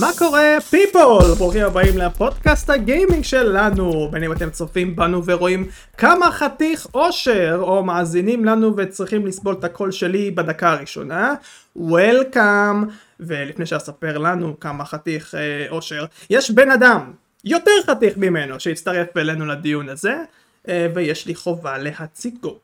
מה 0.00 0.10
קורה 0.18 0.58
פיפול? 0.70 1.34
ברוכים 1.38 1.64
הבאים 1.64 1.98
לפודקאסט 1.98 2.70
הגיימינג 2.70 3.24
שלנו. 3.24 4.08
בין 4.10 4.24
אם 4.24 4.32
אתם 4.32 4.50
צופים 4.50 4.96
בנו 4.96 5.24
ורואים 5.24 5.68
כמה 5.98 6.30
חתיך 6.30 6.86
אושר 6.94 7.58
או 7.62 7.84
מאזינים 7.84 8.44
לנו 8.44 8.76
וצריכים 8.76 9.26
לסבול 9.26 9.54
את 9.58 9.64
הקול 9.64 9.90
שלי 9.90 10.30
בדקה 10.30 10.70
הראשונה 10.70 11.34
וולקאם 11.76 12.84
ולפני 13.20 13.66
שאספר 13.66 14.18
לנו 14.18 14.60
כמה 14.60 14.84
חתיך 14.84 15.34
אה, 15.34 15.66
אושר 15.70 16.04
יש 16.30 16.50
בן 16.50 16.70
אדם 16.70 17.12
יותר 17.44 17.70
חתיך 17.86 18.16
ממנו 18.16 18.60
שהצטרף 18.60 19.16
אלינו 19.16 19.46
לדיון 19.46 19.88
הזה 19.88 20.16
אה, 20.68 20.86
ויש 20.94 21.26
לי 21.26 21.34
חובה 21.34 21.78
להציגו 21.78 22.58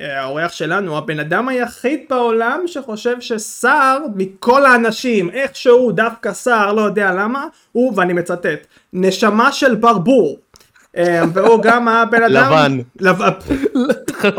האורח 0.00 0.52
שלנו, 0.52 0.98
הבן 0.98 1.20
אדם 1.20 1.48
היחיד 1.48 2.00
בעולם 2.10 2.62
שחושב 2.66 3.20
שסער 3.20 3.98
מכל 4.14 4.66
האנשים, 4.66 5.30
איכשהו 5.30 5.92
דווקא 5.92 6.32
סער, 6.32 6.72
לא 6.72 6.80
יודע 6.80 7.12
למה, 7.12 7.46
הוא, 7.72 7.92
ואני 7.96 8.12
מצטט, 8.12 8.66
נשמה 8.92 9.52
של 9.52 9.74
ברבור. 9.74 10.38
אה, 10.96 11.22
והוא 11.32 11.62
גם 11.62 11.88
הבן 11.88 12.22
אדם... 12.22 12.78
לבן. 13.00 13.32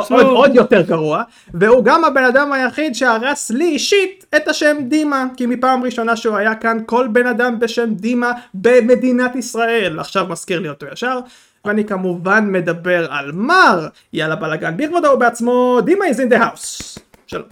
עוד, 0.09 0.25
עוד 0.25 0.55
יותר 0.55 0.81
גרוע. 0.81 1.23
והוא 1.53 1.83
גם 1.83 2.05
הבן 2.05 2.23
אדם 2.23 2.53
היחיד 2.53 2.95
שהרס 2.95 3.51
לי 3.51 3.65
אישית 3.65 4.25
את 4.35 4.47
השם 4.47 4.77
דימה. 4.87 5.25
כי 5.37 5.45
מפעם 5.45 5.83
ראשונה 5.83 6.15
שהוא 6.15 6.35
היה 6.35 6.55
כאן, 6.55 6.77
כל 6.85 7.07
בן 7.07 7.27
אדם 7.27 7.59
בשם 7.59 7.93
דימה 7.93 8.31
במדינת 8.53 9.35
ישראל. 9.35 9.99
עכשיו 9.99 10.25
מזכיר 10.29 10.59
לי 10.59 10.69
אותו 10.69 10.85
ישר. 10.93 11.19
ואני 11.65 11.85
כמובן 11.85 12.47
מדבר 12.51 13.11
על 13.11 13.31
מר 13.31 13.87
יאללה 14.13 14.35
בלאגן 14.35 14.77
בכבודו 14.77 15.07
ובעצמו 15.07 15.79
דימה 15.85 16.05
is 16.05 16.17
in 16.17 16.33
the 16.33 16.37
house. 16.37 16.99
שלום. 17.27 17.47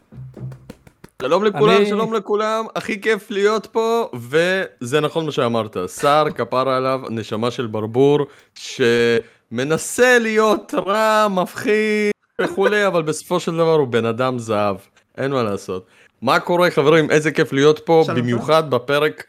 שלום 1.21 1.43
לכולם, 1.45 1.77
אני- 1.77 1.85
שלום 1.85 2.13
לכולם, 2.13 2.65
הכי 2.75 3.01
כיף 3.01 3.31
להיות 3.31 3.65
פה, 3.71 4.09
וזה 4.13 4.99
נכון 4.99 5.25
מה 5.25 5.31
שאמרת, 5.31 5.77
שר 6.01 6.25
כפרה 6.35 6.77
עליו, 6.77 7.01
נשמה 7.09 7.51
של 7.51 7.67
ברבור, 7.67 8.19
שמנסה 8.55 10.19
להיות 10.19 10.73
רע, 10.85 11.27
מפחיד 11.27 12.11
וכולי, 12.41 12.85
אבל 12.87 13.01
בסופו 13.01 13.39
של 13.39 13.53
דבר 13.53 13.73
הוא 13.73 13.87
בן 13.87 14.05
אדם 14.05 14.39
זהב, 14.39 14.75
אין 15.17 15.31
מה 15.31 15.43
לעשות. 15.43 15.85
מה 16.21 16.39
קורה 16.39 16.71
חברים, 16.71 17.11
איזה 17.11 17.31
כיף 17.31 17.53
להיות 17.53 17.79
פה. 17.85 18.03
במיוחד 18.15 18.69
בפרק 18.69 19.23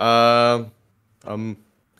אה, 0.00 0.56
המ- 1.24 1.54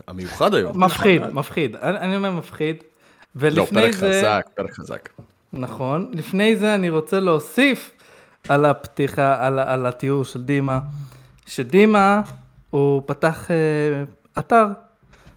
המיוחד 0.07 0.55
היום. 0.55 0.85
מפחיד, 0.85 1.23
מפחיד. 1.33 1.77
אני 1.77 2.17
אומר 2.17 2.31
מפחיד. 2.31 2.77
לא, 2.77 3.41
ולפני 3.41 3.83
פרק 3.83 3.93
זה, 3.93 4.21
חזק, 4.21 4.47
פרק 4.55 4.73
חזק. 4.73 5.09
נכון, 5.53 6.11
לפני 6.15 6.57
זה 6.57 6.75
אני 6.75 6.91
רוצה 6.91 7.21
להוסיף 7.21 7.91
על 8.49 8.65
הפתיחה, 8.65 9.47
על, 9.47 9.59
על 9.59 9.87
התיאור 9.87 10.25
של 10.25 10.43
דימה, 10.43 10.81
שדימה 11.47 12.21
הוא 12.71 13.03
פתח 13.07 13.51
אה, 13.51 14.05
אתר, 14.39 14.67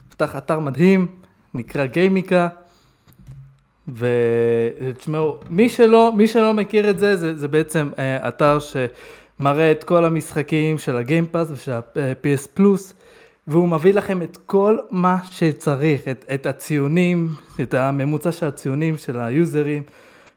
פתח 0.09 0.35
אתר 0.35 0.59
מדהים, 0.59 1.07
נקרא 1.53 1.85
גיימיקה, 1.85 2.47
ותשמעו, 3.95 5.37
מי 5.49 5.69
שלא, 5.69 6.13
מי 6.15 6.27
שלא 6.27 6.53
מכיר 6.53 6.89
את 6.89 6.99
זה, 6.99 7.17
זה, 7.17 7.35
זה 7.35 7.47
בעצם 7.47 7.89
אה, 7.99 8.27
אתר 8.27 8.57
שמראה 8.59 9.71
את 9.71 9.83
כל 9.83 10.05
המשחקים 10.05 10.77
של 10.77 10.97
הגיימפאס 10.97 11.47
ושל 11.51 11.71
ה-PS 11.71 12.47
פלוס, 12.53 12.93
והוא 13.50 13.69
מביא 13.69 13.94
לכם 13.94 14.22
את 14.22 14.38
כל 14.45 14.78
מה 14.92 15.17
שצריך, 15.31 16.08
את, 16.08 16.25
את 16.33 16.45
הציונים, 16.45 17.30
את 17.61 17.73
הממוצע 17.73 18.31
של 18.31 18.45
הציונים 18.45 18.97
של 18.97 19.19
היוזרים, 19.19 19.83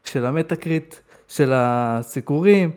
של 0.03 0.25
המטאקריט, 0.25 0.95
של 1.27 1.51
הסיקורים. 1.55 2.71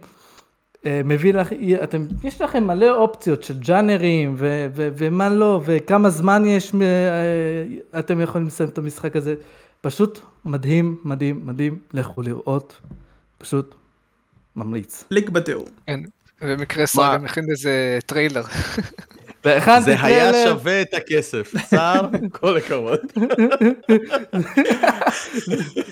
אה, 0.87 1.01
מביא 1.05 1.35
לך, 1.35 1.49
אתם, 1.83 2.07
יש 2.25 2.41
לכם 2.41 2.67
מלא 2.67 2.97
אופציות 2.97 3.43
של 3.43 3.59
ג'אנרים 3.59 4.35
ו, 4.39 4.67
ו, 4.75 4.89
ומה 4.97 5.29
לא, 5.29 5.61
וכמה 5.65 6.11
זמן 6.11 6.43
יש, 6.47 6.73
אה, 6.75 7.99
אתם 7.99 8.21
יכולים 8.21 8.47
לסיים 8.47 8.69
את 8.69 8.79
המשחק 8.79 9.17
הזה. 9.17 9.35
פשוט 9.81 10.21
מדהים, 10.45 10.97
מדהים, 11.05 11.41
מדהים, 11.45 11.79
לכו 11.93 12.23
לראות, 12.23 12.81
פשוט 13.39 13.75
ממליץ. 14.57 15.05
לינק 15.11 15.31
בתיאור. 15.31 15.69
כן, 15.87 16.01
במקרה 16.41 16.87
שר 16.87 17.15
גם 17.15 17.25
הכין 17.25 17.51
איזה 17.51 17.99
טריילר. 18.07 18.43
והכנתי 19.45 19.85
זה 19.85 19.97
היה 20.03 20.33
שווה 20.45 20.83
את 20.83 20.95
הכסף, 20.95 21.55
שר, 21.71 22.01
כל 22.33 22.57
הכבוד. 22.57 22.99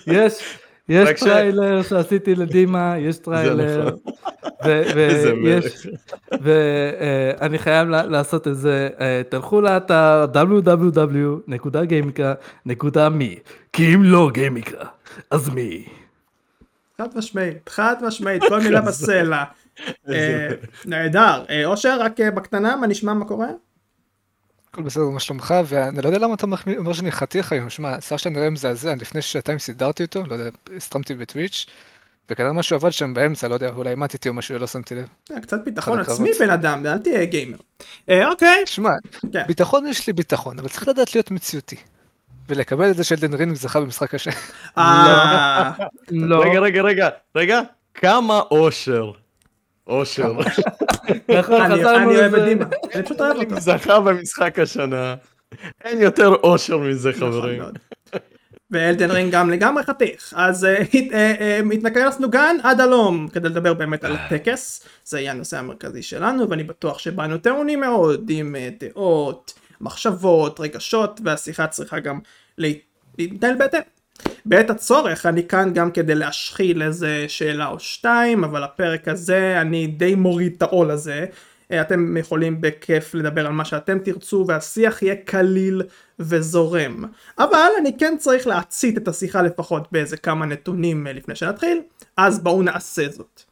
יש, 0.07 0.59
יש 0.89 1.21
טריילר 1.21 1.83
שעשיתי 1.83 2.35
לדימה, 2.35 2.95
יש 2.99 3.19
טריילר, 3.19 3.87
נכון. 3.87 3.99
ויש, 4.65 4.95
איזה 5.15 5.35
מלך. 5.35 5.73
ואני 6.41 7.59
חייב 7.59 7.89
לעשות 7.89 8.49
את 8.49 8.57
זה, 8.57 8.89
אה, 9.01 9.23
תלכו 9.29 9.61
לאתר 9.61 10.27
www.gameika.me, 10.35 11.65
כי 13.73 13.95
אם 13.95 14.03
לא 14.03 14.31
גיימיקה, 14.33 14.85
אז 15.31 15.49
מי? 15.49 15.85
חד 16.99 17.09
משמעית, 17.17 17.69
חד 17.69 17.97
משמעית, 18.03 18.43
כל 18.49 18.61
מילה 18.61 18.81
בסלע. 18.81 19.45
אה, 20.09 20.49
נהדר. 20.85 21.45
אה, 21.51 21.65
אושר, 21.67 22.01
רק 22.01 22.21
אה, 22.21 22.31
בקטנה, 22.31 22.77
מה 22.77 22.87
נשמע, 22.87 23.15
מה 23.15 23.25
קורה? 23.25 23.49
הכל 24.69 24.83
בסדר, 24.83 25.05
מה 25.05 25.21
שלומך? 25.21 25.55
ואני 25.67 26.03
לא 26.03 26.09
יודע 26.09 26.19
למה 26.19 26.35
אתה 26.35 26.47
אומר 26.77 26.93
שאני 26.93 27.13
חתיך 27.13 27.53
היום. 27.53 27.71
שמע, 27.71 27.95
השיער 27.95 28.19
שלי 28.19 28.31
נראה 28.31 28.51
מזעזע, 28.51 28.95
לפני 28.95 29.23
שעתיים 29.23 29.59
סידרתי 29.59 30.03
אותו, 30.03 30.23
לא 30.27 30.35
יודע, 30.35 30.51
הסטרמתי 30.77 31.15
בטוויץ', 31.15 31.67
וכנראה 32.31 32.53
משהו 32.53 32.77
עבד 32.77 32.91
שם 32.91 33.15
באמצע, 33.15 33.49
לא 33.49 33.55
יודע, 33.55 33.69
אולי 33.69 33.91
אימדתי 33.91 34.29
או 34.29 34.35
משהו, 34.35 34.59
לא 34.59 34.67
שמתי 34.67 34.95
לב. 34.95 35.09
קצת 35.43 35.65
ביטחון 35.65 35.99
עצמי. 35.99 36.31
בן 36.41 36.51
אדם, 36.51 36.87
אל 36.87 36.99
תהיה 36.99 37.25
גיימר. 37.25 37.59
אוקיי. 38.11 38.63
שמע, 38.67 38.91
כן. 39.33 39.43
ביטחון 39.47 39.87
יש 39.87 40.07
לי 40.07 40.13
ביטחון, 40.13 40.59
אבל 40.59 40.69
צריך 40.69 40.89
לדעת 40.89 41.15
להיות 41.15 41.31
מציאותי. 41.31 41.77
ולקבל 42.49 42.91
את 42.91 42.97
זה 42.97 43.05
שאלדן 43.05 43.35
רינג 43.35 43.57
זכה 43.57 43.81
במשחק 43.81 44.11
קשה. 44.11 44.31
אה, 44.79 45.73
לא, 46.11 46.43
רגע, 46.43 46.61
רגע, 46.61 46.83
רגע, 46.83 47.09
רגע, 47.37 47.61
כמה 47.95 48.41
אושר. 48.51 49.13
אושר. 49.87 50.33
נכון, 51.39 51.61
אני 51.61 51.75
חזרנו 51.81 52.11
אני 52.11 52.17
אוהב 52.19 52.35
את. 52.35 52.45
דימה, 52.45 52.65
אני 52.95 53.03
פשוט 53.03 53.21
אוהב 53.21 53.37
אותו. 53.37 53.61
זכה 53.61 54.01
במשחק 54.01 54.59
השנה. 54.59 55.15
אין 55.85 56.01
יותר 56.03 56.29
אושר 56.29 56.79
מזה 56.79 57.11
נכון 57.11 57.31
חברים. 57.33 57.63
ואלדן 58.71 59.11
רינג 59.11 59.33
גם 59.33 59.51
לגמרי 59.51 59.83
חתיך 59.83 60.35
אז 60.37 60.65
אה, 60.65 60.83
אה, 61.13 61.35
אה, 61.41 61.61
התנקזנו 61.75 62.31
כאן 62.31 62.57
עד 62.63 62.81
הלום 62.81 63.29
כדי 63.29 63.49
לדבר 63.49 63.75
באמת 63.75 64.05
על 64.05 64.17
הטקס 64.17 64.85
זה 65.05 65.21
יהיה 65.21 65.31
הנושא 65.33 65.59
המרכזי 65.59 66.03
שלנו 66.03 66.51
ואני 66.51 66.65
בטוח 66.65 66.99
שבאנו 66.99 67.39
טעונים 67.39 67.81
מאוד 67.81 68.31
עם 68.31 68.57
דעות 68.81 69.53
מחשבות 69.81 70.61
רגשות 70.61 71.21
והשיחה 71.25 71.67
צריכה 71.67 71.99
גם 72.01 72.19
לה- 72.59 72.69
להתנהל 73.19 73.55
בהתאם. 73.59 73.81
בעת 74.45 74.71
הצורך 74.71 75.27
אני 75.27 75.49
כאן 75.49 75.71
גם 75.75 75.91
כדי 75.91 76.15
להשחיל 76.15 76.83
איזה 76.83 77.25
שאלה 77.29 77.67
או 77.67 77.81
שתיים 77.81 78.45
אבל 78.45 78.65
הפרק 78.65 79.09
הזה 79.09 79.61
אני 79.61 79.87
די 79.87 80.15
מוריד 80.15 80.55
את 80.57 80.63
העול 80.63 80.91
הזה. 80.91 81.27
אה, 81.73 81.81
אתם 81.81 82.17
יכולים 82.17 82.61
בכיף 82.61 83.15
לדבר 83.15 83.47
על 83.47 83.53
מה 83.53 83.65
שאתם 83.65 83.99
תרצו 83.99 84.45
והשיח 84.49 85.03
יהיה 85.03 85.17
קליל 85.17 85.83
וזורם. 86.19 87.05
אבל 87.39 87.69
אני 87.79 87.99
כן 87.99 88.15
צריך 88.19 88.47
להצית 88.47 88.99
את 88.99 89.09
השיחה 89.09 89.43
לפחות 89.43 89.89
באיזה 89.93 90.17
כמה 90.17 90.47
נתונים 90.47 91.07
אה, 91.07 91.13
לפני 91.13 91.37
שנתחיל. 91.37 91.81
אז 92.17 92.41
בואו 92.41 92.63
נעשה 92.63 93.09
זאת. 93.09 93.43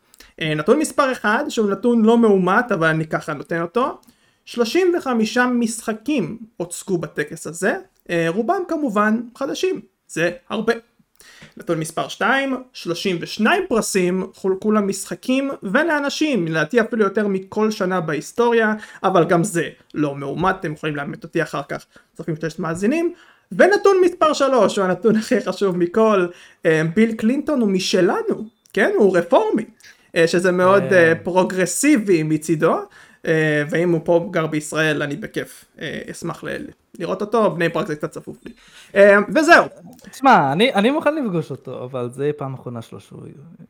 אה, 0.41 0.55
נתון 0.55 0.79
מספר 0.79 1.13
1 1.13 1.45
שהוא 1.49 1.71
נתון 1.71 2.05
לא 2.05 2.19
מאומת 2.19 2.73
אבל 2.73 2.87
אני 2.87 3.07
ככה 3.07 3.33
נותן 3.33 3.63
אותו. 3.63 4.01
35 4.45 5.39
משחקים 5.39 6.39
הוצגו 6.57 6.99
בטקס 6.99 7.47
הזה. 7.47 7.77
רובם 8.29 8.63
כמובן 8.69 9.21
חדשים 9.39 9.81
זה 10.13 10.31
הרבה 10.49 10.73
נתון 11.57 11.79
מספר 11.79 12.09
2, 12.09 12.57
32 12.73 13.63
פרסים 13.69 14.27
חולקו 14.35 14.73
למשחקים 14.73 15.51
ולאנשים, 15.63 16.49
לדעתי 16.49 16.81
אפילו 16.81 17.05
יותר 17.05 17.27
מכל 17.27 17.71
שנה 17.71 18.01
בהיסטוריה, 18.01 18.75
אבל 19.03 19.25
גם 19.25 19.45
זה 19.45 19.69
לא 19.95 20.15
מאומת, 20.15 20.57
אתם 20.61 20.73
יכולים 20.73 20.97
לאמת 20.97 21.25
אותי 21.25 21.43
אחר 21.43 21.63
כך, 21.69 21.87
צופים 22.17 22.35
שיש 22.41 22.59
מאזינים. 22.59 23.13
ונתון 23.53 23.97
מספר 24.05 24.33
3, 24.33 24.79
הוא 24.79 24.85
הנתון 24.85 25.17
הכי 25.17 25.41
חשוב 25.41 25.77
מכל, 25.77 26.27
אה, 26.67 26.83
ביל 26.95 27.13
קלינטון 27.13 27.61
הוא 27.61 27.69
משלנו, 27.69 28.45
כן? 28.73 28.91
הוא 28.97 29.17
רפורמי, 29.19 29.65
אה, 30.17 30.27
שזה 30.27 30.53
מאוד 30.53 30.83
אה. 30.83 31.09
אה, 31.09 31.15
פרוגרסיבי 31.15 32.23
מצידו. 32.23 32.77
ואם 33.71 33.91
הוא 33.91 34.01
פה 34.05 34.29
גר 34.31 34.47
בישראל 34.47 35.03
אני 35.03 35.17
בכיף 35.17 35.65
אשמח 36.11 36.45
ל- 36.45 36.82
לראות 36.99 37.21
אותו, 37.21 37.51
בני 37.55 37.69
ברק 37.69 37.87
זה 37.87 37.97
קצת 37.97 38.11
צפוף 38.11 38.37
לי. 38.45 38.53
אה, 38.95 39.19
וזהו, 39.35 39.65
תשמע, 40.11 40.53
אני, 40.53 40.75
אני 40.75 40.91
מוכן 40.91 41.15
לפגוש 41.15 41.51
אותו, 41.51 41.85
אבל 41.85 42.11
זה 42.13 42.25
יהיה 42.25 42.33
פעם 42.33 42.55
אחרונה 42.55 42.83
שלו 42.83 43.01
שהוא 43.01 43.21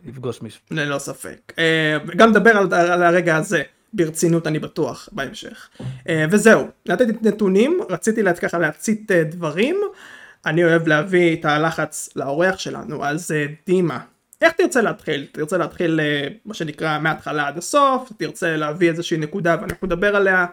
יפגוש 0.04 0.42
מישהו. 0.42 0.60
ללא 0.70 0.98
ספק. 0.98 1.52
אה, 1.58 1.98
גם 2.16 2.30
נדבר 2.30 2.56
על, 2.56 2.74
על 2.74 3.02
הרגע 3.02 3.36
הזה 3.36 3.62
ברצינות 3.92 4.46
אני 4.46 4.58
בטוח 4.58 5.08
בהמשך. 5.12 5.69
אה, 6.08 6.26
וזהו, 6.30 6.69
נתתי 6.88 7.12
נתונים, 7.22 7.80
רציתי 7.90 8.22
ככה 8.42 8.58
להצית 8.58 9.12
דברים, 9.12 9.76
אני 10.46 10.64
אוהב 10.64 10.88
להביא 10.88 11.36
את 11.36 11.44
הלחץ 11.44 12.08
לאורח 12.16 12.58
שלנו, 12.58 13.04
אז 13.04 13.34
דימה, 13.66 13.98
איך 14.40 14.52
תרצה 14.52 14.82
להתחיל? 14.82 15.26
תרצה 15.32 15.58
להתחיל 15.58 16.00
מה 16.44 16.54
שנקרא 16.54 16.98
מההתחלה 16.98 17.48
עד 17.48 17.58
הסוף? 17.58 18.12
תרצה 18.16 18.56
להביא 18.56 18.90
איזושהי 18.90 19.19
נקודה 19.19 19.56
ואנחנו 19.60 19.86
נדבר 19.86 20.16
עליה? 20.16 20.46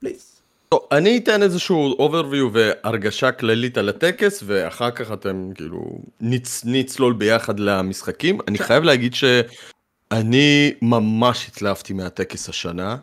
פליז. 0.00 0.29
טוב, 0.74 0.86
אני 0.92 1.18
אתן 1.18 1.42
איזשהו 1.42 1.96
overview 1.98 2.50
והרגשה 2.52 3.32
כללית 3.32 3.78
על 3.78 3.88
הטקס, 3.88 4.42
ואחר 4.46 4.90
כך 4.90 5.12
אתם 5.12 5.50
כאילו 5.54 5.98
נצ, 6.20 6.62
נצלול 6.64 7.12
ביחד 7.12 7.60
למשחקים. 7.60 8.38
אני 8.48 8.58
חייב 8.58 8.84
להגיד 8.84 9.14
שאני 9.14 10.72
ממש 10.82 11.48
התלהבתי 11.48 11.92
מהטקס 11.92 12.48
השנה, 12.48 12.96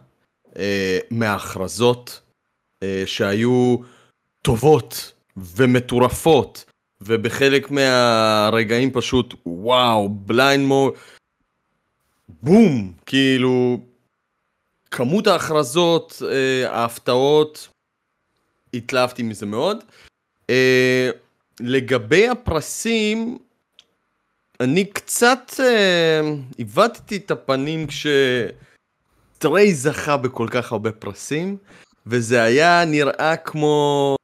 אה, 0.58 1.00
מההכרזות 1.12 2.22
אה, 2.84 3.04
שהיו 3.06 3.78
טובות 4.42 5.12
ומטורפות, 5.38 6.66
ובחלק 7.02 7.72
מהרגעים 7.72 8.92
פשוט 8.92 9.34
וואו, 9.46 10.10
בליינד 10.10 10.66
מו... 10.66 10.92
בום, 12.30 12.94
כאילו, 13.06 13.80
כמות 14.92 15.28
ההכרזות, 15.28 16.22
אה, 16.32 16.72
ההפתעות, 16.72 17.68
התלהבתי 18.74 19.24
מזה 19.24 19.46
מאוד. 19.46 19.84
אה, 20.50 21.10
לגבי 21.60 22.30
הפרסים, 22.30 23.38
אני 24.60 24.86
קצת 24.86 25.54
אה, 25.60 26.22
עיוותתי 26.58 27.18
את 27.18 27.32
הפנים 27.32 27.88
כש 27.88 28.70
Stray 28.70 29.74
זכה 29.74 30.18
בכל 30.18 30.48
כך 30.52 30.72
הרבה 30.72 30.92
פרסים, 30.92 31.58
וזה 32.08 32.44
היה 32.44 32.86
נראה 32.86 33.36
כמו... 33.36 34.16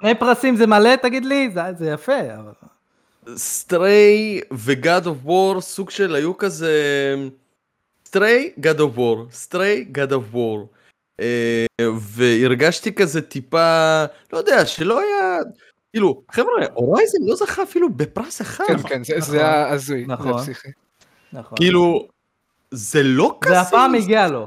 שני 0.00 0.14
פרסים 0.18 0.56
זה 0.56 0.66
מלא, 0.66 0.96
תגיד 0.96 1.24
לי? 1.24 1.50
זה, 1.54 1.60
זה 1.78 1.90
יפה. 1.90 2.34
אבל... 2.34 2.52
Stray 3.36 4.40
ו 4.52 4.65
God 4.65 5.06
of 5.06 5.18
War 5.22 5.60
סוג 5.60 5.90
של 5.90 6.14
היו 6.14 6.36
כזה 6.36 6.74
Stray 8.06 8.52
God 8.60 8.80
of 8.80 8.98
War 8.98 9.26
Stray 9.32 9.84
God 9.84 10.12
of 10.12 10.24
War 10.32 10.68
והרגשתי 12.00 12.94
כזה 12.94 13.22
טיפה 13.22 14.04
לא 14.32 14.38
יודע 14.38 14.66
שלא 14.66 15.00
היה 15.00 15.38
כאילו 15.92 16.22
חבר'ה 16.30 16.52
הורייזן 16.74 17.18
לא 17.26 17.36
זכה 17.36 17.62
אפילו 17.62 17.92
בפרס 17.92 18.40
אחד 18.40 18.64
כן, 18.66 18.76
כן, 18.88 19.04
זה- 19.04 19.14
נכון. 19.18 19.30
זה 19.30 19.38
היה 19.40 19.68
הזוי, 19.68 20.04
זה 20.06 20.12
נכון. 20.12 20.38
פסיכי. 20.38 20.68
נכון. 21.32 21.58
כאילו 21.58 22.08
זה 22.70 23.02
לא 23.02 23.38
כזה 23.40 23.54
והפעם 23.54 23.94
הגיע 23.94 24.28
לו. 24.28 24.46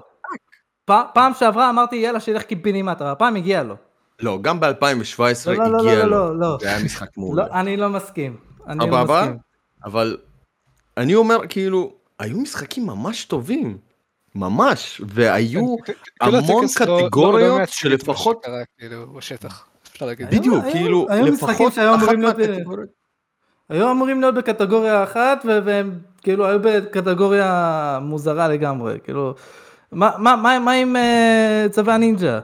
פ- 0.85 1.09
פעם 1.13 1.33
שעברה 1.33 1.69
אמרתי 1.69 1.95
יאללה 1.95 2.19
שילך 2.19 2.41
קיבינימט, 2.43 3.01
אבל 3.01 3.11
הפעם 3.11 3.35
הגיע 3.35 3.63
לו. 3.63 3.75
לא 4.19 4.39
גם 4.41 4.59
ב2017 4.59 4.63
לא, 5.45 5.53
לא, 5.55 5.71
לא, 5.71 5.79
הגיע 5.79 5.95
לא, 5.95 6.03
לו 6.05 6.33
לא, 6.33 6.39
לא. 6.39 6.57
זה 6.61 6.67
היה 6.69 6.83
משחק 6.83 7.17
מעולה 7.17 7.47
לא, 7.47 7.53
אני 7.53 7.77
לא 7.77 7.89
מסכים. 7.89 8.37
אני 8.67 8.79
לא? 8.91 9.03
מסכים. 9.03 9.37
אבל 9.85 10.17
אני 10.97 11.15
אומר 11.15 11.37
כאילו 11.49 11.93
היו 12.19 12.37
משחקים 12.39 12.85
ממש 12.87 13.25
טובים 13.25 13.77
ממש 14.35 15.01
והיו 15.07 15.75
כן, 15.85 15.93
כל 16.19 16.35
המון 16.35 16.63
הטקס 16.65 16.81
לא- 16.81 16.87
לא- 16.87 17.01
לא 17.01 17.05
קטגוריות 17.07 17.69
שלפחות- 17.69 18.45
כאילו, 20.29 20.39
בדיוק, 20.39 20.65
כאילו, 20.71 21.07
לפחות 21.33 21.71
אחת 21.95 22.11
להיות- 22.11 22.37
מהקטגוריות. 22.37 22.89
היו 23.69 23.91
אמורים 23.91 24.21
להיות 24.21 24.35
בקטגוריה 24.35 25.03
אחת, 25.03 25.45
והם 25.65 25.99
כאילו 26.21 26.47
היו 26.47 26.59
בקטגוריה 26.63 27.99
מוזרה 28.01 28.47
לגמרי, 28.47 28.97
כאילו, 29.03 29.33
מה, 29.91 30.11
מה, 30.17 30.35
מה, 30.35 30.59
מה 30.59 30.71
עם 30.71 30.95
אה, 30.95 31.65
צבא 31.71 31.93
הנינג'ה? 31.93 32.39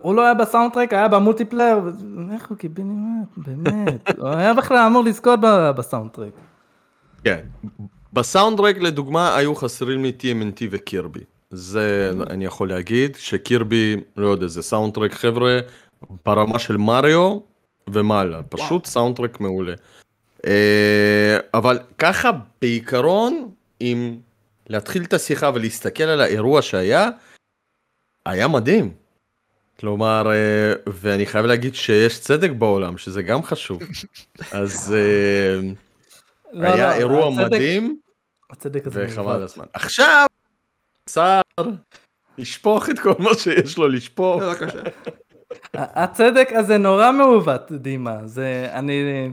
הוא 0.00 0.14
לא- 0.14 0.22
היה 0.22 0.34
בסאונדטרק, 0.34 0.92
היה 0.92 1.08
במולטיפלייר, 1.08 1.78
איך 2.32 2.48
הוא 2.48 2.58
קיבינימט, 2.58 3.28
באמת, 3.36 4.18
הוא 4.18 4.28
היה 4.28 4.54
בכלל 4.54 4.86
אמור 4.86 5.04
לזכות 5.04 5.40
בסאונדטרק. 5.76 6.32
כן. 7.24 7.40
בסאונדרק 8.12 8.76
לדוגמה 8.78 9.36
היו 9.36 9.54
חסרים 9.54 10.02
לי 10.02 10.12
TMNT 10.20 10.62
וקירבי. 10.70 11.20
זה 11.50 12.12
אני 12.30 12.44
יכול 12.44 12.68
להגיד 12.68 13.16
שקירבי, 13.16 13.96
לא 14.16 14.26
יודע, 14.26 14.46
זה 14.46 14.62
סאונדטרק 14.62 15.12
חבר'ה 15.12 15.60
ברמה 16.26 16.58
של 16.58 16.76
מריו 16.76 17.38
ומעלה, 17.88 18.42
פשוט 18.42 18.86
סאונדטרק 18.86 19.40
מעולה. 19.40 19.74
אה, 20.46 21.38
אבל 21.54 21.78
ככה 21.98 22.30
בעיקרון, 22.60 23.50
אם 23.80 24.16
להתחיל 24.68 25.04
את 25.04 25.12
השיחה 25.12 25.50
ולהסתכל 25.54 26.04
על 26.04 26.20
האירוע 26.20 26.62
שהיה, 26.62 27.08
היה 28.26 28.48
מדהים. 28.48 28.90
כלומר, 29.80 30.30
אה, 30.32 30.72
ואני 30.86 31.26
חייב 31.26 31.46
להגיד 31.46 31.74
שיש 31.74 32.20
צדק 32.20 32.50
בעולם, 32.50 32.98
שזה 32.98 33.22
גם 33.22 33.42
חשוב. 33.42 33.82
אז 34.52 34.94
אה, 34.96 35.70
לא, 36.52 36.68
היה 36.68 36.88
לא, 36.88 36.94
אירוע 36.94 37.28
הצדק- 37.28 37.44
מדהים 37.46 37.98
הצדק 38.50 38.86
הזה 38.86 39.04
וחבל. 39.08 39.32
על 39.32 39.42
הזמן. 39.42 39.64
עכשיו, 39.72 40.26
סער, 41.08 41.40
לשפוך 42.38 42.90
את 42.90 42.98
כל 42.98 43.12
מה 43.18 43.34
שיש 43.34 43.78
לו 43.78 43.88
לשפוך. 43.88 44.42
בבקשה. 44.42 44.78
הצדק 45.74 46.48
הזה 46.52 46.78
נורא 46.78 47.12
מעוות, 47.12 47.72
דימה, 47.72 48.18
זה, 48.26 48.68
אני, 48.72 49.30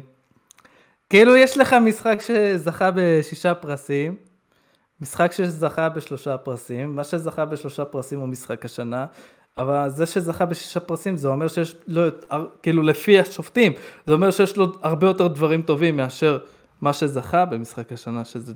כאילו 1.09 1.35
יש 1.35 1.57
לך 1.57 1.73
משחק 1.73 2.19
שזכה 2.21 2.89
בשישה 2.95 3.53
פרסים, 3.55 4.15
משחק 5.01 5.31
שזכה 5.31 5.89
בשלושה 5.89 6.37
פרסים, 6.37 6.95
מה 6.95 7.03
שזכה 7.03 7.45
בשלושה 7.45 7.85
פרסים 7.85 8.19
הוא 8.19 8.27
משחק 8.27 8.65
השנה, 8.65 9.05
אבל 9.57 9.89
זה 9.89 10.05
שזכה 10.05 10.45
בשישה 10.45 10.79
פרסים 10.79 11.17
זה 11.17 11.27
אומר 11.27 11.47
שיש 11.47 11.75
לו, 11.87 12.01
כאילו 12.63 12.83
לפי 12.83 13.19
השופטים, 13.19 13.73
זה 14.05 14.13
אומר 14.13 14.31
שיש 14.31 14.57
לו 14.57 14.65
הרבה 14.81 15.07
יותר 15.07 15.27
דברים 15.27 15.61
טובים 15.61 15.97
מאשר 15.97 16.37
מה 16.81 16.93
שזכה 16.93 17.45
במשחק 17.45 17.91
השנה, 17.91 18.25
שזה 18.25 18.53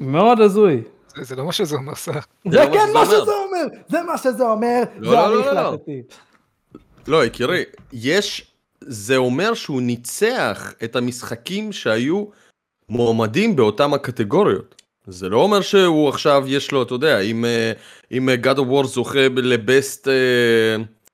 מאוד 0.00 0.40
הזוי. 0.40 0.82
זה- 1.16 1.24
זה 1.24 1.36
לא 1.36 1.44
מה 1.44 1.52
שזה 1.52 1.76
אומר, 1.76 1.94
סער. 1.94 2.20
זה 2.50 2.56
לא 2.58 2.64
מה 2.64 2.72
כן 2.72 2.80
שזה 2.86 2.92
מה 2.92 3.00
אומר. 3.00 3.04
שזה 3.22 3.32
אומר, 3.32 3.64
זה 3.88 4.02
מה 4.02 4.18
שזה 4.18 4.44
אומר, 4.44 4.82
לא, 4.98 5.10
זה 5.10 5.16
לא, 5.16 5.26
אני 5.26 5.34
לא, 5.46 5.52
לא. 5.52 5.60
החלטתי. 5.68 6.02
לא, 7.06 7.24
יקירי, 7.24 7.62
יש, 7.92 8.52
זה 8.80 9.16
אומר 9.16 9.54
שהוא 9.54 9.82
ניצח 9.82 10.72
את 10.84 10.96
המשחקים 10.96 11.72
שהיו 11.72 12.24
מועמדים 12.88 13.56
באותם 13.56 13.94
הקטגוריות. 13.94 14.82
זה 15.06 15.28
לא 15.28 15.36
אומר 15.42 15.60
שהוא 15.60 16.08
עכשיו 16.08 16.44
יש 16.46 16.72
לו, 16.72 16.82
אתה 16.82 16.94
יודע, 16.94 17.20
אם, 17.20 17.44
אה, 17.44 17.72
אם 18.12 18.28
אה, 18.28 18.34
God 18.42 18.56
of 18.56 18.82
War 18.82 18.86
זוכה 18.86 19.18
לבסט 19.36 20.08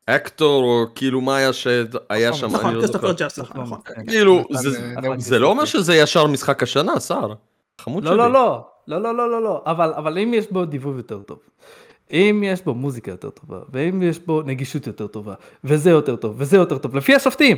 אקטור, 0.06 0.64
או 0.64 0.86
כאילו 0.94 1.20
מה 1.20 1.36
היה 1.36 1.52
שהיה 1.52 2.32
שם, 2.32 2.46
אני 2.46 2.54
נכון, 2.54 2.74
לא 2.74 2.80
כריסטופר 2.80 3.12
זוכר. 3.28 3.42
נכון, 3.62 3.62
נכון. 3.62 4.06
כאילו, 4.08 4.38
נתן, 4.50 4.56
זה- 4.62 4.80
אה, 4.96 5.00
נכון. 5.00 5.20
זה 5.20 5.38
לא 5.38 5.48
אומר 5.48 5.64
שזה 5.64 5.94
ישר 5.96 6.26
משחק 6.26 6.62
השנה, 6.62 7.00
סער. 7.00 7.34
חמוד 7.80 8.04
לא, 8.04 8.10
שלי. 8.10 8.18
לא, 8.18 8.32
לא, 8.32 8.66
לא, 8.88 9.02
לא, 9.02 9.14
לא, 9.16 9.30
לא, 9.30 9.42
לא, 9.42 9.62
אבל, 9.66 9.92
אבל 9.96 10.18
אם 10.18 10.34
יש 10.34 10.46
בו 10.50 10.64
דיבוב 10.64 10.96
יותר 10.96 11.22
טוב, 11.22 11.38
אם 12.10 12.42
יש 12.46 12.62
בו 12.64 12.74
מוזיקה 12.74 13.10
יותר 13.10 13.30
טובה, 13.30 13.58
ואם 13.72 14.02
יש 14.02 14.18
בו 14.18 14.42
נגישות 14.42 14.86
יותר 14.86 15.06
טובה, 15.06 15.34
וזה 15.64 15.90
יותר 15.90 16.16
טוב, 16.16 16.34
וזה 16.38 16.56
יותר 16.56 16.78
טוב, 16.78 16.96
לפי 16.96 17.14
השופטים, 17.14 17.56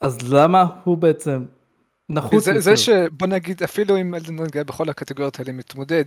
אז 0.00 0.32
למה 0.32 0.64
הוא 0.84 0.96
בעצם 0.98 1.44
נחוץ 2.08 2.48
זה, 2.58 2.76
שבוא 2.76 3.26
נגיד 3.26 3.62
אפילו 3.62 3.96
אם 4.00 4.14
אלדן 4.14 4.38
רינג 4.38 4.56
היה 4.56 4.64
בכל 4.64 4.88
הקטגוריות 4.88 5.38
האלה 5.38 5.52
מתמודד, 5.52 6.04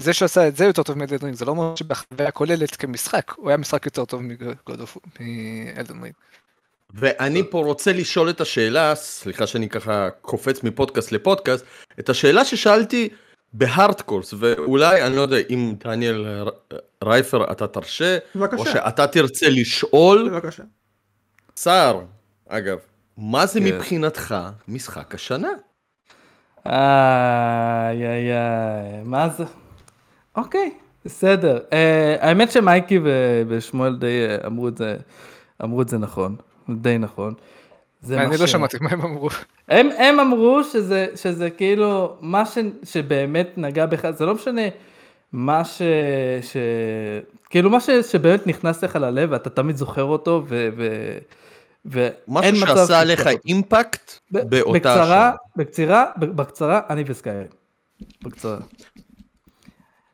זה 0.00 0.12
שעשה 0.12 0.48
את 0.48 0.56
זה 0.56 0.64
יותר 0.64 0.82
טוב 0.82 0.98
מאלדן 0.98 1.16
רינג, 1.22 1.34
זה 1.34 1.44
לא 1.44 1.50
אומר 1.50 1.76
שבחוויה 1.76 2.30
כוללת 2.30 2.76
כמשחק, 2.76 3.32
הוא 3.36 3.48
היה 3.48 3.56
משחק 3.56 3.86
יותר 3.86 4.04
טוב 4.04 4.22
מאלדן 5.20 6.02
רינג. 6.02 6.14
ואני 6.94 7.42
פה 7.50 7.58
רוצה 7.58 7.92
לשאול 7.92 8.30
את 8.30 8.40
השאלה, 8.40 8.94
סליחה 8.94 9.46
שאני 9.46 9.68
ככה 9.68 10.08
קופץ 10.20 10.62
מפודקאסט 10.62 11.12
לפודקאסט, 11.12 11.64
את 12.00 12.08
השאלה 12.08 12.44
ששאלתי 12.44 13.08
בהארדקורס, 13.52 14.34
ואולי, 14.38 15.02
אני 15.02 15.16
לא 15.16 15.20
יודע, 15.20 15.36
אם 15.50 15.74
דניאל 15.84 16.48
רייפר 17.04 17.52
אתה 17.52 17.66
תרשה, 17.66 18.18
בבקשה. 18.34 18.56
או 18.56 18.66
שאתה 18.66 19.06
תרצה 19.06 19.46
לשאול, 19.48 20.28
בבקשה. 20.28 20.62
סער, 21.56 22.00
אגב, 22.48 22.78
מה 23.16 23.46
זה 23.46 23.60
כן. 23.60 23.66
מבחינתך 23.66 24.34
משחק 24.68 25.14
השנה? 25.14 25.50
איי, 26.66 28.06
איי, 28.06 28.32
איי, 28.32 29.02
מה 29.04 29.28
זה? 29.28 29.44
אוקיי, 30.36 30.70
בסדר. 31.04 31.58
אה, 31.72 32.16
האמת 32.20 32.50
שמייקי 32.52 32.98
ו- 33.04 33.42
ושמואל 33.48 33.96
די 33.96 34.06
אה, 34.28 34.46
אמרו 34.46 34.68
את 34.68 34.76
זה, 34.76 34.96
אמרו 35.64 35.82
את 35.82 35.88
זה 35.88 35.98
נכון, 35.98 36.36
די 36.68 36.98
נכון. 36.98 37.34
אני 38.10 38.36
לא 38.36 38.46
ש- 38.46 38.50
שמעתי 38.52 38.76
מה 38.80 38.90
הם 38.90 39.00
אמרו. 39.00 39.28
הם, 39.68 39.88
הם 39.98 40.20
אמרו 40.20 40.64
שזה, 40.64 41.06
שזה 41.16 41.50
כאילו 41.50 42.16
מה 42.20 42.46
ש, 42.46 42.58
שבאמת 42.84 43.50
נגע 43.56 43.86
בך, 43.86 44.10
זה 44.10 44.26
לא 44.26 44.34
משנה 44.34 44.62
מה 45.32 45.64
ש... 45.64 45.82
ש 46.42 46.56
כאילו 47.50 47.70
מה 47.70 47.80
ש, 47.80 47.90
שבאמת 47.90 48.46
נכנס 48.46 48.84
לך 48.84 48.96
ללב 48.96 49.28
ואתה 49.32 49.50
תמיד 49.50 49.76
זוכר 49.76 50.02
אותו 50.04 50.42
ו... 50.48 50.68
ו 50.76 51.08
ואין 51.84 52.14
משהו 52.54 52.66
שעשה 52.66 53.00
עליך. 53.00 53.28
אימפקט 53.46 54.12
ב- 54.32 54.38
באותה 54.38 54.78
בקצרה, 54.78 55.28
השנה. 55.28 55.36
בקצרה, 55.56 56.04
ב- 56.16 56.24
בקצרה, 56.24 56.80
אני 56.90 57.04
וסקיירים. 57.06 57.46
בקצרה. 58.22 58.56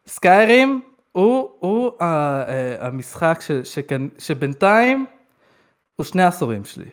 סקיירים 0.07 0.81
הוא, 1.13 1.51
הוא 1.59 1.93
ה- 2.01 2.05
אה, 2.49 2.87
המשחק 2.87 3.39
ש, 3.41 3.51
שכן, 3.53 4.03
שבינתיים 4.19 5.07
הוא 5.97 6.05
שני 6.05 6.23
עשורים 6.25 6.65
שלי. 6.65 6.89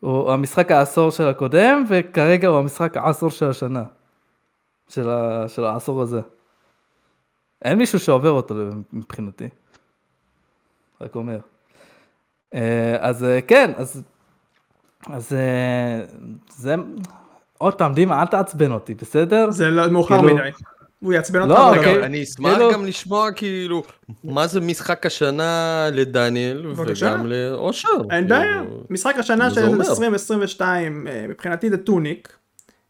הוא 0.00 0.32
המשחק 0.32 0.70
העשור 0.70 1.10
של 1.10 1.28
הקודם, 1.28 1.84
וכרגע 1.88 2.48
הוא 2.48 2.58
המשחק 2.58 2.96
העשור 2.96 3.30
של 3.30 3.50
השנה. 3.50 3.84
של, 4.88 5.10
ה, 5.10 5.48
של 5.48 5.64
העשור 5.64 6.02
הזה. 6.02 6.20
אין 7.64 7.78
מישהו 7.78 7.98
שעובר 7.98 8.30
אותו 8.30 8.54
מבחינתי. 8.92 9.48
רק 11.00 11.14
אומר. 11.14 11.38
אה, 12.54 12.96
אז 13.00 13.24
אה, 13.24 13.40
כן, 13.42 13.70
אז, 13.76 14.02
אז 15.06 15.32
אה, 15.32 16.04
זה, 16.48 16.74
עוד 17.58 17.74
פעם, 17.74 17.94
דימה, 17.94 18.20
אל 18.22 18.26
תעצבן 18.26 18.72
אותי, 18.72 18.94
בסדר? 18.94 19.50
זה 19.50 19.70
לא 19.70 19.90
מאוחר 19.90 20.18
כאילו- 20.18 20.34
מדי. 20.36 20.50
הוא 21.04 21.12
יעצבן 21.12 21.40
אותך. 21.42 21.50
לא, 21.52 21.68
אבל 21.70 21.78
אוקיי. 21.78 21.92
גם- 21.92 21.96
רגע, 21.98 22.06
אני 22.06 22.22
אשמח 22.22 22.52
כאילו- 22.54 22.72
גם 22.72 22.84
לשמוע 22.86 23.32
כאילו 23.32 23.82
מה 24.24 24.46
זה 24.46 24.60
משחק 24.60 25.06
השנה 25.06 25.86
לדניאל 25.92 26.62
בבקשה. 26.66 27.06
וגם 27.14 27.26
לאושר. 27.26 27.88
אין 28.10 28.24
כאילו, 28.28 28.28
בעיה. 28.40 28.62
משחק 28.90 29.14
השנה 29.18 29.50
של 29.50 29.64
אומר. 29.64 29.90
2022 29.90 31.06
אה, 31.06 31.26
מבחינתי 31.28 31.70
זה 31.70 31.76
טוניק. 31.76 32.28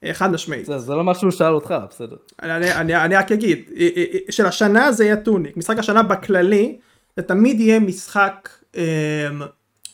אה, 0.05 0.15
חד 0.15 0.33
משמעית. 0.33 0.67
זה, 0.67 0.79
זה 0.79 0.93
לא 0.95 1.05
מה 1.05 1.15
שהוא 1.15 1.31
שאל 1.31 1.55
אותך, 1.55 1.75
בסדר. 1.91 2.17
אני, 2.43 2.73
אני, 2.73 2.97
אני 2.97 3.17
רק 3.17 3.33
אגיד, 3.33 3.71
אה, 3.77 3.89
של 4.31 4.47
השנה 4.47 4.93
זה 4.93 5.05
יהיה 5.05 5.17
טוניק, 5.17 5.57
משחק 5.57 5.79
השנה 5.79 6.03
בכללי, 6.03 6.77
זה 7.17 7.23
תמיד 7.23 7.61
יהיה 7.61 7.81
משחק 7.81 8.49
אה, 8.77 8.83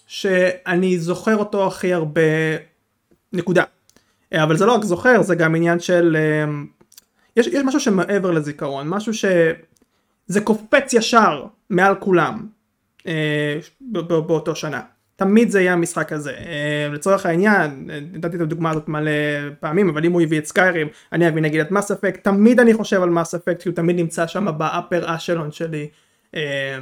שאני 0.06 0.98
זוכר 0.98 1.36
אותו 1.36 1.66
הכי 1.66 1.92
הרבה, 1.92 2.20
נקודה. 3.32 3.62
אבל 4.34 4.56
זה 4.56 4.66
לא 4.66 4.72
רק 4.74 4.84
זוכר, 4.84 5.22
זה 5.22 5.34
גם 5.34 5.54
עניין 5.54 5.80
של, 5.80 6.16
אה, 6.16 6.52
יש, 7.36 7.46
יש 7.46 7.62
משהו 7.64 7.80
שמעבר 7.80 8.30
לזיכרון, 8.30 8.88
משהו 8.88 9.14
שזה 9.14 10.40
קופץ 10.44 10.92
ישר 10.92 11.46
מעל 11.70 11.94
כולם 11.94 12.46
אה, 13.06 13.58
ב- 13.80 13.98
ב- 13.98 14.26
באותו 14.26 14.54
שנה. 14.54 14.80
תמיד 15.16 15.50
זה 15.50 15.60
יהיה 15.60 15.72
המשחק 15.72 16.12
הזה. 16.12 16.30
אה, 16.30 16.88
לצורך 16.92 17.26
העניין, 17.26 17.90
אה, 17.90 17.98
נתתי 18.12 18.36
את 18.36 18.40
הדוגמה 18.40 18.70
הזאת 18.70 18.88
מלא 18.88 19.10
פעמים, 19.60 19.88
אבל 19.88 20.04
אם 20.04 20.12
הוא 20.12 20.22
הביא 20.22 20.38
את 20.38 20.46
Skyrim, 20.46 20.88
אני 21.12 21.28
אביא 21.28 21.42
נגיד 21.42 21.60
את 21.60 21.70
Mass 21.70 21.90
Effect, 21.90 22.24
תמיד 22.24 22.60
אני 22.60 22.74
חושב 22.74 23.02
על 23.02 23.10
Mass 23.10 23.34
Effect, 23.34 23.62
כי 23.62 23.68
הוא 23.68 23.76
תמיד 23.76 23.96
נמצא 23.96 24.26
שם 24.26 24.58
ב 24.58 24.68
upper 24.68 25.16
echelon 25.16 25.52
שלי. 25.52 25.88
אה, 26.34 26.78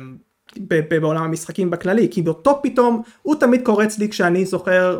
בעולם 1.00 1.23
המשחקים 1.23 1.71
בכללי, 1.71 2.09
כי 2.11 2.23
באותו 2.23 2.61
פתאום 2.62 3.02
הוא 3.23 3.35
תמיד 3.35 3.64
קורץ 3.64 3.99
לי 3.99 4.09
כשאני 4.09 4.45
זוכר 4.45 4.99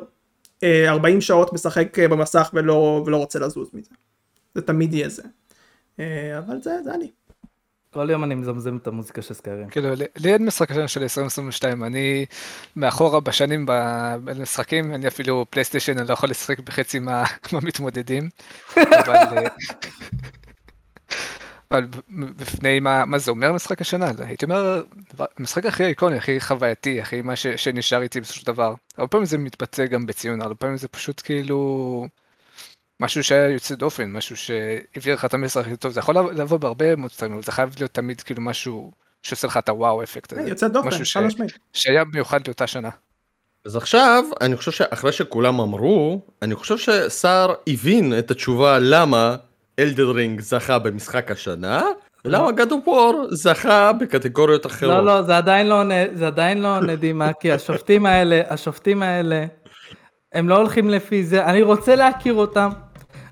אה, 0.63 0.91
40 0.91 1.21
שעות 1.21 1.53
משחק 1.53 1.99
אה, 1.99 2.09
במסך 2.09 2.51
ולא, 2.55 3.03
ולא 3.07 3.17
רוצה 3.17 3.39
לזוז 3.39 3.71
מזה. 3.75 3.91
זה 4.55 4.63
תמיד 4.63 4.95
יהיה 4.95 5.09
זה. 5.09 5.23
אה, 6.01 6.39
אבל 6.39 6.63
זה, 6.63 6.83
זה 6.85 6.95
אני. 6.95 7.11
כל 7.91 8.11
יום 8.11 8.25
אני 8.25 8.35
מזמזם 8.35 8.77
את 8.77 8.87
המוזיקה 8.87 9.23
של 9.23 9.35
Skyrim. 9.35 9.69
כאילו, 9.69 9.89
לי- 10.17 10.33
אין 10.33 10.47
משחק 10.47 10.71
השנה 10.71 10.89
של 10.89 11.03
2022, 11.03 11.85
אני 11.85 12.27
מאחורה 12.77 13.21
בשנים 13.21 13.65
במשחקים, 13.69 14.95
אני 14.95 15.09
אפילו 15.09 15.47
פלייסטיישן, 15.51 15.99
אני 15.99 16.09
לא 16.09 16.13
יכול 16.13 16.31
לשחק 16.31 16.61
בחצי 16.61 16.99
מה- 16.99 17.25
מהמתמודדים. 17.53 18.29
אבל 18.77 19.15
אה, 19.17 19.49
אבל 21.71 21.87
בפני 22.37 22.81
מה 22.81 23.05
מה 23.05 23.19
זה 23.19 23.31
אומר 23.31 23.53
משחק 23.53 23.81
השנה, 23.81 24.11
הייתי 24.19 24.45
אומר, 24.45 24.83
המשחק 25.39 25.67
הכי 25.67 25.85
איקוני, 25.85 26.17
הכי 26.17 26.41
חווייתי, 26.41 27.01
הכי 27.01 27.23
מה 27.23 27.37
ש- 27.37 27.47
שנשאר 27.47 28.03
איתי 28.03 28.21
בסופו 28.21 28.41
של 28.41 28.47
דבר. 28.47 28.75
הרבה 28.97 29.09
פעמים 29.09 29.27
זה 29.27 29.39
מתבטא 29.39 29.87
גם 29.87 30.07
בציון, 30.07 30.43
הרבה 30.43 30.55
פעמים 30.55 30.77
זה 30.77 30.89
פשוט 30.89 31.21
כאילו 31.25 32.07
משהו 33.01 33.25
שהיה 33.25 33.49
יוצא 33.49 33.75
דופן, 33.75 34.13
משהו 34.13 34.37
שהעביר 34.37 35.15
לך 35.15 35.25
את 35.25 35.35
המסר 35.35 35.61
הכי 35.61 35.77
טוב, 35.77 35.93
זה 35.93 36.01
יכול 36.01 36.17
לבוא- 36.19 36.59
בהרבה 36.59 36.97
מאוד 36.97 37.11
סטרים, 37.13 37.33
אבל 37.33 37.43
זה 37.43 37.53
חייב 37.53 37.75
להיות 37.79 37.95
תמיד 37.95 38.21
כאילו 38.21 38.43
משהו 38.43 38.93
שעושה 39.23 39.47
לך 39.47 39.57
את 39.57 39.69
הוואו 39.69 40.03
אפקט 40.03 40.33
הזה, 40.33 40.41
אה, 40.43 40.49
יוצא 40.49 40.69
דופן, 40.69 40.89
משהו 40.89 41.05
חד 41.21 41.27
משמעית. 41.27 41.59
שהיה 41.73 42.05
מיוחד 42.13 42.41
לאותה 42.47 42.67
שנה. 42.67 42.89
אז 43.67 43.77
עכשיו, 43.77 44.25
אני 44.41 44.57
חושב 44.57 44.71
שאחרי 44.71 45.13
שכולם 45.13 45.61
אמרו, 45.61 46.21
אני 46.43 46.55
חושב 46.55 46.79
שסער 46.79 47.55
הבין 47.67 48.19
את 48.19 48.31
התשובה 48.31 48.79
למה 48.79 49.37
אלדן 49.79 50.01
רינג 50.01 50.41
זכה 50.41 50.79
במשחק 50.79 51.31
השנה, 51.31 51.83
ולמה 52.25 52.49
God 52.49 52.71
of 52.71 52.89
War 52.89 53.35
זכה 53.35 53.93
בקטגוריות 53.93 54.67
אחרות. 54.67 54.93
לא, 54.95 55.05
לא, 55.05 55.23
זה 55.23 55.37
עדיין 55.37 55.67
לא 55.67 55.83
זה 56.15 56.27
עדיין 56.27 56.63
לא 56.63 56.77
עונה 56.77 56.97
דימה, 56.97 57.33
כי 57.41 57.53
השופטים 57.53 58.07
האלה, 58.07 58.43
השופטים 58.49 59.03
האלה, 59.03 59.45
הם 60.33 60.49
לא 60.49 60.57
הולכים 60.57 60.91
לפי 60.91 61.25
זה, 61.25 61.45
אני 61.45 61.63
רוצה 61.63 61.95
להכיר 61.95 62.35
אותם. 62.35 62.71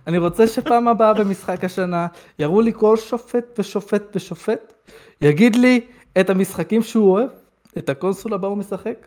אני 0.06 0.18
רוצה 0.18 0.46
שפעם 0.46 0.88
הבאה 0.88 1.14
במשחק 1.14 1.64
השנה, 1.64 2.06
יראו 2.38 2.60
לי 2.60 2.72
כל 2.74 2.96
שופט 2.96 3.44
ושופט 3.58 4.02
ושופט, 4.14 4.72
יגיד 5.20 5.56
לי 5.56 5.80
את 6.20 6.30
המשחקים 6.30 6.82
שהוא 6.82 7.12
אוהב, 7.12 7.28
את 7.78 7.88
הקונסול 7.88 8.34
שבה 8.34 8.48
הוא 8.48 8.56
משחק, 8.58 9.06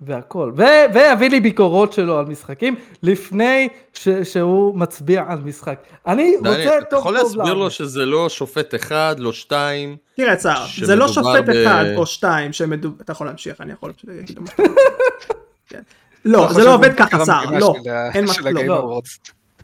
והכל. 0.00 0.52
ו- 0.56 0.62
ויביא 0.94 1.30
לי 1.30 1.40
ביקורות 1.40 1.92
שלו 1.92 2.18
על 2.18 2.24
משחקים, 2.26 2.74
לפני 3.02 3.68
ש- 3.94 4.08
שהוא 4.08 4.78
מצביע 4.78 5.24
על 5.28 5.38
משחק. 5.44 5.78
אני 6.06 6.36
רוצה 6.36 6.50
דניאל, 6.54 6.78
אתה 6.78 6.84
טוב 6.90 6.98
יכול 7.00 7.14
טוב 7.16 7.22
להסביר 7.24 7.44
לעבוד. 7.44 7.58
לו 7.58 7.70
שזה 7.70 8.06
לא 8.06 8.28
שופט 8.28 8.74
אחד, 8.74 9.16
לא 9.18 9.32
שתיים? 9.32 9.96
תראה 10.16 10.36
צער, 10.36 10.66
זה 10.82 10.96
לא 10.96 11.08
שופט 11.08 11.44
ב- 11.46 11.50
אחד 11.50 11.84
או 11.96 12.06
שתיים 12.06 12.52
שמדובר, 12.52 12.96
אתה 13.02 13.12
יכול 13.12 13.26
להמשיך, 13.26 13.60
אני 13.60 13.72
יכול 13.72 13.92
להגיד 14.04 14.38
משהו. 14.40 14.56
כן. 15.68 15.82
לא, 16.24 16.38
לא 16.42 16.52
זה 16.52 16.64
לא 16.64 16.74
עובד 16.74 16.94
ככה 16.96 17.24
צער, 17.24 17.44
לא, 17.58 17.74
אין 18.14 18.24
ה-Game 18.28 18.62
לא. 18.62 19.00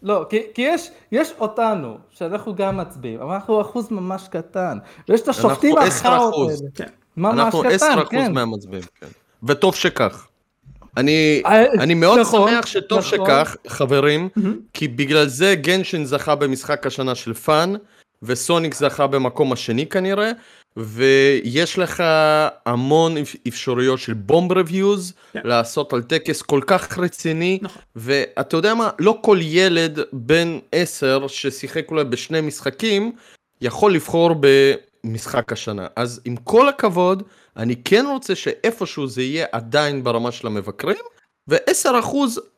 לא, 0.04 0.26
כי, 0.28 0.42
כי 0.54 0.62
יש, 0.62 0.90
יש 1.12 1.32
אותנו, 1.38 1.98
שאנחנו 2.10 2.54
גם 2.54 2.76
מצביעים, 2.76 3.20
אבל 3.20 3.34
אנחנו 3.34 3.60
אחוז 3.60 3.90
ממש 3.90 4.28
קטן, 4.30 4.78
ויש 5.08 5.20
את 5.20 5.28
השופטים 5.28 5.78
אנחנו 5.78 5.88
10%. 5.88 5.92
החארות 5.98 6.50
האלה. 6.50 6.70
כן. 6.74 6.88
ממש 7.16 7.40
אנחנו 7.40 7.62
קטן, 7.62 7.98
10% 7.98 8.04
כן. 8.10 8.32
מהמצביעים, 8.32 8.84
כן. 9.00 9.06
וטוב 9.42 9.74
שכך. 9.74 10.28
אני, 10.96 11.42
אה, 11.46 11.72
אני 11.72 11.94
מאוד 11.94 12.20
נכון, 12.20 12.50
שמח 12.50 12.66
שטוב 12.66 12.98
נכון. 12.98 13.10
שכך, 13.10 13.56
חברים, 13.66 14.28
כי 14.72 14.88
בגלל 14.88 15.26
זה 15.26 15.54
גנשין 15.54 16.04
זכה 16.04 16.34
במשחק 16.34 16.86
השנה 16.86 17.14
של 17.14 17.34
fan, 17.34 17.72
וסוניק 18.22 18.74
זכה 18.74 19.06
במקום 19.06 19.52
השני 19.52 19.86
כנראה, 19.86 20.30
ויש 20.76 21.78
לך 21.78 22.02
המון 22.66 23.16
אפ- 23.16 23.36
אפשרויות 23.48 23.98
של 23.98 24.12
bomb 24.14 24.52
reviews, 24.52 25.12
כן. 25.32 25.40
לעשות 25.44 25.92
על 25.92 26.02
טקס 26.02 26.42
כל 26.42 26.60
כך 26.66 26.98
רציני, 26.98 27.58
נכון. 27.62 27.82
ואתה 27.96 28.56
יודע 28.56 28.74
מה, 28.74 28.90
לא 28.98 29.18
כל 29.22 29.38
ילד 29.42 29.98
בן 30.12 30.58
10 30.72 31.26
ששיחק 31.28 31.90
אולי 31.90 32.04
בשני 32.04 32.40
משחקים, 32.40 33.12
יכול 33.60 33.94
לבחור 33.94 34.30
במשחק 34.40 35.52
השנה. 35.52 35.86
אז 35.96 36.20
עם 36.24 36.36
כל 36.36 36.68
הכבוד, 36.68 37.22
אני 37.56 37.76
כן 37.84 38.04
רוצה 38.08 38.34
שאיפשהו 38.34 39.06
זה 39.06 39.22
יהיה 39.22 39.46
עדיין 39.52 40.04
ברמה 40.04 40.32
של 40.32 40.46
המבקרים, 40.46 40.96
ו-10% 41.48 42.16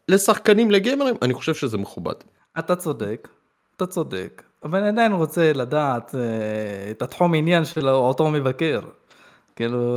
לשחקנים 0.09 0.71
לגיימרים, 0.71 1.15
אני 1.23 1.35
חושב 1.35 1.55
שזה 1.55 1.79
מכובד. 1.79 2.15
אתה 2.59 2.77
צודק, 2.77 3.29
אתה 3.77 3.87
צודק, 3.87 4.43
אבל 4.65 4.79
אני 4.79 4.89
עדיין 4.89 5.13
רוצה 5.13 5.53
לדעת 5.53 6.15
אה, 6.15 6.21
את 6.91 7.03
התחום 7.03 7.35
עניין 7.35 7.65
של 7.65 7.89
אותו 7.89 8.31
מבקר. 8.31 8.81
כאילו, 9.57 9.95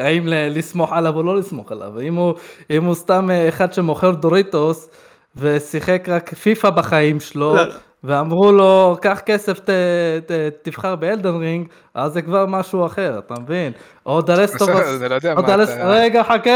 האם 0.00 0.22
לסמוך 0.26 0.92
עליו 0.92 1.16
או 1.16 1.22
לא 1.22 1.36
לסמוך 1.36 1.72
עליו. 1.72 2.00
אם 2.00 2.14
הוא, 2.14 2.34
אם 2.70 2.84
הוא 2.84 2.94
סתם 2.94 3.30
אה, 3.30 3.48
אחד 3.48 3.72
שמוכר 3.72 4.10
דוריטוס 4.10 4.90
ושיחק 5.36 6.08
רק 6.08 6.34
פיפא 6.34 6.70
בחיים 6.70 7.20
שלו, 7.20 7.54
לא, 7.56 7.66
לא. 7.66 7.72
ואמרו 8.04 8.52
לו, 8.52 8.96
קח 9.00 9.20
כסף, 9.26 9.58
ת, 9.58 9.70
ת, 10.26 10.30
תבחר 10.62 10.96
ב 10.96 11.02
Elden 11.02 11.34
Ring, 11.36 11.66
אז 11.94 12.12
זה 12.12 12.22
כבר 12.22 12.46
משהו 12.46 12.86
אחר, 12.86 13.18
אתה 13.18 13.34
מבין? 13.40 13.72
או 14.06 14.20
The 14.22 14.41
Last 14.41 14.67
of 14.67 14.80
Us, 14.80 15.00
לא 15.10 15.14
יודע 15.14 15.32
או 15.32 15.42
מה 15.42 15.48
דלס... 15.48 15.70
אתה- 15.70 15.88
רגע, 15.90 16.22
חכה, 16.22 16.50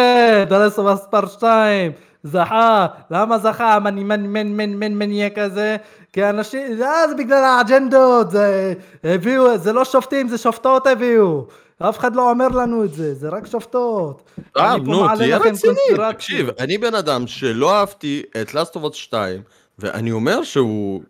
The 0.48 0.64
Last 0.64 0.85
of 0.85 0.96
Us 0.96 1.06
Part 1.10 1.26
2, 1.26 1.92
זכה, 2.24 2.86
למה 3.10 3.38
זכה 3.38 3.74
המני 3.74 4.04
מן 4.04 4.26
מן 4.26 4.46
מן 4.46 4.74
מן 4.74 4.94
מניה 4.94 5.30
כזה? 5.30 5.76
כי 6.12 6.28
אנשים, 6.28 6.82
אה, 6.82 7.08
זה 7.08 7.14
בגלל 7.14 7.44
האג'נדות, 7.44 8.30
זה 8.30 8.74
הביאו, 9.04 9.58
זה 9.58 9.72
לא 9.72 9.84
שופטים, 9.84 10.28
זה 10.28 10.38
שופטות 10.38 10.86
הביאו. 10.86 11.46
אף 11.78 11.98
אחד 11.98 12.16
לא 12.16 12.30
אומר 12.30 12.48
לנו 12.48 12.84
את 12.84 12.94
זה, 12.94 13.14
זה 13.14 13.28
רק 13.28 13.46
שופטות. 13.46 14.22
אה, 14.56 14.74
אני 14.74 14.84
פה 14.84 14.90
נו, 14.90 15.16
תהיה 15.16 15.38
רציני. 15.38 16.12
תקשיב, 16.12 16.48
אני 16.58 16.78
בן 16.78 16.94
אדם 16.94 17.26
שלא 17.26 17.74
אהבתי 17.74 18.22
את 18.40 18.48
Last 18.48 18.76
of 18.76 18.84
Us 18.84 18.92
2, 18.92 19.42
ואני 19.78 20.12
אומר 20.12 20.42
שהוא... 20.42 21.02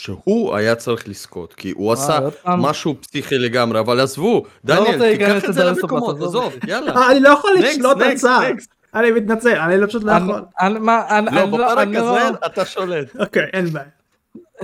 שהוא 0.00 0.56
היה 0.56 0.74
צריך 0.74 1.08
לזכות, 1.08 1.54
כי 1.54 1.72
הוא 1.76 1.92
עשה 1.92 2.18
פעם? 2.30 2.62
משהו 2.62 2.94
פסיכי 3.00 3.38
לגמרי, 3.38 3.80
אבל 3.80 4.00
עזבו, 4.00 4.34
רוצה 4.34 4.48
דניאל, 4.64 5.12
תיקח 5.12 5.44
את 5.44 5.54
זה 5.54 5.64
למקומות, 5.64 6.16
עזוב 6.22 6.54
יאללה. 6.66 6.96
אה, 6.96 7.10
אני 7.10 7.20
לא 7.20 7.28
יכול 7.28 7.50
לשלוט 7.58 7.96
על 8.00 8.12
next. 8.12 8.75
אני 8.96 9.10
מתנצל, 9.10 9.56
אני 9.56 9.80
לא- 9.80 9.86
פשוט 9.86 10.04
לא 10.04 10.12
יכול. 10.12 10.42
אני- 10.60 10.78
מה, 10.78 11.18
אני- 11.18 11.26
לא, 11.36 11.42
אני 11.42 11.50
בפרק 11.52 11.78
אני 11.78 11.96
לא- 11.96 12.18
הזה 12.20 12.36
אתה 12.46 12.64
שולט. 12.64 13.16
אוקיי, 13.18 13.46
אין 13.52 13.66
בעיה. 13.70 13.86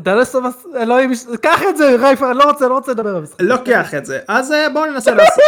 דלסטובס, 0.01 0.67
אלוהים, 0.77 1.11
קח 1.43 1.61
את 1.71 1.77
זה, 1.77 1.97
רייפה, 2.01 2.31
אני 2.31 2.39
לא 2.39 2.45
רוצה, 2.45 2.69
לא 2.69 2.75
רוצה 2.75 2.93
לדבר 2.93 3.11
על 3.11 3.17
המשחק. 3.17 3.41
לוקח 3.41 3.95
את 3.95 4.07
זה. 4.07 4.21
אז 4.29 4.53
אה, 4.53 4.69
בואו 4.69 4.87
ננסה 4.87 5.15
לעשות... 5.15 5.45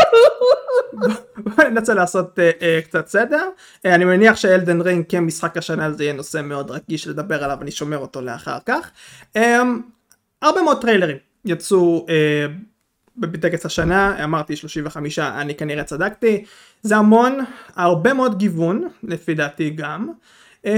בואו 1.56 1.68
ננסה 1.70 1.94
לעשות 1.94 2.38
אה, 2.38 2.50
אה, 2.62 2.80
קצת 2.84 3.06
סדר. 3.08 3.48
אני 3.84 4.04
מניח 4.04 4.36
שאלדן 4.36 4.80
רינג 4.80 5.04
כמשחק 5.08 5.56
השנה 5.56 5.92
זה 5.92 6.04
יהיה 6.04 6.12
נושא 6.12 6.40
מאוד 6.44 6.70
רגיש 6.70 7.08
לדבר 7.08 7.44
עליו, 7.44 7.58
אני 7.62 7.70
שומר 7.70 7.98
אותו 7.98 8.20
לאחר 8.20 8.58
כך. 8.66 8.90
אה, 9.36 9.62
הרבה 10.42 10.62
מאוד 10.62 10.80
טריילרים 10.80 11.16
יצאו 11.44 12.06
בטקס 13.16 13.66
השנה, 13.66 14.24
אמרתי 14.24 14.56
35, 14.56 15.18
אני 15.18 15.54
כנראה 15.54 15.84
צדקתי. 15.84 16.44
זה 16.82 16.96
המון, 16.96 17.38
הרבה 17.76 18.14
מאוד 18.14 18.38
גיוון, 18.38 18.88
לפי 19.02 19.34
דעתי 19.34 19.70
גם. 19.70 20.08
Um, 20.66 20.68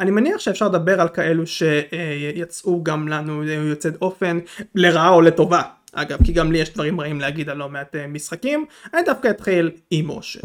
אני 0.00 0.10
מניח 0.10 0.38
שאפשר 0.38 0.68
לדבר 0.68 1.00
על 1.00 1.08
כאלו 1.08 1.46
שיצאו 1.46 2.84
גם 2.84 3.08
לנו 3.08 3.44
יוצאת 3.44 4.02
אופן 4.02 4.38
לרעה 4.74 5.08
או 5.08 5.20
לטובה 5.20 5.62
אגב, 5.94 6.18
כי 6.24 6.32
גם 6.32 6.52
לי 6.52 6.58
יש 6.58 6.74
דברים 6.74 7.00
רעים 7.00 7.20
להגיד 7.20 7.48
על 7.48 7.56
לא 7.56 7.68
מעט 7.68 7.96
אה, 7.96 8.06
משחקים, 8.06 8.66
אני 8.94 9.02
דווקא 9.02 9.30
אתחיל 9.30 9.70
עם 9.90 10.10
אושר. 10.10 10.40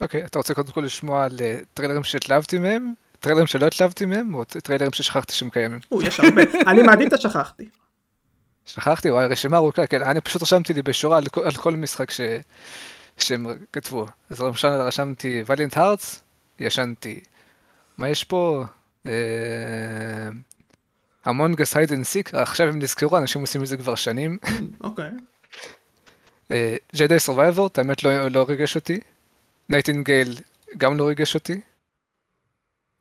אוקיי, 0.00 0.24
אתה 0.24 0.38
רוצה 0.38 0.54
קודם 0.54 0.72
כל 0.72 0.80
לשמוע 0.80 1.24
על 1.24 1.36
אה, 1.40 1.58
טריילרים 1.74 2.04
שהתלהבתי 2.04 2.58
מהם? 2.58 2.92
טריילרים 3.20 3.46
שלא 3.46 3.66
התלהבתי 3.66 4.06
מהם? 4.06 4.34
או 4.34 4.44
טריילרים 4.44 4.92
ששכחתי 4.92 5.32
שהם 5.32 5.50
קיימים? 5.50 5.78
או, 5.92 6.02
יש 6.02 6.20
הרבה, 6.20 6.42
אני 6.66 6.82
מעדיף 6.82 7.08
את 7.08 7.12
השכחתי. 7.12 7.68
שכחתי, 8.66 9.10
וואי, 9.10 9.26
רשימה 9.26 9.56
ארוכה, 9.56 9.86
כן, 9.86 10.02
אני 10.02 10.20
פשוט 10.20 10.42
רשמתי 10.42 10.72
לי 10.72 10.82
בשורה 10.82 11.18
על, 11.18 11.28
כל- 11.28 11.44
על 11.44 11.52
כל 11.52 11.76
משחק 11.76 12.10
ש... 12.10 12.20
שהם 13.18 13.46
כתבו. 13.72 14.06
אז 14.30 14.40
למשל 14.40 14.68
רשמתי 14.68 15.42
Valiant 15.46 15.76
Hearts, 15.76 16.22
ישנתי. 16.58 17.20
מה 17.98 18.08
יש 18.08 18.24
פה? 18.24 18.64
Among 21.24 21.54
Us, 21.54 21.76
hide 21.76 21.92
and 21.92 22.04
seek, 22.04 22.34
עכשיו 22.34 22.68
הם 22.68 22.78
נזכרו, 22.78 23.18
אנשים 23.18 23.40
עושים 23.40 23.62
את 23.62 23.66
זה 23.66 23.76
כבר 23.76 23.94
שנים. 23.94 24.38
אוקיי. 24.80 25.10
Jedi 26.96 27.18
Survivor, 27.18 27.66
את 27.66 27.78
האמת 27.78 28.04
לא, 28.04 28.28
לא 28.28 28.44
ריגש 28.48 28.76
אותי. 28.76 29.00
Nightingale 29.68 30.34
גם 30.76 30.96
לא 30.96 31.08
ריגש 31.08 31.34
אותי. 31.34 31.60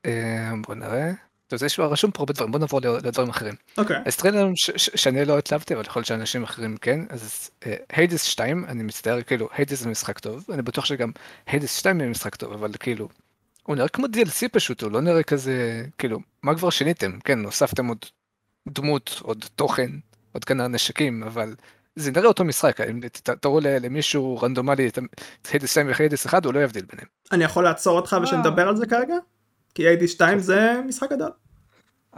אה, 0.06 0.52
בוא 0.68 0.76
נראה. 0.76 1.12
טוב, 1.52 1.60
זה 1.60 1.66
יש 1.66 1.80
רשום 1.80 2.12
פה 2.12 2.22
הרבה 2.22 2.34
דברים, 2.34 2.52
בוא 2.52 2.60
נעבור 2.60 2.80
לדברים 2.80 3.30
אחרים. 3.30 3.56
אוקיי. 3.78 3.98
אז 4.06 4.16
טריילרים 4.16 4.54
שאני 4.76 5.26
לא 5.26 5.38
התלהבתי, 5.38 5.74
אבל 5.74 5.84
יכול 5.86 6.00
להיות 6.00 6.08
שאנשים 6.08 6.44
אחרים 6.44 6.78
כן, 6.78 7.00
אז 7.10 7.50
Hades 7.90 8.24
2, 8.24 8.66
אני 8.66 8.84
מצטער, 8.84 9.22
כאילו, 9.22 9.50
Hades 9.54 9.80
זה 9.80 9.90
משחק 9.90 10.20
טוב, 10.20 10.46
אני 10.54 10.62
בטוח 10.62 10.86
שגם 10.86 11.12
Hades 11.48 11.78
2 11.78 12.00
יהיה 12.00 12.10
משחק 12.10 12.36
טוב, 12.36 12.54
אבל 12.54 12.72
כאילו, 12.80 13.10
הוא 13.64 13.76
נראה 13.76 13.88
כמו 13.88 14.06
DLC 14.06 14.48
פשוט, 14.52 14.84
הוא 14.84 14.92
לא 14.92 15.02
נראה 15.02 15.24
כזה, 15.24 15.86
כאילו, 15.98 16.20
מה 16.44 16.56
כבר 16.56 16.70
שיניתם? 16.70 17.20
כן, 17.24 17.44
הוספתם 17.46 17.88
עוד 17.88 18.06
דמות, 18.68 19.22
עוד 19.22 19.46
תוכן, 19.56 19.92
עוד 20.32 20.46
כנראה 20.46 20.68
נשקים, 20.68 21.24
אבל 21.24 21.56
זה 21.96 22.12
נראה 22.12 22.28
אותו 22.28 22.44
משחק, 22.44 22.82
אם 22.82 23.00
תראו 23.42 23.60
ל- 23.60 23.86
למישהו 23.86 24.40
רנדומלי 24.42 24.88
את 24.88 25.00
היידס 25.52 25.72
2 25.72 25.88
והיידס 25.88 26.26
1, 26.26 26.46
הוא 26.46 26.54
לא 26.54 26.60
יבדיל 26.60 26.86
ביניהם. 26.92 27.08
אני 27.32 27.44
יכול 27.44 27.64
לעצור 27.64 27.96
אותך 28.00 28.16
ושנדבר 28.24 28.68
על 28.68 28.76
זה 28.76 28.86
כרגע? 28.86 29.16
כי 29.76 29.94
AD2 29.94 30.38
זה 30.38 30.82
משחק 30.88 31.12
גדול. 31.12 31.30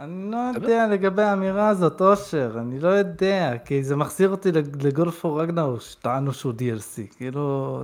אני 0.00 0.30
לא 0.30 0.36
יודע 0.54 0.86
לגבי 0.86 1.22
האמירה 1.22 1.68
הזאת, 1.68 2.00
אושר, 2.00 2.56
אני 2.60 2.80
לא 2.80 2.88
יודע, 2.88 3.52
כי 3.64 3.84
זה 3.84 3.96
מחזיר 3.96 4.30
אותי 4.30 4.52
לגולף 4.82 5.18
פור 5.18 5.42
רגנר, 5.42 5.78
שטענו 5.78 6.32
שהוא 6.32 6.52
DLC, 6.52 7.16
כאילו... 7.16 7.82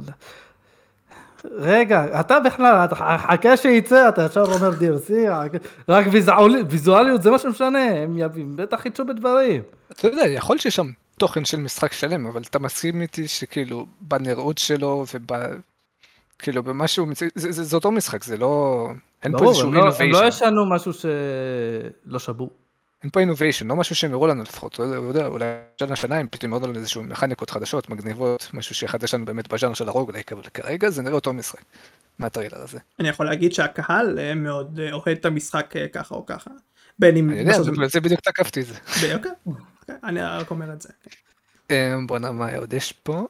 רגע, 1.45 2.21
אתה 2.21 2.41
בכלל, 2.41 2.87
חכה 3.19 3.57
שייצא, 3.57 4.09
אתה 4.09 4.23
ישר 4.25 4.43
אומר 4.45 4.71
DLC, 4.71 5.13
רק 5.89 6.07
ויזואל- 6.13 6.65
ויזואליות 6.71 7.23
זה 7.23 7.31
מה 7.31 7.39
שמשנה, 7.39 7.85
הם 8.03 8.19
יבים, 8.19 8.57
בטח 8.57 8.81
חידשו 8.81 9.05
בדברים. 9.05 9.63
אתה 9.93 10.09
יודע, 10.09 10.27
יכול 10.27 10.59
שיש 10.59 10.77
שם 10.77 10.91
תוכן 11.19 11.45
של 11.45 11.57
משחק 11.61 11.93
שלם, 11.93 12.27
אבל 12.27 12.43
אתה 12.51 12.59
מסכים 12.59 13.03
איתי 13.03 13.29
שכאילו 13.29 13.87
בנראות 14.01 14.59
שלו 14.59 15.05
כאילו 16.41 16.63
במשהו, 16.63 17.07
זה, 17.35 17.53
זה, 17.53 17.65
זה 17.65 17.77
אותו 17.77 17.91
משחק, 17.91 18.25
זה 18.25 18.37
לא... 18.37 18.87
אין 19.23 19.39
פה 19.39 19.49
איזשהו 19.49 19.69
הם 19.69 19.75
לא- 19.75 19.95
הם 19.99 20.11
לא 20.11 20.21
innovation, 20.21 20.29
ישנו 20.29 20.71
משהו 20.71 20.93
שלא 20.93 22.19
שבור. 22.19 22.51
אין 23.03 23.11
פה 23.11 23.21
innovation, 23.23 23.65
לא 23.65 23.77
משהו 23.77 23.95
שהם 23.95 24.13
הראו 24.13 24.27
לנו 24.27 24.43
לפחות, 24.43 24.79
לא 24.79 24.85
יודע, 24.85 24.97
לא 24.97 25.09
יודע, 25.09 25.27
אולי 25.27 25.45
שנה 25.81 25.97
שנה 25.97 26.17
הם 26.17 26.27
פתאום 26.31 26.53
ירדו 26.53 26.67
לנו 26.67 26.79
איזשהו 26.79 27.03
מכניקות 27.03 27.51
חדשות, 27.51 27.89
מגניבות, 27.89 28.51
משהו 28.55 28.75
שיחדש 28.75 29.15
לנו 29.15 29.25
באמת 29.25 29.53
בז'אנר 29.53 29.75
של 29.75 29.89
הרוגלייק, 29.89 30.33
אבל 30.33 30.43
כרגע 30.43 30.91
זה 30.91 31.03
נראה 31.03 31.15
אותו 31.15 31.33
משחק, 31.33 31.63
מהטריילר 32.19 32.63
הזה. 32.63 32.79
אני 33.01 33.09
יכול 33.09 33.27
להגיד 33.27 33.53
שהקהל 33.53 34.19
אה, 34.19 34.35
מאוד 34.35 34.81
אה, 34.81 34.93
אוהד 34.93 35.09
את 35.09 35.25
המשחק 35.25 35.75
אה, 35.77 35.89
ככה 35.89 36.15
או 36.15 36.27
ככה. 36.27 36.51
בין 36.99 37.17
אם... 37.17 37.31
אני 37.31 37.39
יודע, 37.39 37.63
בגלל 37.73 37.89
זה 37.89 38.01
בדיוק 38.01 38.21
תקפתי 38.21 38.61
את 38.61 38.67
זה. 38.67 38.75
אוקיי, 39.15 39.33
אוקיי, 39.47 39.95
אני 40.05 40.23
רק 40.23 40.51
אומר 40.51 40.73
את 40.73 40.83
זה. 40.83 40.89
אמ, 41.71 42.07
בוא 42.07 42.19
נראה 42.19 42.33
מה 42.33 42.57
עוד 42.57 42.73
יש 42.73 42.93
פה. 42.93 43.27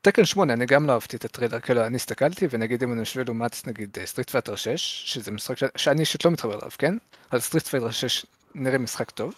Tekken 0.00 0.24
8, 0.24 0.52
אני 0.52 0.66
גם 0.66 0.86
לא 0.86 0.92
אהבתי 0.92 1.16
את 1.16 1.24
הטריילר, 1.24 1.60
כאילו 1.60 1.86
אני 1.86 1.96
הסתכלתי, 1.96 2.46
ונגיד 2.50 2.82
אם 2.82 2.92
אני 2.92 3.00
משווה 3.00 3.24
לעומת 3.24 3.66
נגיד 3.66 3.96
Street 4.04 4.30
Fighter 4.30 4.56
6, 4.56 4.76
שזה 5.14 5.30
משחק 5.30 5.58
ש- 5.58 5.64
שאני 5.76 6.00
אישית 6.00 6.24
לא 6.24 6.30
מתחבר 6.30 6.54
אליו, 6.54 6.70
כן? 6.78 6.96
אבל 7.32 7.40
Street 7.40 7.66
Fighter 7.66 7.90
6 7.90 8.26
נראה 8.54 8.78
משחק 8.78 9.10
טוב. 9.10 9.34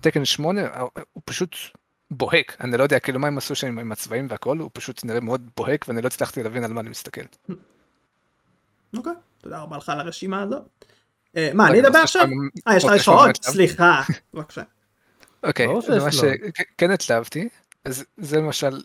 Tekken 0.00 0.24
8 0.24 0.60
אה, 0.64 0.80
הוא 1.12 1.22
פשוט 1.24 1.56
בוהק, 2.10 2.56
אני 2.60 2.76
לא 2.76 2.82
יודע 2.82 2.98
כאילו 2.98 3.18
מה 3.18 3.26
הם 3.26 3.38
עשו 3.38 3.54
שם 3.54 3.78
עם 3.78 3.92
הצבעים 3.92 4.26
והכל, 4.30 4.58
הוא 4.58 4.70
פשוט 4.72 5.04
נראה 5.04 5.20
מאוד 5.20 5.50
בוהק, 5.56 5.84
ואני 5.88 6.02
לא 6.02 6.06
הצלחתי 6.06 6.42
להבין 6.42 6.64
על 6.64 6.72
מה 6.72 6.80
אני 6.80 6.88
מסתכל. 6.88 7.20
אוקיי, 8.96 9.12
תודה 9.40 9.58
רבה 9.58 9.76
לך 9.76 9.88
על 9.88 10.00
הרשימה 10.00 10.42
הזאת. 10.42 10.62
אה, 11.36 11.50
מה, 11.54 11.68
אני 11.68 11.78
רגע, 11.78 11.88
אדבר 11.88 11.98
עכשיו? 11.98 12.26
אה, 12.68 12.76
יש 12.76 12.84
לך 12.84 12.90
עוד 12.90 12.98
רשימה 12.98 13.16
עוד? 13.16 13.36
סליחה. 13.42 14.02
בבקשה. 14.34 14.62
אוקיי, 15.42 15.66
זה 15.86 15.98
מה. 16.04 16.12
שכן 16.12 16.90
התלהבתי, 16.90 17.48
אז 17.84 18.04
זה 18.16 18.36
למשל, 18.40 18.80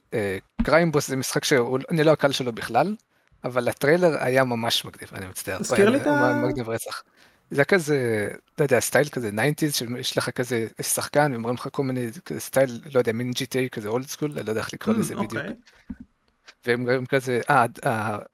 Crime 0.63 0.88
Boss 0.88 1.07
זה 1.07 1.15
משחק 1.15 1.43
שאני 1.43 2.03
לא 2.03 2.11
הקהל 2.11 2.31
שלו 2.31 2.51
בכלל, 2.53 2.95
אבל 3.43 3.67
הטריילר 3.67 4.23
היה 4.23 4.43
ממש 4.43 4.85
מגניב, 4.85 5.09
אני 5.13 5.27
מצטער. 5.27 5.59
תזכיר 5.59 5.89
לי 5.89 5.97
את 6.01 6.07
ה- 6.07 6.11
מגניב 6.47 6.69
רצח. 6.69 7.03
זה 7.51 7.57
היה 7.61 7.65
כזה, 7.65 8.27
לא 8.59 8.63
יודע, 8.63 8.79
סטייל 8.79 9.09
כזה 9.09 9.29
90's, 9.29 9.71
שיש 9.73 10.17
לך 10.17 10.29
כזה 10.29 10.67
שחקן, 10.81 11.31
ואומרים 11.33 11.55
לך 11.55 11.67
כל 11.71 11.83
מיני, 11.83 12.07
סטייל, 12.37 12.81
לא 12.93 12.99
יודע, 12.99 13.11
מין 13.11 13.31
GTA 13.31 13.69
כזה 13.71 13.87
old 13.87 14.07
school, 14.07 14.31
אני 14.37 14.45
לא 14.45 14.51
יודע 14.51 14.61
איך 14.61 14.73
לקרוא 14.73 14.95
לזה 14.95 15.15
בדיוק. 15.15 15.43
והם 16.67 16.85
גם 16.85 17.05
כזה, 17.05 17.41
אה, 17.49 17.65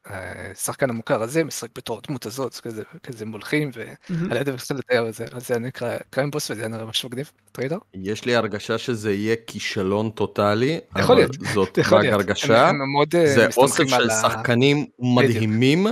השחקן 0.05 0.89
המוכר 0.89 1.21
הזה 1.23 1.43
משחק 1.43 1.69
בתור 1.75 1.99
הדמות 2.03 2.25
הזאת, 2.25 2.59
כזה, 2.59 2.83
כזה 3.03 3.25
מולכים. 3.25 3.71
ואני 3.73 4.29
לא 4.29 4.39
יודע 4.39 4.51
איך 4.51 4.71
לתאר 4.71 5.09
את 5.09 5.13
זה, 5.13 5.25
אז 5.31 5.47
זה 5.47 5.59
נקרא 5.59 5.97
Crime 6.09 6.30
Boss, 6.30 6.51
וזה 6.51 6.67
נראה 6.67 6.85
ממש 6.85 7.05
מגניב, 7.05 7.31
טריילר. 7.51 7.77
יש 7.93 8.25
לי 8.25 8.35
הרגשה 8.35 8.77
שזה 8.77 9.13
יהיה 9.13 9.35
כישלון 9.47 10.09
טוטאלי, 10.09 10.79
יכול 10.97 11.01
אבל 11.05 11.15
להיות, 11.15 11.31
זאת 11.53 11.77
יכול 11.81 11.97
רק 11.97 12.03
להיות. 12.03 12.13
הרגשה. 12.21 12.67
הם- 12.69 12.81
הם 12.81 12.91
מאוד, 12.91 13.15
אה, 13.15 13.27
זה 13.35 13.47
אוסף 13.57 13.83
של 13.87 14.09
שחקנים 14.09 14.85
מדהימים, 14.99 15.87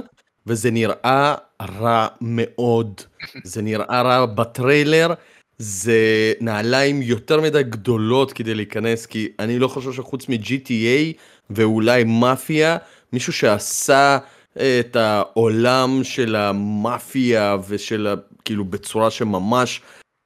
וזה 0.47 0.71
נראה 0.71 1.35
רע 1.61 2.07
מאוד. 2.21 3.01
זה 3.43 3.61
נראה 3.61 4.01
רע 4.01 4.25
בטריילר, 4.25 5.13
זה 5.57 5.97
נעליים 6.41 7.01
יותר 7.01 7.41
מדי 7.41 7.63
גדולות 7.63 8.33
כדי 8.33 8.53
להיכנס, 8.55 9.05
כי 9.05 9.27
אני 9.39 9.59
לא 9.59 9.67
חושב 9.67 9.91
שחוץ 9.93 10.29
מ-GTA 10.29 11.13
ואולי 11.49 12.03
מאפיה, 12.03 12.77
מישהו 13.13 13.33
שעשה 13.33 14.17
אה, 14.59 14.79
את 14.79 14.95
העולם 14.95 15.99
של 16.03 16.35
המאפיה 16.35 17.57
ושל, 17.67 18.07
ה- 18.07 18.13
כאילו 18.45 18.65
בצורה 18.65 19.11
שממש 19.11 19.81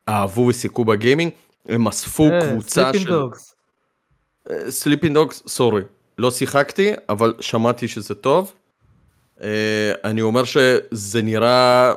אהבו 0.09 0.41
ושיחקו 0.41 0.85
בגיימינג, 0.85 1.31
הם 1.65 1.87
אספו 1.87 2.23
אה, 2.29 2.39
קבוצה 2.41 2.91
Sleeping 2.91 2.97
של... 2.99 3.09
Dogs. 3.21 3.53
Sleeping 4.69 5.13
Dogs, 5.13 5.43
sorry, 5.47 5.81
לא 6.17 6.31
שיחקתי, 6.31 6.91
אבל 7.09 7.33
שמעתי 7.39 7.87
שזה 7.87 8.15
טוב. 8.15 8.53
אה, 9.41 9.47
אני 10.03 10.21
אומר 10.21 10.43
שזה 10.43 11.21
נראה 11.21 11.93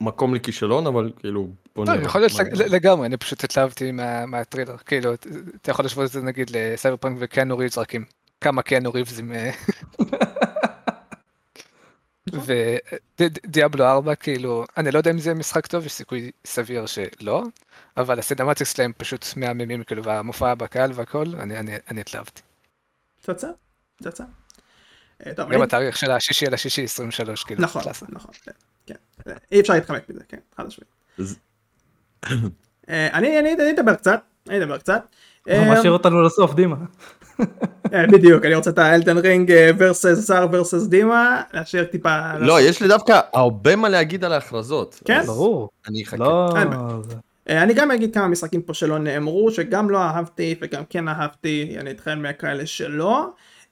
מקום 0.00 0.34
לכישלון, 0.34 0.86
אבל 0.86 1.10
כאילו, 1.18 1.48
בוא 1.76 1.84
לא, 1.86 1.92
נראה. 1.92 2.04
יכול 2.04 2.20
להיות 2.20 2.32
לגמרי, 2.70 3.06
אני 3.06 3.16
פשוט 3.16 3.44
התלהבתי 3.44 3.92
מה- 3.92 4.26
מהטריילר, 4.26 4.76
כאילו, 4.76 5.14
אתה 5.62 5.70
יכול 5.70 5.84
להשוות 5.84 6.06
את 6.06 6.12
זה 6.12 6.22
נגיד 6.22 6.50
לסייבר 6.54 6.96
פאנק 6.96 7.16
וקיאנו 7.20 7.58
ריבס 7.58 7.78
רק 7.78 7.94
עם 7.94 8.04
כמה 8.44 8.62
קיאנו 8.62 8.92
ריבס 8.92 9.18
עם... 9.18 9.32
אה, 9.32 9.50
ו 13.20 13.29
Diablo 13.29 13.84
4, 13.84 14.14
כאילו, 14.14 14.64
אני 14.76 14.90
לא 14.90 14.98
יודע 14.98 15.10
אם 15.10 15.18
זה 15.18 15.34
משחק 15.34 15.66
טוב, 15.66 15.86
יש 15.86 15.92
סיכוי 15.92 16.30
סביר 16.46 16.86
שלא, 16.86 17.42
אבל 17.96 18.18
ה 18.18 18.23
cinematics 18.23 18.72
שלהם 18.76 18.92
פשוט 18.96 19.26
מהממים, 19.36 19.84
כאילו, 19.84 20.04
והמופע 20.04 20.54
בקהל 20.54 20.90
והכל, 20.94 21.24
אני- 21.38 21.58
אני 21.58 21.76
אני 21.90 22.00
התלהבתי. 22.00 22.42
פצצה, 23.22 23.48
פצצה. 23.96 24.24
אה, 25.26 25.32
גם 25.50 25.62
התאריך 25.62 25.96
של 25.96 26.10
השישי 26.10 26.46
על 26.46 26.54
השישי 26.54 26.84
23, 26.84 27.44
כאילו, 27.44 27.62
נכון. 27.62 27.82
נכון, 28.08 28.30
כן, 28.44 28.52
כן. 28.86 28.94
אי 29.52 29.60
אפשר 29.60 29.72
להתחמק 29.72 30.08
מזה, 30.10 30.20
כן, 30.28 30.38
חד 30.56 30.66
משמעית. 30.66 30.90
אה, 32.88 33.08
אני 33.18 33.54
אדבר 33.70 33.94
קצת, 33.94 34.20
אני 34.48 34.58
אדבר 34.58 34.78
קצת. 34.78 35.02
הוא 35.44 35.52
אה, 35.54 35.72
משאיר 35.72 35.92
אותנו 35.92 36.22
לסוף, 36.22 36.54
דימה. 36.54 36.76
אה, 37.94 38.06
בדיוק, 38.06 38.44
אני 38.44 38.54
רוצה 38.54 38.70
את 38.70 38.78
ה 38.78 38.85
Elden 38.85 39.18
Ring 39.18 39.52
versus 39.78 40.26
שר 40.28 40.46
versus 40.52 40.86
דימה, 40.86 41.42
להשאיר 41.52 41.84
טיפה... 41.84 42.38
לא, 42.38 42.60
יש 42.60 42.82
לי 42.82 42.88
דווקא 42.88 43.20
הרבה 43.32 43.76
מה 43.76 43.88
להגיד 43.88 44.24
על 44.24 44.32
ההכרזות. 44.32 45.02
כן? 45.04 45.22
ברור. 45.26 45.68
אני 45.88 46.02
אחכה. 46.02 46.16
לא... 46.16 46.54
אה, 47.48 47.62
אני 47.62 47.74
גם 47.74 47.90
אגיד 47.90 48.14
כמה 48.14 48.28
משחקים 48.28 48.62
פה 48.62 48.74
שלא 48.74 48.98
נאמרו, 48.98 49.50
שגם 49.50 49.90
לא 49.90 49.98
אהבתי 49.98 50.54
וגם 50.60 50.82
כן 50.90 51.08
אהבתי, 51.08 51.76
אני 51.80 51.90
אתחיל 51.90 52.14
מהכאלה 52.14 52.66
שלא. 52.66 53.26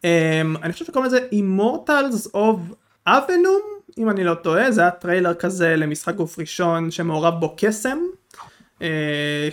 אה, 0.05 0.42
אני 0.62 0.72
חושב 0.72 0.85
שקוראים 0.85 1.07
לזה 1.07 1.29
Immortals 1.33 2.29
of 2.35 2.75
Aveum, 3.09 3.83
אם 3.98 4.11
אני 4.11 4.25
לא 4.25 4.35
טועה, 4.35 4.70
זה 4.70 4.81
היה 4.81 4.90
טריילר 4.90 5.35
כזה 5.35 5.77
למשחק 5.77 6.14
גוף 6.14 6.38
ראשון 6.38 6.90
שמעורב 6.90 7.35
בו 7.40 7.55
קסם. 7.57 7.98
אה, 8.83 8.88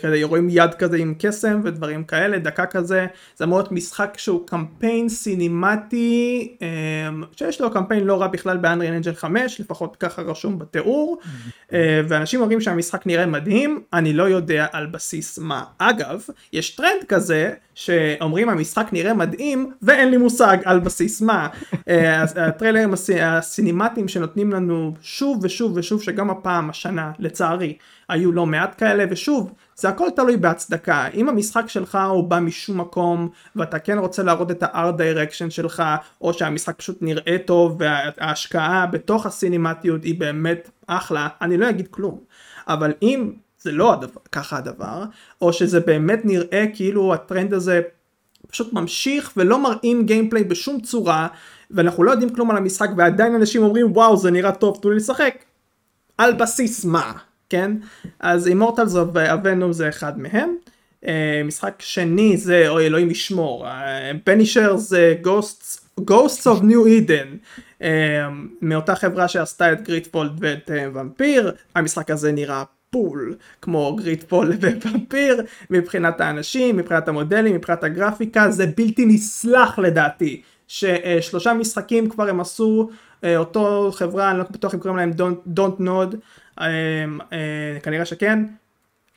כזה 0.01 0.19
רואים 0.23 0.47
יד 0.51 0.73
כזה 0.73 0.97
עם 0.97 1.13
קסם 1.19 1.61
ודברים 1.63 2.03
כאלה, 2.03 2.39
דקה 2.39 2.65
כזה, 2.65 3.07
זה 3.37 3.45
אמור 3.45 3.57
להיות 3.59 3.71
משחק 3.71 4.13
שהוא 4.17 4.47
קמפיין 4.47 5.09
סינימטי, 5.09 6.55
אה, 6.61 6.67
שיש 7.35 7.61
לו 7.61 7.71
קמפיין 7.71 8.03
לא 8.03 8.21
רע 8.21 8.27
בכלל 8.27 8.57
ב-Unreal 8.57 9.05
Engine 9.05 9.15
5, 9.15 9.59
לפחות 9.59 9.95
ככה 9.95 10.21
רשום 10.21 10.59
בתיאור, 10.59 11.17
אה, 11.73 12.01
ואנשים 12.07 12.41
אומרים 12.41 12.61
שהמשחק 12.61 13.05
נראה 13.05 13.25
מדהים, 13.25 13.81
אני 13.93 14.13
לא 14.13 14.23
יודע 14.23 14.65
על 14.71 14.85
בסיס 14.85 15.39
מה. 15.39 15.63
אגב, 15.77 16.21
יש 16.53 16.75
טרנד 16.75 17.03
כזה, 17.07 17.53
שאומרים 17.75 18.49
המשחק 18.49 18.87
נראה 18.91 19.13
מדהים, 19.13 19.71
ואין 19.81 20.09
לי 20.11 20.17
מושג 20.17 20.57
על 20.65 20.79
בסיס 20.79 21.21
מה. 21.21 21.47
הטריילרים 22.35 22.93
הסי- 22.93 23.21
הסינימטיים 23.21 24.07
שנותנים 24.07 24.51
לנו 24.53 24.93
שוב 25.01 25.39
ושוב 25.43 25.71
ושוב, 25.77 26.03
שגם 26.03 26.29
הפעם, 26.29 26.69
השנה, 26.69 27.11
לצערי, 27.19 27.77
היו 28.09 28.31
לא 28.31 28.45
מעט 28.45 28.75
כאלה, 28.77 29.05
ושוב, 29.09 29.53
זה 29.75 29.89
הכל 29.89 30.07
תלוי 30.15 30.37
בהצדקה. 30.37 31.07
אם 31.13 31.29
המשחק 31.29 31.63
שלך 31.67 31.97
הוא 32.09 32.23
בא 32.23 32.39
משום 32.39 32.81
מקום, 32.81 33.29
ואתה 33.55 33.79
כן 33.79 33.97
רוצה 33.97 34.23
להראות 34.23 34.51
את 34.51 34.63
ה-art 34.63 34.99
direction 34.99 35.49
שלך, 35.49 35.83
או 36.21 36.33
שהמשחק 36.33 36.75
פשוט 36.75 36.97
נראה 37.01 37.37
טוב, 37.45 37.77
וההשקעה 37.79 38.85
בתוך 38.85 39.25
הסינימטיות 39.25 40.03
היא 40.03 40.19
באמת 40.19 40.69
אחלה, 40.87 41.27
אני 41.41 41.57
לא 41.57 41.69
אגיד 41.69 41.87
כלום. 41.87 42.19
אבל 42.67 42.93
אם 43.01 43.31
זה 43.61 43.71
לא 43.71 43.93
הדבר, 43.93 44.21
ככה 44.31 44.57
הדבר, 44.57 45.03
או 45.41 45.53
שזה 45.53 45.79
באמת 45.79 46.25
נראה 46.25 46.65
כאילו 46.73 47.13
הטרנד 47.13 47.53
הזה 47.53 47.81
פשוט 48.47 48.73
ממשיך 48.73 49.31
ולא 49.37 49.63
מראים 49.63 50.05
גיימפליי 50.05 50.43
בשום 50.43 50.79
צורה, 50.81 51.27
ואנחנו 51.71 52.03
לא 52.03 52.11
יודעים 52.11 52.29
כלום 52.29 52.51
על 52.51 52.57
המשחק, 52.57 52.89
ועדיין 52.97 53.35
אנשים 53.35 53.63
אומרים 53.63 53.91
וואו 53.91 54.17
זה 54.17 54.31
נראה 54.31 54.51
טוב, 54.51 54.77
תנו 54.81 54.91
לי 54.91 54.97
לשחק. 54.97 55.43
על 56.17 56.33
בסיס 56.33 56.85
מה, 56.85 57.11
כן? 57.49 57.71
אז 58.19 58.47
Immortals 58.47 58.95
of 58.95 59.17
Aveum 59.33 59.73
זה 59.73 59.89
אחד 59.89 60.19
מהם. 60.19 60.55
Uh, 61.05 61.07
משחק 61.45 61.75
שני 61.79 62.37
זה, 62.37 62.69
אוי 62.69 62.85
אלוהים 62.85 63.11
ישמור, 63.11 63.65
Banishers, 64.23 65.15
Ghosts, 65.23 65.79
Ghosts 66.01 66.45
of 66.45 66.61
New 66.61 67.07
Eden, 67.07 67.49
uh, 67.79 67.83
מאותה 68.61 68.95
חברה 68.95 69.27
שעשתה 69.27 69.71
את 69.73 69.81
GreedFall 69.81 70.31
ואת 70.39 70.71
Vampyr, 70.93 71.51
המשחק 71.75 72.11
הזה 72.11 72.31
נראה 72.31 72.63
פול, 72.89 73.35
כמו 73.61 73.95
GreedFall 73.95 74.65
ו 74.85 74.92
Vampyr, 74.92 75.41
מבחינת 75.69 76.21
האנשים, 76.21 76.77
מבחינת 76.77 77.07
המודלים, 77.07 77.55
מבחינת 77.55 77.83
הגרפיקה, 77.83 78.51
זה 78.51 78.67
בלתי 78.77 79.05
נסלח 79.05 79.79
לדעתי, 79.79 80.41
ששלושה 80.67 81.53
משחקים 81.53 82.09
כבר 82.09 82.29
הם 82.29 82.39
עשו, 82.39 82.89
אה, 83.23 83.37
אותו 83.37 83.91
חברה, 83.93 84.31
אני 84.31 84.37
לא 84.37 84.43
בטוח 84.51 84.73
אם 84.73 84.79
קוראים 84.79 84.97
להם 84.97 85.11
Don't, 85.11 85.59
Don't 85.59 85.81
אה, 85.81 85.93
אה, 86.13 86.17
כנראה 87.83 88.05
שכן, 88.05 88.39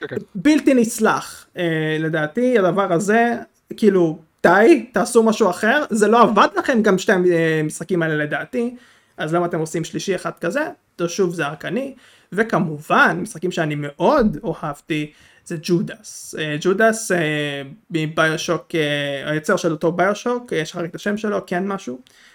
כן, 0.08 0.16
כן. 0.16 0.16
בלתי 0.34 0.74
נסלח 0.74 1.46
אה, 1.56 1.96
לדעתי 2.00 2.58
הדבר 2.58 2.92
הזה 2.92 3.34
כאילו 3.76 4.18
די 4.42 4.86
תעשו 4.92 5.22
משהו 5.22 5.50
אחר. 5.50 5.84
זה 5.90 6.08
לא 6.08 6.22
עבד 6.22 6.48
לכם 6.56 6.82
גם 6.82 6.98
שתי 6.98 7.12
המשחקים 7.12 8.02
האלה 8.02 8.16
לדעתי. 8.16 8.76
אז 9.16 9.34
למה 9.34 9.46
אתם 9.46 9.58
עושים 9.58 9.84
שלישי 9.84 10.14
אחד 10.14 10.30
כזה? 10.40 10.68
זה 10.98 11.08
שוב 11.08 11.34
זה 11.34 11.46
הרקני 11.46 11.94
וכמובן 12.32 13.18
משחקים 13.22 13.50
שאני 13.50 13.74
מאוד 13.78 14.38
אוהבתי 14.42 15.12
זה 15.44 15.56
ג'ודס 15.62 16.34
אה, 16.38 16.56
ג'ודס 16.60 17.12
אה, 17.12 17.62
מביושוק 17.90 18.74
אה, 18.74 19.30
היוצר 19.30 19.56
של 19.56 19.70
אותו 19.72 19.92
ביושוק 19.92 20.52
יש 20.52 20.70
לך 20.70 20.76
רק 20.76 20.90
את 20.90 20.94
השם 20.94 21.16
שלו 21.16 21.46
כן 21.46 21.66
משהו. 21.66 21.94
אה, 21.94 22.31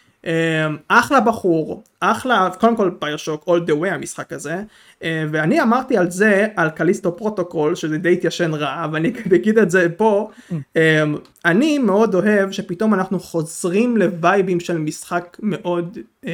אחלה 0.87 1.19
בחור, 1.19 1.83
אחלה, 1.99 2.49
קודם 2.59 2.77
כל 2.77 2.91
BioShock 3.01 3.43
all 3.47 3.69
the 3.69 3.73
way 3.83 3.87
המשחק 3.87 4.33
הזה, 4.33 4.63
אה, 5.03 5.25
ואני 5.31 5.61
אמרתי 5.61 5.97
על 5.97 6.11
זה, 6.11 6.47
על 6.55 6.69
Callisto 6.69 7.17
Protocol, 7.17 7.75
שזה 7.75 7.97
די 7.97 8.13
התיישן 8.13 8.53
רע, 8.53 8.87
ואני 8.91 9.13
אגיד 9.35 9.57
את 9.57 9.71
זה 9.71 9.87
פה, 9.97 10.29
אה, 10.77 11.03
אני 11.45 11.77
מאוד 11.77 12.15
אוהב 12.15 12.51
שפתאום 12.51 12.93
אנחנו 12.93 13.19
חוזרים 13.19 13.97
לווייבים 13.97 14.59
של 14.59 14.77
משחק 14.77 15.37
מאוד 15.41 15.97
אה, 16.25 16.31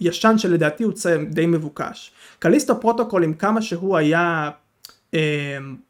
ישן, 0.00 0.38
שלדעתי 0.38 0.84
הוא 0.84 0.92
די 1.30 1.46
מבוקש. 1.46 2.12
Callisto 2.38 2.80
Protocol 2.80 3.24
עם 3.24 3.34
כמה 3.34 3.62
שהוא 3.62 3.96
היה, 3.96 4.50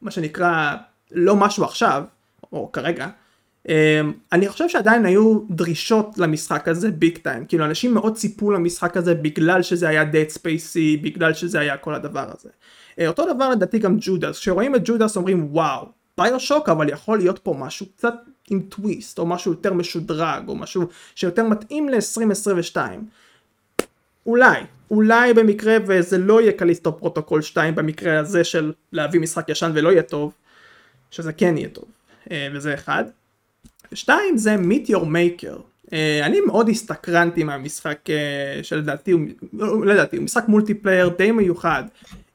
מה 0.01 0.11
שנקרא, 0.11 0.75
לא 1.11 1.35
משהו 1.35 1.63
עכשיו, 1.63 2.03
או 2.53 2.71
כרגע, 2.71 3.07
אני 4.31 4.47
חושב 4.47 4.69
שעדיין 4.69 5.05
היו 5.05 5.39
דרישות 5.49 6.17
למשחק 6.17 6.67
הזה 6.67 6.91
big 6.91 7.17
time, 7.17 7.45
כאילו 7.45 7.65
אנשים 7.65 7.93
מאוד 7.93 8.15
ציפו 8.15 8.51
למשחק 8.51 8.97
הזה 8.97 9.15
בגלל 9.15 9.61
שזה 9.61 9.89
היה 9.89 10.03
Dead 10.03 10.35
Space-י, 10.35 11.01
בגלל 11.01 11.33
שזה 11.33 11.59
היה 11.59 11.77
כל 11.77 11.93
הדבר 11.93 12.31
הזה. 12.33 12.49
Uh, 12.49 13.07
אותו 13.07 13.33
דבר 13.33 13.49
לדעתי 13.49 13.79
גם 13.79 13.97
Judas, 14.01 14.39
כשרואים 14.39 14.75
את 14.75 14.81
Judas 14.85 15.17
אומרים 15.17 15.47
וואו, 15.51 15.85
BioShock 16.17 16.69
אבל 16.69 16.89
יכול 16.89 17.17
להיות 17.17 17.39
פה 17.39 17.55
משהו 17.59 17.85
קצת 17.85 18.13
עם 18.49 18.61
טוויסט, 18.69 19.19
או 19.19 19.25
משהו 19.25 19.51
יותר 19.51 19.73
משודרג, 19.73 20.47
או 20.47 20.55
משהו 20.55 20.87
שיותר 21.15 21.43
מתאים 21.43 21.89
ל-2022. 21.89 22.77
אולי, 24.25 24.61
אולי 24.91 25.33
במקרה 25.33 25.77
וזה 25.87 26.17
לא 26.17 26.41
יהיה 26.41 26.51
Callisto 26.51 26.97
Protocol 26.97 27.41
2 27.41 27.75
במקרה 27.75 28.19
הזה 28.19 28.43
של 28.43 28.73
להביא 28.91 29.19
משחק 29.19 29.49
ישן 29.49 29.71
ולא 29.73 29.89
יהיה 29.89 30.03
טוב, 30.03 30.33
שזה 31.11 31.33
כן 31.33 31.57
יהיה 31.57 31.69
טוב, 31.69 31.85
uh, 32.25 32.31
וזה 32.53 32.73
אחד. 32.73 33.03
ושתיים 33.91 34.37
זה 34.37 34.55
Meet 34.55 34.89
Your 34.89 35.03
Maker. 35.03 35.57
Uh, 35.85 35.89
אני 36.23 36.41
מאוד 36.41 36.69
הסתקרנתי 36.69 37.43
מהמשחק 37.43 37.97
uh, 38.05 38.63
שלדעתי 38.63 39.11
הוא, 39.11 39.21
לא 39.53 39.85
לדעתי, 39.85 40.17
הוא 40.17 40.25
משחק 40.25 40.47
multiplayer 40.47 41.09
די 41.17 41.31
מיוחד. 41.31 41.83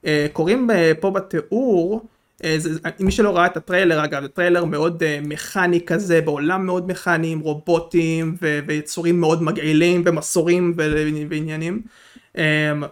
Uh, 0.04 0.06
קוראים 0.32 0.70
uh, 0.70 0.74
פה 1.00 1.10
בתיאור, 1.10 2.06
uh, 2.38 2.44
זה, 2.58 2.78
מי 3.00 3.10
שלא 3.12 3.36
ראה 3.36 3.46
את 3.46 3.56
הטריילר 3.56 4.04
אגב, 4.04 4.22
זה 4.22 4.28
טריילר 4.28 4.64
מאוד 4.64 5.02
uh, 5.02 5.28
מכני 5.28 5.80
כזה, 5.86 6.20
בעולם 6.20 6.66
מאוד 6.66 6.90
מכני 6.90 7.28
עם 7.28 7.40
רובוטים 7.40 8.36
ו- 8.42 8.60
ויצורים 8.66 9.20
מאוד 9.20 9.42
מגעילים 9.42 10.02
ומסורים 10.06 10.74
ו- 10.76 11.08
ועניינים. 11.28 11.82
Um, 11.84 11.88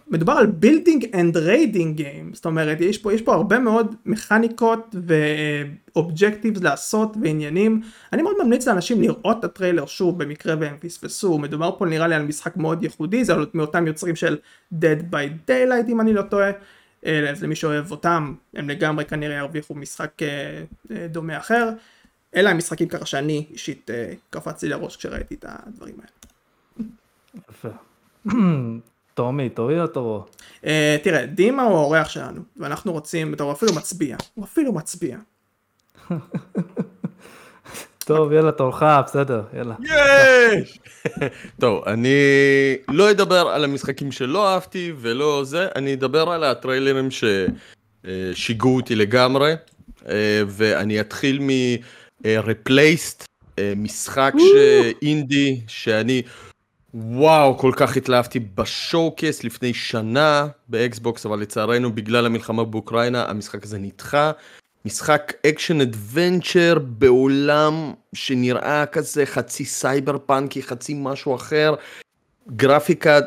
מדובר 0.09 0.33
על 0.33 0.46
building 0.62 1.03
and 1.03 1.37
raiding 1.37 2.00
game, 2.00 2.35
זאת 2.35 2.46
אומרת 2.46 2.81
יש 2.81 2.98
פה, 2.98 3.12
יש 3.12 3.22
פה 3.22 3.35
הרבה 3.35 3.59
מאוד 3.59 3.94
מכניקות 4.07 4.94
ו 5.95 6.01
objectives 6.01 6.62
לעשות 6.62 7.16
ועניינים. 7.22 7.83
אני 8.12 8.22
מאוד 8.22 8.37
ממליץ 8.44 8.68
לאנשים 8.68 9.03
לראות 9.03 9.38
את 9.38 9.44
הטריילר 9.44 9.87
שוב 9.87 10.22
במקרה 10.22 10.55
והם 10.61 10.76
פספסו, 10.81 11.38
מדובר 11.38 11.70
פה 11.79 11.87
נראה 11.87 12.09
לי 12.09 12.14
על 12.14 12.22
משחק 12.22 12.57
מאוד 12.57 12.83
ייחודי, 12.83 13.24
זה 13.24 13.35
מאותם 13.55 13.87
יוצרים 13.87 14.16
של 14.16 14.37
Dead 14.74 15.12
by 15.12 15.50
Daylight 15.50 15.88
אם 15.88 16.00
אני 16.00 16.12
לא 16.12 16.22
טועה. 16.22 16.50
אז 17.03 17.42
למי 17.42 17.55
שאוהב 17.55 17.90
אותם 17.90 18.35
הם 18.55 18.70
לגמרי 18.70 19.05
כנראה 19.05 19.37
ירוויחו 19.37 19.74
משחק 19.74 20.22
אה, 20.22 20.64
אה, 20.90 21.07
דומה 21.09 21.38
אחר. 21.38 21.70
אלה 22.37 22.50
המשחקים 22.50 22.88
ככה 22.88 23.07
שאני 23.07 23.46
אישית 23.50 23.90
אה, 23.90 24.12
קפץ 24.31 24.62
לי 24.62 24.68
לראש 24.68 24.96
כשראיתי 24.96 25.35
את 25.35 25.44
הדברים 25.48 25.94
האלה. 25.98 26.88
יפה. 27.50 27.68
טומי, 29.14 29.49
תורך 29.49 29.81
או 29.81 29.87
תורו? 29.87 30.25
Uh, 30.62 30.66
תראה, 31.03 31.27
דימה 31.27 31.62
הוא 31.62 31.77
האורח 31.77 32.09
שלנו, 32.09 32.40
ואנחנו 32.57 32.92
רוצים, 32.92 33.35
הוא 33.40 33.53
אפילו 33.53 33.73
מצביע, 33.75 34.16
הוא 34.35 34.44
אפילו 34.44 34.73
מצביע. 34.73 35.16
טוב, 38.11 38.33
יאללה, 38.33 38.53
תורך, 38.53 38.83
בסדר, 39.07 39.42
יאללה. 39.57 39.75
יש! 39.85 40.79
טוב, 41.61 41.85
אני 41.88 42.16
לא 42.88 43.11
אדבר 43.11 43.49
על 43.49 43.64
המשחקים 43.64 44.12
שלא 44.12 44.49
אהבתי 44.49 44.92
ולא 44.96 45.42
זה, 45.44 45.68
אני 45.77 45.94
אדבר 45.94 46.31
על 46.31 46.44
הטריילרים 46.44 47.09
ששיגעו 47.11 48.77
אותי 48.77 48.96
לגמרי, 48.96 49.55
אה, 50.09 50.42
ואני 50.46 51.01
אתחיל 51.01 51.38
מ-Replaced, 51.40 53.25
אה, 53.59 53.73
משחק 53.77 54.33
אינדי 55.03 55.61
שאני... 55.68 56.23
וואו, 56.94 57.59
כל 57.59 57.72
כך 57.76 57.96
התלהבתי 57.96 58.40
ב 58.40 58.52
showcase 58.52 59.45
לפני 59.44 59.74
שנה 59.74 60.46
ב 60.69 60.78
Xbox, 60.78 61.27
אבל 61.26 61.40
לצערנו 61.40 61.94
בגלל 61.94 62.26
המלחמה 62.26 62.64
באוקראינה 62.64 63.24
המשחק 63.29 63.64
הזה 63.64 63.79
נדחה. 63.79 64.33
משחק 64.85 65.33
action 65.47 65.81
adventure 65.81 66.79
בעולם 66.83 67.92
שנראה 68.14 68.87
כזה 68.87 69.26
חצי 69.26 69.64
cyberpunk-י, 69.64 70.62
חצי 70.62 70.94
משהו 70.96 71.35
אחר, 71.35 71.74
גרפיקה 72.57 73.18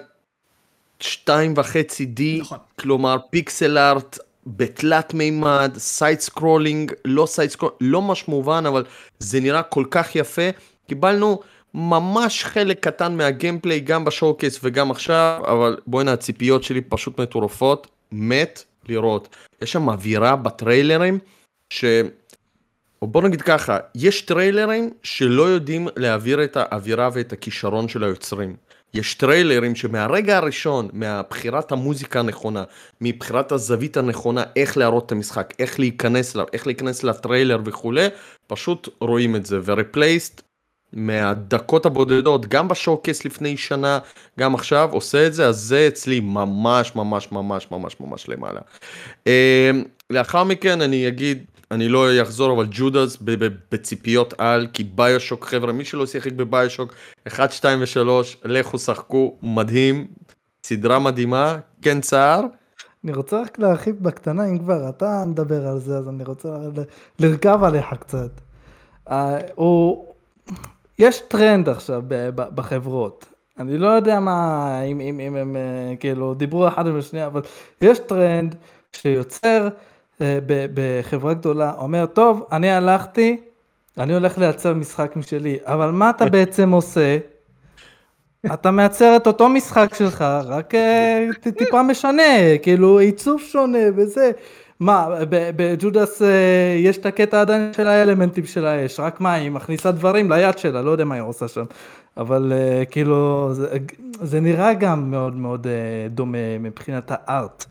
שתיים 0.99 1.53
וחצי 1.57 2.05
די, 2.05 2.39
נכון. 2.41 2.57
כלומר 2.79 3.17
pixel 3.29 3.77
art 3.77 4.19
בתלת 4.47 5.13
מימד, 5.13 5.71
side 5.77 6.19
scrolling, 6.19 6.91
לא 7.05 7.25
side 7.25 7.49
scrolling, 7.49 7.77
לא 7.81 8.01
ממש 8.01 8.27
מובן, 8.27 8.65
אבל 8.65 8.83
זה 9.19 9.39
נראה 9.39 9.63
כל 9.63 9.85
כך 9.91 10.15
יפה. 10.15 10.49
קיבלנו 10.87 11.39
ממש 11.73 12.43
חלק 12.45 12.79
קטן 12.79 13.17
מה 13.17 13.30
gameplay 13.30 13.79
גם 13.79 14.05
ב 14.05 14.11
showcase 14.11 14.59
וגם 14.63 14.91
עכשיו, 14.91 15.41
אבל 15.47 15.77
בואנ'ה 15.87 16.13
הציפיות 16.13 16.63
שלי 16.63 16.81
פשוט 16.81 17.19
מטורפות, 17.19 17.87
מת 18.11 18.63
לראות. 18.89 19.35
יש 19.61 19.71
שם 19.71 19.89
אווירה 19.89 20.35
בטריילרים, 20.35 21.19
ש... 21.69 21.85
בוא 23.01 23.21
נגיד 23.21 23.41
ככה, 23.41 23.77
יש 23.95 24.21
טריילרים 24.21 24.89
שלא 25.03 25.43
יודעים 25.43 25.87
להעביר 25.95 26.43
את 26.43 26.57
האווירה 26.57 27.09
ואת 27.13 27.33
הכישרון 27.33 27.87
של 27.87 28.03
היוצרים. 28.03 28.55
יש 28.93 29.15
טריילרים 29.15 29.75
שמהרגע 29.75 30.37
הראשון, 30.37 30.89
מבחירת 30.93 31.71
המוזיקה 31.71 32.19
הנכונה, 32.19 32.63
מבחירת 33.01 33.51
הזווית 33.51 33.97
הנכונה, 33.97 34.43
איך 34.55 34.77
להראות 34.77 35.05
את 35.05 35.11
המשחק, 35.11 35.53
איך 35.59 35.79
להיכנס 35.79 36.35
אליו, 36.35 36.45
איך 36.53 36.67
להיכנס 36.67 37.03
לטריילר 37.03 37.59
וכולי, 37.65 38.07
פשוט 38.47 38.89
רואים 38.99 39.35
את 39.35 39.45
זה. 39.45 39.59
ורפלייסט 39.65 40.41
מהדקות 40.93 41.85
הבודדות, 41.85 42.47
גם 42.47 42.67
בשואו-קייס 42.67 43.25
לפני 43.25 43.57
שנה, 43.57 43.99
גם 44.39 44.55
עכשיו, 44.55 44.89
עושה 44.91 45.27
את 45.27 45.33
זה, 45.33 45.47
אז 45.47 45.59
זה 45.59 45.87
אצלי 45.87 46.19
ממש 46.19 46.95
ממש 46.95 47.31
ממש 47.31 47.67
ממש 47.71 47.95
ממש 47.99 48.29
למעלה. 48.29 48.59
אה, 49.27 49.71
לאחר 50.09 50.43
מכן 50.43 50.81
אני 50.81 51.07
אגיד, 51.07 51.43
אני 51.71 51.89
לא 51.89 52.21
אחזור, 52.21 52.53
אבל 52.53 52.67
ב- 53.25 53.47
בציפיות 53.71 54.33
על, 54.37 54.67
כי 54.73 54.83
ביושוק, 54.83 55.45
חבר'ה, 55.45 55.73
מי 55.73 55.85
שלא 55.85 56.05
שיחק 56.05 56.31
בביושוק, 56.31 56.93
1, 57.27 57.51
2 57.51 57.81
ו-3, 57.81 58.07
לכו 58.45 58.79
שחקו, 58.79 59.37
מדהים, 59.41 60.07
סדרה 60.65 60.99
מדהימה, 60.99 61.57
כן 61.81 62.01
צער. 62.01 62.41
אני 63.03 63.13
רוצה 63.13 63.41
רק 63.41 63.59
להרחיב 63.59 63.95
בקטנה, 64.01 64.45
אם 64.45 64.59
כבר 64.59 64.89
אתה 64.89 65.23
מדבר 65.27 65.67
על 65.67 65.79
זה, 65.79 65.97
אז 65.97 66.09
אני 66.09 66.23
רוצה 66.23 66.49
לרכב 67.19 67.59
עליך 67.63 67.85
קצת. 67.99 68.41
אה, 69.09 69.37
הוא... 69.55 70.13
יש 70.99 71.19
טרנד 71.19 71.69
עכשיו 71.69 72.01
בחברות. 72.35 73.25
אני 73.59 73.77
לא 73.77 73.87
יודע 73.87 74.19
מה, 74.19 74.81
אם, 74.81 75.01
אם, 75.01 75.19
אם 75.19 75.35
הם 75.35 75.55
אה, 75.55 75.95
כאילו 75.99 76.33
דיברו 76.33 76.67
אחד 76.67 76.87
עם 76.87 76.99
השנייה, 76.99 77.27
אבל 77.27 77.41
יש 77.81 77.99
טרנד 77.99 78.55
שיוצר 78.93 79.67
אה, 80.21 80.39
בחברה 80.73 81.33
גדולה, 81.33 81.73
אומר, 81.77 82.05
טוב, 82.05 82.47
אני 82.51 82.71
הלכתי, 82.71 83.41
אני 83.97 84.13
הולך 84.13 84.37
לייצר 84.37 84.73
משחק 84.73 85.15
משלי, 85.15 85.57
אבל 85.63 85.91
מה 85.91 86.09
אתה 86.09 86.25
בעצם 86.25 86.71
עושה? 86.71 87.17
אתה 88.53 88.71
מייצר 88.71 89.15
את 89.15 89.27
אותו 89.27 89.49
משחק 89.49 89.93
שלך, 89.93 90.21
רק 90.45 90.75
אה, 90.75 91.27
טיפה 91.57 91.83
משנה, 91.83 92.57
כאילו 92.61 92.99
עיצוב 92.99 93.41
שונה 93.41 93.79
וזה. 93.95 94.31
מה, 94.83 95.07
בג'ודס 95.29 96.21
אה, 96.21 96.27
יש 96.77 96.97
את 96.97 97.05
הקטע 97.05 97.41
עדיין 97.41 97.71
של 97.73 97.87
האלמנטים 97.87 98.45
של 98.45 98.65
האש, 98.65 98.99
רק 98.99 99.21
מה, 99.21 99.33
היא 99.33 99.51
מכניסה 99.51 99.91
דברים 99.91 100.31
ליד 100.31 100.57
שלה, 100.57 100.81
לא 100.81 100.91
יודע 100.91 101.05
מה 101.05 101.15
היא 101.15 101.23
עושה 101.23 101.47
שם. 101.47 101.65
אבל 102.17 102.53
אה, 102.55 102.85
כאילו, 102.85 103.49
זה, 103.53 103.77
זה 104.21 104.39
נראה 104.39 104.73
גם 104.73 105.11
מאוד 105.11 105.35
מאוד 105.35 105.67
אה, 105.67 105.73
דומה 106.09 106.57
מבחינת 106.59 107.11
הארט, 107.13 107.65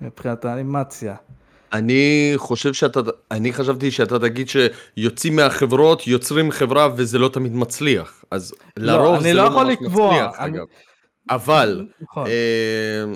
מבחינת 0.00 0.44
האנימציה. 0.44 1.14
אני 1.72 2.32
חושב 2.36 2.72
שאתה, 2.72 3.00
אני 3.30 3.52
חשבתי 3.52 3.90
שאתה 3.90 4.18
תגיד 4.18 4.48
שיוצאים 4.48 5.36
מהחברות, 5.36 6.06
יוצרים 6.06 6.50
חברה 6.50 6.88
וזה 6.96 7.18
לא 7.18 7.28
תמיד 7.28 7.54
מצליח. 7.56 8.24
אז 8.30 8.54
לרוב 8.76 9.14
אני 9.14 9.22
זה 9.22 9.32
לא 9.34 9.44
לא 9.44 9.50
ממש 9.64 9.76
לקבוע, 9.80 10.12
מצליח, 10.12 10.40
אני- 10.40 10.56
אגב. 10.58 10.64
אבל, 11.30 11.86
נכון. 12.00 12.26
אה, 12.26 13.12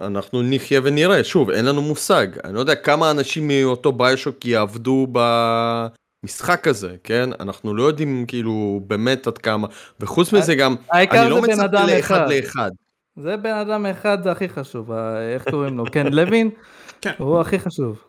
אנחנו 0.00 0.42
נחיה 0.42 0.80
ונראה, 0.84 1.24
שוב, 1.24 1.50
אין 1.50 1.64
לנו 1.64 1.82
מושג. 1.82 2.26
אני 2.44 2.54
לא 2.54 2.60
יודע 2.60 2.74
כמה 2.74 3.10
אנשים 3.10 3.48
מאותו 3.48 3.92
ביושוק 3.92 4.44
יעבדו 4.44 5.06
במשחק 5.12 6.68
הזה, 6.68 6.96
כן? 7.04 7.30
אנחנו 7.40 7.74
לא 7.74 7.82
יודעים 7.82 8.24
כאילו 8.28 8.80
באמת 8.86 9.26
עד 9.26 9.38
כמה, 9.38 9.68
וחוץ 10.00 10.32
מזה 10.32 10.54
גם, 10.54 10.76
העיקר 10.90 11.22
אני 11.22 11.30
לא 11.30 11.42
מצפה 11.42 11.64
אדם 11.64 11.86
לאחד 11.86 12.14
אחד. 12.16 12.30
לאחד. 12.30 12.70
זה 13.16 13.36
בן 13.36 13.54
אדם 13.54 13.86
אחד, 13.86 14.22
זה 14.22 14.32
הכי 14.32 14.48
חשוב, 14.48 14.92
איך 15.34 15.44
קוראים 15.50 15.78
לו? 15.78 15.84
כן, 15.92 16.06
לוין? 16.06 16.50
כן. 17.02 17.12
הוא 17.18 17.40
הכי 17.40 17.58
חשוב. 17.58 18.02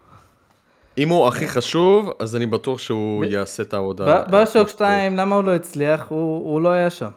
אם 0.98 1.10
הוא 1.10 1.28
הכי 1.28 1.48
חשוב, 1.48 2.12
אז 2.20 2.36
אני 2.36 2.46
בטוח 2.46 2.80
שהוא 2.80 3.26
ב- 3.26 3.32
יעשה 3.32 3.64
את 3.64 3.74
העבודה. 3.74 4.24
בשוק 4.30 4.68
2, 4.70 5.18
למה 5.18 5.36
הוא 5.36 5.44
לא 5.44 5.56
הצליח? 5.56 6.06
הוא 6.10 6.52
הוא 6.52 6.62
לא 6.62 6.70
היה 6.70 6.90
שם. 6.90 7.10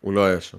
הוא 0.00 0.12
לא 0.12 0.24
היה 0.24 0.40
שם. 0.40 0.58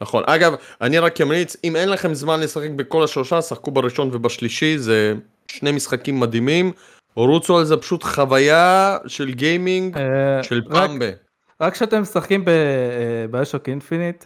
נכון. 0.00 0.22
אגב, 0.26 0.52
אני 0.80 0.98
רק 0.98 1.20
אמליץ, 1.20 1.56
אם 1.64 1.76
אין 1.76 1.88
לכם 1.88 2.14
זמן 2.14 2.40
לשחק 2.40 2.70
בכל 2.76 3.04
השלושה, 3.04 3.42
שחקו 3.42 3.70
בראשון 3.70 4.08
ובשלישי, 4.12 4.78
זה 4.78 5.14
שני 5.48 5.72
משחקים 5.72 6.20
מדהימים. 6.20 6.72
רוצו 7.14 7.58
על 7.58 7.64
זה 7.64 7.76
פשוט 7.76 8.02
חוויה 8.02 8.96
של 9.06 9.30
gaming 9.34 9.96
אה, 9.98 10.42
של 10.42 10.62
פעם 10.70 10.98
ב... 10.98 11.10
רק 11.60 11.72
כשאתם 11.72 12.02
משחקים 12.02 12.44
BioShock 13.30 13.68
Infinite, 13.68 14.24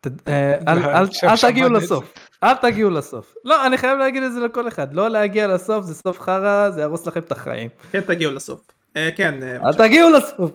ת- 0.00 0.28
אה, 0.28 0.54
אל- 0.68 1.36
תגיעו. 1.40 1.68
לסוף. 1.68 2.12
אל 2.44 2.54
תגיעו 2.54 2.90
לסוף. 2.90 3.34
לא, 3.44 3.66
אני 3.66 3.78
חייב 3.78 3.98
להגיד 3.98 4.22
את 4.22 4.32
זה 4.32 4.40
לכל 4.40 4.68
אחד. 4.68 4.94
לא 4.94 5.08
להגיע 5.08 5.46
לסוף, 5.48 5.84
זה 5.84 5.94
סוף 5.94 6.20
חרא, 6.20 6.70
זה 6.70 6.80
יהרוס 6.80 7.06
לכם 7.06 7.20
את 7.20 7.32
החיים. 7.32 7.68
כן, 7.92 8.00
תגיעו 8.00 8.32
לסוף. 8.32 8.60
אה, 8.96 9.08
כן, 9.16 9.42
אה, 9.42 9.68
אל 9.68 9.74
תגיעו 9.74 10.10
לסוף. 10.10 10.50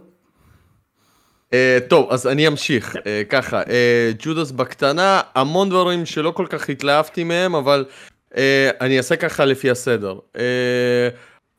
אה, 1.54 1.78
טוב, 1.90 2.12
אז 2.12 2.28
אני 2.28 2.48
אמשיך. 2.48 2.96
אה, 3.06 3.22
ככה, 3.30 3.62
אה, 3.70 4.12
ג'ודס 4.20 4.52
בקטנה, 4.52 5.22
המון 5.36 5.70
דברים 5.70 6.06
שלא 6.06 6.32
כל 6.32 6.46
כך 6.50 6.70
התלהבתי 6.70 7.24
מהם, 7.24 7.56
אבל 7.56 7.86
אה, 8.38 8.70
אני 8.82 8.98
אעשה 8.98 9.16
ככה 9.16 9.46
לפי 9.46 9.72
הסדר. 9.72 10.16
אה, 10.38 11.10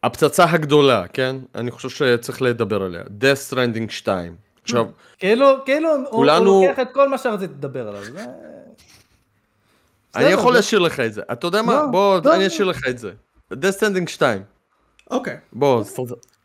הפצצה 0.03 0.45
הגדולה, 0.51 1.05
כן? 1.13 1.37
אני 1.55 1.71
חושב 1.71 1.89
שצריך 1.89 2.43
לדבר 2.43 2.83
עליה. 2.83 3.03
Death 3.03 3.53
Stranding 3.53 3.91
2. 3.93 4.35
עכשיו, 4.63 4.87
כאילו, 5.19 5.47
כאילו, 5.65 5.89
כולנו- 6.11 6.51
הוא 6.51 6.67
לוקח 6.69 6.81
את 6.81 6.89
כל 6.93 7.09
מה 7.09 7.19
שרציתי 7.19 7.53
לדבר 7.59 7.89
עליו. 7.89 8.03
אני 8.03 8.25
בסדר, 10.25 10.29
יכול 10.41 10.53
זה- 10.53 10.59
להשאיר 10.59 10.81
לך 10.81 11.01
את 11.01 11.13
זה. 11.15 11.23
אתה 11.33 11.47
יודע 11.47 11.63
מה? 11.63 11.73
לא, 11.75 11.87
בוא, 11.87 12.21
לא. 12.25 12.35
אני 12.35 12.47
אשאיר 12.47 12.69
לך 12.69 12.89
את 12.89 12.99
זה. 12.99 13.11
Death 13.55 13.77
Stranding 13.81 14.07
2. 14.11 14.43
אוקיי. 15.11 15.37
בוא, 15.53 15.85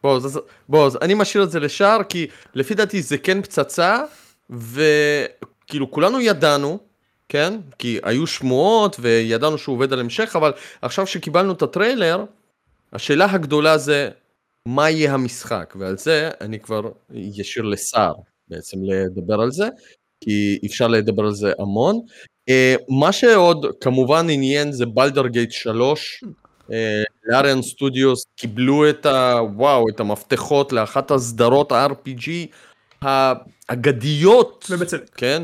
בוא, 0.03 0.15
אז- 0.17 0.39
בוא, 0.69 0.89
אני 1.01 1.13
משאיר 1.13 1.43
את 1.43 1.51
זה 1.51 1.59
לשער, 1.59 2.03
כי 2.03 2.27
לפי 2.53 2.73
דעתי 2.73 3.01
זה 3.01 3.17
כן 3.17 3.41
פצצה, 3.41 4.03
וכאילו 4.49 5.91
כולנו 5.91 6.21
ידענו, 6.21 6.79
כן? 7.29 7.59
כי 7.79 7.99
היו 8.03 8.27
שמועות 8.27 8.95
וידענו 8.99 9.57
שהוא 9.57 9.75
עובד 9.75 9.93
על 9.93 9.99
המשך, 9.99 10.35
אבל 10.35 10.51
עכשיו 10.81 11.07
שקיבלנו 11.07 11.53
את 11.53 11.61
הטריילר, 11.61 12.25
השאלה 12.93 13.31
הגדולה 13.31 13.77
זה, 13.77 14.09
מה 14.67 14.89
יהיה 14.89 15.13
המשחק? 15.13 15.73
ועל 15.79 15.97
זה 15.97 16.29
אני 16.41 16.59
כבר 16.59 16.81
ישיר 17.13 17.63
לסער 17.63 18.13
בעצם 18.47 18.77
לדבר 18.83 19.41
על 19.41 19.51
זה, 19.51 19.67
כי 20.23 20.59
אפשר 20.65 20.87
לדבר 20.87 21.23
על 21.23 21.33
זה 21.33 21.53
המון. 21.59 21.99
אה, 22.49 22.75
מה 22.99 23.11
שעוד 23.11 23.65
כמובן 23.81 24.27
עניין 24.29 24.71
זה 24.71 24.85
בלדר 24.85 25.27
גייט 25.27 25.51
3. 25.51 26.23
לאריאן 27.25 27.61
סטודיוס 27.61 28.25
קיבלו 28.35 28.89
את 28.89 29.05
ה... 29.05 29.39
וואו, 29.55 29.89
את 29.89 29.99
המפתחות 29.99 30.73
לאחת 30.73 31.11
הסדרות 31.11 31.71
ה-RPG 31.71 32.29
האגדיות, 33.01 34.67
ובצדק. 34.69 35.09
כן, 35.15 35.43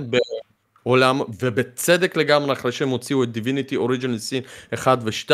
בעולם, 0.84 1.22
ובצדק 1.42 2.18
לגמרי 2.18 2.54
אחרי 2.54 2.72
שהם 2.72 2.90
הוציאו 2.90 3.24
את 3.24 3.30
Divinity 3.36 3.74
Original 3.74 4.20
Sin 4.30 4.74
1 4.74 5.00
ו-2, 5.02 5.32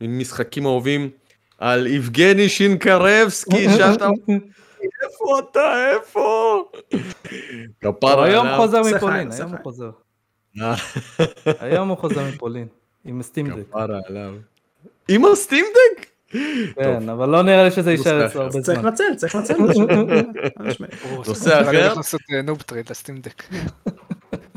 משחקים 0.00 0.66
אהובים 0.66 1.10
על 1.58 1.86
יבגני 1.86 2.48
שינקרבסקי, 2.48 3.68
שאתה... 3.76 4.08
איפה 5.02 5.38
אתה? 5.38 5.90
איפה? 5.90 6.64
כפרה 7.80 8.24
היום 8.24 8.46
עליו. 8.46 8.58
חוזר 8.58 8.82
מפולין, 8.82 9.32
היום 9.32 9.50
הוא. 9.50 9.58
חוזר. 9.62 9.90
אה, 10.60 10.74
היום 11.66 11.88
הוא 11.88 11.98
חוזר 11.98 12.28
מפולין. 12.34 12.66
עם 13.04 13.22
Steam 13.22 13.45
Deck. 13.45 13.68
כפרה 13.70 14.00
עליו. 14.08 14.34
עם 15.08 15.24
ה 15.24 15.31
Steam 15.31 15.69
Deck? 15.69 16.06
כן, 16.74 17.08
אבל 17.08 17.28
לא 17.28 17.42
נראה 17.42 17.64
לי 17.64 17.70
שזה 17.70 17.90
יישאר 17.90 18.26
אצלו 18.26 18.42
הרבה 18.42 18.60
צריך 18.60 18.80
זמן. 18.80 18.88
לנצל, 18.88 19.04
צריך 19.16 19.34
לנצל. 19.34 19.54
חד 20.58 20.64
משמעית. 20.64 20.94
נושא 21.28 21.62
אחר? 21.62 21.84
הולך 21.84 21.96
לעשות 21.96 22.20
נוב 22.44 22.62
trade 22.62 22.90
ל 22.90 22.95
Steam 22.95 23.20
Deck. 23.20 23.42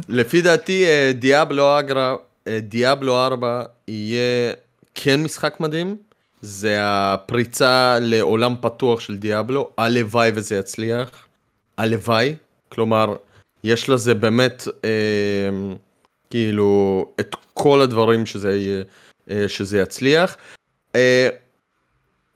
לפי 0.09 0.41
דעתי 0.41 0.85
אה, 0.85 1.11
דיאבלו 1.13 1.79
אגב, 1.79 2.15
אה, 2.47 2.59
דיאבלו 2.59 3.25
4 3.25 3.63
יהיה 3.87 4.53
כן 4.95 5.23
משחק 5.23 5.59
מדהים. 5.59 5.95
זה 6.41 6.77
הפריצה 6.79 7.97
לעולם 8.01 8.55
פתוח 8.61 8.99
של 8.99 9.17
דיאבלו, 9.17 9.69
הלוואי 9.77 10.31
וזה 10.35 10.55
יצליח. 10.55 11.09
הלוואי, 11.77 12.35
כלומר, 12.69 13.15
יש 13.63 13.89
לזה 13.89 14.13
באמת 14.13 14.67
אה, 14.85 14.89
כאילו 16.29 17.05
את 17.19 17.35
כל 17.53 17.81
הדברים 17.81 18.25
שזה, 18.25 18.55
יהיה, 18.55 18.83
שזה 19.47 19.79
יצליח. 19.79 20.37
אה, 20.95 21.29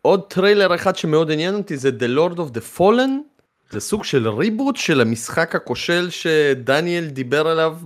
עוד 0.02 0.22
טריילר 0.28 0.76
אחד 0.76 0.96
שמאוד 0.96 1.32
עניין 1.32 1.56
אותי 1.56 1.78
זה 1.78 1.90
The 1.90 2.18
Lord 2.18 2.38
of 2.38 2.58
the 2.58 2.78
Fallen. 2.80 3.32
זה 3.72 3.80
סוג 3.80 4.04
של 4.04 4.30
reboot 4.30 4.76
של 4.76 5.02
המשחק 5.02 5.56
הכושל 5.56 6.10
שדניאל 6.10 7.06
דיבר 7.06 7.48
עליו 7.48 7.78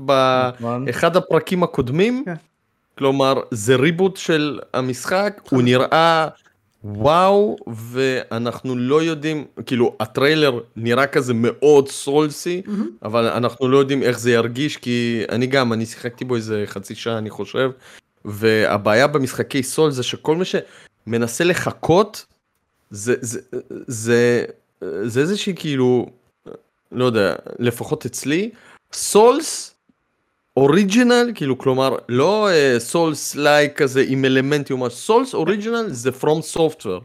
נכון. 0.59 0.85
באחד 0.85 1.17
הפרקים 1.17 1.63
הקודמים. 1.63 2.23
כן. 2.25 2.33
כלומר, 2.97 3.33
זה 3.51 3.75
ריבוט 3.75 4.17
של 4.17 4.59
המשחק, 4.73 5.41
הוא 5.49 5.61
נראה 5.61 6.27
וואו, 6.85 7.55
ואנחנו 7.67 8.75
לא 8.75 9.03
יודעים, 9.03 9.45
כאילו, 9.65 9.95
הטריילר 9.99 10.59
נראה 10.75 11.07
כזה 11.07 11.33
מאוד 11.35 11.87
סולסי, 11.87 12.61
אבל 13.03 13.27
אנחנו 13.27 13.67
לא 13.67 13.77
יודעים 13.77 14.03
איך 14.03 14.19
זה 14.19 14.31
ירגיש, 14.31 14.77
כי 14.77 15.23
אני 15.29 15.47
גם, 15.47 15.73
אני 15.73 15.85
שיחקתי 15.85 16.25
בו 16.25 16.35
איזה 16.35 16.63
חצי 16.65 16.95
שעה, 16.95 17.17
אני 17.17 17.29
חושב, 17.29 17.71
והבעיה 18.25 19.07
במשחקי 19.07 19.63
סול 19.63 19.91
זה 19.91 20.03
שכל 20.03 20.35
מי 20.35 20.45
שמנסה 20.45 21.43
לחכות, 21.43 22.25
זה, 22.89 23.15
זה, 23.21 23.39
זה, 23.87 24.45
זה 25.03 25.19
איזושהי 25.19 25.53
כאילו, 25.55 26.05
לא 26.91 27.05
יודע, 27.05 27.35
לפחות 27.59 28.05
אצלי, 28.05 28.49
סולס 28.93 29.75
אוריג'ינל, 30.57 31.31
כאילו 31.35 31.57
כלומר 31.57 31.95
לא 32.09 32.49
סולס 32.77 33.35
לייק 33.35 33.77
כזה 33.77 34.03
עם 34.07 34.25
אלמנטים, 34.25 34.89
סולס 34.89 35.33
אוריג'ינל 35.33 35.85
זה 35.89 36.09
From 36.21 36.55
Software. 36.55 37.03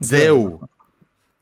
זהו. 0.00 0.60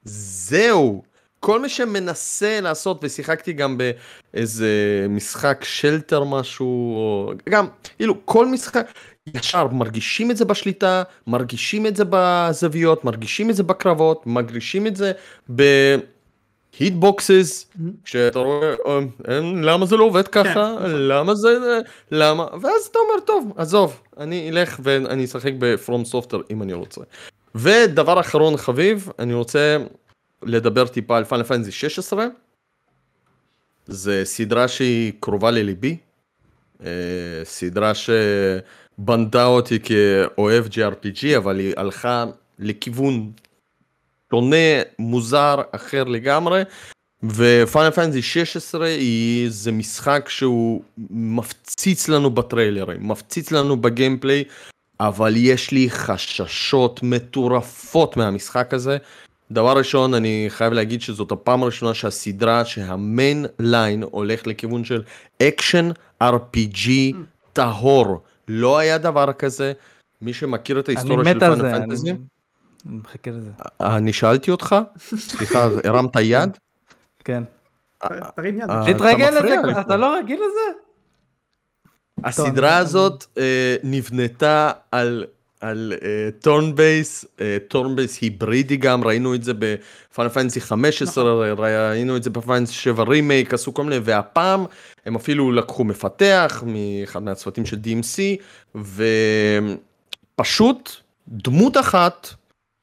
זהו. 0.04 1.02
כל 1.40 1.60
מי 1.60 1.68
שמנסה 1.68 2.60
לעשות, 2.60 3.00
ושיחקתי 3.02 3.52
גם 3.52 3.78
באיזה 3.78 4.70
משחק 5.08 5.64
שלטר 5.64 6.24
משהו, 6.24 6.66
או 6.96 7.32
גם, 7.48 7.66
כאילו, 7.98 8.14
כל 8.26 8.46
משחק, 8.46 8.86
ישר 9.34 9.66
מרגישים 9.66 10.30
את 10.30 10.36
זה 10.36 10.44
בשליטה, 10.44 11.02
מרגישים 11.26 11.86
את 11.86 11.96
זה 11.96 12.04
בזוויות, 12.10 13.04
מרגישים 13.04 13.50
את 13.50 13.56
זה 13.56 13.62
בקרבות, 13.62 14.26
מרגישים 14.26 14.86
את 14.86 14.96
זה 14.96 15.12
בהיטבוקסס, 16.78 17.66
כשאתה 18.04 18.38
רואה, 18.38 18.74
"אה, 19.28 19.40
למה 19.62 19.86
זה 19.86 19.96
לא 19.96 20.04
עובד 20.04 20.28
ככה, 20.28 20.74
למה 20.86 21.34
זה, 21.34 21.58
למה, 22.10 22.46
ואז 22.60 22.86
אתה 22.90 22.98
אומר, 22.98 23.20
טוב, 23.24 23.52
עזוב, 23.56 24.00
אני 24.18 24.50
אלך 24.50 24.80
ואני 24.82 25.24
אשחק 25.24 25.52
ב-From 25.58 26.12
Software 26.12 26.42
אם 26.50 26.62
אני 26.62 26.72
רוצה. 26.72 27.00
ודבר 27.54 28.20
אחרון 28.20 28.56
חביב, 28.56 29.08
אני 29.18 29.34
רוצה 29.34 29.76
לדבר 30.42 30.86
טיפה 30.86 31.16
על 31.16 31.24
פאנל 31.24 31.42
פנטזי 31.42 31.72
16. 31.72 32.26
זה 33.86 34.22
סדרה 34.24 34.68
שהיא 34.68 35.12
קרובה 35.20 35.50
לליבי. 35.50 35.96
אה, 36.84 36.90
סדרה 37.44 37.92
שבנתה 37.94 39.44
אותי 39.44 39.78
כאוהב 39.80 40.66
JRPG, 40.66 41.36
אבל 41.36 41.58
היא 41.58 41.74
הלכה 41.76 42.24
לכיוון 42.58 43.32
שונה, 44.30 44.82
מוזר, 44.98 45.56
אחר 45.72 46.04
לגמרי. 46.04 46.62
ו 47.24 47.35
Final 47.35 47.90
Fantasy 47.90 48.22
16 48.22 48.86
היא 48.86 49.46
זה 49.50 49.72
משחק 49.72 50.26
שהוא 50.28 50.82
מפציץ 51.10 52.08
לנו 52.08 52.30
בטריילרים, 52.30 53.08
מפציץ 53.08 53.50
לנו 53.52 53.76
ב 53.76 53.83
gameplay, 53.83 54.44
אבל 55.00 55.34
יש 55.36 55.70
לי 55.70 55.90
חששות 55.90 57.02
מטורפות 57.02 58.16
מהמשחק 58.16 58.74
הזה. 58.74 58.96
דבר 59.50 59.78
ראשון, 59.78 60.14
אני 60.14 60.46
חייב 60.48 60.72
להגיד 60.72 61.02
שזאת 61.02 61.32
הפעם 61.32 61.62
הראשונה 61.62 61.94
שהסדרה, 61.94 62.64
שה 62.64 63.46
mainline 63.58 64.02
הולך 64.02 64.46
לכיוון 64.46 64.84
של 64.84 65.02
action 65.42 65.90
RPG 66.22 66.90
טהור. 67.52 68.22
לא 68.48 68.78
היה 68.78 68.98
דבר 68.98 69.32
כזה. 69.32 69.72
מי 70.22 70.32
שמכיר 70.32 70.80
את 70.80 70.88
ההיסטוריה 70.88 71.32
של 71.32 71.40
Final 71.40 71.56
זה, 71.56 71.62
Fantasy, 71.62 72.10
אני 72.10 72.18
מחכה 72.96 73.30
לזה. 73.30 73.50
אני 73.80 74.12
שאלתי 74.12 74.50
אותך, 74.50 74.76
סליחה, 75.16 75.68
הרמת 75.84 76.16
יד? 76.20 76.58
כן. 77.24 77.42
תרים 78.36 78.58
יד. 78.58 78.70
אה, 78.70 78.82
אתה 78.82 78.94
תתרגל 78.94 79.30
לזה. 79.30 79.80
אתה 79.80 79.96
לא 79.96 80.16
רגיל 80.18 80.40
לזה? 80.40 80.78
הסדרה 82.24 82.76
הזאת 82.76 83.24
אה, 83.38 83.76
נבנתה 83.82 84.72
על 84.92 85.24
על 85.60 85.92
turn 86.40 86.74
based, 86.74 87.24
turn 87.68 87.96
based 87.96 88.20
היברידי 88.20 88.76
גם, 88.76 89.04
ראינו 89.04 89.34
את 89.34 89.42
זה 89.42 89.52
ב 89.58 89.70
Final 89.70 90.28
Fantasy 90.28 90.60
15, 90.60 91.54
ראינו 91.54 92.16
את 92.16 92.22
זה 92.22 92.30
ב 92.30 92.36
Final 92.36 92.66
7 92.66 93.04
רימייק, 93.04 93.54
עשו 93.54 93.74
כל 93.74 93.84
מיני, 93.84 94.00
והפעם 94.04 94.64
הם 95.06 95.16
אפילו 95.16 95.52
לקחו 95.52 95.84
מפתח 95.84 96.64
מאחד 96.66 97.22
מהצוותים 97.22 97.66
של 97.66 97.76
DMC, 97.76 98.18
ופשוט 100.34 100.90
דמות 101.28 101.76
אחת, 101.76 102.28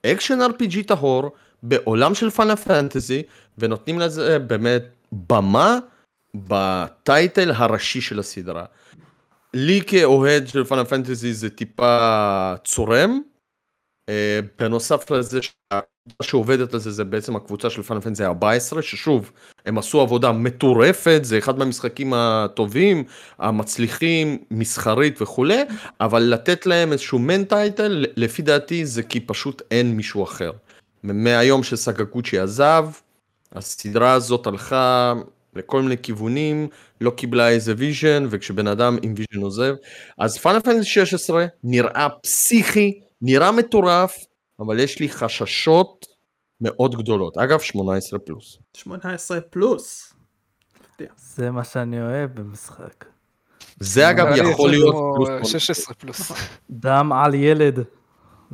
אקשן 0.05 0.39
RPG 0.41 0.83
טהור, 0.87 1.31
בעולם 1.63 2.15
של 2.15 2.29
Final 2.29 2.55
Fantasy, 2.55 3.23
ונותנים 3.57 3.99
לזה 3.99 4.39
באמת 4.39 4.83
במה 5.11 5.79
ב 6.35 6.55
title 6.55 7.51
הראשי 7.51 8.01
של 8.01 8.19
הסדרה. 8.19 8.65
לי 9.53 9.81
כאוהד 9.87 10.47
של 10.47 10.63
Final 10.63 10.83
Fantasy 10.83 11.33
זה 11.33 11.49
טיפה 11.49 12.53
צורם. 12.65 13.21
אה, 14.09 14.39
בנוסף 14.59 15.11
לזה 15.11 15.39
שהקבוצה 15.41 16.23
שעובדת 16.23 16.73
על 16.73 16.79
זה 16.79 16.91
זה 16.91 17.03
בעצם 17.03 17.35
הקבוצה 17.35 17.69
של 17.69 17.83
Final 17.83 17.99
Fantasy 17.99 18.25
14 18.25 18.81
ששוב 18.81 19.31
הם 19.65 19.77
עשו 19.77 20.01
עבודה 20.01 20.31
מטורפת 20.31 21.19
זה 21.23 21.37
אחד 21.37 21.57
מהמשחקים 21.57 22.13
הטובים 22.13 23.03
המצליחים 23.39 24.37
מסחרית 24.51 25.21
וכולי 25.21 25.61
אבל 26.01 26.21
לתת 26.21 26.65
להם 26.65 26.91
איזשהו 26.91 27.19
מן 27.19 27.43
title 27.43 28.05
לפי 28.15 28.41
דעתי 28.41 28.85
זה 28.85 29.03
כי 29.03 29.19
פשוט 29.19 29.61
אין 29.71 29.95
מישהו 29.95 30.23
אחר. 30.23 30.51
מהיום 31.03 31.63
שסקגוצ'י 31.63 32.39
עזב 32.39 32.85
הסדרה 33.51 34.13
הזאת 34.13 34.47
הלכה 34.47 35.13
לכל 35.55 35.81
מיני 35.81 35.97
כיוונים, 35.97 36.67
לא 37.01 37.09
קיבלה 37.11 37.49
איזה 37.49 37.73
vision, 37.77 38.25
וכשבן 38.29 38.67
אדם 38.67 38.97
עם 39.01 39.13
vision 39.17 39.43
עוזב, 39.43 39.73
אז 40.17 40.37
Final 40.37 40.59
Fantasy 40.59 40.89
16 40.89 41.45
נראה 41.63 42.07
פסיכי, 42.23 42.99
נראה 43.21 43.51
מטורף, 43.51 44.15
אבל 44.59 44.79
יש 44.79 44.99
לי 44.99 45.09
חששות 45.09 46.05
מאוד 46.61 46.95
גדולות. 46.95 47.37
אגב, 47.37 47.59
18 47.59 48.19
פלוס. 48.19 48.57
18 48.77 49.41
פלוס. 49.41 50.13
זה 51.17 51.51
מה 51.51 51.63
שאני 51.63 52.01
אוהב 52.01 52.39
במשחק. 52.39 53.05
זה 53.79 54.09
אגב 54.09 54.27
יכול 54.35 54.69
להיות 54.69 54.95
כמו 54.95 55.25
פלוס. 55.25 55.51
כל- 55.53 55.59
16 55.59 55.93
פלוס. 55.93 56.31
דם 56.69 57.11
על 57.13 57.33
ילד. 57.33 57.79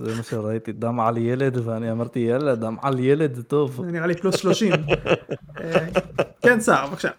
זה 0.04 0.16
מה 0.16 0.24
שראיתי, 0.24 0.72
דם 0.72 1.00
על 1.00 1.18
ילד, 1.18 1.58
ואני 1.68 1.92
אמרתי, 1.92 2.20
יאללה, 2.20 2.56
דם 2.56 2.76
על 2.82 3.00
ילד 3.00 3.34
זה 3.36 3.44
טוב. 3.44 3.82
זה 3.86 3.92
נראה 3.92 4.08
לי 4.08 4.16
פלוס 4.16 4.36
30. 4.36 4.74
אה, 5.62 5.88
כן, 6.42 6.60
סער, 6.60 6.88
בבקשה. 6.88 7.10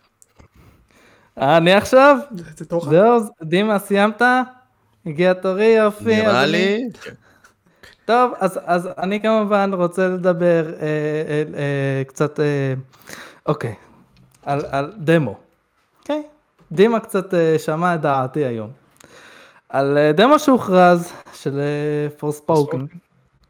אה, 1.38 1.56
אני 1.56 1.72
עכשיו? 1.72 2.16
זה 2.56 2.64
תורך. 2.64 2.88
זהו, 2.88 3.20
דימה, 3.42 3.78
סיימת? 3.78 4.22
הגיע 5.06 5.32
תורי, 5.32 5.64
יופי. 5.64 6.16
נראה 6.16 6.46
לי, 6.46 6.88
טוב, 8.04 8.32
אז, 8.38 8.60
אז 8.64 8.88
אני 8.98 9.20
כמובן 9.20 9.70
רוצה 9.74 10.08
לדבר 10.08 10.66
אה, 10.66 10.82
אה, 10.82 11.42
אה, 11.56 12.04
קצת, 12.04 12.40
אה, 12.40 12.74
אוקיי, 13.46 13.74
על, 14.42 14.60
על 14.70 14.92
דמו. 14.96 15.38
אוקיי? 16.00 16.22
דימה 16.72 17.00
קצת 17.00 17.34
אה, 17.34 17.58
שמע 17.58 17.94
את 17.94 18.00
דעתי 18.00 18.44
היום. 18.44 18.70
על 19.70 19.98
אה, 19.98 20.12
דמו 20.12 20.38
שהוכרז 20.38 21.12
של 21.32 21.60
פורספוקן. 22.18 22.84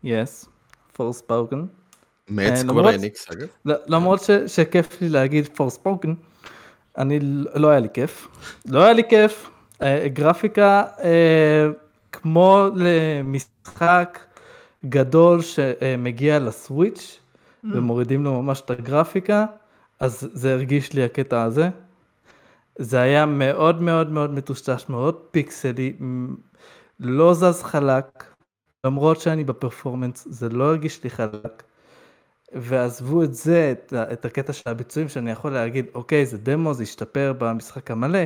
יס, 0.04 0.48
פורספוקן. 0.92 1.64
מאת 2.30 2.50
אה, 2.50 2.56
סקוור 2.56 2.90
אניקס, 2.90 3.30
אגב. 3.30 3.46
למרות 3.64 4.20
ש, 4.20 4.30
שכיף 4.30 5.02
לי 5.02 5.08
להגיד 5.08 5.48
פורספוקן, 5.48 6.14
אני 6.98 7.18
לא 7.54 7.68
היה 7.68 7.80
לי 7.80 7.88
כיף. 7.94 8.28
לא 8.68 8.84
היה 8.84 8.92
לי 8.92 9.02
כיף. 9.08 9.50
אה, 9.82 10.08
גרפיקה 10.08 10.84
אה, 11.02 11.68
כמו 12.12 12.66
למשחק 12.74 14.18
גדול 14.84 15.42
שמגיע 15.42 16.38
לסוויץ' 16.38 17.20
ומורידים 17.64 18.24
לו 18.24 18.42
ממש 18.42 18.60
את 18.60 18.70
הגרפיקה, 18.70 19.46
אז 20.00 20.28
זה 20.32 20.52
הרגיש 20.52 20.92
לי 20.92 21.04
הקטע 21.04 21.42
הזה. 21.42 21.68
זה 22.78 23.00
היה 23.00 23.26
מאוד 23.26 23.82
מאוד 23.82 24.10
מאוד 24.10 24.30
מטושטש, 24.34 24.84
מאוד 24.88 25.14
פיקסלי, 25.30 25.96
לא 27.00 27.34
זז 27.34 27.62
חלק, 27.62 28.24
למרות 28.86 29.20
שאני 29.20 29.44
בפרפורמנס, 29.44 30.26
זה 30.30 30.48
לא 30.48 30.64
הרגיש 30.64 31.04
לי 31.04 31.10
חלק. 31.10 31.62
ועזבו 32.54 33.22
את 33.22 33.34
זה, 33.34 33.72
את, 33.72 33.92
את 34.12 34.24
הקטע 34.24 34.52
של 34.52 34.70
הביצועים, 34.70 35.08
שאני 35.08 35.30
יכול 35.30 35.50
להגיד, 35.50 35.86
אוקיי, 35.94 36.26
זה 36.26 36.38
דמו, 36.38 36.74
זה 36.74 36.82
ישתפר 36.82 37.32
במשחק 37.38 37.90
המלא. 37.90 38.18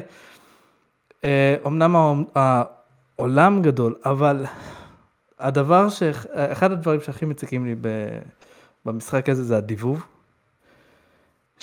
אה, 1.24 1.56
אמנם 1.66 2.24
העולם- 2.34 3.62
גדול, 3.62 3.94
אבל 4.04 4.44
הדבר 5.38 5.88
ש... 5.88 6.02
אחד 6.32 6.72
הדברים 6.72 7.00
שהכי 7.00 7.24
מציקים 7.24 7.66
לי 7.66 7.74
במשחק 8.84 9.28
הזה 9.28 9.44
זה 9.44 9.56
הדיבוב. 9.56 10.06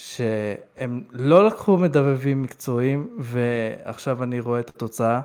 שהם 0.01 1.03
לא 1.11 1.47
לקחו 1.47 1.77
מדבבים 1.77 2.41
מקצועיים, 2.41 3.17
ועכשיו 3.19 4.23
אני 4.23 4.39
רואה 4.39 4.59
את 4.59 4.69
התוצאה. 4.69 5.21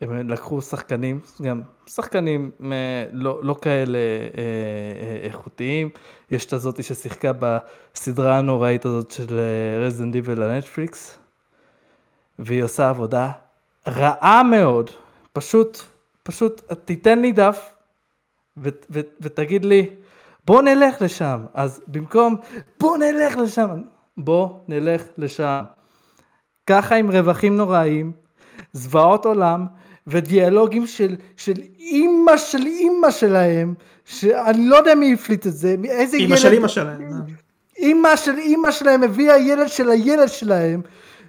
הם 0.00 0.30
לקחו 0.30 0.62
שחקנים, 0.62 1.20
גם 1.42 1.62
שחקנים 1.86 2.50
אה, 2.64 3.04
לא, 3.12 3.40
לא 3.44 3.56
כאלה 3.62 3.98
אה, 3.98 4.02
אה, 4.38 5.18
איכותיים. 5.22 5.90
יש 6.30 6.46
את 6.46 6.52
הזאתי 6.52 6.82
ששיחקה 6.82 7.32
בסדרה 7.38 8.38
הנוראית 8.38 8.84
הזאת 8.84 9.10
של 9.10 9.40
רזדנט 9.80 10.12
דיבל 10.12 10.44
לנטפליקס, 10.44 11.18
והיא 12.38 12.62
עושה 12.62 12.88
עבודה 12.88 13.30
רעה 13.88 14.42
מאוד. 14.42 14.90
פשוט, 15.32 15.78
פשוט 16.22 16.72
תיתן 16.84 17.18
לי 17.18 17.32
דף 17.32 17.70
ו- 18.56 18.68
ו- 18.90 19.00
ותגיד 19.20 19.64
לי, 19.64 19.90
בוא 20.44 20.62
נלך 20.62 21.02
לשם. 21.02 21.44
אז 21.54 21.80
במקום, 21.88 22.36
בוא 22.80 22.96
נלך 22.96 23.36
לשם, 23.36 23.82
בוא 24.16 24.48
נלך 24.68 25.02
לשם. 25.18 25.62
ככה 26.66 26.94
עם 26.94 27.10
רווחים 27.10 27.56
נוראיים, 27.56 28.12
זוועות 28.72 29.26
עולם, 29.26 29.66
ודיאלוגים 30.06 30.86
של, 30.86 31.16
של 31.36 31.54
אימא 31.78 32.36
של 32.36 32.66
אימא 32.66 33.10
שלהם, 33.10 33.74
שאני 34.04 34.66
לא 34.68 34.76
יודע 34.76 34.94
מי 34.94 35.14
הפליט 35.14 35.46
את 35.46 35.52
זה, 35.52 35.76
איזה 35.84 36.16
ילד... 36.16 36.28
אמא 36.28 36.36
של 36.36 36.52
אמא 36.52 36.68
שלהם. 36.68 37.10
אימא 37.78 38.16
של 38.16 38.38
אימא 38.38 38.70
שלהם 38.70 39.02
הביאה 39.02 39.38
ילד 39.38 39.68
של 39.68 39.90
הילד 39.90 40.28
שלהם, 40.28 40.80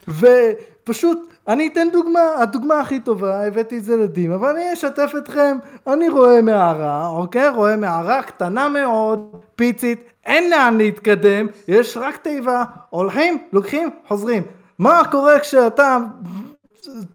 ופשוט, 0.07 1.32
אני 1.47 1.67
אתן 1.67 1.87
דוגמה, 1.91 2.19
הדוגמה 2.37 2.79
הכי 2.79 2.99
טובה, 2.99 3.47
הבאתי 3.47 3.77
את 3.77 3.83
זה 3.83 3.97
לדין, 3.97 4.31
אבל 4.31 4.49
אני 4.49 4.73
אשתף 4.73 5.11
אתכם, 5.17 5.57
אני 5.87 6.09
רואה 6.09 6.41
מערה, 6.41 7.07
אוקיי? 7.07 7.49
רואה 7.49 7.75
מערה 7.75 8.21
קטנה 8.23 8.69
מאוד, 8.69 9.31
פיצית, 9.55 9.99
אין 10.25 10.49
לאן 10.49 10.77
להתקדם, 10.77 11.47
יש 11.67 11.97
רק 11.97 12.17
תיבה, 12.17 12.63
הולכים, 12.89 13.37
לוקחים, 13.53 13.89
חוזרים. 14.07 14.43
מה 14.79 15.01
קורה 15.11 15.39
כשאתה 15.39 15.97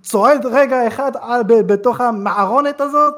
צועד 0.02 0.46
רגע 0.46 0.86
אחד 0.86 1.12
על- 1.20 1.42
בתוך 1.42 2.00
המערונת 2.00 2.80
הזאת? 2.80 3.14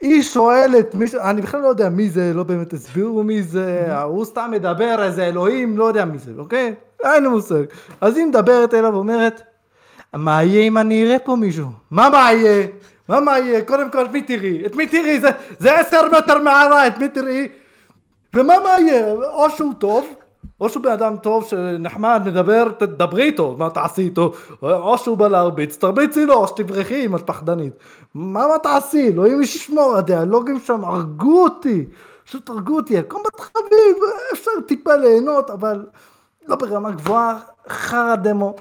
היא 0.00 0.22
שואלת, 0.22 0.94
מי, 0.94 1.06
אני 1.20 1.42
בכלל 1.42 1.60
לא 1.60 1.68
יודע 1.68 1.88
מי 1.88 2.10
זה, 2.10 2.32
לא 2.34 2.42
באמת 2.42 2.72
הסבירו 2.72 3.22
מי 3.22 3.42
זה, 3.42 3.96
הוא 4.02 4.24
סתם 4.24 4.48
מדבר, 4.52 5.02
איזה 5.02 5.24
אלוהים, 5.26 5.78
לא 5.78 5.84
יודע 5.84 6.04
מי 6.04 6.18
זה, 6.18 6.32
אוקיי? 6.38 6.74
אין 7.04 7.22
לי 7.22 7.28
מושג. 7.28 7.62
אז 8.00 8.16
היא 8.16 8.26
מדברת 8.26 8.74
אליו 8.74 8.90
ואומרת, 8.94 9.42
מה 10.16 10.42
יהיה 10.42 10.62
אם 10.62 10.78
אני 10.78 11.04
אראה 11.04 11.18
פה 11.18 11.36
מישהו? 11.36 11.66
מה 11.90 12.10
מה 12.10 12.32
יהיה? 12.32 12.66
מה 13.08 13.20
מה 13.20 13.38
יהיה? 13.38 13.64
קודם 13.64 13.90
כל, 13.90 14.04
את 14.04 14.12
מי 14.12 14.22
תראי? 14.22 14.66
את 14.66 14.76
מי 14.76 14.86
תראי? 14.86 15.20
זה, 15.20 15.28
זה 15.58 15.80
עשר 15.80 16.08
מטר 16.18 16.38
מערה, 16.38 16.86
את 16.86 16.98
מי 16.98 17.08
תראי? 17.08 17.48
ומה 18.34 18.54
מה 18.64 18.80
יהיה? 18.80 19.12
או 19.12 19.50
שהוא 19.50 19.74
טוב, 19.78 20.06
או 20.60 20.68
שהוא 20.68 20.82
בן 20.82 20.90
אדם 20.90 21.16
טוב 21.16 21.44
שנחמד, 21.44 22.22
מדבר, 22.26 22.68
תדברי 22.78 23.22
איתו, 23.22 23.56
מה 23.58 23.70
תעשי 23.70 24.02
איתו? 24.02 24.32
או 24.62 24.98
שהוא 24.98 25.16
בא 25.16 25.28
להרביץ, 25.28 25.76
תרביצי 25.76 26.26
לו, 26.26 26.34
או 26.34 26.48
שתברחי 26.48 27.06
אם 27.06 27.16
את 27.16 27.22
פחדנית. 27.26 27.72
מה 28.14 28.46
מה 28.46 28.58
תעשי? 28.62 29.08
אלוהים 29.08 29.42
ישמור, 29.42 29.96
הדיאלוגים 29.96 30.58
שם 30.60 30.84
הרגו 30.84 31.42
אותי. 31.42 31.84
פשוט 32.24 32.50
הרגו 32.50 32.76
אותי, 32.76 32.98
הקומבט 32.98 33.40
חביב, 33.40 33.96
אפשר 34.32 34.50
טיפה 34.66 34.96
ליהנות, 34.96 35.50
אבל 35.50 35.86
לא 36.46 36.56
ברמה 36.56 36.90
גבוהה, 36.90 37.38
חרא 37.68 38.14
דמו. 38.14 38.56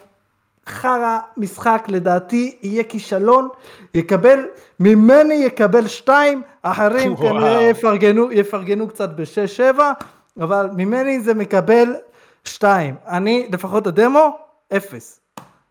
חרא 0.69 1.19
משחק 1.37 1.85
לדעתי 1.87 2.57
יהיה 2.61 2.83
כישלון, 2.83 3.49
יקבל, 3.93 4.39
ממני 4.79 5.33
יקבל 5.33 5.87
שתיים, 5.87 6.41
אחרים. 6.61 7.15
כנראה 7.15 7.61
יפרגנו, 7.61 8.31
יפרגנו 8.31 8.87
קצת 8.87 9.09
בשש 9.09 9.57
שבע, 9.57 9.91
אבל 10.39 10.69
ממני 10.75 11.19
זה 11.19 11.33
מקבל 11.33 11.95
שתיים. 12.43 12.95
אני, 13.07 13.47
לפחות 13.51 13.87
הדמו, 13.87 14.37
אפס. 14.77 15.19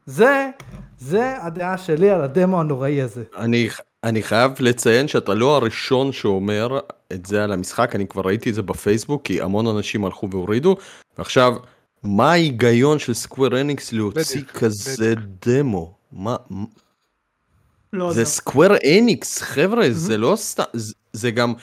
זה, 0.06 0.50
זה 0.98 1.42
הדעה 1.42 1.78
שלי 1.78 2.10
על 2.10 2.20
הדמו 2.20 2.60
הנוראי 2.60 3.02
הזה. 3.02 3.22
אני, 3.36 3.68
אני 4.04 4.22
חייב 4.22 4.52
לציין 4.60 5.08
שאתה 5.08 5.34
לא 5.34 5.56
הראשון 5.56 6.12
שאומר 6.12 6.78
את 7.12 7.26
זה 7.26 7.44
על 7.44 7.52
המשחק, 7.52 7.94
אני 7.94 8.06
כבר 8.06 8.22
ראיתי 8.24 8.50
את 8.50 8.54
זה 8.54 8.62
בפייסבוק, 8.62 9.22
כי 9.24 9.42
המון 9.42 9.66
אנשים 9.66 10.04
הלכו 10.04 10.30
והורידו, 10.30 10.76
ועכשיו, 11.18 11.54
מה 12.04 12.30
ההיגיון 12.30 12.98
של 12.98 13.14
סקוויר 13.14 13.60
אניקס 13.60 13.92
להוציא 13.92 14.40
בדיוק, 14.40 14.50
כזה 14.56 15.14
דמו? 15.46 15.94
מה, 16.12 16.36
לא 17.92 18.12
זה 18.12 18.20
עוזר. 18.20 18.24
סקוויר 18.24 18.72
אניקס, 18.98 19.42
חבר'ה, 19.42 19.86
זה 19.90 20.16
לא 20.18 20.32
סתם, 20.36 20.62
זה- 20.72 20.94
זה 21.12 21.30
גם 21.30 21.54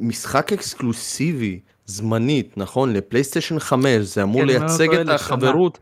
משחק 0.00 0.52
אקסקלוסיבי, 0.52 1.60
זמנית, 1.86 2.58
נכון? 2.58 2.92
לפלייסטיישן 2.92 3.58
5, 3.58 4.02
זה 4.02 4.22
אמור 4.22 4.40
כן, 4.40 4.46
לא 4.46 4.52
לייצג 4.52 4.94
את 4.94 5.00
לשנה. 5.00 5.14
החברות 5.14 5.78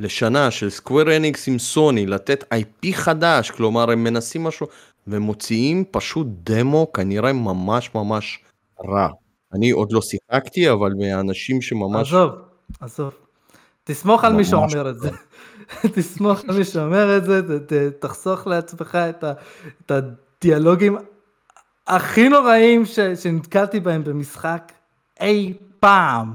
לשנה 0.00 0.50
של 0.50 0.70
סקוויר 0.70 1.16
אניקס 1.16 1.48
עם 1.48 1.58
סוני, 1.58 2.06
לתת 2.06 2.44
IP 2.54 2.92
חדש, 2.92 3.50
כלומר 3.50 3.90
הם 3.90 4.04
מנסים 4.04 4.44
משהו, 4.44 4.66
ומוציאים 5.06 5.84
פשוט 5.90 6.26
דמו 6.44 6.92
כנראה 6.92 7.32
ממש 7.32 7.90
ממש 7.94 8.38
רע. 8.88 9.08
אני 9.54 9.70
עוד 9.70 9.92
לא 9.92 10.00
שיחקתי, 10.02 10.70
אבל 10.70 10.92
מהאנשים 10.98 11.62
שממש... 11.62 12.08
עזוב, 12.08 12.30
עזוב. 12.80 13.10
תסמוך 13.92 14.24
על 14.24 14.32
מי. 14.32 14.44
שאומר 14.44 14.90
את 14.90 14.98
זה. 15.00 15.10
תסמוך 15.82 16.40
על 16.48 16.58
מי 16.58 16.64
שאומר 16.64 17.16
את 17.16 17.24
זה, 17.24 17.40
תחסוך 18.00 18.46
לעצמך 18.46 18.94
את 19.10 19.24
ה- 19.24 19.32
את 19.86 19.90
הדיאלוגים 19.90 20.96
הכי 21.86 22.28
נוראים 22.28 22.86
ש- 22.86 23.00
שנתקלתי 23.00 23.80
בהם 23.80 24.04
במשחק 24.04 24.72
אי 25.20 25.52
פעם. 25.80 26.32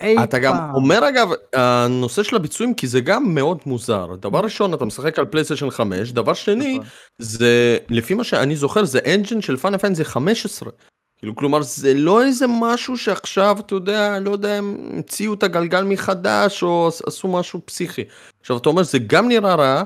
אי 0.00 0.24
אתה 0.24 0.38
גם. 0.38 0.56
אומר 0.74 1.08
אגב, 1.08 1.28
הנושא 1.54 2.22
של 2.22 2.36
הביצועים, 2.36 2.74
כי 2.74 2.86
זה 2.86 3.00
גם 3.00 3.34
מאוד 3.34 3.58
מוזר. 3.66 4.06
דבר 4.20 4.40
ראשון, 4.40 4.74
אתה 4.74 4.84
משחק 4.84 5.18
על 5.18 5.24
פלייסטיישן 5.26 5.70
5, 5.70 6.12
דבר 6.12 6.34
שני, 6.34 6.74
נכון. 6.78 6.88
זה, 7.18 7.78
לפי 7.88 8.14
מה 8.14 8.24
שאני 8.24 8.56
זוכר, 8.56 8.84
זה 8.84 8.98
engine 9.14 9.40
של 9.40 9.56
Final 9.56 9.78
Fantasy 9.78 10.04
15. 10.04 10.70
כאילו, 11.18 11.36
כלומר, 11.36 11.62
זה 11.62 11.94
לא 11.94 12.22
איזה 12.22 12.46
משהו 12.60 12.96
שעכשיו, 12.96 13.56
אתה 13.60 13.74
יודע, 13.74 14.20
לא 14.20 14.30
יודע, 14.30 14.54
הם 14.54 14.76
המציאו 14.92 15.34
את 15.34 15.42
הגלגל 15.42 15.84
מחדש, 15.84 16.62
או 16.62 16.90
עשו 17.06 17.28
משהו 17.28 17.60
פסיכי. 17.64 18.04
עכשיו, 18.40 18.56
אתה 18.56 18.68
אומר, 18.68 18.82
זה 18.82 18.98
גם 18.98 19.28
נראה 19.28 19.54
רע, 19.54 19.82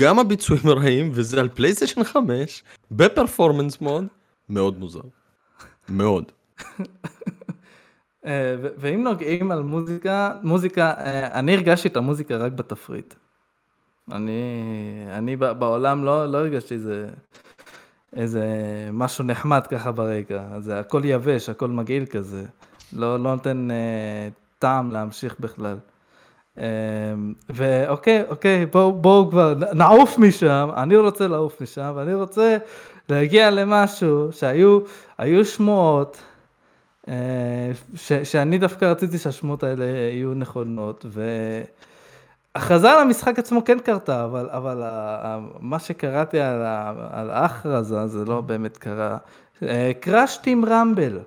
גם 0.00 0.18
הביצועים 0.18 0.68
רעים, 0.68 1.10
וזה 1.14 1.40
על 1.40 1.48
פלייסטיישן 1.48 2.04
5, 2.04 2.62
בפרפורמנס 2.90 3.80
מוד, 3.80 4.06
מאוד 4.48 4.78
מוזר. 4.78 5.00
מאוד. 5.88 6.32
אה, 8.26 8.56
ואם 8.76 9.04
נוגעים 9.04 9.50
על 9.50 9.62
מוזיקה, 9.62 10.32
מוזיקה, 10.42 10.90
אה, 10.90 11.38
אני 11.38 11.54
הרגשתי 11.54 11.88
את 11.88 11.96
המוזיקה 11.96 12.36
רק 12.36 12.52
בתפריט. 12.52 13.14
אני, 14.12 14.42
אני 15.10 15.36
בעולם 15.36 16.04
לא, 16.04 16.26
לא 16.26 16.38
הרגשתי 16.38 16.74
איזה, 16.74 17.08
איזה 18.16 18.44
משהו 18.92 19.24
נחמד 19.24 19.66
ככה 19.66 19.92
ברקע, 19.92 20.42
זה 20.58 20.80
הכל 20.80 21.02
יבש, 21.04 21.48
הכל 21.48 21.68
מגעיל 21.68 22.06
כזה, 22.06 22.44
לא, 22.92 23.18
לא 23.18 23.30
נותן 23.30 23.70
אה, 23.70 24.28
טעם 24.58 24.92
להמשיך 24.92 25.36
בכלל. 25.40 25.76
אה, 26.58 26.64
ואוקיי, 27.50 28.24
אוקיי, 28.28 28.66
בואו 28.66 28.92
בוא 28.92 29.30
כבר 29.30 29.54
נעוף 29.74 30.18
משם, 30.18 30.68
אני 30.76 30.96
רוצה 30.96 31.28
לעוף 31.28 31.60
משם, 31.60 31.92
ואני 31.96 32.14
רוצה 32.14 32.56
להגיע 33.08 33.50
למשהו 33.50 34.32
שהיו 34.32 34.78
היו 35.18 35.44
שמועות, 35.44 36.22
אה, 37.08 37.14
ש, 37.94 38.12
שאני 38.12 38.58
דווקא 38.58 38.84
רציתי 38.84 39.18
שהשמות 39.18 39.62
האלה 39.62 39.84
יהיו 39.84 40.34
נכונות, 40.34 41.06
והכרזה 42.54 42.90
על 42.90 43.00
המשחק 43.00 43.38
עצמו 43.38 43.64
כן 43.64 43.78
קרתה, 43.78 44.24
אבל, 44.24 44.48
אבל 44.50 44.82
ה, 44.82 44.88
ה, 45.22 45.38
מה 45.60 45.78
שקראתי 45.78 46.40
על, 46.40 46.62
על 47.10 47.30
ההכרזה 47.30 48.06
זה 48.06 48.24
לא 48.24 48.40
באמת 48.40 48.76
קרה. 48.76 49.16
קראש 50.00 50.36
טים 50.36 50.64
רמבל. 50.64 51.18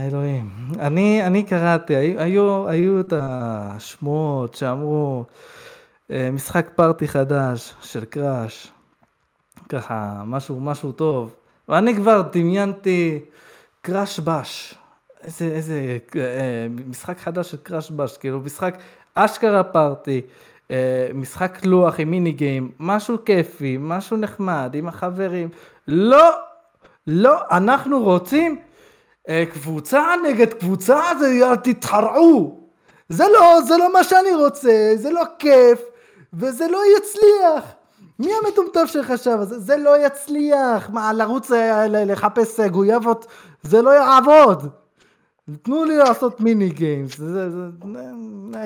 אלוהים. 0.00 0.50
אני, 0.80 1.26
אני 1.26 1.42
קראתי, 1.42 1.96
היו, 1.96 2.20
היו, 2.20 2.68
היו 2.68 3.00
את 3.00 3.12
השמועות 3.16 4.54
שאמרו 4.54 5.24
אה, 6.10 6.30
משחק 6.32 6.70
פארטי 6.74 7.08
חדש 7.08 7.74
של 7.82 8.04
קראש, 8.04 8.72
ככה 9.68 10.22
משהו, 10.26 10.60
משהו 10.60 10.92
טוב. 10.92 11.34
ואני 11.68 11.94
כבר 11.94 12.22
דמיינתי 12.32 13.20
קראש 13.82 14.20
בש. 14.20 14.74
איזה, 15.24 15.44
איזה 15.44 15.98
אה, 16.16 16.66
משחק 16.86 17.18
חדש 17.18 17.50
של 17.50 17.56
קראש 17.56 17.90
בש, 17.90 18.16
כאילו 18.16 18.40
משחק 18.40 18.78
אשכרה 19.14 19.64
פארטי, 19.64 20.20
אה, 20.70 21.08
משחק 21.14 21.64
לוח 21.64 22.00
עם 22.00 22.10
מיני 22.10 22.32
גיים, 22.32 22.70
משהו 22.80 23.24
כיפי, 23.24 23.76
משהו 23.80 24.16
נחמד 24.16 24.70
עם 24.74 24.88
החברים. 24.88 25.48
לא, 25.88 26.30
לא, 27.06 27.38
אנחנו 27.50 28.02
רוצים 28.02 28.58
אה, 29.28 29.44
קבוצה 29.52 30.04
נגד 30.28 30.52
קבוצה, 30.52 31.00
זה 31.18 31.44
תתחרעו. 31.62 32.60
זה 33.08 33.24
לא, 33.32 33.60
זה 33.66 33.76
לא 33.76 33.92
מה 33.92 34.04
שאני 34.04 34.34
רוצה, 34.34 34.92
זה 34.96 35.10
לא 35.10 35.22
כיף, 35.38 35.80
וזה 36.32 36.68
לא 36.68 36.80
יצליח. 36.96 37.64
מי 38.18 38.30
המטומטם 38.34 38.86
שחשב 38.86 39.38
זה? 39.42 39.58
זה 39.58 39.76
לא 39.76 40.06
יצליח. 40.06 40.90
מה, 40.90 41.12
לרוץ 41.12 41.52
אה, 41.52 41.86
לחפש 41.88 42.60
אה, 42.60 42.68
גויאבות? 42.68 43.26
זה 43.62 43.82
לא 43.82 43.90
יעבוד. 43.90 44.68
תנו 45.62 45.84
לי 45.84 45.96
לעשות 45.96 46.40
mini 46.40 46.68
games, 46.68 47.18
זה, 47.18 47.50
זה, 47.50 47.50
זה, 47.50 48.00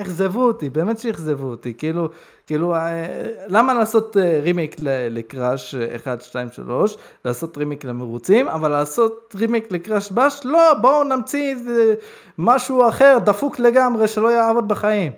אכזבו 0.01 0.43
אותי, 0.43 0.69
באמת 0.69 0.99
שאכזבו 0.99 1.47
אותי, 1.47 1.73
כאילו, 1.73 2.09
כאילו, 2.47 2.75
אה, 2.75 3.05
למה 3.47 3.73
לעשות 3.73 4.17
אה, 4.17 4.39
רימייק 4.43 4.75
ל- 4.79 5.07
ל 5.17 5.27
Crash 5.27 5.75
אה, 5.75 5.95
1, 5.95 6.21
2, 6.21 6.47
3, 6.51 6.95
לעשות 7.25 7.57
רימייק 7.57 7.85
למרוצים, 7.85 8.47
אבל 8.47 8.71
לעשות 8.71 9.35
remake 9.39 9.71
ל 9.71 9.78
Crash 9.78 10.11
Bash, 10.11 10.41
לא, 10.45 10.73
בואו 10.81 11.03
נמציא 11.03 11.49
איזה 11.55 11.93
משהו 12.37 12.89
אחר, 12.89 13.17
דפוק 13.25 13.59
לגמרי, 13.59 14.07
שלא 14.07 14.27
יעבוד 14.31 14.67
בחיים. 14.67 15.11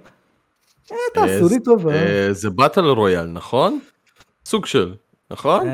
אה, 0.91 0.97
תעשו 1.13 1.49
לי 1.49 1.59
טובה. 1.59 1.91
זה 2.32 2.49
באטל 2.49 2.86
רויאל, 2.86 3.26
נכון? 3.28 3.80
סוג 4.45 4.66
של, 4.66 4.93
נכון? 5.32 5.68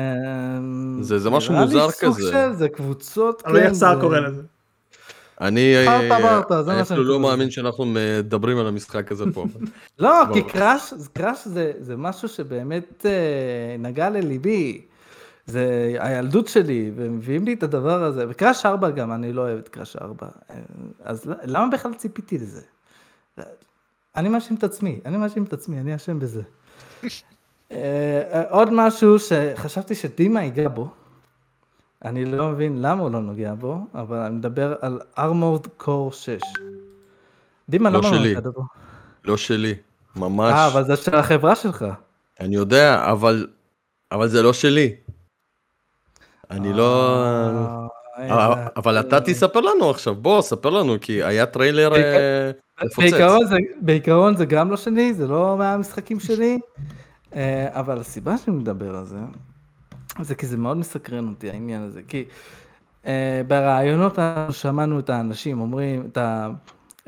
זה- 1.00 1.30
משהו 1.30 1.54
מוזר 1.54 1.86
כזה. 1.90 2.52
זה 2.52 2.68
קבוצות, 2.68 3.42
אבל 3.46 3.56
איך 3.56 3.66
כן, 3.68 3.74
סער 3.74 3.94
זה- 3.94 4.00
קורא 4.00 4.18
לזה? 4.18 4.42
אני 5.42 5.86
אה, 5.86 6.82
אפילו 6.82 7.04
לא. 7.04 7.20
מאמין 7.20 7.50
שאנחנו 7.50 7.84
מדברים 7.84 8.58
על 8.58 8.66
המשחק 8.66 9.12
הזה 9.12 9.24
פה. 9.34 9.46
לא. 9.98 10.24
כי 10.32 10.42
קראש, 10.42 10.92
קראש 11.12 11.38
זה, 11.44 11.72
זה 11.78 11.96
משהו 11.96 12.28
שבאמת 12.28 13.06
אה, 13.06 13.76
נגע 13.78 14.10
לליבי. 14.10 14.82
זה 15.46 15.96
הילדות 15.98 16.48
שלי, 16.48 16.90
ומביאים 16.96 17.44
לי 17.44 17.52
את 17.52 17.62
הדבר 17.62 18.04
הזה. 18.04 18.24
וקראש 18.28 18.66
4 18.66 18.90
גם, 18.90 19.12
אני 19.12 19.32
לא 19.32 19.40
אוהב 19.40 19.58
את 19.58 19.68
קראש 19.68 19.96
4. 19.96 20.26
אה, 20.50 20.56
אז 21.04 21.32
למה 21.44 21.68
בכלל 21.68 21.94
ציפיתי 21.94 22.38
לזה? 22.38 22.60
אני 24.16 24.28
מאשים 24.28 24.56
את 24.56 24.64
עצמי, 24.64 25.00
אני 25.04 25.16
מאשים 25.16 25.44
את 25.44 25.52
עצמי, 25.52 25.80
אני 25.80 25.94
אשם 25.94 26.18
בזה. 26.18 26.42
עוד 28.50 28.68
משהו 28.72 29.18
שחשבתי 29.18 29.94
שדימה 29.94 30.42
ייגע 30.42 30.68
בו, 30.68 30.90
אני 32.04 32.24
לא 32.24 32.48
מבין 32.48 32.82
למה 32.82 33.02
הוא 33.02 33.10
לא 33.10 33.20
נוגע 33.20 33.54
בו, 33.54 33.86
אבל 33.94 34.16
אני 34.16 34.34
מדבר 34.34 34.74
על 34.80 35.00
Armored 35.16 35.82
Core 35.82 36.12
6. 36.12 36.38
דימה, 37.68 37.90
לא 37.90 37.98
למה 37.98 38.10
לא 38.10 38.16
שלי. 38.18 38.34
לא 39.24 39.36
שלי, 39.36 39.74
ממש. 40.16 40.52
אה, 40.52 40.66
אבל 40.66 40.84
זה 40.84 40.96
של 40.96 41.14
החברה 41.14 41.56
שלך. 41.56 41.84
אני 42.40 42.56
יודע, 42.56 43.10
אבל... 43.12 43.46
אבל 44.12 44.28
זה 44.28 44.42
לא 44.42 44.52
שלי. 44.52 44.94
אני 46.50 46.72
לא... 46.72 47.22
אה, 47.24 48.30
אה, 48.30 48.66
אבל 48.76 49.00
אתה 49.00 49.20
תספר 49.20 49.60
לנו 49.60 49.90
עכשיו, 49.90 50.14
בוא, 50.14 50.42
ספר 50.42 50.70
לנו, 50.70 50.96
כי 51.00 51.22
היה 51.22 51.46
טריילר 51.46 51.94
אה, 51.96 52.50
מפוצץ. 52.84 52.98
בעיקרון 52.98 53.46
זה, 53.46 53.56
בעיקרון 53.80 54.36
זה 54.36 54.44
גם 54.44 54.70
לא 54.70 54.76
שלי, 54.76 55.14
זה 55.14 55.26
לא 55.26 55.56
מהמשחקים 55.58 56.20
שלי, 56.20 56.58
אה, 57.34 57.68
אבל 57.70 57.98
הסיבה 57.98 58.38
שאני 58.38 58.56
מדבר 58.56 58.96
על 58.96 59.04
זה, 59.04 59.16
זה 60.20 60.34
כי 60.34 60.46
זה 60.46 60.56
מאוד 60.56 60.76
מסקרן 60.76 61.28
אותי 61.28 61.50
העניין 61.50 61.82
הזה, 61.82 62.00
כי 62.08 62.24
אה, 63.06 63.42
בראיונות 63.48 64.18
שמענו 64.50 64.98
את 64.98 65.10
האנשים 65.10 65.60
אומרים, 65.60 66.06
את 66.12 66.16
ה... 66.16 66.48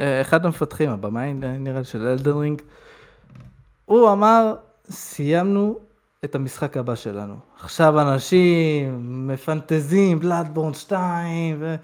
אה, 0.01 0.21
אחד 0.21 0.47
המפתחים, 0.47 0.91
הבמאי 0.91 1.33
נראה 1.35 1.79
לי 1.79 1.85
של 1.85 2.07
Elden 2.07 2.35
Ring, 2.35 2.63
הוא 3.85 4.13
אמר, 4.13 4.55
סיימנו 4.91 5.79
את 6.25 6.35
המשחק 6.35 6.77
הבא 6.77 6.95
שלנו. 6.95 7.35
עכשיו 7.61 8.01
אנשים 8.01 9.29
מפנטזים, 9.29 10.21
בלאדבורן 10.21 10.75
2, 10.75 11.57
ו- 11.61 11.75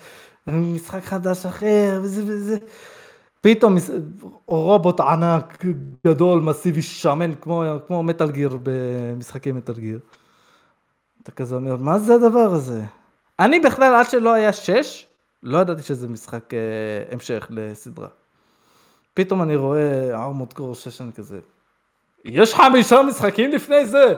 ומשחק 0.46 1.04
חדש 1.04 1.46
אחר, 1.46 2.00
וזה 2.02 2.22
וזה. 2.26 2.56
פתאום 3.40 3.76
רובוט 4.46 5.00
ענק, 5.00 5.64
גדול, 6.06 6.40
מסיבי, 6.40 6.82
שמן, 6.82 7.34
כמו, 7.40 7.64
כמו 7.86 8.02
מטאל 8.02 8.30
גיר 8.30 8.58
במשחקי 8.62 9.52
מטאל 9.52 9.74
גיר. 9.74 9.98
אתה 11.30 11.42
כזה 11.42 11.54
אומר, 11.54 11.76
מה 11.76 11.98
זה 11.98 12.14
הדבר 12.14 12.52
הזה? 12.52 12.82
אני 13.38 13.60
בכלל, 13.60 13.94
עד 13.94 14.10
שלא 14.10 14.32
היה 14.32 14.52
6, 14.52 15.06
לא 15.42 15.58
ידעתי 15.58 15.82
שזה 15.82 16.08
משחק 16.08 16.54
אה, 16.54 16.58
המשך 17.12 17.46
לסדרה. 17.50 18.08
פתאום 19.14 19.42
אני 19.42 19.56
רואה 19.56 20.14
ארמוד 20.14 20.52
קור 20.52 20.74
6, 20.74 21.00
אני 21.00 21.12
כזה, 21.12 21.38
יש 22.24 22.54
חמישה 22.54 23.02
משחקים 23.02 23.50
לפני 23.50 23.86
זה? 23.86 24.14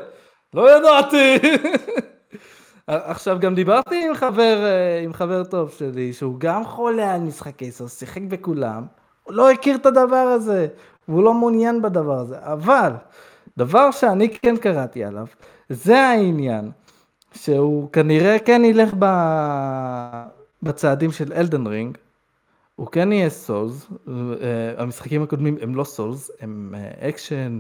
לא 0.55 0.77
ידעתי. 0.77 1.39
עכשיו 2.87 3.39
גם 3.41 3.55
דיברתי 3.55 4.07
עם 4.07 4.15
חבר, 4.15 4.65
אה, 4.65 5.01
עם 5.05 5.13
חבר 5.13 5.45
טוב 5.45 5.71
שלי, 5.71 6.13
שהוא 6.13 6.35
גם 6.39 6.65
חולה 6.65 7.15
על 7.15 7.21
משחקי 7.21 7.71
סוס, 7.71 7.99
שיחק 7.99 8.23
בכולם, 8.23 8.87
הוא 9.23 9.35
לא 9.35 9.51
הכיר 9.51 9.77
את 9.77 9.87
הדבר 9.87 10.17
הזה, 10.17 10.67
והוא 11.09 11.25
לא 11.25 11.35
מעוניין 11.35 11.83
בדבר 11.83 12.19
הזה, 12.19 12.37
אבל 12.41 12.93
דבר 13.57 13.91
שאני 13.91 14.39
כן 14.39 14.57
קראתי 14.57 15.05
עליו, 15.05 15.27
זה 15.69 15.99
העניין, 15.99 16.71
שהוא 17.35 17.89
כנראה 17.93 18.39
כן 18.39 18.62
ילך 18.64 18.95
ב... 18.99 19.07
בצעדים 20.62 21.12
של 21.12 21.33
Elden 21.33 21.66
Ring, 21.66 21.99
הוא 22.76 22.87
כן 22.87 23.12
יהיה 23.12 23.30
Souls, 23.31 23.87
אה, 24.09 24.14
המשחקים 24.83 25.22
הקודמים 25.22 25.57
הם 25.62 25.74
לא 25.74 25.85
Souls, 25.85 26.31
הם 26.41 26.74
אה, 26.76 27.09
אקשן, 27.09 27.59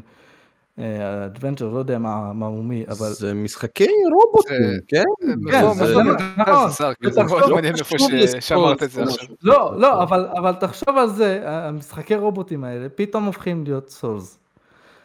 adventure, 1.26 1.68
לא 1.68 1.78
יודע 1.78 1.98
מה 1.98 2.32
מה 2.32 2.46
הוא 2.46 2.64
מי, 2.64 2.84
אבל... 2.88 3.08
זה 3.12 3.34
משחקי 3.34 3.86
רובוטים, 4.12 4.56
כן? 4.88 5.04
נכון, 5.42 5.74
זה- 5.74 5.94
נכון, 5.94 6.16
נכון. 6.36 6.70
זה 6.70 6.84
כאילו, 7.00 7.24
מאוד 7.24 7.50
מעניין 7.52 7.74
איפה 7.74 7.96
שאמרת 8.40 8.82
את 8.82 8.90
זה 8.90 9.02
עכשיו. 9.02 9.28
לא, 9.42 9.72
לא, 9.80 10.02
אבל, 10.02 10.28
אבל 10.36 10.52
תחשוב 10.52 10.98
על 10.98 11.08
זה, 11.10 11.40
המשחקי 11.44 12.14
רובוטים 12.14 12.64
האלה 12.64 12.88
פתאום 12.88 13.24
הופכים 13.24 13.64
להיות 13.64 13.88
Souls. 13.90 14.38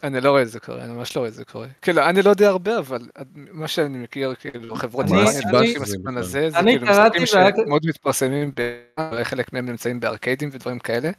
אני 0.04 0.22
לא 0.22 0.30
רואה 0.30 0.42
את 0.42 0.50
זה 0.50 0.60
קורה, 0.60 0.84
אני 0.84 0.94
ממש 0.94 1.16
לא 1.16 1.22
רואה 1.22 1.30
את 1.30 1.34
זה 1.34 1.46
קורה. 1.46 1.68
כאילו, 1.82 2.02
אני 2.04 2.22
לא 2.22 2.30
יודע 2.30 2.50
הרבה, 2.50 2.78
אבל 2.78 3.02
מה 3.52 3.68
שאני 3.68 3.98
מכיר, 3.98 4.34
כאילו, 4.40 4.76
חברות 4.76 5.06
אני- 5.06 5.22
יפניות 5.22 5.56
אני- 5.56 5.68
שמחכים 5.68 5.82
בסגנון 5.82 6.18
הזה, 6.18 6.50
זה 6.50 6.60
אני 6.60 6.80
כאילו 6.80 6.92
משחקים 6.92 7.26
שמאוד 7.26 7.86
מתפרסמים, 7.86 8.52
חלק 9.24 9.54
מהם 9.54 9.66
נמצאים 9.66 10.00
בארקיידים 10.00 10.50
ודברים 10.54 10.80
כאלה. 10.80 11.10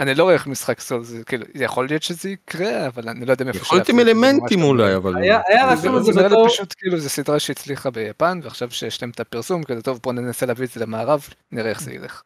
אני 0.00 0.14
לא 0.14 0.22
רואה 0.22 0.34
איך 0.34 0.46
משחק 0.46 0.80
סול, 0.80 1.04
זה 1.04 1.24
כאילו, 1.24 1.44
יכול 1.54 1.86
להיות 1.86 2.02
שזה 2.02 2.30
יקרה, 2.30 2.86
אבל 2.86 3.08
אני 3.08 3.24
לא 3.26 3.30
יודע 3.30 3.44
מאיפה 3.44 3.58
יכול 3.58 3.78
להיות 3.78 3.88
עם 3.88 4.00
אלמנטים 4.00 4.60
לא 4.60 4.64
אולי. 4.66 4.96
אבל... 4.96 5.16
היה 5.16 5.40
רשום 5.72 6.02
זה 6.02 6.22
בתור, 6.22 6.48
פשוט 6.48 6.74
כאילו 6.78 6.98
זו 6.98 7.08
סדרה 7.08 7.38
שהצליחה 7.38 7.90
ביפן 7.90 8.40
ועכשיו 8.42 8.70
שיש 8.70 9.02
להם 9.02 9.10
את 9.10 9.20
הפרסום 9.20 9.62
כזה 9.64 9.82
טוב 9.82 10.00
בוא 10.02 10.12
ננסה 10.12 10.46
להביא 10.46 10.66
את 10.66 10.70
זה 10.70 10.80
למערב 10.80 11.28
נראה 11.52 11.70
איך 11.70 11.80
זה 11.82 11.92
ילך. 11.92 12.22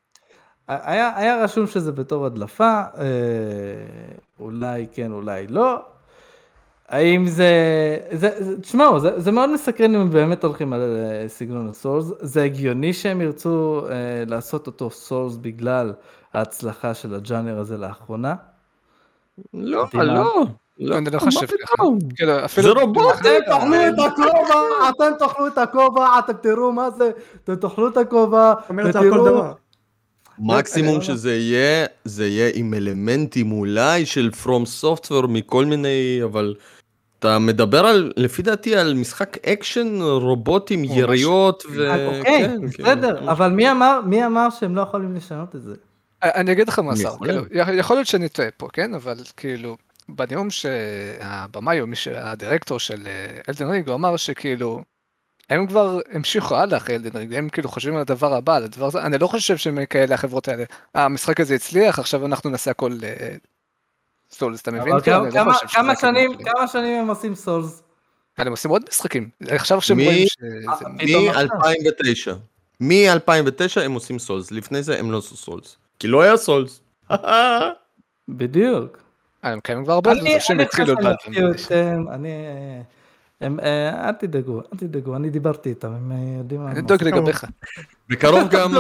היה, 0.71 1.13
היה 1.17 1.45
רשום 1.45 1.67
שזה 1.67 1.93
בתור 1.93 2.27
הדלפה, 2.27 2.83
אה, 2.99 3.05
אולי 4.41 4.87
כן, 4.93 5.13
אולי 5.13 5.47
לא. 5.47 5.83
האם 6.89 7.27
זה, 7.27 7.49
זה, 8.13 8.31
זה 8.39 8.61
תשמעו, 8.61 9.01
זה, 9.01 9.21
זה 9.21 9.33
מאוד 9.33 9.51
מסקרן 9.51 9.95
אם 9.95 10.01
הם 10.01 10.11
באמת 10.11 10.45
הולכים 10.45 10.73
על 10.73 10.81
אה, 10.81 11.29
סגנון 11.29 11.69
הסולס, 11.69 12.13
זה 12.21 12.43
הגיוני 12.43 12.93
שהם 12.93 13.21
ירצו 13.21 13.87
אה, 13.91 13.95
לעשות 14.27 14.67
אותו 14.67 14.91
סולס 14.91 15.37
בגלל 15.37 15.93
ההצלחה 16.35 16.95
של 16.95 17.15
הג'אנר 17.15 17.59
הזה 17.59 17.77
לאחרונה. 17.77 18.35
לא, 19.55 19.87
דימה. 19.91 20.05
לא. 20.05 20.45
לא, 20.81 20.99
אני 20.99 21.11
לא 21.11 21.19
חושב 21.19 21.47
ככה. 21.47 21.83
כאילו, 22.17 22.33
זה 22.49 22.71
רובוט. 22.71 23.15
אתם 23.15 23.39
תאכלו 23.47 23.77
את 23.89 23.99
הכובע, 23.99 24.89
אתם 24.91 25.13
תאכלו 25.19 25.47
את 25.47 25.59
הכובע, 25.59 26.19
אתם 26.19 26.33
תראו 26.33 26.73
מה 26.73 26.91
זה, 26.91 27.11
אתם 27.45 27.55
תאכלו 27.55 27.89
את 27.89 27.97
הכובע, 27.97 28.55
אומר 28.69 28.89
את 28.89 28.93
זה 28.93 28.99
על 28.99 29.11
כל 29.11 29.21
ותראו, 29.21 29.27
דבר. 29.27 29.53
מקסימום 30.43 30.97
אני- 30.97 31.05
שזה 31.05 31.37
יהיה, 31.37 31.87
זה 32.05 32.27
יהיה 32.29 32.51
עם 32.55 32.75
אלמנטים 32.75 33.53
אולי 33.53 34.07
של 34.07 34.31
From 34.45 34.85
Software 34.85 35.27
מכל 35.29 35.65
מיני, 35.65 36.21
אבל 36.25 36.55
אתה 37.19 37.39
מדבר 37.39 37.87
על, 37.87 38.13
לפי 38.17 38.43
דעתי, 38.43 38.77
על 38.77 38.95
משחק 38.95 39.47
אקשן, 39.47 39.99
רובוטים. 40.03 40.85
יריות, 40.85 41.63
ו... 41.73 41.91
אה, 41.91 42.07
אוקיי, 42.19 42.23
כן, 42.49 42.57
כן. 42.71 42.83
בסדר, 42.83 43.31
אבל 43.33 43.49
מי 43.51 43.71
אמר, 43.71 44.01
מי 44.07 44.27
אמר 44.27 44.49
שהם 44.51 44.77
לא 44.77 44.81
יכולים 44.83 45.15
לשנות 45.15 45.57
את 45.57 45.63
זה? 45.63 45.75
אני 46.23 46.53
אגיד 46.53 46.69
לך 46.69 46.79
מה 46.79 46.97
שר, 46.97 47.03
יכולים. 47.03 47.33
כאילו, 47.45 47.61
יכול- 47.61 47.75
יכול 47.79 47.97
להיות 47.97 48.07
שאני 48.07 48.29
טועה 48.29 48.49
פה 48.57 48.69
כן 48.73 48.95
אבל 48.95 49.17
כאילו 49.37 49.77
בנאום 50.09 50.49
שהבמאי 50.51 51.81
או 51.81 51.87
מי 51.87 51.97
שהדירקטור 51.97 52.79
של 52.79 53.03
Elden 53.49 53.71
Ring 53.71 53.89
הוא 53.89 53.95
אמר 53.95 54.17
שכאילו 54.17 54.83
הם 55.51 55.67
כבר 55.67 55.99
המשיכו 56.13 56.57
הלאה 56.57 56.77
אחרי 56.79 56.97
Elden 56.97 57.17
Ring 57.19 57.35
הם 57.35 57.49
כאילו 57.49 57.69
חושבים 57.69 57.95
על 57.95 58.01
הדבר 58.01 58.35
הבא 58.35 58.57
על 58.57 58.65
הדבר 58.65 58.87
הזה 58.87 59.03
אני 59.03 59.19
לא 59.19 59.27
חושב 59.27 59.57
שהם 59.57 59.87
כאלה 59.87 60.15
החברות 60.15 60.49
האלה 60.49 60.65
"אה, 60.97 61.05
המשחק 61.05 61.41
הזה 61.41 61.55
הצליח 61.55 61.99
עכשיו 61.99 62.27
אנחנו 62.27 62.51
נעשה 62.51 62.71
הכל 62.71 62.93
אה, 63.03 63.37
סולס 64.31 64.61
אתה 64.61 64.71
מבין? 64.71 64.93
אבל 64.93 65.01
כאילו, 65.01 65.17
כמה- 65.33 65.53
לא 65.53 65.69
כמה- 65.73 65.97
שנים, 65.97 66.33
שלהם. 66.33 66.55
כמה 66.57 66.69
שנים 66.69 67.01
הם 67.01 67.09
עושים 67.09 67.35
סולס? 67.35 67.83
אבל 68.39 68.47
הם 68.47 68.53
עושים 68.53 68.71
עוד 68.71 68.83
משחקים 68.89 69.29
עכשיו 69.49 69.81
שהם 69.81 69.97
מי- 69.97 70.05
רואים 70.07 70.27
אה, 70.69 70.73
עכשיו. 70.73 70.89
מ-2009. 70.91 72.35
מ-2009 72.81 73.81
הם 73.85 73.93
עושים 73.93 74.19
סולס, 74.19 74.51
לפני 74.51 74.83
זה 74.83 74.99
הם 74.99 75.11
לא 75.11 75.19
עשו 75.19 75.37
סולס. 75.37 75.77
כי 75.99 76.09
לא 76.09 76.23
היה 76.23 76.37
סולס. 76.37 76.81
בדיוק. 78.29 78.99
אה, 79.45 79.51
הם 79.53 79.61
קיימים 79.61 79.85
כבר 79.85 79.93
הרבה 79.95 80.15
זמן, 80.15 80.21
אני 80.27 80.41
שהם 80.41 80.61
אני 80.61 80.69
חושב 80.69 80.87
שאני 81.57 82.31
אה, 83.43 83.47
הם, 83.47 83.61
אה, 83.61 84.09
אל 84.09 84.13
תדאגו, 84.13 84.61
אל 84.61 84.79
תדאגו, 84.79 85.17
אני 85.17 85.31
דיברתי 85.31 85.69
איתם, 85.69 85.93
הם 85.93 86.13
אה, 86.13 86.39
יודעים 86.39 86.61
מה 86.61 86.71
אני 86.71 86.81
עושים. 86.81 87.07
לגביך. 87.07 87.45
בקרוב 88.09 88.49
גם. 88.51 88.73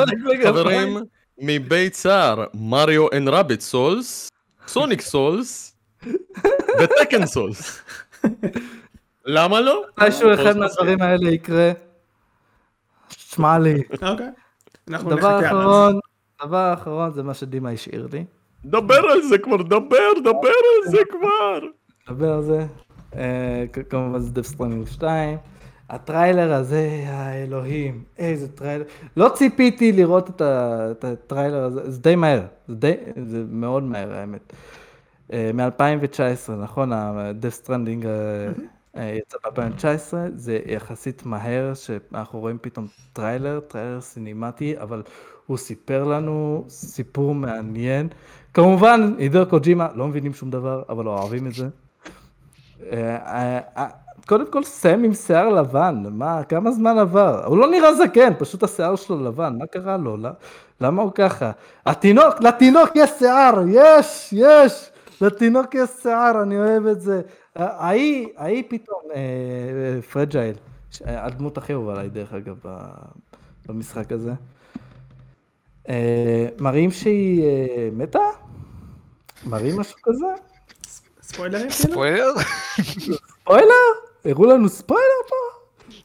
חברים, 0.44 0.96
Beat 1.38 1.94
Saber, 1.94 2.44
Mario 2.54 3.06
and 3.12 3.28
Rabbids 3.28 3.60
Souls, 3.60 4.30
Sonic 4.66 5.00
Souls, 5.00 5.76
ו 6.80 6.87
Tekken 6.87 7.26
Souls. 7.26 7.82
למה 9.26 9.60
לא? 9.60 9.84
מתישהו 9.98 10.34
אחד 10.34 10.56
מהדברים 10.56 11.02
האלה 11.02 11.30
יקרה. 11.30 11.72
שמע 13.08 13.58
לי. 13.58 13.82
אוקיי. 14.02 14.30
דבר. 14.88 15.46
אחרון, 15.46 15.98
דבר 16.44 16.74
אחרון 16.74 17.10
זה 17.10 17.22
מה 17.22 17.34
שדימה 17.34 17.70
השאיר 17.70 18.08
לי. 18.12 18.24
דבר 18.64 19.10
על 19.12 19.22
זה 19.22 19.38
כבר, 19.38 19.62
דבר, 19.62 20.12
דבר 20.20 20.48
על 20.48 20.90
זה 20.90 20.98
כבר. 21.10 21.60
נדבר 22.10 22.32
על 22.32 22.42
זה. 22.42 22.66
אה, 23.16 23.64
כמובן 23.88 24.18
זה 24.18 24.30
Death 24.30 24.46
Stranding 24.46 24.86
2. 24.86 25.38
הטריילר 25.88 26.52
הזה, 26.52 27.04
האלוהים, 27.06 28.04
איזה 28.18 28.48
טריילר. 28.48 28.84
לא 29.16 29.28
ציפיתי 29.34 29.92
לראות 29.92 30.30
את, 30.30 30.40
ה, 30.40 30.90
את 30.90 31.04
הטריילר 31.04 31.64
הזה, 31.64 31.90
זה 31.90 32.00
די 32.00 32.16
מהר, 32.16 32.42
זה, 32.68 32.74
די, 32.74 32.94
זה 33.26 33.44
מאוד 33.50 33.82
מהר 33.82 34.14
האמת. 34.14 34.52
מ-2019, 35.32 36.52
נכון? 36.62 36.92
ה 36.92 37.03
Death 37.03 37.54
Stranding 37.54 38.06
יצא 38.94 39.38
ב-2019, 39.44 40.14
זה 40.34 40.58
יחסית 40.66 41.26
מהר, 41.26 41.74
שאנחנו 41.74 42.40
רואים 42.40 42.58
פתאום 42.60 42.86
טריילר, 43.12 43.60
טריילר 43.60 44.00
סינימטי, 44.00 44.78
אבל 44.80 45.02
הוא 45.46 45.56
סיפר 45.56 46.04
לנו 46.04 46.64
סיפור 46.68 47.34
מעניין. 47.34 48.08
כמובן, 48.54 49.14
הידאו 49.18 49.46
קוג'ימה, 49.50 49.88
לא 49.94 50.08
מבינים 50.08 50.34
שום 50.34 50.50
דבר, 50.50 50.82
אבל 50.88 51.06
אוהבים 51.06 51.46
את 51.46 51.54
זה. 51.54 51.68
אה, 52.92 53.16
אה, 53.16 53.60
אה, 53.76 53.88
קודם 54.26 54.52
כל 54.52 54.64
סם 54.64 55.02
עם 55.04 55.14
שיער 55.14 55.48
לבן, 55.48 56.02
מה, 56.10 56.44
כמה 56.44 56.72
זמן 56.72 56.98
עבר? 56.98 57.44
הוא 57.46 57.58
לא 57.58 57.70
נראה 57.70 57.94
זקן, 57.94 58.32
פשוט 58.38 58.62
השיער 58.62 58.96
שלו 58.96 59.24
לבן, 59.24 59.56
מה 59.58 59.66
קרה 59.66 59.96
לו? 59.96 60.16
למה- 60.16 60.30
למה 60.80 61.02
הוא 61.02 61.12
ככה? 61.14 61.50
התינוק, 61.86 62.40
לתינוק 62.40 62.90
יש 62.94 63.10
שיער, 63.18 63.54
יש, 63.68 64.32
יש, 64.36 64.90
לתינוק 65.20 65.74
יש 65.74 65.90
שיער, 66.02 66.42
אני 66.42 66.58
אוהב 66.58 66.86
את 66.86 67.00
זה. 67.00 67.20
ההיא, 67.56 68.28
ההיא 68.36 68.62
פתאום, 68.68 69.00
אה, 69.14 70.02
פרג'ייל, 70.12 70.54
הדמות 71.06 71.58
הכי 71.58 71.72
אהובה 71.72 71.92
עליי 71.92 72.08
דרך 72.08 72.32
אגב 72.34 72.56
במשחק 73.68 74.12
הזה. 74.12 74.32
אה, 75.88 76.46
מראים 76.60 76.90
שהיא 76.90 77.44
אה, 77.44 77.88
מתה? 77.92 78.18
מראים 79.46 79.80
משהו 79.80 79.98
כזה? 80.02 80.26
ספוילרים 81.32 81.70
כאילו? 81.70 81.92
ספוילר? 81.92 82.32
ספוילר? 83.42 83.86
הראו 84.24 84.44
לנו 84.44 84.68
ספוילר 84.68 85.20
פה? 85.28 85.36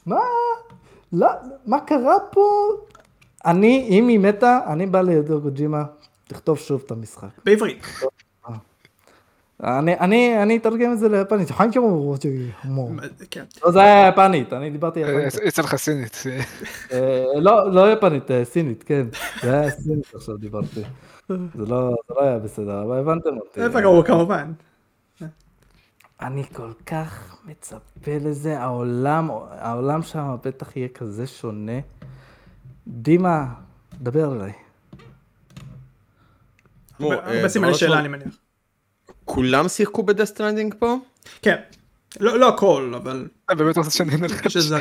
מה? 0.05 0.19
לא, 1.13 1.27
מה 1.65 1.79
קרה 1.79 2.15
פה? 2.31 2.69
אני, 3.45 3.87
אם 3.89 4.07
היא 4.07 4.19
מתה, 4.19 4.59
אני 4.67 4.85
בא 4.85 5.01
לידו 5.01 5.41
קוג'ימה, 5.41 5.83
תכתוב 6.27 6.59
שוב 6.59 6.83
את 6.85 6.91
המשחק. 6.91 7.27
בעברית. 7.45 7.85
אני, 9.63 9.99
אני, 9.99 10.43
אני 10.43 10.57
אתרגם 10.57 10.93
את 10.93 10.99
זה 10.99 11.09
ליפנית. 11.09 11.47
כן. 13.31 13.43
לא, 13.63 13.71
זה 13.71 13.79
היה 13.81 14.07
יפנית, 14.07 14.53
אני 14.53 14.69
דיברתי 14.69 15.03
אה, 15.03 15.09
יפנית. 15.09 15.47
יצא 15.47 15.61
לך 15.61 15.75
סינית. 15.75 16.23
אה, 16.91 17.23
לא, 17.35 17.71
לא 17.71 17.91
יפנית, 17.93 18.31
אה, 18.31 18.45
סינית, 18.45 18.83
כן. 18.83 19.07
זה 19.41 19.59
היה 19.59 19.71
סינית 19.71 20.11
עכשיו 20.15 20.37
דיברתי. 20.37 20.81
זה 21.29 21.35
לא 21.55 21.95
זה 22.07 22.13
לא 22.15 22.23
היה 22.23 22.39
בסדר, 22.39 22.83
אבל 22.83 22.97
הבנתם 22.97 23.37
אותי. 23.37 23.61
זה 23.61 23.69
ברור 23.69 24.03
כמובן. 24.03 24.51
אני 26.21 26.43
כל 26.53 26.71
כך 26.85 27.37
מצפה 27.45 28.17
לזה, 28.21 28.59
העולם, 28.59 29.29
העולם 29.49 30.03
שם 30.03 30.35
בטח 30.43 30.75
יהיה 30.77 30.87
כזה 30.87 31.27
שונה. 31.27 31.79
דימה, 32.87 33.45
דבר 34.01 34.35
אליי. 34.35 34.51
אה, 37.01 37.07
הרבה 37.13 37.49
סימני 37.49 37.67
דבר 37.67 37.77
שאלה 37.77 37.99
אני 37.99 38.07
מניח. 38.07 38.37
כולם 39.25 39.67
שיחקו 39.67 40.03
ב 40.03 40.08
Death 40.08 40.32
Stranding 40.32 40.75
פה? 40.79 40.97
כן. 41.41 41.55
לא 42.19 42.39
לא 42.39 42.49
הכל 42.49 42.93
אבל 42.95 43.27
אתה 43.45 43.55
באמת 43.55 43.77
רוצה 43.77 43.89
שאני 43.91 44.11
אענה 44.11 44.27
לך? 44.27 44.45
איזה 44.55 44.77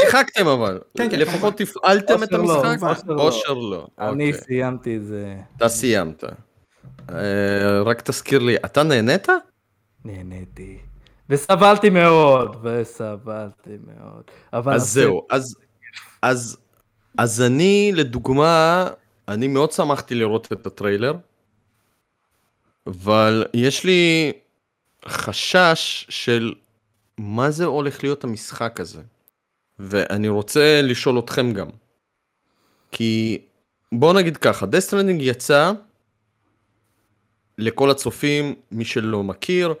שיחקתם 0.00 0.46
אבל. 0.46 0.80
כן, 0.98 1.10
כן, 1.10 1.18
לפחות 1.18 1.60
הפעלתם 1.60 2.22
את 2.22 2.32
לא, 2.32 2.66
המשחק? 2.66 3.08
אושר 3.08 3.54
לא. 3.54 3.70
לא. 3.70 3.86
אני 3.98 4.30
אוקיי. 4.32 4.42
סיימתי 4.42 4.96
את 4.96 5.04
זה, 5.04 5.36
אתה 5.56 5.68
סיימת. 5.68 6.24
אה, 7.10 7.82
רק 7.82 8.00
תזכיר 8.00 8.38
לי, 8.38 8.56
אתה 8.56 8.82
נהנית? 8.82 9.28
נהניתי. 10.04 10.78
וסבלתי 11.28 11.90
מאוד, 11.90 12.56
וסבלתי 12.62 13.70
מאוד. 13.86 14.22
אבל 14.52 14.72
אז 14.74 14.82
הסרט- 14.82 14.92
זהו, 14.94 15.26
אז, 15.30 15.56
אז, 16.22 16.56
אז 17.18 17.42
אני 17.42 17.92
לדוגמה, 17.94 18.88
אני 19.28 19.48
מאוד 19.48 19.72
שמחתי 19.72 20.14
לראות 20.14 20.52
את 20.52 20.66
הטריילר, 20.66 21.14
אבל 22.86 23.44
יש 23.54 23.84
לי 23.84 24.32
חשש 25.08 26.06
של 26.08 26.54
מה 27.18 27.50
זה 27.50 27.64
הולך 27.64 28.02
להיות 28.04 28.24
המשחק 28.24 28.80
הזה. 28.80 29.02
ואני 29.78 30.28
רוצה 30.28 30.80
לשאול 30.82 31.18
אתכם 31.18 31.52
גם. 31.52 31.68
כי 32.92 33.38
בואו 33.92 34.12
נגיד 34.12 34.36
ככה, 34.36 34.66
Death 34.66 34.86
Stranding 34.86 35.22
יצא 35.22 35.72
לכל 37.58 37.90
הצופים, 37.90 38.54
מי 38.72 38.84
שלא 38.84 39.22
מכיר, 39.22 39.74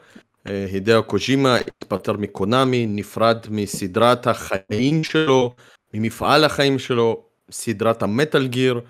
אה, 0.46 0.66
הידאו 0.72 1.02
קוז'ימה 1.02 1.56
התפטר 1.56 2.12
מקונאמי, 2.12 2.86
נפרד 2.86 3.38
מסדרת 3.50 4.26
החיים 4.26 5.04
שלו, 5.04 5.54
ממפעל 5.94 6.44
החיים 6.44 6.78
שלו, 6.78 7.22
סדרת 7.50 8.02
ה 8.02 8.09
Metal 8.09 8.46
Gear, 8.46 8.80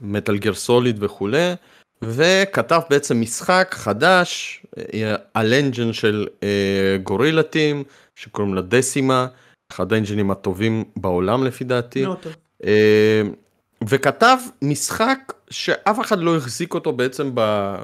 Metal 0.00 0.38
Gear 0.38 0.54
Solid 0.54 1.02
וכולי, 1.02 1.52
וכתב 2.02 2.80
בעצם 2.90 3.20
משחק 3.20 3.68
חדש 3.70 4.62
אה, 4.78 5.14
על 5.34 5.54
אנג'ן 5.54 5.92
של 5.92 6.26
אה, 6.42 6.96
גורילה 7.02 7.42
טים, 7.42 7.84
שקוראים 8.16 8.54
לה 8.54 8.60
דסימה, 8.60 9.26
אחד 9.72 9.92
האנג'נים 9.92 10.30
הטובים 10.30 10.84
בעולם 10.96 11.44
לפי 11.44 11.64
דעתי. 11.64 12.04
טוב. 12.04 12.32
וכתב 13.88 14.38
משחק 14.62 15.32
שאף 15.50 16.00
אחד 16.00 16.18
לא 16.18 16.36
החזיק 16.36 16.74
אותו 16.74 16.92
בעצם 16.92 17.30
ב, 17.34 17.74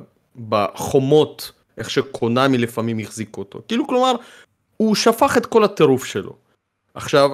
בחומות, 0.48 1.52
איך 1.78 1.90
שקונאמי 1.90 2.58
לפעמים 2.58 2.98
החזיק 2.98 3.36
אותו. 3.36 3.62
כאילו, 3.68 3.86
כלומר, 3.86 4.14
הוא 4.76 4.94
שפך 4.94 5.36
את 5.36 5.46
כל 5.46 5.64
הטירוף 5.64 6.04
שלו. 6.04 6.36
עכשיו, 6.94 7.30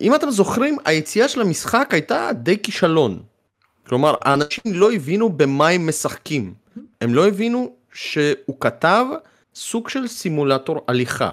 אם 0.00 0.14
אתם 0.14 0.30
זוכרים, 0.30 0.76
היציאה 0.84 1.28
של 1.28 1.40
המשחק 1.40 1.88
הייתה 1.92 2.30
די 2.32 2.58
כישלון. 2.62 3.22
כלומר, 3.86 4.14
האנשים 4.20 4.62
לא 4.66 4.92
הבינו 4.92 5.28
במה 5.28 5.68
הם 5.68 5.88
משחקים. 5.88 6.54
הם 7.00 7.14
לא 7.14 7.28
הבינו 7.28 7.76
שהוא 7.92 8.60
כתב 8.60 9.04
סוג 9.54 9.88
של 9.88 10.06
סימולטור 10.06 10.84
הליכה. 10.88 11.30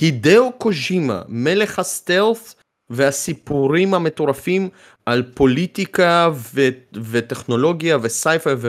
הידאו 0.00 0.52
קוז'ימה, 0.52 1.22
מלך 1.28 1.78
הסטלף 1.78 2.54
והסיפורים 2.90 3.94
המטורפים 3.94 4.68
על 5.08 5.22
פוליטיקה 5.34 6.30
ו- 6.54 6.68
וטכנולוגיה 6.94 7.98
וסייפיי 8.02 8.54
ו- 8.58 8.68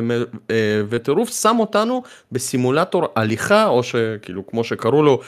אה, 0.49 0.81
וטירוף, 0.89 1.29
שם 1.29 1.55
אותנו 1.59 2.03
בסימולטור 2.31 3.07
הליכה, 3.15 3.67
או 3.67 3.83
שכאילו 3.83 4.47
כמו 4.47 4.63
שקראו 4.63 5.03
לו, 5.03 5.21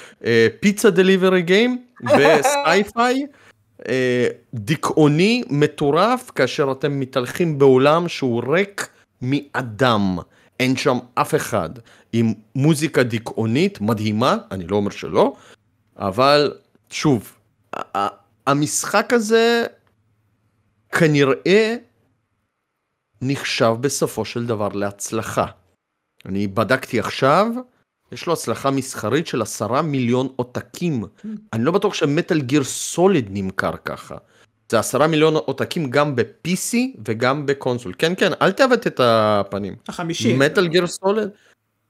פיצה 0.59 0.89
דליברי 0.89 1.41
גיים 1.41 1.83
וסייפיי. 2.03 3.25
אה, 3.89 4.27
דיכאוני 4.53 5.43
מטורף 5.49 6.31
כאשר 6.35 6.71
אתם 6.71 6.99
מתהלכים 6.99 7.59
בעולם 7.59 8.07
שהוא 8.07 8.43
ריק 8.53 8.87
מאדם. 9.21 10.17
אין 10.59 10.75
שם 10.75 10.97
אף 11.15 11.35
אחד. 11.35 11.69
עם 12.13 12.33
מוזיקה 12.55 13.03
דיכאונית 13.03 13.81
מדהימה, 13.81 14.37
אני 14.51 14.67
לא 14.67 14.75
אומר 14.75 14.89
שלא, 14.89 15.33
אבל 15.99 16.53
שוב, 16.89 17.33
המשחק 18.47 19.13
הזה 19.13 19.65
כנראה 20.91 21.75
נחשב 23.21 23.75
בסופו 23.81 24.25
של 24.25 24.45
דבר 24.45 24.67
להצלחה. 24.67 25.45
אני 26.25 26.47
בדקתי 26.47 26.99
עכשיו, 26.99 27.47
יש 28.11 28.27
לו 28.27 28.33
הצלחה 28.33 28.71
מסחרית 28.71 29.27
של 29.27 29.41
עשרה 29.41 29.81
מיליון 29.81 30.27
עותקים. 30.35 31.03
אני 31.53 31.63
לא 31.63 31.71
בטוח 31.71 31.93
ש 31.93 32.07
Metal 32.07 32.41
Gear 32.41 32.63
Solid 32.63 33.27
נמכר 33.31 33.71
ככה. 33.85 34.17
זה 34.69 34.79
עשרה 34.79 35.07
מיליון 35.07 35.35
עותקים 35.35 35.89
גם 35.89 36.15
ב-PC 36.15 36.77
וגם 37.07 37.45
ב 37.45 37.50
console. 37.50 37.93
כן, 37.97 38.13
כן, 38.17 38.31
אל 38.41 38.51
תעוות 38.51 38.87
את 38.87 38.99
הפנים. 39.03 39.75
החמישי. 39.87 40.33
Metal 40.37 40.67
Gear 40.67 40.87
Solid. 40.87 41.29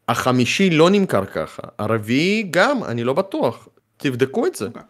החמישי 0.07 0.69
לא 0.69 0.89
נמכר 0.89 1.25
ככה. 1.25 1.61
הרביעי 1.77 2.47
גם, 2.49 2.83
אני 2.83 3.03
לא 3.03 3.13
בטוח. 3.13 3.67
תבדקו 3.97 4.47
את 4.47 4.55
זה. 4.55 4.65
אוקיי. 4.65 4.81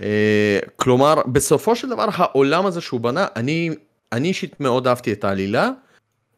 אה, 0.00 0.58
כלומר, 0.76 1.14
בסופו 1.32 1.76
של 1.76 1.88
דבר 1.88 2.06
העולם 2.12 2.66
הזה 2.66 2.80
שהוא 2.80 3.00
בנה, 3.00 3.26
אני, 3.36 3.70
אני 4.12 4.28
אישית 4.28 4.60
מאוד 4.60 4.86
אהבתי 4.86 5.12
את 5.12 5.24
העלילה. 5.24 5.70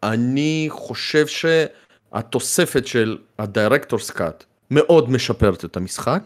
אני 0.02 0.66
חושב 0.70 1.26
שהתוספת 1.26 2.86
של 2.86 3.18
ה 3.38 3.45
Director's 3.45 4.10
Cut 4.10 4.44
מאוד 4.70 5.10
משפרת 5.10 5.64
את 5.64 5.76
המשחק, 5.76 6.22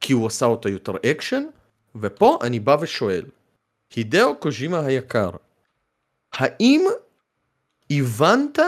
כי 0.00 0.12
הוא 0.12 0.26
עשה 0.26 0.46
אותה 0.46 0.68
יותר 0.68 0.92
אקשן, 1.10 1.44
ופה 1.96 2.38
אני 2.42 2.60
בא 2.60 2.76
ושואל, 2.80 3.24
הידאו 3.96 4.36
קוז'ימה 4.36 4.80
היקר, 4.80 5.30
האם 6.32 6.86
הבנת 7.90 8.58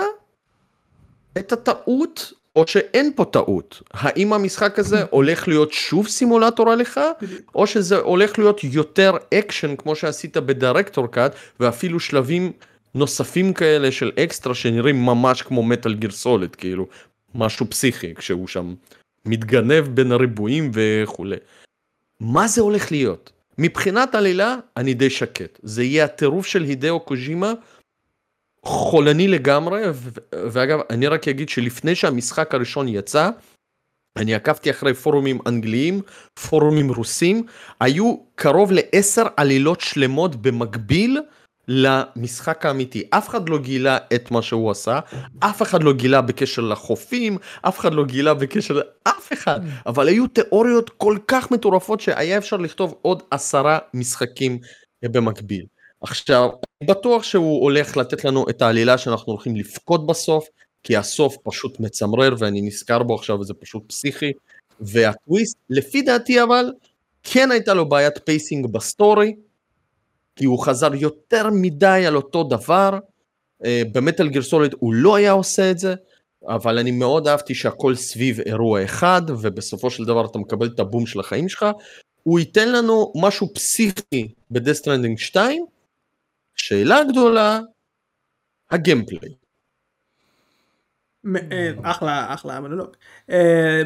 את 1.39 1.53
הטעות 1.53 2.33
או 2.57 2.67
שאין 2.67 3.13
פה 3.17 3.25
טעות? 3.25 3.83
האם 3.91 4.33
המשחק 4.33 4.79
הזה 4.79 5.05
הולך 5.11 5.49
להיות 5.49 5.73
שוב 5.73 6.09
סימולטור 6.09 6.71
הליכה, 6.71 7.11
או 7.55 7.67
שזה 7.67 7.97
הולך 7.97 8.39
להיות 8.39 8.65
יותר 8.65 9.17
אקשן 9.35 9.77
כמו 9.77 9.97
שעשית 9.97 10.37
ב 10.37 10.43
director's 10.43 11.07
cut, 11.07 11.35
ואפילו 11.61 12.01
שלבים 12.01 12.53
נוספים 12.95 13.53
כאלה 13.53 13.93
של 13.93 14.13
אקסטרה 14.19 14.55
שנראים 14.55 15.07
ממש 15.07 15.43
כמו 15.43 15.63
Metal 15.63 15.95
Gear 15.95 16.11
Solid, 16.11 16.57
כאילו, 16.57 16.87
משהו 17.35 17.67
פסיכי, 17.71 18.15
כשהוא 18.15 18.49
שם 18.49 18.75
מתגנב 19.27 19.89
בין 19.89 20.13
הריבועים 20.13 20.71
וכולי. 20.75 21.37
מה 22.21 22.49
זה 22.49 22.61
הולך 22.61 22.93
להיות? 22.93 23.33
מבחינת 23.59 24.15
עלילה, 24.15 24.57
אני 24.77 24.95
די 24.95 25.11
שקט. 25.11 25.59
זה 25.63 25.83
יהיה 25.83 26.05
הטירוף 26.05 26.47
של 26.47 26.63
הידאו 26.63 27.01
קוז'ימה, 27.01 27.53
חולני 28.65 29.29
לגמרי, 29.29 29.83
ואגב, 30.35 30.81
אני 30.91 31.07
רק 31.07 31.29
אגיד 31.29 31.49
שלפני 31.49 31.95
שהמשחק 31.95 32.55
הראשון 32.55 32.89
יצא, 32.89 33.31
אני 34.17 34.35
עקבתי 34.35 34.71
אחרי 34.71 34.95
פורומים 34.95 35.39
אנגליים, 35.47 36.01
פורומים 36.49 36.93
רוסים, 36.93 37.47
היו 37.81 38.17
קרוב 38.35 38.73
לעשר 38.73 39.27
עלילות 39.37 39.81
שלמות 39.81 40.37
במקביל 40.37 41.21
למשחק 41.69 42.67
האמיתי. 42.67 43.03
אף 43.11 43.29
אחד 43.29 43.49
לא 43.49 43.59
גילה 43.59 43.99
את 44.15 44.31
מה 44.31 44.43
שהוא 44.43 44.71
עשה, 44.71 45.01
אף 45.41 45.63
אחד 45.63 45.83
לא 45.83 45.93
גילה 45.93 46.21
בקשר 46.21 46.63
לחופים, 46.63 47.39
אף 47.63 47.79
אחד 47.79 47.95
לא 47.95 48.05
גילה 48.05 48.35
בקשר 48.35 48.75
לאף 48.75 49.33
אחד, 49.33 49.61
אבל 49.87 50.09
היו 50.09 50.27
תיאוריות 50.27 50.91
כל 50.91 51.19
כך 51.29 51.51
מטורפות 51.51 52.01
שהיה 52.01 52.39
אפשר 52.39 52.57
לכתוב 52.57 52.95
עוד 53.03 53.23
עשרה 53.31 53.79
משחקים 53.95 54.59
במקביל. 55.05 55.67
עכשיו, 56.01 56.51
אני 56.81 56.89
בטוח 56.89 57.23
שהוא 57.23 57.63
הולך 57.63 57.97
לתת 57.97 58.25
לנו 58.25 58.49
את 58.51 58.63
העלילה 58.63 58.99
שאנחנו 58.99 59.33
הולכים 59.33 59.57
לבכות 59.57 60.07
בסוף, 60.07 60.49
כי 60.83 60.97
הסוף 60.97 61.37
פשוט 61.43 61.81
מצמרר 61.81 62.35
ואני 62.39 62.61
נזכר 62.61 63.03
בו 63.03 63.15
עכשיו 63.15 63.41
וזה 63.41 63.55
פשוט 63.55 63.83
פסיכי. 63.87 64.33
והטוויסט, 64.81 65.57
לפי 65.71 66.03
דעתי 66.03 66.43
אבל, 66.43 66.73
כן 67.23 67.51
הייתה 67.51 67.75
לו 67.75 67.89
בעיית 67.89 68.19
pacing 68.19 68.67
ב 68.67 68.76
story, 68.76 69.35
כי 70.37 70.45
הוא 70.45 70.65
חזר 70.65 70.95
יותר 70.95 71.51
מדי 71.53 72.05
על 72.07 72.17
אותו 72.17 72.45
דבר. 72.45 72.99
אה, 73.65 73.83
ב 73.93 73.99
Metal 73.99 74.29
Gear 74.29 74.43
Solid 74.43 74.75
הוא 74.79 74.95
לא 74.95 75.17
היה 75.17 75.33
עושה 75.33 75.71
את 75.71 75.79
זה, 75.79 75.95
אבל 76.49 76.79
אני 76.79 76.91
מאוד 76.91 77.29
אהבתי 77.29 77.55
שהכל 77.55 77.95
סביב 77.95 78.41
אירוע 78.41 78.85
אחד, 78.85 79.23
ובסופו 79.29 79.91
של 79.91 80.05
דבר 80.05 80.27
אתה 80.27 80.39
מקבל 80.39 80.67
את 80.67 80.81
הבום 80.81 81.07
של 81.07 81.21
החיים 81.21 81.49
שלך. 81.49 81.67
הוא 82.23 82.39
ייתן 82.39 82.73
לנו 82.73 83.13
משהו 83.17 83.55
פסיכי 83.55 84.29
ב 84.51 84.55
Death 84.55 84.78
Stranding 84.78 85.19
2. 85.19 85.67
שאלה 86.63 87.05
גדולה, 87.05 87.61
ה 88.71 88.77
gameplay. 88.77 89.35
אה, 91.53 91.73
אחלה 91.83 92.35
אחלה 92.35 92.61
מונולוג. 92.61 92.89
אה, 93.31 93.83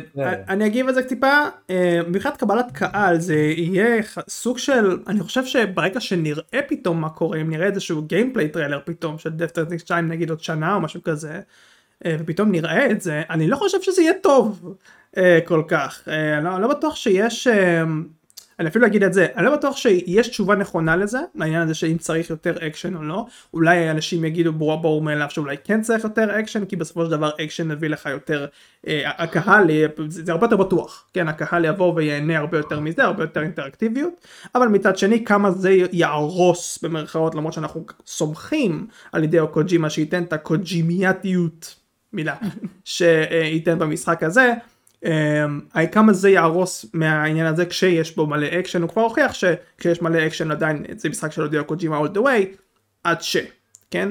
אני 0.49 0.67
אגיב 0.67 0.89
על 0.89 0.95
זה 0.95 1.09
טיפה 1.09 1.33
אה, 1.71 2.01
מבחינת 2.09 2.37
קבלת 2.37 2.67
קהל 2.73 3.21
זה 3.21 3.35
יהיה 3.37 4.03
סוג 4.29 4.59
של 4.59 4.99
אני 5.07 5.21
חושב 5.21 5.45
שברגע 5.45 6.01
שנראה 6.01 6.61
פתאום 6.69 7.01
מה 7.01 7.11
קורה 7.11 7.41
אם 7.41 7.51
נראה 7.51 7.67
איזשהו 7.67 8.03
gameplay 8.03 8.49
trailer 8.49 8.81
פתאום 8.85 9.19
של 9.19 9.31
Death 9.31 9.49
Stranding 9.49 9.81
2 9.81 10.09
נגיד 10.09 10.31
עוד 10.31 10.41
שנה 10.41 10.75
או 10.75 10.81
משהו 10.81 11.03
כזה 11.03 11.41
אה, 12.07 12.17
ופתאום 12.19 12.53
נראה 12.53 12.91
את 12.91 13.01
זה 13.01 13.23
אני 13.31 13.49
לא 13.49 13.57
חושב 13.57 13.83
שזה 13.83 14.03
יהיה 14.03 14.15
טוב 14.23 14.77
אה, 15.17 15.39
כל 15.45 15.63
כך 15.69 16.09
אה, 16.09 16.39
אני 16.39 16.45
לא, 16.45 16.61
לא 16.61 16.69
בטוח 16.69 16.97
שיש 16.97 17.47
אה, 17.47 17.83
אני 18.61 18.69
אפילו 18.69 18.87
אגיד 18.87 19.03
את 19.03 19.13
זה, 19.13 19.27
אני 19.37 19.45
לא 19.45 19.57
בטוח 19.57 19.77
שיש 19.77 20.29
תשובה 20.29 20.55
נכונה 20.55 20.97
לזה, 20.97 21.19
לעניין 21.35 21.63
הזה 21.63 21.75
שאם 21.75 21.99
צריך 21.99 22.31
יותר 22.31 22.67
אקשן 22.67 22.97
או 22.97 23.03
לא, 23.03 23.27
אולי 23.55 23.91
אנשים 23.91 24.25
יגידו 24.25 24.53
ברור 24.53 24.83
ברור 24.83 25.03
מאליו 25.03 25.27
שאולי 25.31 25.57
כן 25.65 25.83
צריך 25.83 26.05
יותר 26.05 26.41
אקשן, 26.41 26.65
כי 26.65 26.77
בסופו 26.77 27.05
של 27.05 27.11
דבר 27.11 27.31
אקשן 27.45 27.69
מביא 27.69 27.89
לך 27.89 28.07
יותר, 28.07 28.47
אה, 28.87 29.11
הקהל, 29.19 29.71
זה, 30.09 30.25
זה 30.25 30.33
הרבה 30.33 30.47
יותר 30.47 30.57
בטוח, 30.57 31.11
כן, 31.15 31.29
הקהל 31.29 31.65
יבוא 31.65 31.95
וייהנה 31.95 32.39
הרבה 32.39 32.59
יותר 32.59 32.81
מזה, 32.81 33.05
הרבה 33.05 33.23
יותר 33.23 33.43
אינטראקטיביות, 33.43 34.27
אבל 34.55 34.69
מצד 34.69 34.99
שני 34.99 35.25
כמה 35.25 35.51
זה 35.51 35.77
יהרוס 35.93 36.79
במרכאות, 36.83 37.35
למרות 37.35 37.53
שאנחנו 37.53 37.87
סומכים 38.07 38.87
על 39.13 39.25
הידאו 39.25 39.39
קוג'ימה 39.53 39.91
שייתן 39.91 40.23
את 40.23 40.33
הקוג'ימיאטיות, 40.33 41.75
מילה, 42.13 42.35
שייתן 42.85 43.79
במשחק 43.79 44.23
הזה, 44.23 44.55
כמה 45.93 46.13
זה 46.13 46.31
יהרוס 46.31 46.87
מהעניין 46.93 47.47
הזה 47.47 47.67
כשיש 47.67 48.17
בו 48.17 48.27
מלא 48.27 48.47
אקשן 48.61 48.83
הוא 48.83 48.91
כבר 48.91 49.03
הוכיח 49.03 49.35
שכשיש 49.35 50.03
מלא 50.03 50.27
אקשן 50.27 50.51
עדיין 50.51 50.85
זה 50.97 51.09
משחק 51.09 51.33
של 51.33 51.43
הידאו 51.43 51.65
קוג'ימה 51.65 52.01
all 52.01 52.17
the 52.17 52.21
way 52.21 52.57
עד 53.05 53.23
ש 53.23 53.37
כן 53.91 54.09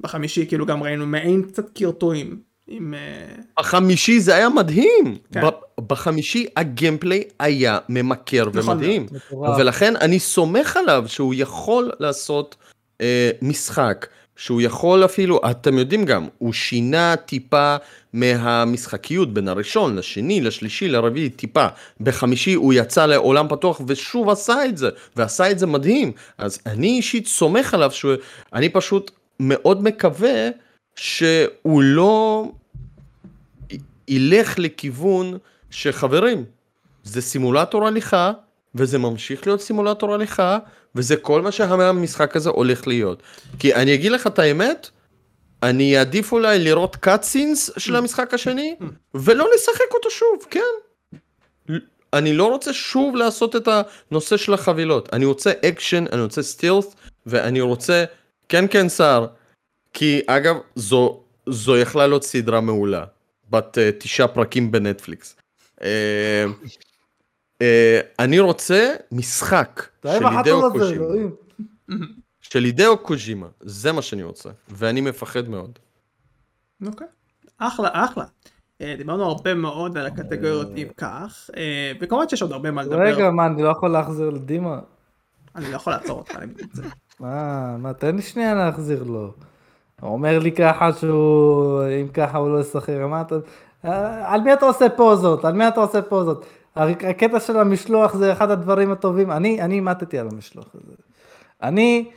בחמישי 0.00 0.46
כאילו 0.46 0.66
גם 0.66 0.82
ראינו 0.82 1.06
מעין 1.06 1.42
קצת 1.42 1.70
קרטועים 1.78 2.48
עם 2.68 2.94
uh, 2.94 3.42
בחמישי 3.58 4.20
זה 4.20 4.34
היה 4.34 4.48
מדהים. 4.48 5.16
כן. 5.32 5.40
בחמישי 5.86 6.46
ה 6.56 6.64
gameplay 6.64 7.24
היה 7.38 7.78
ממכר 7.88 8.48
נכון 8.54 8.76
ומדהים. 8.76 9.06
מטורף. 9.12 9.58
ולכן 9.58 9.96
אני 9.96 10.18
סומך 10.18 10.76
עליו 10.76 11.04
שהוא 11.06 11.34
יכול 11.36 11.92
לעשות 12.00 12.56
אה, 13.00 13.30
משחק, 13.42 14.06
שהוא 14.38 14.60
יכול 14.60 15.04
אפילו, 15.04 15.40
אתם 15.50 15.78
יודעים 15.78 16.04
גם, 16.04 16.28
הוא 16.38 16.52
שינה 16.52 17.16
טיפה 17.16 17.76
מהמשחקיות 18.12 19.34
בין 19.34 19.48
הראשון 19.48 19.96
לשני, 19.96 20.40
לשלישי, 20.40 20.88
לרביעי, 20.88 21.30
טיפה. 21.30 21.66
בחמישי 22.00 22.54
הוא 22.54 22.72
יצא 22.72 23.06
לעולם 23.06 23.48
פתוח 23.48 23.80
ושוב 23.86 24.30
עשה 24.30 24.64
את 24.64 24.76
זה, 24.76 24.88
ועשה 25.16 25.50
את 25.50 25.58
זה 25.58 25.66
מדהים. 25.66 26.12
אז 26.38 26.58
אני 26.66 26.88
אישית 26.88 27.26
סומך 27.26 27.74
עליו 27.74 27.90
שהוא, 27.90 28.14
אני 28.52 28.68
פשוט 28.68 29.10
מאוד 29.40 29.82
מקווה 29.82 30.48
שהוא 30.96 31.82
לא 31.82 32.44
ילך 34.08 34.58
לכיוון 34.58 35.38
שחברים, 35.70 36.44
זה 37.04 37.22
סימולטור 37.22 37.86
הליכה, 37.86 38.32
וזה 38.74 38.98
ממשיך 38.98 39.46
להיות 39.46 39.60
סימולטור 39.60 40.14
הליכה, 40.14 40.58
וזה 40.94 41.16
כל 41.16 41.42
מה 41.42 41.52
שהמשחק 41.52 42.36
הזה 42.36 42.50
הולך 42.50 42.86
להיות. 42.86 43.22
כי 43.58 43.74
אני 43.74 43.94
אגיד 43.94 44.12
לך 44.12 44.26
את 44.26 44.38
האמת, 44.38 44.90
אני 45.62 45.98
אעדיף 45.98 46.32
אולי 46.32 46.58
לראות 46.58 46.96
cutscenes 46.96 47.70
של 47.76 47.96
המשחק 47.96 48.34
השני, 48.34 48.76
ולא 49.14 49.48
לשחק 49.54 49.94
אותו 49.94 50.10
שוב, 50.10 50.46
כן. 50.50 50.60
אני 52.12 52.32
לא 52.32 52.46
רוצה 52.50 52.72
שוב 52.72 53.16
לעשות 53.16 53.56
את 53.56 53.68
הנושא 53.68 54.36
של 54.36 54.54
החבילות. 54.54 55.08
אני 55.12 55.24
רוצה 55.24 55.52
אקשן, 55.64 56.04
אני 56.12 56.20
רוצה 56.22 56.42
stealth, 56.42 56.96
ואני 57.26 57.60
רוצה, 57.60 58.04
כן 58.48 58.64
כן 58.70 58.88
סער, 58.88 59.26
כי 59.92 60.20
אגב, 60.26 60.56
זו, 60.74 61.20
זו 61.46 61.78
יכלה 61.78 62.06
להיות 62.06 62.24
סדרה 62.24 62.60
מעולה, 62.60 63.04
בת 63.50 63.78
uh, 63.78 64.00
תשעה 64.00 64.28
פרקים 64.28 64.72
בנטפליקס. 64.72 65.36
Uh, 67.62 68.06
אני 68.18 68.38
רוצה 68.38 68.94
משחק 69.12 69.88
של 70.02 70.26
הידאו 70.26 70.66
הזה, 70.66 70.78
קוז'ימה. 70.78 71.06
של 72.40 72.64
הידאו 72.64 72.98
קוז'ימה, 72.98 73.46
זה 73.60 73.92
מה 73.92 74.02
שאני 74.02 74.22
רוצה, 74.22 74.50
ואני 74.68 75.00
מפחד 75.00 75.48
מאוד. 75.48 75.78
אוקיי 76.86 77.06
אחלה 77.58 77.88
אחלה. 77.92 78.24
אה, 78.80 78.94
דיברנו 78.98 79.24
הרבה 79.24 79.54
מאוד 79.54 79.98
על 79.98 80.06
הקטגוריות 80.06 80.68
אם 80.76 80.88
כך 80.96 81.50
אה, 81.56 81.92
וכמובן 82.00 82.28
שיש 82.28 82.42
עוד 82.42 82.52
הרבה 82.52 82.70
מה 82.70 82.82
לדבר 82.82 83.00
רגע, 83.00 83.30
מה, 83.30 83.46
אני 83.46 83.62
לא 83.62 83.68
יכול 83.68 83.90
להחזיר 83.90 84.30
לדימה? 84.30 84.78
אני 85.56 85.70
לא 85.70 85.76
יכול 85.76 85.92
לעצור 85.92 86.18
אותך 86.18 86.36
אני 86.36 86.46
מתנצל. 86.46 86.82
מה, 87.20 87.76
מה, 87.76 87.92
תן 87.92 88.16
לי 88.16 88.22
שנייה 88.22 88.54
להחזיר 88.54 89.02
לו. 89.02 89.32
הוא 90.00 90.10
אומר 90.10 90.38
לי 90.38 90.52
ככה 90.52 90.92
שהוא, 90.92 91.82
אם 92.02 92.08
ככה 92.08 92.38
הוא 92.38 92.50
לא 92.50 92.60
ישחק, 92.60 92.90
מה 93.10 93.20
אתה... 93.20 93.34
אה, 93.84 94.34
על 94.34 94.40
מי 94.40 94.52
אתה 94.52 94.66
עושה 94.66 94.88
פוזות? 94.88 95.44
על 95.44 95.52
מי 95.52 95.68
אתה 95.68 95.80
עושה 95.80 96.02
פוזות? 96.02 96.46
הקטע 96.76 97.40
של 97.40 97.56
המשלוח 97.56 98.14
זה 98.14 98.32
אחד 98.32 98.50
הדברים 98.50 98.92
הטובים. 98.92 99.30
אני, 99.30 99.62
אני 99.62 99.80
מתתי 99.80 100.18
על 100.18 100.28
המשלוח 100.32 100.66
הזה. 100.74 100.94
אני, 101.62 102.10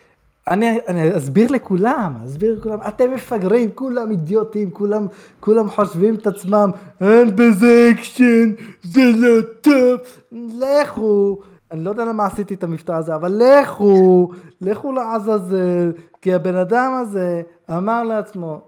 אני, 0.47 0.80
אני 0.88 1.18
אסביר 1.18 1.52
לכולם, 1.52 2.14
אסביר 2.26 2.58
לכולם, 2.60 2.80
אתם 2.88 3.14
מפגרים, 3.14 3.70
כולם 3.76 4.12
אידיוטים, 4.12 4.72
כולם, 4.72 5.08
כולם 5.39 5.70
חושבים 5.70 6.16
את 6.16 6.28
עצמם, 6.28 6.72
אין 7.02 7.36
בזה 7.36 7.91
אקשן, 7.91 8.52
זה 8.84 9.02
לא 9.16 9.41
טוב, 9.62 9.99
לכו, 10.32 11.39
אני 11.72 11.84
לא 11.84 11.89
יודע 11.89 12.06
למה 12.06 12.26
עשיתי 12.26 12.54
את 12.54 12.64
המבטא 12.64 12.91
הזה, 12.91 13.16
אבל 13.16 13.41
לכו, 13.43 14.32
לכו 14.62 14.91
לעזאזל, 14.91 15.91
כי 16.22 16.34
הבן 16.34 16.56
אדם 16.56 16.93
הזה 17.02 17.41
אמר 17.70 18.04
לעצמו, 18.04 18.62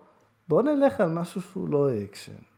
בוא 0.48 0.62
נלך 0.62 1.02
על 1.02 1.10
משהו 1.10 1.42
שהוא 1.42 1.70
לא 1.70 1.90
אקשן. 2.04 2.53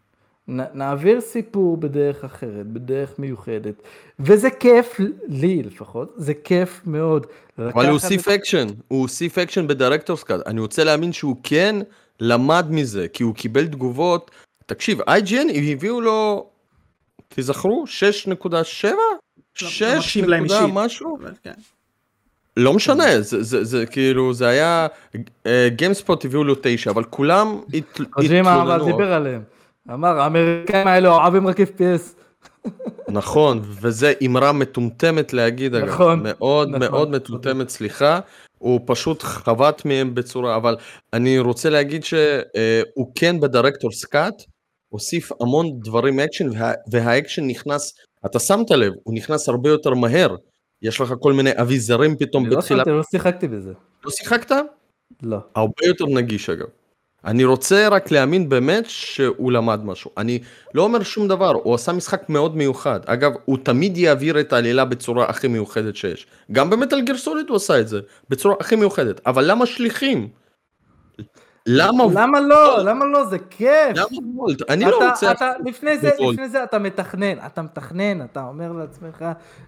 נעביר 0.47 1.21
סיפור 1.21 1.77
בדרך 1.77 2.23
אחרת, 2.23 2.67
בדרך 2.67 3.19
מיוחדת, 3.19 3.73
וזה 4.19 4.49
כיף, 4.49 4.99
לי 5.27 5.63
לפחות, 5.63 6.13
זה 6.15 6.33
כיף 6.33 6.81
מאוד. 6.85 7.27
אבל 7.57 7.85
הוא 7.85 7.91
הוסיף 7.93 8.27
את- 8.27 8.33
אקשן, 8.33 8.67
הוא 8.87 9.01
הוסיף 9.01 9.37
אקשן 9.37 9.67
ב 9.67 9.72
director's 9.72 10.23
cut. 10.23 10.39
אני 10.47 10.61
רוצה 10.61 10.83
להאמין 10.83 11.13
שהוא 11.13 11.35
כן 11.43 11.75
למד 12.19 12.65
מזה, 12.69 13.07
כי 13.07 13.23
הוא 13.23 13.35
קיבל 13.35 13.67
תגובות. 13.67 14.31
תקשיב, 14.65 15.01
IGN 15.01 15.51
הביאו 15.71 16.01
לו, 16.01 16.45
תזכרו, 17.29 17.85
6.7? 17.87 18.47
לא 18.51 18.63
6 19.53 19.81
מקשיב 19.97 20.25
להם 20.25 20.43
נקודה 20.43 20.59
אישית. 20.59 20.73
משהו? 20.75 21.17
אבל 21.21 21.31
כן. 21.43 21.51
לא 22.57 22.73
משנה, 22.73 23.21
זה, 23.21 23.43
זה, 23.43 23.63
זה 23.63 23.85
כאילו, 23.85 24.33
זה 24.33 24.47
היה, 24.47 24.87
GameSpot 25.67 26.25
הביאו 26.25 26.43
לו 26.43 26.55
9, 26.61 26.91
אבל 26.91 27.03
כולם 27.03 27.59
הת- 27.73 28.01
קוז'ימה 28.09 28.61
אבל 28.61 28.71
התלוננו. 28.71 28.85
דיבר 28.97 29.13
עליהם. 29.13 29.41
אמר, 29.93 30.19
האמריקאים 30.19 30.87
האלה 30.87 31.09
אוהבים 31.09 31.47
רק 31.47 31.59
FPS. 31.59 32.21
נכון, 33.07 33.61
וזה 33.63 34.13
אמרה 34.25 34.51
מטומטמת 34.51 35.33
להגיד, 35.33 35.75
אגב. 35.75 35.87
נכון, 35.87 36.19
מאוד 36.23 36.69
נכון, 36.69 36.79
מאוד. 36.79 37.09
מטומטמת, 37.09 37.69
סליחה. 37.69 38.19
הוא 38.57 38.79
פשוט 38.85 39.23
חבט 39.23 39.85
מהם 39.85 40.15
בצורה, 40.15 40.55
אבל 40.55 40.75
אני 41.13 41.39
רוצה 41.39 41.69
להגיד 41.69 42.03
שהוא 42.03 43.11
כן 43.15 43.39
ב 43.39 43.45
director's 43.45 44.05
cut, 44.05 44.43
הוסיף 44.89 45.31
המון 45.41 45.79
דברים 45.79 46.19
אקשן, 46.19 46.49
וה, 46.49 46.71
והאקשן 46.91 47.47
נכנס, 47.47 47.93
אתה 48.25 48.39
שמת 48.39 48.71
לב, 48.71 48.93
הוא 49.03 49.13
נכנס 49.15 49.49
הרבה 49.49 49.69
יותר 49.69 49.93
מהר. 49.93 50.35
יש 50.81 51.01
לך 51.01 51.13
כל 51.19 51.33
מיני 51.33 51.51
אביזרים 51.61 52.17
פתאום 52.17 52.45
אני 52.45 52.53
לא 52.53 52.59
בתחילה. 52.59 52.79
שמתי, 52.79 52.91
לא 52.97 53.03
שיחקתי 53.03 53.47
בזה. 53.47 53.73
לא 54.05 54.11
שיחקת? 54.11 54.55
לא. 55.23 55.37
הרבה 55.55 55.85
יותר 55.85 56.05
נגיש 56.05 56.49
אגב. 56.49 56.67
אני 57.25 57.45
רוצה 57.45 57.87
רק 57.87 58.11
להאמין 58.11 58.49
באמת 58.49 58.85
שהוא 58.87 59.51
למד 59.51 59.85
משהו. 59.85 60.11
אני 60.17 60.39
לא 60.73 60.83
אומר 60.83 61.03
שום 61.03 61.27
דבר, 61.27 61.51
הוא 61.63 61.75
עשה 61.75 61.93
משחק 61.93 62.29
מאוד 62.29 62.57
מיוחד. 62.57 62.99
אגב, 63.05 63.31
הוא 63.45 63.57
תמיד 63.63 63.97
יעביר 63.97 64.39
את 64.39 64.53
העלילה 64.53 64.85
בצורה 64.85 65.25
הכי 65.25 65.47
מיוחדת 65.47 65.95
שיש. 65.95 66.27
גם 66.51 66.69
במטל 66.69 67.01
גיר 67.01 67.17
סוליד 67.17 67.49
הוא 67.49 67.55
עשה 67.55 67.79
את 67.79 67.87
זה, 67.87 67.99
בצורה 68.29 68.55
הכי 68.59 68.75
מיוחדת. 68.75 69.21
אבל 69.25 69.51
למה 69.51 69.65
שליחים? 69.65 70.27
למה? 71.67 72.03
למה 72.13 72.39
לא? 72.39 72.83
למה 72.83 73.05
לא? 73.05 73.25
זה 73.25 73.37
כיף. 73.49 73.95
למה 73.95 74.07
וולט? 74.35 74.69
אני 74.69 74.85
לא 74.85 75.09
רוצה... 75.09 75.31
אתה, 75.31 75.51
לפני 75.65 75.97
זה. 75.97 76.09
לפני 76.31 76.49
זה 76.49 76.63
אתה 76.63 76.79
מתכנן, 76.79 77.37
אתה 77.45 77.61
מתכנן, 77.61 78.21
אתה 78.21 78.43
אומר 78.43 78.71
לעצמך, 78.71 79.25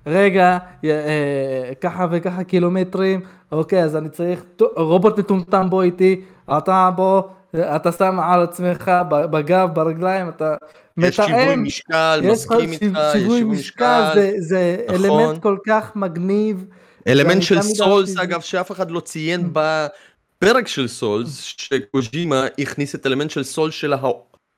רגע, 0.08 0.58
אה, 0.86 1.72
ככה 1.82 2.08
וככה 2.12 2.43
קילומטרים, 2.43 3.22
אוקיי, 3.51 3.84
אז 3.84 3.95
אני 3.95 4.10
צריך 4.10 4.43
רובוט 4.76 5.20
מטומטם 5.20 5.70
בו 5.70 5.82
איתי, 5.82 6.22
אתה 6.58 6.89
בוא, 6.95 7.22
אתה 7.55 7.91
שם 7.91 8.19
על 8.19 8.43
עצמך 8.43 8.91
בגב, 9.11 9.69
ברגליים, 9.73 10.29
אתה 10.29 10.55
יש 10.97 11.15
שיווי 11.15 11.31
מתאם, 11.45 11.63
משקל, 11.63 12.21
מסכים 12.31 12.71
איתך, 12.71 12.83
יש 12.83 13.21
שיווי 13.21 13.43
משקל. 13.43 14.11
זה- 14.15 14.33
זה 14.37 14.77
נכון. 14.89 15.05
אלמנט 15.05 15.41
כל 15.43 15.57
כך 15.67 15.95
מגניב. 15.95 16.65
אלמנט 17.07 17.41
של 17.41 17.61
סולס 17.61 18.13
את 18.13 18.19
אגב 18.19 18.41
שאף 18.41 18.71
אחד 18.71 18.91
לא 18.91 18.99
ציין 18.99 19.49
בפרק 19.53 20.67
של 20.67 20.87
סולס 20.87 21.41
שקוז'ימה 21.41 22.45
הכניס 22.59 22.95
את 22.95 23.05
אלמנט 23.07 23.29
של 23.31 23.43
סולס 23.43 23.73
של, 23.73 23.93
הה... 23.93 24.09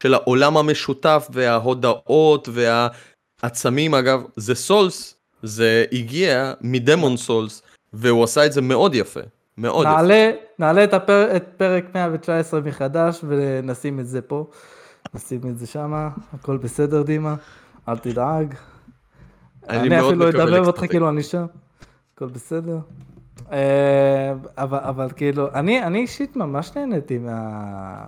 של 0.03 0.13
העולם 0.13 0.57
המשותף 0.57 1.27
וההודעות 1.31 2.49
והעצמים 3.43 3.93
אגב 3.95 4.21
זה 4.35 4.55
סולס 4.55 5.15
זה 5.43 5.85
הגיע 5.91 6.53
מדמון 6.61 7.17
סולס 7.17 7.61
והוא 7.93 8.23
עשה 8.23 8.45
את 8.45 8.53
זה 8.53 8.61
מאוד 8.61 8.95
יפה 8.95 9.19
מאוד 9.59 9.85
יפה. 9.85 9.95
נעלה, 9.95 10.31
נעלה 10.59 10.83
את, 10.83 10.93
הפר, 10.93 11.35
את 11.35 11.45
פרק 11.57 11.85
119 11.95 12.61
מחדש 12.61 13.23
ונשים 13.27 13.99
את 13.99 14.07
זה 14.07 14.21
פה. 14.21 14.45
נשים 15.13 15.41
את 15.49 15.57
זה 15.57 15.67
שמה, 15.67 16.09
הכל 16.33 16.57
בסדר 16.57 17.01
דימה, 17.01 17.35
אל 17.89 17.97
תדאג. 17.97 18.53
אני 19.69 19.79
אני 19.79 19.99
אפילו 19.99 20.29
אדבר 20.29 20.65
אותך. 20.65 20.85
כאילו 20.89 21.09
אני 21.09 21.23
שם, 21.23 21.45
הכל 22.15 22.27
בסדר. 22.27 22.79
אה, 23.51 24.33
אבל, 24.57 24.77
אבל 24.77 25.07
כאילו, 25.15 25.47
אני, 25.53 25.83
אני 25.83 25.99
אישית 25.99 26.35
ממש 26.35 26.71
נהניתי 26.75 27.17
מה... 27.17 28.03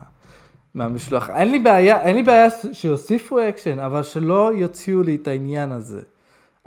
מהמשלוח. 0.74 1.30
אין 1.30 1.52
לי 1.52 1.60
בעיה, 1.60 2.02
אין 2.02 2.16
לי 2.16 2.24
בעיה 2.24 2.48
שיוסיפו 2.74 3.40
אקשן, 3.50 3.80
אבל 3.80 4.04
שלא 4.04 4.52
יוציאו 4.56 5.04
לי 5.04 5.16
את 5.16 5.28
העניין 5.28 5.72
הזה. 5.72 6.02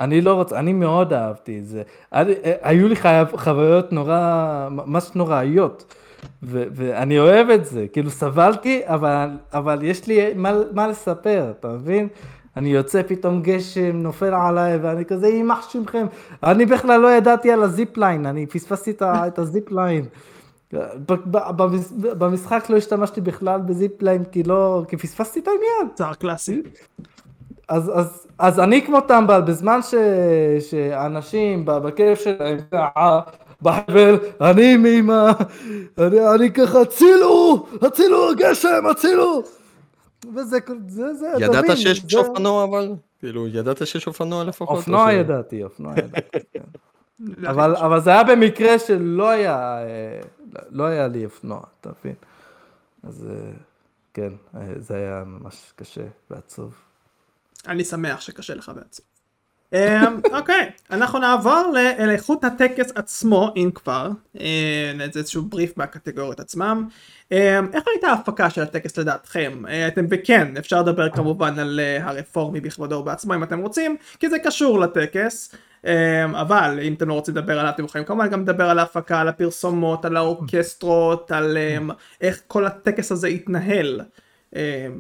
אני 0.00 0.20
לא 0.20 0.34
רוצה, 0.34 0.58
אני 0.58 0.72
מאוד 0.72 1.12
אהבתי 1.12 1.58
את 1.58 1.66
זה. 1.66 1.82
אני, 2.12 2.32
אה, 2.44 2.52
היו 2.62 2.88
לי 2.88 2.96
חו, 2.96 3.08
חוויות 3.36 3.92
נורא, 3.92 4.18
ממש 4.70 5.10
נוראיות. 5.14 5.94
ו- 6.42 6.64
ואני 6.72 7.18
אוהב 7.18 7.50
את 7.50 7.64
זה, 7.64 7.86
כאילו 7.92 8.10
סבלתי, 8.10 8.80
אבל, 8.84 9.28
אבל 9.52 9.78
יש 9.82 10.06
לי 10.06 10.34
מה, 10.34 10.52
מה 10.72 10.88
לספר, 10.88 11.52
אתה 11.60 11.68
מבין? 11.68 12.08
אני 12.56 12.68
יוצא 12.68 13.02
פתאום 13.06 13.42
גשם, 13.42 13.96
נופל 13.96 14.34
עליי, 14.34 14.76
ואני 14.76 15.04
כזה, 15.04 15.28
יימח 15.28 15.70
שמכם. 15.70 16.06
אני 16.42 16.66
בכלל 16.66 17.00
לא 17.00 17.12
ידעתי 17.12 17.50
על 17.50 17.62
ה 17.62 17.71
zip 17.71 17.96
line, 17.96 18.26
אני 18.26 18.46
פספסתי 18.46 18.90
את, 18.90 19.02
ה- 19.02 19.26
את 19.28 19.38
ה 19.38 19.46
zip 19.46 19.70
line. 19.72 20.04
ב- 20.72 20.78
ב- 21.30 21.56
במש- 21.56 21.92
במשחק 22.18 22.64
לא 22.70 22.76
השתמשתי 22.76 23.20
בכלל 23.20 23.60
בזיפ 23.60 24.02
ליין, 24.02 24.24
כי 24.24 24.42
לא, 24.42 24.82
כי 24.88 24.96
פספסתי 24.96 25.40
את 25.40 25.48
העניין. 25.48 25.94
צער 25.94 26.14
קלאסי. 26.14 26.62
אז, 27.68 27.90
אז, 27.94 28.26
אז 28.38 28.60
אני 28.60 28.86
כמו 28.86 29.00
טמבל, 29.00 29.40
בזמן 29.40 29.80
ש, 29.82 29.94
שאנשים 30.70 31.62
בכיף 31.64 32.20
שלהם, 32.20 32.58
בחבל, 33.62 34.18
אני 34.40 34.76
מאמא, 34.76 35.30
אני, 35.98 36.34
אני 36.34 36.52
ככה, 36.52 36.80
הצילו, 36.80 37.66
הצילו, 37.82 38.28
גשם, 38.36 38.86
הצילו. 38.90 39.42
וזה, 40.34 40.58
זה, 40.88 41.14
זה, 41.14 41.36
אתה 41.36 41.44
ידעת 41.44 41.64
מבין, 41.64 41.76
שיש 41.76 42.04
זה- 42.10 42.18
אופנוע 42.18 42.64
אבל? 42.64 42.92
כאילו 43.18 43.48
ידעת 43.48 43.86
שיש 43.86 44.06
אופנוע 44.06 44.44
לפחות? 44.44 44.76
אופנוע 44.78 45.04
או 45.06 45.10
ש- 45.10 45.14
ידעתי, 45.14 45.64
אופנוע 45.64 45.92
ידעתי, 45.98 46.38
כן. 46.52 46.60
אבל, 47.50 47.76
אבל 47.76 48.00
זה 48.00 48.10
היה 48.10 48.24
במקרה 48.24 48.78
שלא 48.78 49.28
היה, 49.28 49.56
אה, 49.78 50.20
לא 50.70 50.84
היה 50.84 51.08
לי 51.08 51.24
אופנוע, 51.24 51.60
אתה 51.80 51.90
מבין? 52.00 52.14
אז 53.02 53.26
אה, 53.30 53.50
כן, 54.14 54.32
אה, 54.56 54.60
זה 54.78 54.94
היה 54.96 55.22
ממש 55.26 55.72
קשה 55.76 56.00
ועצוב. 56.30 56.74
אני 57.66 57.84
שמח 57.84 58.20
שקשה 58.20 58.54
לך 58.54 58.72
בעצם. 58.74 59.02
אמ, 59.74 60.20
אוקיי, 60.38 60.70
אנחנו 60.90 61.18
נעבור 61.18 61.72
לאיכות 61.98 62.44
הטקס 62.44 62.92
עצמו, 62.94 63.52
אם 63.56 63.70
כבר. 63.74 64.10
אה, 64.40 64.92
זה 65.12 65.18
איזשהו 65.18 65.42
בריף 65.42 65.76
מהקטגוריות 65.76 66.40
עצמם. 66.40 66.88
אמ, 67.32 67.36
איך 67.72 67.84
הייתה 67.92 68.08
ההפקה 68.08 68.50
של 68.50 68.62
הטקס 68.62 68.98
לדעתכם? 68.98 69.62
אה, 69.68 69.88
אתם 69.88 70.06
וכן, 70.10 70.56
אפשר 70.56 70.80
לדבר 70.80 71.10
כמובן 71.10 71.58
על 71.58 71.80
אה, 71.80 72.08
הרפורמי 72.08 72.60
בכבודו 72.60 72.94
ובעצמו 72.94 73.34
אם 73.34 73.42
אתם 73.42 73.58
רוצים, 73.58 73.96
כי 74.20 74.28
זה 74.30 74.38
קשור 74.38 74.80
לטקס. 74.80 75.54
אמ, 75.86 76.34
אבל 76.34 76.78
אם 76.82 76.94
אתם 76.94 77.08
לא 77.08 77.14
רוצים 77.14 77.36
לדבר 77.36 77.60
עליו 77.60 77.72
אתם 77.74 77.84
יכולים 77.84 78.06
כמובן 78.06 78.28
גם 78.28 78.42
לדבר 78.42 78.70
על 78.70 78.78
ההפקה, 78.78 79.20
על 79.20 79.28
הפרסומות, 79.28 80.04
על 80.04 80.16
האורקסטרות, 80.16 81.32
על 81.32 81.58
איך 82.20 82.40
כל 82.46 82.66
הטקס 82.66 83.12
הזה 83.12 83.28
התנהל. 83.28 84.00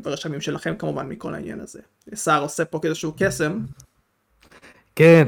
ורשמים 0.04 0.40
שלכם 0.40 0.74
כמובן 0.78 1.08
מכל 1.08 1.34
העניין 1.34 1.60
הזה. 1.60 1.80
סער 2.14 2.42
עושה 2.42 2.64
פה 2.64 2.80
איזשהו 2.84 3.12
קסם. 3.16 3.58
כן, 4.96 5.26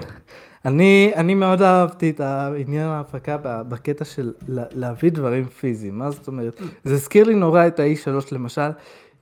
אני, 0.65 1.13
אני 1.17 1.35
מאוד 1.35 1.63
אהבתי 1.63 2.11
את 2.11 2.21
העניין 2.21 2.89
ההפקה 2.89 3.37
בקטע 3.43 4.05
של 4.05 4.33
לה- 4.49 4.65
להביא 4.73 5.11
דברים 5.11 5.45
פיזיים, 5.49 5.99
מה 5.99 6.11
זאת 6.11 6.29
אומרת? 6.29 6.61
זה 6.85 6.95
הזכיר 6.95 7.25
לי 7.25 7.35
נורא 7.35 7.67
את 7.67 7.81
ה-E3 7.81 8.09
למשל, 8.33 8.71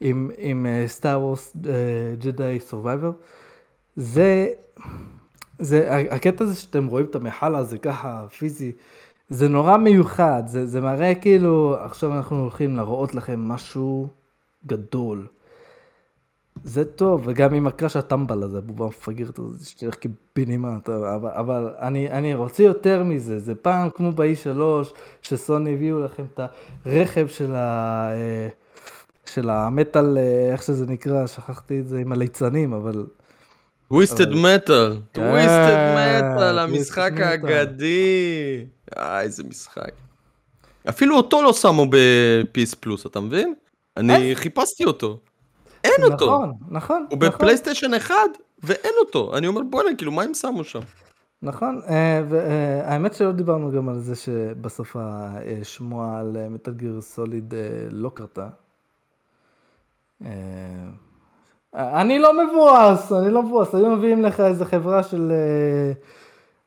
עם, 0.00 0.66
סטאר 0.86 1.20
וורס 1.20 1.57
Jedi 2.18 2.59
Survivor. 2.61 3.11
זה, 3.96 4.48
זה, 5.59 6.07
הקטע 6.11 6.44
הזה 6.44 6.55
שאתם 6.55 6.86
רואים 6.86 7.07
את 7.07 7.14
המכל 7.14 7.55
הזה 7.55 7.78
ככה 7.78 8.26
פיזי, 8.38 8.72
זה 9.28 9.48
נורא 9.48 9.76
מיוחד, 9.76 10.42
זה, 10.46 10.66
זה 10.66 10.80
מראה 10.80 11.14
כאילו, 11.14 11.76
עכשיו 11.80 12.16
אנחנו 12.16 12.40
הולכים 12.40 12.76
להראות 12.76 13.14
לכם 13.14 13.40
משהו 13.40 14.09
גדול. 14.66 15.26
זה 16.62 16.84
טוב, 16.84 17.22
וגם 17.24 17.54
עם 17.54 17.66
ה 17.66 17.72
Crash 17.72 17.97
הטמבל 17.96 18.42
הזה, 18.42 18.60
בובה 18.60 18.86
מפגרת 18.86 19.38
הזה, 19.38 19.66
שתלך 19.66 19.94
קיבינימט, 19.94 20.88
אבל, 20.88 21.30
אבל 21.30 21.74
אני, 21.80 22.10
אני 22.10 22.34
רוצה 22.34 22.62
יותר 22.62 23.02
מזה, 23.02 23.38
זה 23.38 23.54
פעם 23.54 23.90
כמו 23.90 24.12
ב-E3, 24.12 24.60
שסוני 25.22 25.74
הביאו 25.74 26.00
לכם 26.00 26.24
את 26.34 26.40
הרכב 26.84 27.26
של 27.28 27.54
ה... 27.54 28.08
אה, 28.12 28.48
של 29.26 29.50
המטאל, 29.50 30.18
אה, 30.18 30.52
איך 30.52 30.62
שזה 30.62 30.86
נקרא, 30.86 31.26
שכחתי 31.26 31.80
את 31.80 31.88
זה 31.88 31.98
עם 31.98 32.12
הליצנים, 32.12 32.72
אבל... 32.72 33.06
Twisted 33.88 34.30
Metal, 34.30 34.97
Twisted 35.12 35.95
Metal, 35.97 36.59
המשחק. 36.58 37.12
האגדי. 37.16 38.64
אה, 38.96 39.20
איזה 39.20 39.44
משחק. 39.44 39.92
אפילו 40.88 41.16
אותו 41.16 41.42
לא 41.42 41.52
שמו 41.52 41.86
ב 41.90 42.18
PS 42.18 42.74
Plus, 42.74 43.07
אתה 43.06 43.20
מבין? 43.20 43.54
אני 43.97 44.36
חיפשתי 44.36 44.84
אותו. 44.84 45.18
אין 45.84 46.12
אותו. 46.12 46.26
נכון, 46.26 46.53
נכון, 46.68 47.07
הוא 47.11 47.18
נכון, 47.18 47.28
בפלייסטיישן 47.28 47.95
1 47.95 48.14
ואין 48.62 48.95
אותו. 49.01 49.36
אני 49.36 49.47
אומר 49.47 49.62
בואנה, 49.70 49.97
כאילו 49.97 50.12
מה 50.12 50.22
הם 50.22 50.34
שמו 50.34 50.64
שם? 50.64 50.80
נכון, 51.42 51.80
והאמת 52.28 53.14
שלא 53.14 53.32
דיברנו 53.32 53.72
גם 53.72 53.88
על 53.88 53.99
זה 53.99 54.16
שבסוף 54.16 54.97
השמועה 54.97 56.20
על 56.20 56.36
Metal 56.51 56.72
Gear 56.74 57.01
Solid 57.01 57.55
אה, 57.55 57.61
לא 57.90 58.11
קרתה. 58.14 58.49
אה, 60.24 60.30
אני 61.74 62.18
לא 62.18 62.32
מבואס, 62.45 63.12
אני 63.12 63.30
לא 63.30 63.42
מבואס, 63.42 63.74
היו 63.74 63.97
מביאים 63.97 64.22
לך 64.22 64.40
איזה 64.40 64.64
חברה 64.64 65.03
של, 65.03 65.32
אה, 65.32 65.92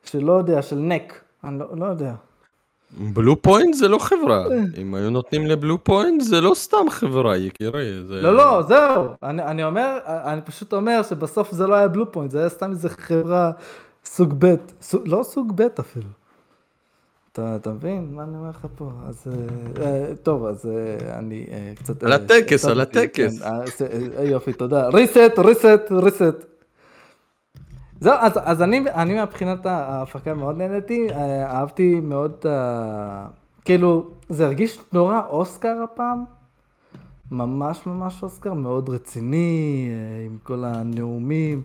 שלא 0.04 0.32
יודע, 0.32 0.62
של 0.62 0.76
נק, 0.76 1.20
אני 1.44 1.58
לא, 1.58 1.76
לא 1.76 1.84
יודע. 1.86 2.14
Bluepoint 2.96 3.74
זה 3.74 3.88
לא 3.88 3.98
חברה. 3.98 4.44
אם 4.78 4.94
היו 4.94 5.10
נותנים 5.10 5.46
ל 5.46 5.84
Bluepoint 5.84 6.20
זה 6.22 6.40
לא 6.40 6.52
סתם 6.54 6.86
חברה, 6.90 7.36
יקירי. 7.36 8.02
זה- 8.08 8.14
לא, 8.22 8.36
לא, 8.36 8.62
זהו, 8.68 9.04
אני, 9.22 9.42
אני 9.42 9.64
אומר, 9.64 9.98
אני 10.06 10.40
פשוט 10.40 10.72
אומר 10.72 11.00
שבסוף 11.02 11.52
זה 11.52 11.66
לא 11.66 11.74
היה 11.74 11.88
Bluepoint, 11.88 12.30
זה 12.30 12.40
היה 12.40 12.48
סתם 12.48 12.70
איזה 12.70 12.88
חברה 12.88 13.50
סוג 14.04 14.34
ב', 14.38 14.54
סוג, 14.82 15.02
לא 15.06 15.22
סוג 15.22 15.52
ב' 15.54 15.66
אפילו. 15.80 16.06
אתה, 17.32 17.56
אתה 17.56 17.70
מבין 17.70 18.08
מה 18.12 18.22
אני 18.22 18.36
אומר 18.36 18.50
לך 18.50 18.66
פה? 18.76 18.90
אז 19.08 19.26
אה, 19.26 19.84
אה, 19.84 20.14
טוב, 20.22 20.46
אז 20.46 20.66
אה, 20.66 21.18
אני 21.18 21.46
אה, 21.50 21.72
קצת... 21.76 22.02
על 22.04 22.12
אה, 22.12 22.16
הטקס, 22.16 22.64
על 22.64 22.80
הטקס. 22.80 23.38
כן, 23.42 23.44
אה, 23.44 23.66
ס- 23.66 23.82
אה, 24.18 24.24
יופי, 24.24 24.52
תודה. 24.52 24.88
ריסט, 24.88 25.16
ריסט, 25.38 25.64
ריסט. 25.90 26.22
זהו, 28.00 28.14
אז, 28.20 28.32
אז 28.42 28.62
אני, 28.62 28.80
אני 28.94 29.22
מבחינת 29.22 29.66
ההפקה 29.66 30.34
מאוד 30.34 30.56
נהניתי, 30.58 31.08
אה, 31.10 31.46
אהבתי 31.50 32.00
מאוד, 32.00 32.32
את 32.38 32.46
ה- 32.46 33.26
כאילו, 33.64 34.10
זה 34.28 34.46
הרגיש 34.46 34.78
נורא 34.92 35.20
אוסקר 35.28 35.76
הפעם, 35.84 36.24
ממש 37.30 37.86
ממש 37.86 38.22
אוסקר, 38.22 38.52
מאוד 38.54 38.88
רציני, 38.88 39.88
אה, 39.90 40.26
עם 40.26 40.38
כל 40.42 40.64
הנאומים, 40.66 41.62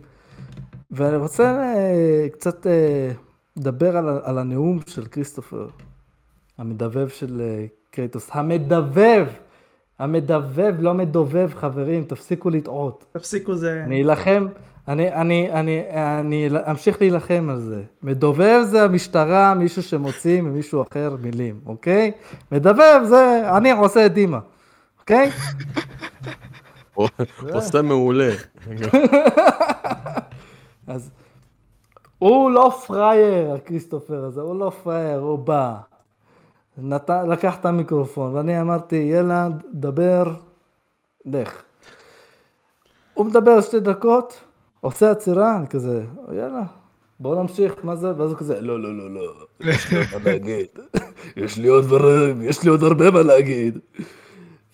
ואני 0.92 1.18
רוצה 1.18 1.44
אה, 1.76 2.28
קצת 2.32 2.68
אה, 2.68 3.12
לדבר 3.58 3.98
על, 3.98 4.20
על 4.24 4.38
הנאום 4.38 4.80
של 4.88 5.06
כריסטופר, 5.06 5.68
המדבב 6.58 7.08
של 7.08 7.42
אה, 7.42 7.66
קרייטוס, 7.92 8.30
המדבב, 8.32 9.28
המדבב, 10.00 10.76
לא 10.80 10.94
מדובב, 10.94 11.50
חברים, 11.56 12.04
תפסיקו 12.04 12.50
לטעות. 12.50 13.06
תפסיקו 13.12 13.56
זה... 13.56 13.84
אני 13.86 14.04
אלחם, 14.04 14.46
אני, 14.88 15.14
אני, 15.14 15.52
אני, 15.52 15.84
אני 16.20 16.50
אמשיך 16.72 17.02
להילחם 17.02 17.48
על 17.50 17.60
זה. 17.60 17.84
מדובב 18.04 18.62
זה 18.64 18.84
המשטרה, 18.84 19.54
מישהו 19.54 19.84
שמוציא 19.84 20.42
ממישהו 20.42 20.82
אחר 20.82 21.16
מילים, 21.22 21.60
אוקיי? 21.66 22.12
מדבב 22.52 23.02
זה, 23.04 23.44
אני 23.58 23.72
עושה 23.72 24.06
את 24.06 24.14
דימה, 24.14 24.40
אוקיי? 25.00 25.30
עושה 27.54 27.82
מעולה. 27.82 28.30
אז 30.88 31.12
הוא 32.20 32.52
לא 32.52 32.80
פראייר, 32.88 33.54
הכריסטופר 33.54 34.24
הזה, 34.24 34.42
הוא 34.42 34.60
לא 34.60 34.72
פראייר, 34.84 35.20
הוא 35.20 35.40
בא. 35.40 35.76
נת... 36.78 37.10
לקח 37.10 37.56
את 37.56 37.66
המיקרופון, 37.66 38.36
ואני 38.36 38.62
אמרתי, 38.62 38.96
ילד, 38.96 39.64
דבר, 39.74 40.34
לך. 41.26 41.62
הוא 43.14 43.26
מדבר 43.26 43.62
שתי 43.62 43.80
דקות, 43.80 44.44
עושה 44.84 45.12
עצירה, 45.12 45.58
אני 45.58 45.68
כזה, 45.68 46.04
יאללה, 46.32 46.62
בוא 47.20 47.36
נמשיך, 47.42 47.76
מה 47.84 47.96
זה? 47.96 48.08
ואז 48.18 48.30
הוא 48.32 48.38
כזה, 48.40 48.62
לא, 48.62 48.80
לא, 48.80 48.98
לא, 48.98 49.10
לא, 49.14 49.22
יש 49.60 49.92
לי 49.92 49.98
עוד 49.98 50.08
מה 50.24 50.32
להגיד, 50.32 50.68
יש 51.38 51.58
לי 51.58 51.68
עוד 51.68 51.84
דברים, 51.86 52.42
יש 52.42 52.64
לי 52.64 52.70
עוד 52.70 52.84
הרבה 52.84 53.12
מה 53.12 53.22
להגיד. 53.22 53.80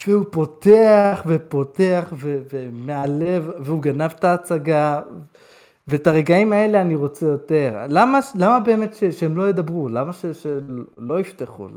והוא 0.07 0.25
פותח 0.31 1.23
ופותח 1.27 2.13
ו- 2.17 2.39
ומהלב, 2.53 3.49
והוא 3.59 3.81
גנב 3.81 4.11
את 4.19 4.23
ההצגה, 4.23 5.01
ואת 5.87 6.07
הרגעים 6.07 6.53
האלה 6.53 6.81
אני 6.81 6.95
רוצה 6.95 7.25
יותר. 7.25 7.75
למה, 7.89 8.19
למה 8.35 8.59
באמת 8.59 8.93
ש- 8.95 9.03
שהם 9.03 9.37
לא 9.37 9.49
ידברו? 9.49 9.89
למה 9.89 10.13
ש- 10.13 10.25
שלא 10.25 11.19
יפתחו? 11.19 11.67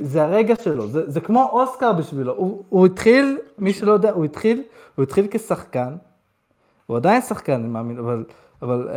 זה 0.00 0.22
הרגע 0.22 0.54
שלו, 0.56 0.86
זה, 0.88 1.10
זה 1.10 1.20
כמו 1.20 1.48
אוסקר 1.52 1.92
בשבילו. 1.92 2.34
הוא, 2.36 2.62
הוא 2.68 2.86
התחיל, 2.86 3.38
מי 3.58 3.72
שלא 3.72 3.92
יודע, 3.92 4.10
הוא 4.10 4.24
התחיל, 4.24 4.62
הוא 4.94 5.02
התחיל 5.02 5.26
כשחקן, 5.30 5.94
הוא 6.86 6.96
עדיין 6.96 7.22
שחקן, 7.22 7.52
אני 7.52 7.68
מאמין, 7.68 7.98
אבל, 7.98 8.24
אבל 8.62 8.88
אה, 8.88 8.94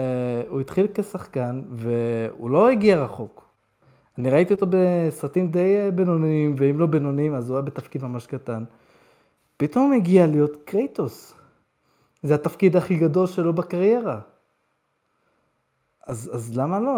הוא 0.50 0.62
התחיל 0.62 0.88
כשחקן, 0.94 1.62
והוא 1.72 2.50
לא 2.50 2.70
הגיע 2.70 3.04
רחוק. 3.04 3.50
אני 4.18 4.30
ראיתי 4.30 4.54
אותו 4.54 4.66
בסרטים 4.70 5.52
די 5.52 5.78
אה, 5.78 5.92
בינוניים, 5.92 6.56
ואם 6.58 6.80
לא 6.80 6.86
בינוניים, 6.86 7.36
אז 7.36 7.50
הוא 7.50 7.58
היה 7.58 7.62
בתפקיד 7.66 8.04
ממש 8.04 8.28
קטן. 8.28 8.64
פתאום 9.58 9.86
הוא 9.92 10.00
מגיע 10.00 10.28
להיות 10.28 10.58
קרייטוס. 10.66 11.34
זה 12.24 12.36
התפקיד 12.36 12.76
הכי 12.76 12.96
גדול 12.96 13.28
שלו 13.28 13.54
בקריירה. 13.54 14.20
אז, 16.08 16.32
אז 16.34 16.58
למה 16.58 16.80
לא? 16.80 16.92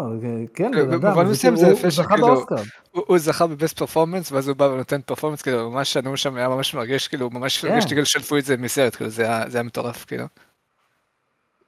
כן, 0.53 0.71
בן 0.71 0.93
אדם, 0.93 1.01
במובן 1.01 1.25
מסוים 1.25 1.55
זה 1.55 1.65
הוא- 1.65 1.73
יפה 1.73 1.91
שכאילו. 1.91 2.45
הוא 2.91 3.03
הוא 3.07 3.17
זכה 3.17 3.47
בבסט 3.47 3.77
פרפורמנס, 3.77 4.31
ואז 4.31 4.47
הוא 4.47 4.55
בא 4.57 4.63
ונותן 4.63 5.01
פרפורמנס, 5.01 5.41
כאילו, 5.41 5.71
ממש 5.71 5.97
הנאום 5.97 6.17
שם 6.17 6.35
היה 6.35 6.49
ממש 6.49 6.73
מרגש, 6.73 7.07
כאילו, 7.07 7.29
ממש 7.29 7.57
כן. 7.61 7.71
הרגשתי 7.71 7.89
כאילו 7.89 8.05
שלפו 8.05 8.37
את 8.37 8.45
זה 8.45 8.57
מסרט, 8.57 8.95
כאילו, 8.95 9.09
זה 9.09 9.23
היה 9.23 9.49
זה 9.49 9.57
היה 9.57 9.63
מטורף, 9.63 10.05
כאילו. 10.05 10.25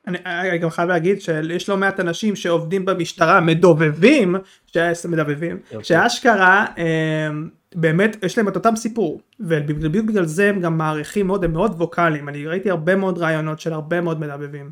אני, 0.08 0.18
אני 0.26 0.58
גם 0.58 0.70
חייב 0.70 0.90
להגיד 0.90 1.22
שיש 1.22 1.70
לא 1.70 1.78
מעט 1.78 2.00
אנשים 2.00 2.36
שעובדים 2.36 2.86
במשטרה 2.86 3.42
מדובבים, 3.42 4.36
מדבבים, 5.10 5.58
יופי. 5.72 5.86
שאשכרה 5.86 6.66
אה, 6.78 7.30
באמת 7.76 8.18
יש 8.24 8.38
להם 8.38 8.48
את 8.48 8.56
אותם 8.56 8.76
סיפור 8.76 9.22
ובדיוק 9.40 10.06
בגלל 10.06 10.26
זה 10.26 10.50
הם 10.50 10.60
גם 10.60 10.78
מעריכים 10.78 11.28
מאוד, 11.28 11.44
הם 11.44 11.54
מאוד 11.54 11.72
ווקאליים, 11.78 12.30
אני 12.30 12.48
ראיתי 12.48 12.70
הרבה 12.70 12.96
מאוד 12.96 13.18
רעיונות 13.18 13.60
של 13.60 13.74
הרבה 13.74 14.02
מאוד 14.02 14.20
מדבבים. 14.20 14.72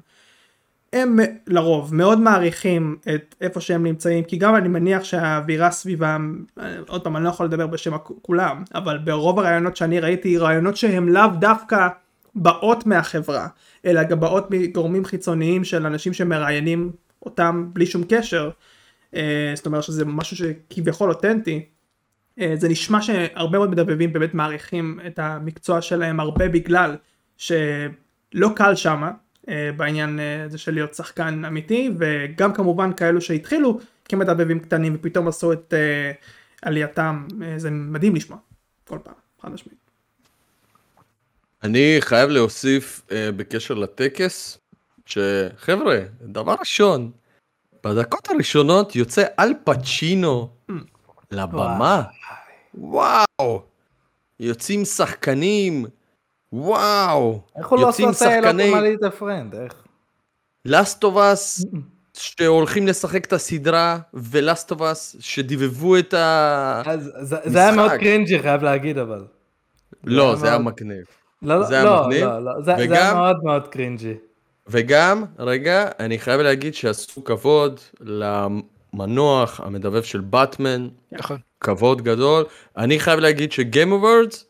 הם 0.94 1.18
לרוב 1.48 1.96
מאוד 1.96 2.20
מעריכים 2.20 2.98
את 3.16 3.36
איפה 3.42 3.62
שהם 3.62 3.84
נמצאים 3.84 4.24
כי 4.24 4.38
גם 4.38 4.56
אני 4.56 4.68
מניח 4.68 5.04
שהאווירה 5.04 5.72
סביבם 5.72 6.44
אה, 6.60 6.76
עוד 6.88 7.04
פעם 7.04 7.16
אני 7.16 7.24
לא 7.24 7.30
יכול 7.30 7.46
לדבר 7.46 7.68
בשם 7.68 7.98
כולם 8.22 8.64
אבל 8.76 8.98
ברוב 8.98 9.40
הרעיונות 9.40 9.76
שאני 9.78 10.00
ראיתי 10.00 10.38
רעיונות 10.38 10.78
שהם 10.78 11.10
לאו 11.10 11.28
דווקא 11.40 11.88
באות 12.36 12.86
מהחברה 12.86 13.48
אלא 13.86 14.04
גם 14.04 14.20
באות 14.20 14.52
מגורמים 14.52 15.06
חיצוניים 15.06 15.64
של 15.64 15.86
אנשים 15.86 16.14
שמראיינים 16.14 16.92
אותם 17.26 17.70
בלי 17.74 17.86
שום 17.86 18.04
קשר. 18.10 18.50
אה, 19.16 19.52
זאת 19.56 19.66
אומרת 19.66 19.84
שזה 19.84 20.06
משהו 20.06 20.38
שכביכול 20.38 21.10
אותנטי. 21.10 21.66
אה, 22.40 22.54
זה 22.56 22.70
נשמע 22.70 23.02
שהרבה 23.02 23.58
מאוד 23.58 23.70
מדבבים 23.70 24.14
באמת 24.14 24.34
מעריכים 24.34 25.00
את 25.08 25.20
המקצוע 25.20 25.82
שלהם 25.82 26.20
הרבה 26.20 26.50
בגלל 26.50 26.96
שלא 27.38 28.50
קל 28.56 28.76
שמה 28.76 29.12
אה, 29.50 29.70
בעניין 29.78 30.20
הזה 30.46 30.58
של 30.58 30.74
להיות 30.74 30.94
שחקן 30.94 31.46
אמיתי 31.46 31.90
וגם 31.98 32.54
כמובן 32.54 32.94
כאלו 32.94 33.22
שהתחילו 33.22 33.80
כמדבבים 34.06 34.60
קטנים 34.60 34.96
ופתאום 34.96 35.28
עשו 35.28 35.54
את 35.54 35.74
עלייתם. 36.62 37.28
זה 37.58 37.72
מדהים 37.72 38.16
לשמוע 38.16 38.38
כל 38.88 38.98
פעם 39.04 39.14
חד 39.42 39.52
משמעית. 39.52 39.81
אני 41.64 41.98
חייב 42.00 42.30
להוסיף 42.30 43.02
אה, 43.12 43.30
בקשר 43.36 43.74
לטקס, 43.74 44.58
שחבר'ה, 45.06 46.00
דבר 46.22 46.56
ראשון, 46.60 47.12
בדקות 47.84 48.30
הראשונות 48.30 48.96
יוצא 48.96 49.24
אל 49.40 49.54
פצ'ינו 49.64 50.50
לבמה. 51.32 52.04
וואו. 52.74 53.62
יוצאים 54.40 54.86
שחקנים. 54.86 55.86
וואו. 56.54 57.42
איך 57.58 57.68
הוא 57.68 57.80
לא 57.80 57.90
את 57.90 57.96
שחקני 58.14 58.94
את 58.94 59.04
הפרנד? 59.04 59.56
איך? 59.56 59.74
לאסטובס 60.66 61.66
שהולכים 62.14 62.88
לשחק 62.88 63.26
את 63.26 63.34
הסדרה, 63.34 64.00
ולאסטובס 64.14 65.16
שדיבבו 65.20 65.98
את 65.98 66.14
ה... 66.14 66.82
אז 66.86 67.12
זה- 67.22 67.38
זה 67.46 67.60
היה 67.60 67.72
מאוד. 67.72 67.92
קרינג'י, 67.92 68.40
חייב 68.40 68.64
להגיד, 68.64 68.98
אבל. 68.98 69.26
לא, 70.04 70.28
היה 70.28 70.36
זה 70.36 70.48
היה 70.48 70.58
מאוד- 70.58 70.74
מגניב. 70.74 71.06
לא, 71.42 71.60
לא, 71.60 71.64
זה 71.64 71.76
היה 71.76 71.86
לא, 71.86 72.04
מגניב, 72.08 72.24
לא, 72.26 72.40
לא, 72.46 72.52
זה 72.58 72.64
זה 72.66 72.76
היה 72.76 72.86
וגם- 72.92 73.18
מאוד 73.18 73.44
מאוד 73.44 73.68
cringy. 73.68 74.14
וגם, 74.68 75.24
רגע, 75.40 75.90
אני 76.00 76.20
חייב 76.20 76.42
להגיד 76.42 76.74
שעשו 76.74 77.24
כבוד 77.24 77.80
למנוח 78.02 79.60
המדבב 79.64 80.04
של 80.04 80.20
באטמן, 80.20 80.88
נכון. 81.12 81.38
כבוד 81.60 82.02
גדול. 82.02 82.44
אני 82.78 83.00
חייב 83.00 83.20
להגיד 83.20 83.52
ש 83.52 83.65
Game 83.65 83.92
Awards 83.92 84.46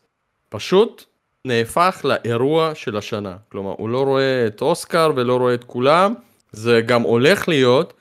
פשוט 0.48 1.04
נהפך 1.44 2.00
לאירוע 2.04 2.74
של 2.74 2.96
השנה. 2.96 3.36
כלומר, 3.52 3.74
הוא 3.78 3.88
לא 3.88 4.02
רואה 4.04 4.46
את 4.46 4.62
אוסקר 4.62 5.12
ולא 5.16 5.36
רואה 5.36 5.54
את 5.54 5.64
כולם, 5.64 6.14
זה 6.52 6.80
גם 6.86 7.02
הולך 7.02 7.48
להיות 7.48 7.94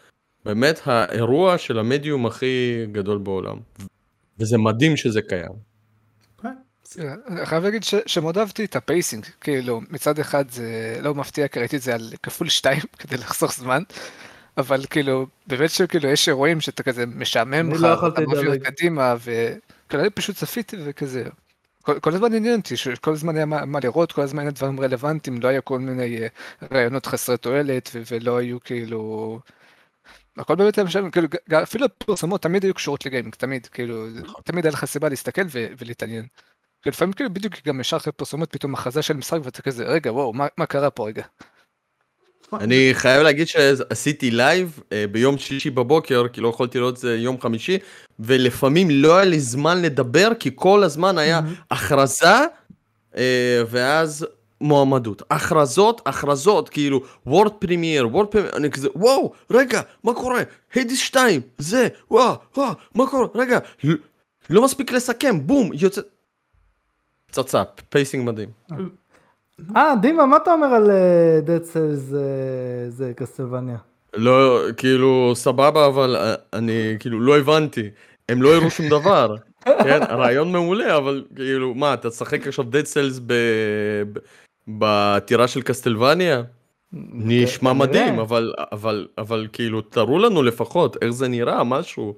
באמת 0.45 0.81
האירוע 0.85 1.57
של 1.57 1.79
המדיום 1.79 2.25
הכי 2.25 2.85
גדול 2.91 3.17
בעולם. 3.17 3.57
וזה 4.39 4.57
מדהים 4.57 4.97
שזה 4.97 5.21
קיים. 5.21 5.70
אני 6.99 7.45
חייב 7.45 7.63
להגיד 7.63 7.83
שמאוד 8.05 8.37
אהבתי 8.37 8.65
את 8.65 8.75
ה 8.75 8.82
pacing, 8.82 9.25
כאילו 9.41 9.81
מצד 9.89 10.19
אחד 10.19 10.49
זה 10.49 10.97
לא 11.01 11.15
מפתיע, 11.15 11.47
כי 11.47 11.59
ראיתי 11.59 11.75
את 11.77 11.81
זה 11.81 11.95
על 11.95 12.13
כפול 12.23 12.49
שתיים 12.49 12.81
כדי 12.99 13.17
לחסוך 13.17 13.53
זמן, 13.53 13.83
אבל 14.57 14.85
כאילו 14.89 15.27
באמת 15.47 15.69
שכאילו 15.69 16.09
יש 16.09 16.29
אירועים 16.29 16.61
שאתה 16.61 16.83
כזה 16.83 17.05
משעמם 17.05 17.71
לך, 17.71 17.81
לא 17.81 18.07
אתה 18.07 18.21
מעביר 18.21 18.51
לדלג. 18.51 18.67
קדימה, 18.67 19.15
וכאילו 19.19 20.03
אני 20.03 20.09
פשוט 20.09 20.35
צפיתי 20.35 20.77
וכזה. 20.85 21.23
כל, 21.81 21.99
כל 21.99 22.13
הזמן 22.13 22.33
עניין 22.33 22.59
אותי, 22.59 22.77
שכל 22.77 23.11
הזמן 23.11 23.35
היה 23.35 23.45
מה, 23.45 23.65
מה 23.65 23.79
לראות, 23.83 24.11
כל 24.11 24.21
הזמן 24.21 24.41
היה 24.41 24.51
דברים 24.51 24.79
רלוונטיים, 24.79 25.41
לא 25.41 25.47
היה 25.47 25.61
כל 25.61 25.79
מיני 25.79 26.21
אה, 26.21 26.27
רעיונות 26.71 27.05
חסרי 27.05 27.37
תועלת, 27.37 27.89
ו- 27.93 28.01
ולא 28.11 28.37
היו 28.37 28.59
כאילו... 28.59 29.39
הכל 30.37 30.55
באמת 30.55 30.77
היה 30.77 30.85
משלם, 30.85 31.11
כאילו, 31.11 31.27
אפילו 31.63 31.85
הפרסומות 31.85 32.41
תמיד 32.41 32.63
היו 32.63 32.73
קשורות 32.73 33.05
לגיימינג, 33.05 33.35
תמיד, 33.35 33.65
כאילו, 33.67 34.05
תמיד 34.43 34.65
היה 34.65 34.71
לך 34.71 34.85
סיבה 34.85 35.09
להסתכל 35.09 35.41
ו- 35.51 35.67
ולהתעניין. 35.77 36.25
לפעמים 36.85 37.13
כאילו 37.13 37.33
בדיוק 37.33 37.53
גם 37.65 37.79
ישר 37.79 37.97
אחרי 37.97 38.13
פרסומות 38.13 38.51
פתאום 38.51 38.73
הכרזה 38.73 39.01
של 39.01 39.13
משחק 39.13 39.39
ואתה 39.43 39.61
כזה 39.61 39.83
רגע 39.83 40.11
וואו 40.11 40.33
מה, 40.33 40.47
מה 40.57 40.65
קרה 40.65 40.89
פה 40.89 41.07
רגע. 41.07 41.23
אני 42.53 42.89
חייב 42.93 43.23
להגיד 43.23 43.47
שעשיתי 43.47 44.31
live 44.31 44.79
אה, 44.91 45.05
ביום 45.11 45.37
שישי 45.37 45.69
בבוקר, 45.69 46.27
כי 46.27 46.41
לא 46.41 46.47
יכולתי 46.47 46.79
לראות 46.79 46.93
את 46.93 46.99
זה 46.99 47.17
יום 47.17 47.41
חמישי, 47.41 47.77
ולפעמים 48.19 48.89
לא 48.89 49.15
היה 49.15 49.25
לי 49.25 49.39
זמן 49.39 49.81
לדבר, 49.81 50.29
כי 50.39 50.51
כל 50.55 50.83
הזמן 50.83 51.17
היה 51.17 51.41
הכרזה, 51.71 52.27
אה, 53.17 53.61
ואז 53.69 54.27
מועמדות. 54.61 55.21
הכרזות, 55.29 56.01
הכרזות, 56.05 56.69
כאילו, 56.69 57.01
world 57.25 57.53
premiere, 57.53 58.07
world 58.07 58.27
premiere, 58.27 58.55
אני 58.55 58.71
כזה, 58.71 58.89
וואו, 58.95 59.31
רגע, 59.51 59.81
מה 60.03 60.13
קורה? 60.13 60.41
Hades 60.73 60.99
2, 60.99 61.41
זה, 61.57 61.87
וואו, 62.11 62.35
וואו, 62.57 62.73
מה 62.95 63.07
קורה? 63.07 63.27
רגע, 63.35 63.59
לא 64.49 64.63
מספיק 64.63 64.91
לסכם, 64.91 65.47
בום, 65.47 65.71
יוצא... 65.73 66.01
פצצה, 67.31 67.63
pacing 67.89 68.29
מדהים. 68.29 68.49
אה, 69.75 69.93
דימה, 70.01 70.25
מה 70.25 70.37
אתה 70.37 70.53
אומר 70.53 70.67
על 70.67 70.91
אה, 70.91 71.39
Dead 71.45 71.63
Cells 71.73 72.15
זה 72.89 73.11
Castlevania? 73.15 73.77
לא, 74.15 74.61
כאילו, 74.77 75.31
סבבה, 75.35 75.87
אבל 75.87 76.15
אה, 76.15 76.35
אני 76.53 76.95
כאילו 76.99 77.19
לא 77.19 77.37
הבנתי. 77.37 77.89
הם 78.29 78.41
לא 78.41 78.55
הראו 78.55 78.69
שום 78.69 78.89
דבר. 78.89 79.35
כן, 79.83 79.99
רעיון 80.09 80.51
מעולה, 80.51 80.97
אבל 80.97 81.23
כאילו, 81.35 81.73
מה, 81.73 81.93
אתה 81.93 82.09
תשחק 82.09 82.47
עכשיו 82.47 82.65
Dead 82.65 82.85
Cells 82.93 83.19
ב- 83.25 83.33
ב- 84.13 84.19
בטירה 84.67 85.47
של 85.47 85.61
Castlevania? 85.61 86.43
נשמע. 87.13 87.73
מדהים, 87.73 88.19
אבל, 88.19 88.53
אבל, 88.71 89.07
אבל 89.17 89.47
כאילו, 89.53 89.81
תראו 89.81 90.19
לנו 90.19 90.43
לפחות 90.43 90.97
איך 91.01 91.09
זה 91.11 91.27
נראה, 91.27 91.63
משהו. 91.63 92.15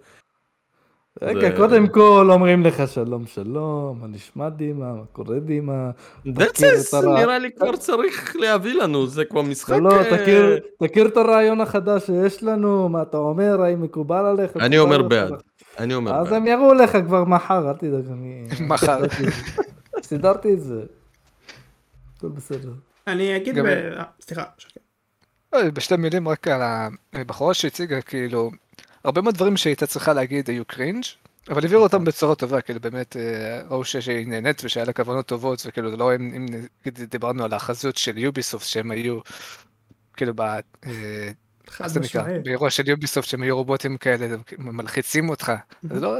רגע, 1.21 1.39
זה- 1.49 1.55
קודם 1.57 1.87
כל 1.87 2.27
אומרים 2.31 2.63
לך 2.65 2.83
שלום 2.87 3.25
שלום, 3.25 3.99
מה 4.01 4.07
נשמע 4.07 4.49
דימה, 4.49 4.93
מה 4.93 5.01
קורה 5.11 5.39
דימה? 5.39 5.91
הרע- 6.93 7.19
נראה 7.19 7.39
לי 7.39 7.49
כבר 7.51 7.75
צריך 7.75 8.35
להביא 8.39 8.73
לנו, 8.73 9.07
זה 9.07 9.25
כבר 9.25 9.41
משחק... 9.41 9.73
לא, 9.81 9.89
לא, 9.89 10.03
תכיר- 10.17 10.59
תכיר 10.83 11.07
את 11.07 11.17
הרעיון 11.17 11.61
החדש 11.61 12.05
שיש 12.05 12.43
לנו, 12.43 12.89
מה 12.89 13.01
אתה 13.01 13.17
אומר, 13.17 13.61
האם 13.61 13.81
מקובל 13.81 14.25
עליך? 14.25 14.57
אני 14.57 14.77
אומר 14.79 14.95
עליך? 14.95 15.07
בעד. 15.09 15.31
אני 15.79 15.93
אומר 15.93 16.15
אז 16.15 16.27
בעד. 16.27 16.33
הם 16.33 16.47
יראו 16.47 16.73
לך 16.73 16.97
כבר 17.05 17.23
מחר, 17.23 17.69
אל 17.69 17.75
תדאג, 17.75 18.05
אני... 18.11 18.47
מחר. 18.59 19.01
סידרתי 20.03 20.53
את 20.53 20.61
זה. 20.61 20.81
הכל 22.17 22.27
בסדר. 22.27 22.71
אני 23.07 23.35
אגיד, 23.37 23.55
גם- 23.55 23.65
ב... 23.65 23.67
אה, 23.67 24.03
סליחה, 24.21 24.43
בשתי 25.73 25.95
מילים 25.95 26.27
רק 26.27 26.47
על 26.47 26.61
הבחורה 27.13 27.53
שהציגה 27.53 28.01
כאילו 28.01 28.51
הרבה 29.03 29.21
מאוד 29.21 29.35
דברים 29.35 29.57
שהייתה 29.57 29.87
צריכה 29.87 30.13
להגיד 30.13 30.49
היו 30.49 30.65
קרינג' 30.65 31.03
אבל 31.49 31.63
העבירו 31.63 31.83
אותם 31.83 32.03
בצורה 32.03 32.35
טובה, 32.35 32.61
כאילו 32.61 32.79
באמת 32.79 33.17
אה, 33.17 33.61
ראו 33.69 33.83
ש- 33.83 33.97
שהיא 33.97 34.27
נהנית 34.27 34.61
ושהיה 34.63 34.85
לה 34.85 34.93
כוונות 34.93 35.25
טובות, 35.25 35.63
וכאילו 35.65 35.97
לא 35.97 36.15
אם 36.15 36.31
אם 36.85 36.91
דיברנו 37.09 37.43
על 37.43 37.53
החזות 37.53 37.97
של 37.97 38.17
יוביסופט 38.17 38.65
שהם 38.65 38.91
היו, 38.91 39.19
כאילו 40.17 40.33
ב... 40.35 40.41
אה, 40.41 40.59
חד 41.67 41.83
איך 41.83 41.93
זה 41.93 41.99
נקרא? 41.99 42.23
באירוע 42.43 42.69
של 42.69 42.89
יוביסופט 42.89 43.27
שהם 43.27 43.41
היו 43.41 43.57
רובוטים 43.57 43.97
כאלה, 43.97 44.35
מלחיצים 44.57 45.29
אותך. 45.29 45.51
אז 45.91 46.01
לא... 46.03 46.17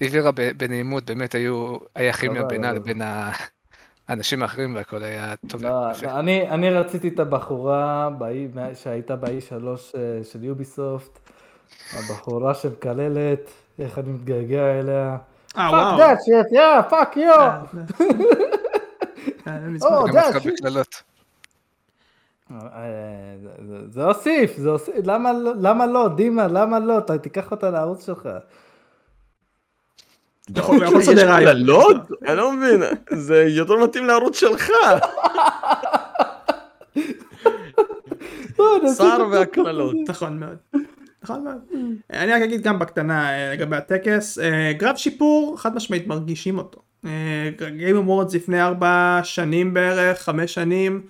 העבירה 0.00 0.30
בנעימות, 0.32 1.04
באמת 1.04 1.34
היו, 1.34 1.76
היה 1.94 2.12
כימיה 2.12 2.42
לא, 2.42 2.48
בינה 2.48 2.72
לא. 2.72 2.78
לבין 2.78 3.02
האנשים 4.08 4.42
האחרים 4.42 4.74
והכל 4.74 5.02
היה 5.02 5.34
טוב. 5.48 5.62
לא. 5.62 5.70
לא, 6.02 6.18
אני, 6.50 6.70
רציתי 6.70 7.08
את 7.08 7.18
הבחורה 7.18 8.08
שהייתה 8.74 9.16
ב 9.16 9.40
E3 9.40 9.94
אה, 9.94 10.24
של 10.24 10.44
Ubisoft, 10.44 11.23
הבחורה 11.92 12.54
שמקללת, 12.54 13.50
איך 13.78 13.98
אני 13.98 14.08
מתגעגע 14.12 14.80
אליה. 14.80 15.16
אה, 15.58 15.70
fuck 15.70 15.72
וואו. 15.72 15.96
that 15.98 16.18
shit, 16.24 16.52
yeah, 16.52 16.82
fuck 16.90 17.16
you! 17.16 17.50
או. 19.82 20.04
בקללות. 20.58 21.02
אה, 22.52 22.58
זה- 23.90 24.04
הוסיף, 24.04 24.56
זה 24.56 24.70
הוסיף, 24.70 24.94
למה 25.04 25.32
לא- 25.32 25.52
למה 25.60 25.86
לא, 25.86 26.08
דימה, 26.08 26.46
למה 26.46 26.78
לא, 26.78 26.98
אתה 26.98 27.18
תיקח 27.18 27.50
אותה 27.50 27.70
לערוץ 27.70 28.06
שלך. 28.06 28.28
יש. 31.40 31.44
קללות? 31.44 31.96
אני 32.28 32.36
לא 32.36 32.52
מבין, 32.52 32.82
זה 33.10 33.44
יותר 33.48 33.74
מתאים 33.84 34.04
לערוץ 34.06 34.36
שלך. 34.36 34.70
שר. 38.96 39.26
והקללות. 39.32 39.94
נכון 40.08 40.38
מאוד. 40.40 40.56
נכון 41.24 41.44
מאוד. 41.44 41.58
אני 42.12 42.32
רק 42.32 42.42
אגיד 42.42 42.62
גם 42.62 42.78
בקטנה 42.78 43.30
אה, 43.30 43.52
לגבי 43.54 43.76
הטקס, 43.76 44.38
אה, 44.38 44.72
גרף 44.72 44.96
שיפור 44.96 45.54
חד 45.58 45.74
משמעית 45.74 46.06
מרגישים 46.06 46.58
אותו. 46.58 46.80
Game 47.76 47.96
Awards 47.96 48.34
לפני 48.34 48.62
ארבע 48.62 49.20
שנים 49.22 49.74
בערך, 49.74 50.22
חמש 50.22 50.54
שנים. 50.54 51.02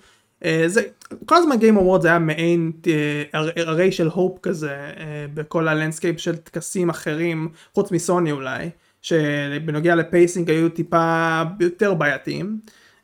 אה, 0.45 0.63
זה, 0.67 0.81
כל 1.25 1.35
הזמן 1.35 1.57
Game 1.57 1.77
Awards 1.77 2.05
היה 2.05 2.19
מעין 2.19 2.71
אה, 2.87 3.41
ה 3.65 3.72
ray 3.72 3.91
של 3.91 4.07
hope 4.07 4.39
כזה 4.41 4.71
אה, 4.71 5.25
בכל 5.33 5.67
ה 5.67 5.72
landscape 5.72 6.19
של 6.19 6.35
טקסים 6.35 6.89
אחרים, 6.89 7.49
חוץ 7.73 7.91
מסוני 7.91 8.31
אולי, 8.31 8.69
שבנוגע 9.01 9.95
לפייסינג 9.95 10.49
היו 10.49 10.69
טיפה 10.69 11.41
יותר 11.59 11.93
בעייתיים. 11.93 12.59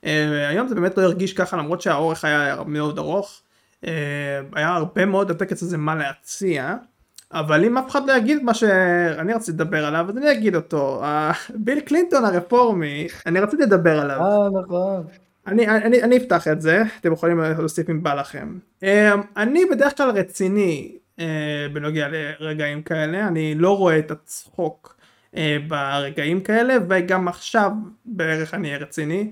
אה, 0.06 0.48
היום 0.48 0.68
זה 0.68 0.76
באמת 0.76 0.98
לא 0.98 1.04
הרגיש 1.04 1.34
ככה 1.34 1.58
למרות 1.58 1.82
שהאורך 1.82 2.26
היה 2.26 2.56
מאוד 2.66 2.98
ארוך. 2.98 3.42
אה, 3.88 3.92
היה 4.54 4.70
הרבה 4.70 5.06
מאוד 5.06 5.32
לטקס 5.32 5.64
הזה 5.64 5.78
מה 5.78 5.96
להציע. 5.96 6.76
אבל 7.34 7.66
אם 7.66 7.78
אף 7.78 7.90
אחד 7.90 8.08
לא 8.08 8.14
יגיד 8.14 8.44
מה 8.44 8.54
שאני 8.54 9.34
רציתי 9.34 9.52
לדבר 9.52 9.86
עליו 9.86 10.06
אז 10.10 10.18
אני 10.18 10.32
אגיד 10.32 10.56
אותו. 10.56 11.04
אה, 11.04 11.32
ביל 11.56 11.80
קלינטון 11.80 12.26
הרפורמי, 12.26 13.08
אני 13.26 13.40
רציתי 13.40 13.64
לדבר 13.64 14.00
עליו. 14.00 14.20
אה, 14.22 14.62
נכון. 14.64 15.04
אני, 15.48 15.68
אני, 15.68 16.04
אני 16.04 16.18
אפתח 16.18 16.48
את 16.48 16.62
זה, 16.62 16.84
אתם 17.00 17.14
יכולים 17.14 17.40
להוסיף 17.40 17.90
אם 17.90 18.04
בא 18.04 18.14
לכם. 18.14 18.58
אה, 18.84 19.14
אני 19.38 19.66
בדרך 19.72 19.98
כלל 19.98 20.10
רציני 20.10 20.98
אה, 21.20 21.68
בנוגע 21.74 22.08
לרגעים 22.10 22.82
כאלה, 22.82 23.28
אני 23.28 23.56
לא 23.56 23.78
רואה 23.78 24.00
את 24.00 24.12
הצחוק 24.12 24.98
ברגעים 25.68 26.42
כאלה, 26.42 26.74
וגם 26.90 27.28
עכשיו 27.28 27.72
בערך 28.06 28.54
אני 28.54 28.68
אהיה 28.68 28.80
רציני. 28.80 29.32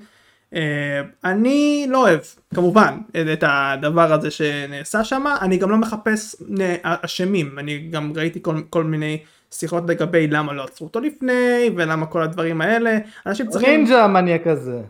אה, 0.55 1.01
אני 1.23 1.87
לא 1.89 2.01
אוהב, 2.01 2.19
כמובן, 2.55 2.97
את 3.33 3.43
הדבר 3.47 4.13
הזה 4.13 4.31
שנעשה 4.31 5.03
שם, 5.03 5.25
אני 5.41 5.57
גם 5.57 5.71
לא 5.71 5.77
מחפש 5.77 6.35
אשמים, 6.81 7.59
אני 7.59 7.87
גם 7.91 8.13
ראיתי 8.15 8.39
כל, 8.41 8.61
כל 8.69 8.83
מיני 8.83 9.23
שיחות 9.51 9.83
לגבי 9.87 10.27
למה 10.27 10.53
לא 10.53 10.63
עצרו 10.63 10.87
אותו 10.87 10.99
לפני, 10.99 11.69
ולמה 11.75 12.05
כל 12.05 12.21
הדברים 12.21 12.61
האלה. 12.61 12.97
אנשים 13.25 13.49
צריכים... 13.49 13.69
נינג'ה 13.69 14.03
המניאק 14.03 14.47
הזה. 14.47 14.81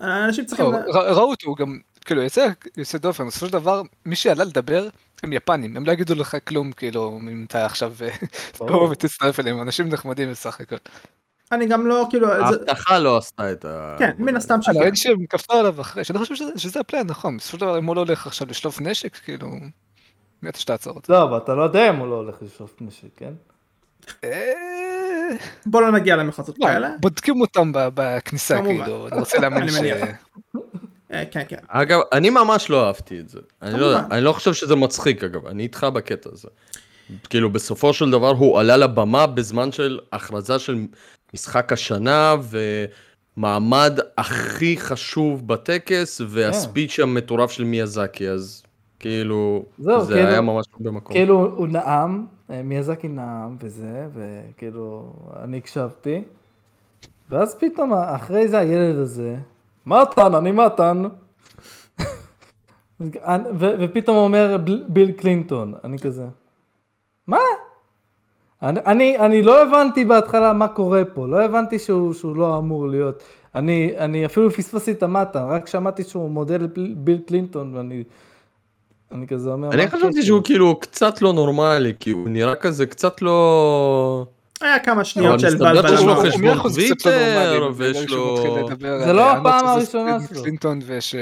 אנשים 0.00 0.44
צריכים... 0.44 0.66
לא, 0.66 0.78
ר- 0.78 1.12
ראו 1.12 1.30
אותו, 1.30 1.48
הוא 1.48 1.56
גם, 1.56 1.78
כאילו, 2.04 2.22
יוצא 2.22 2.48
יוצא 2.76 2.98
דופן, 2.98 3.26
בסופו 3.26 3.46
של 3.46 3.52
דבר, 3.52 3.82
מי 4.06 4.16
שעלה 4.16 4.44
לדבר 4.44 4.88
הם 5.22 5.32
יפנים, 5.32 5.76
הם 5.76 5.86
לא 5.86 5.92
יגידו 5.92 6.14
לך 6.14 6.36
כלום, 6.44 6.72
כאילו, 6.72 7.18
אם 7.22 7.44
אתה 7.46 7.66
עכשיו 7.66 7.92
אה. 8.02 8.08
תבוא 8.52 8.88
ותצטרף 8.90 9.40
אליהם, 9.40 9.62
אנשים 9.62 9.88
נחמדים 9.88 10.30
בסך 10.30 10.60
הכל. 10.60 10.76
אני 11.52 11.66
גם 11.66 11.86
לא, 11.86 12.06
כאילו... 12.10 12.26
זה- 12.28 12.44
ההבטחה 12.44 12.98
לא 12.98 13.16
עשתה 13.16 13.52
את 13.52 13.64
ה... 13.64 13.96
כן, 13.98 14.10
מן 14.18 14.36
הסתם 14.36 14.54
אה, 14.54 14.62
שכן. 14.62 14.76
ראיתי 14.80 14.96
שהם 14.96 15.26
כפתו 15.26 15.52
עליו 15.54 15.80
אחרי, 15.80 16.04
שאני 16.04 16.18
חושב 16.18 16.34
שזה- 16.34 16.52
שזה 16.58 16.80
הפלן, 16.80 17.06
נכון, 17.06 17.36
בסופו 17.36 17.56
של 17.58 17.60
דבר, 17.60 17.78
אם 17.78 17.84
הוא 17.84 17.96
לא 17.96 18.00
הולך 18.00 18.26
עכשיו 18.26 18.46
לשלוף 18.50 18.80
נשק, 18.80 19.16
כאילו, 19.16 19.48
מי 20.42 20.48
אתה 20.50 20.58
שתעצור 20.58 20.94
אותו? 20.96 21.12
לא, 21.12 21.22
אבל 21.22 21.36
אתה 21.38 21.54
לא 21.54 21.62
יודע 21.62 21.90
אם 21.90 21.96
הוא 21.96 22.08
לא 22.08 22.14
הולך 22.14 22.34
לשלוף 22.42 22.76
נשק, 22.80 23.08
כן? 23.16 23.32
אה, 24.24 25.30
בוא 25.66 25.80
לא 25.82 25.92
נגיע 25.92 26.16
למחוזות 26.16 26.56
לא, 26.58 26.66
כאלה. 26.66 26.90
בודקים 27.00 27.40
אותם 27.40 27.72
ב- 27.72 27.88
בכניסה. 27.94 28.60
כאילו, 28.62 29.08
אני 29.08 29.18
רוצה 29.20 29.38
להאמין 29.38 29.68
ש... 29.70 29.74
אה, 31.12 31.24
כן, 31.30 31.42
כן. 31.48 31.56
אגב, 31.68 32.00
אני 32.12 32.30
ממש 32.30 32.70
לא 32.70 32.86
אהבתי 32.86 33.20
את 33.20 33.28
זה. 33.28 33.40
אני 33.62 33.80
לא. 33.80 33.98
אני 34.10 34.20
לא 34.20 34.32
חושב 34.32 34.54
שזה 34.54 34.76
מצחיק 34.76 35.24
אגב, 35.24 35.46
אני 35.46 35.62
איתך 35.62 35.84
בקטע 35.94 36.30
הזה. 36.32 36.48
כאילו 37.30 37.50
בסופו 37.50 37.92
של 37.94 38.10
דבר 38.10 38.28
הוא 38.30 38.60
עלה 38.60 38.76
לבמה 38.76 39.26
בזמן 39.26 39.72
של 39.72 39.98
הכרזה 40.12 40.58
של 40.58 40.86
משחק 41.34 41.72
השנה 41.72 42.34
ומעמד 43.36 43.98
הכי 44.18 44.76
חשוב 44.76 45.46
בטקס 45.48 46.20
והספיץ' 46.28 47.00
המטורף 47.00 47.50
של 47.50 47.64
מיאזקי 47.64 48.28
אז 48.28 48.62
כאילו 49.00 49.64
זהו, 49.78 50.04
זה 50.04 50.14
כאילו- 50.14 50.28
היה 50.28 50.40
ממש 50.40 50.66
במקום. 50.80 51.12
כאילו 51.16 51.52
הוא 51.56 51.68
נאם, 51.68 52.24
אה, 52.50 52.62
מיאזקי 52.62 53.08
נאם 53.08 53.56
וזה, 53.60 54.06
וכאילו 54.14 55.12
אני 55.42 55.56
הקשבתי, 55.56 56.22
ואז 57.30 57.54
פתאום 57.60 57.92
אחרי 57.94 58.48
זה 58.48 58.58
הילד 58.58 58.96
הזה, 58.96 59.36
מתן, 59.86 60.34
אני 60.34 60.52
מתן, 60.52 61.02
ו- 63.58 63.74
ופתאום 63.80 64.16
אומר 64.16 64.56
"בל- 64.64 64.84
ביל 64.88 65.12
קלינטון, 65.12 65.74
אני 65.84 65.98
כזה, 65.98 66.24
מה? 67.26 67.38
אני, 68.64 68.80
אני, 68.86 69.18
אני 69.18 69.42
לא 69.42 69.62
הבנתי 69.62 70.04
בהתחלה 70.04 70.52
מה 70.52 70.68
קורה 70.68 71.02
פה, 71.14 71.26
לא 71.28 71.40
הבנתי 71.44 71.78
שהוא, 71.78 72.14
שהוא 72.14 72.36
לא 72.36 72.58
אמור 72.58 72.88
להיות. 72.88 73.22
אני, 73.54 73.92
אני 73.98 74.26
אפילו 74.26 74.50
פספסתי 74.50 74.90
את 74.92 75.02
המטה, 75.02 75.44
רק 75.46 75.66
שמעתי 75.66 76.04
שהוא 76.04 76.30
מודה 76.30 76.56
לביל 76.56 77.18
קלינטון, 77.26 77.74
ואני 77.76 78.04
אני 79.12 79.26
כזה 79.26 79.50
אומר, 79.50 79.72
אני 79.72 79.88
חשבתי 79.88 80.06
הקשר?" 80.06 80.22
שהוא 80.22 80.40
כאילו 80.44 80.80
קצת 80.80 81.22
לא 81.22 81.32
נורמלי 81.32 81.92
כי 82.00 82.10
הוא 82.10 82.28
נראה 82.28 82.54
כזה 82.54 82.86
קצת 82.86 83.22
לא... 83.22 84.26
היה 84.60 84.78
כמה 84.78 85.04
שניות 85.04 85.28
אבל 85.40 85.50
של 85.50 85.56
בלבל. 85.56 85.88
שיש 85.88 86.00
לו 86.06 86.12
אמר. 86.12 86.22
חשבון 86.30 86.44
לא 86.56 86.62
טוויטר, 86.62 87.70
ויש 87.76 88.10
לו- 88.10 88.68
זה 88.80 89.12
לא 89.12 89.30
הפעם 89.32 89.66
הראשונה 89.66 90.18
של 90.20 90.34
שלו. 90.34 90.42
קלינטון 90.42 90.80
ושהוא 90.86 91.20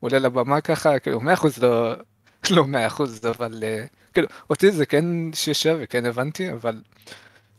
עולה 0.00 0.18
לבמה 0.18 0.60
ככה, 0.60 0.98
כאילו 0.98 1.20
מאה 1.20 1.34
אחוז 1.34 1.58
לא, 1.62 1.92
לא 2.50 2.64
מאה 2.64 2.86
אחוז, 2.86 3.20
אבל 3.38 3.58
אה, 3.62 3.84
כאילו 4.12 4.28
אותי 4.50 4.70
זה 4.70 4.86
כן 4.86 5.04
שישב 5.34 5.78
וכן 5.80 6.06
הבנתי, 6.06 6.52
אבל 6.52 6.74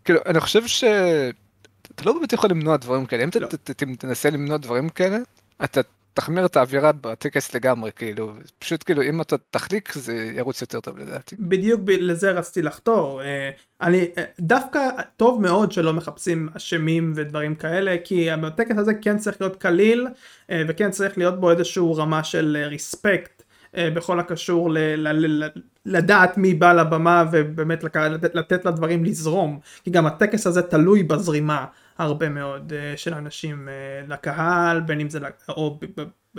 כאילו 0.06 0.20
אני 0.26 0.40
חושב 0.40 0.68
שאתה 0.68 2.06
לא 2.06 2.14
באמת 2.14 2.34
יכול 2.34 2.50
למנוע 2.50 2.78
דברים 2.78 3.06
כאלה, 3.06 3.24
אם 3.24 3.30
אתה 3.30 3.40
לא. 3.40 3.48
ת- 3.48 3.72
ת- 3.72 3.84
תנסה 4.00 4.30
למנוע 4.30 4.58
דברים 4.58 4.90
כאלה, 4.90 5.18
אתה 5.64 5.82
תחמיר 6.14 6.46
את 6.46 6.56
האווירה 6.58 6.92
בטקס 6.92 7.56
לגמרי, 7.56 7.92
כאילו, 7.96 8.34
פשוט 8.60 8.84
כאילו 8.84 9.02
אם 9.02 9.22
אתה 9.22 9.36
תחליק 9.52 9.94
זה 9.94 10.32
ירוץ 10.36 10.62
יותר 10.62 10.80
טוב 10.80 10.98
לדעתי. 10.98 11.36
בדיוק 11.40 11.82
לזה 11.88 12.32
רציתי 12.32 12.62
לחתור. 12.62 13.22
אה, 13.22 13.50
אני 13.82 14.08
אה, 14.18 14.24
דווקא 14.40 14.80
טוב 15.18 15.42
מאוד 15.42 15.72
שלא 15.72 15.94
מחפשים 15.94 16.50
אשמים 16.58 17.14
ודברים 17.16 17.56
כאלה, 17.56 17.96
כי 18.04 18.32
הטקס 18.32 18.78
הזה 18.78 18.94
כן 18.94 19.18
צריך 19.18 19.42
להיות 19.42 19.56
קליל, 19.56 20.08
אה, 20.52 20.62
וכן 20.68 20.92
צריך 20.92 21.18
להיות 21.18 21.40
בו 21.40 21.52
איזשהו 21.52 21.96
רמה 21.96 22.24
של 22.24 22.58
ריספקט. 22.70 23.44
בכל 23.78 24.20
הקשור 24.20 24.72
ל- 24.72 24.78
ל- 24.78 25.44
ל- 25.44 25.50
לדעת 25.86 26.38
מי 26.38 26.54
בא 26.54 26.74
לבמה 26.74 27.24
ובאמת 27.32 27.84
לק- 27.84 27.96
לתת, 28.34 28.66
לדברים 28.66 29.06
לזרום 29.06 29.60
כי 29.84 29.92
גם 29.92 30.06
הטקס 30.06 30.48
הזה 30.48 30.62
תלוי 30.62 31.04
בזרימה 31.04 31.66
הרבה 31.98 32.30
מאוד 32.30 32.74
אה, 32.74 32.94
של 32.98 33.14
אנשים 33.14 33.70
אה, 33.70 33.74
לקהל 34.08 34.80
בין 34.80 35.00
אם 35.00 35.10
זה 35.10 35.20
או 35.50 35.80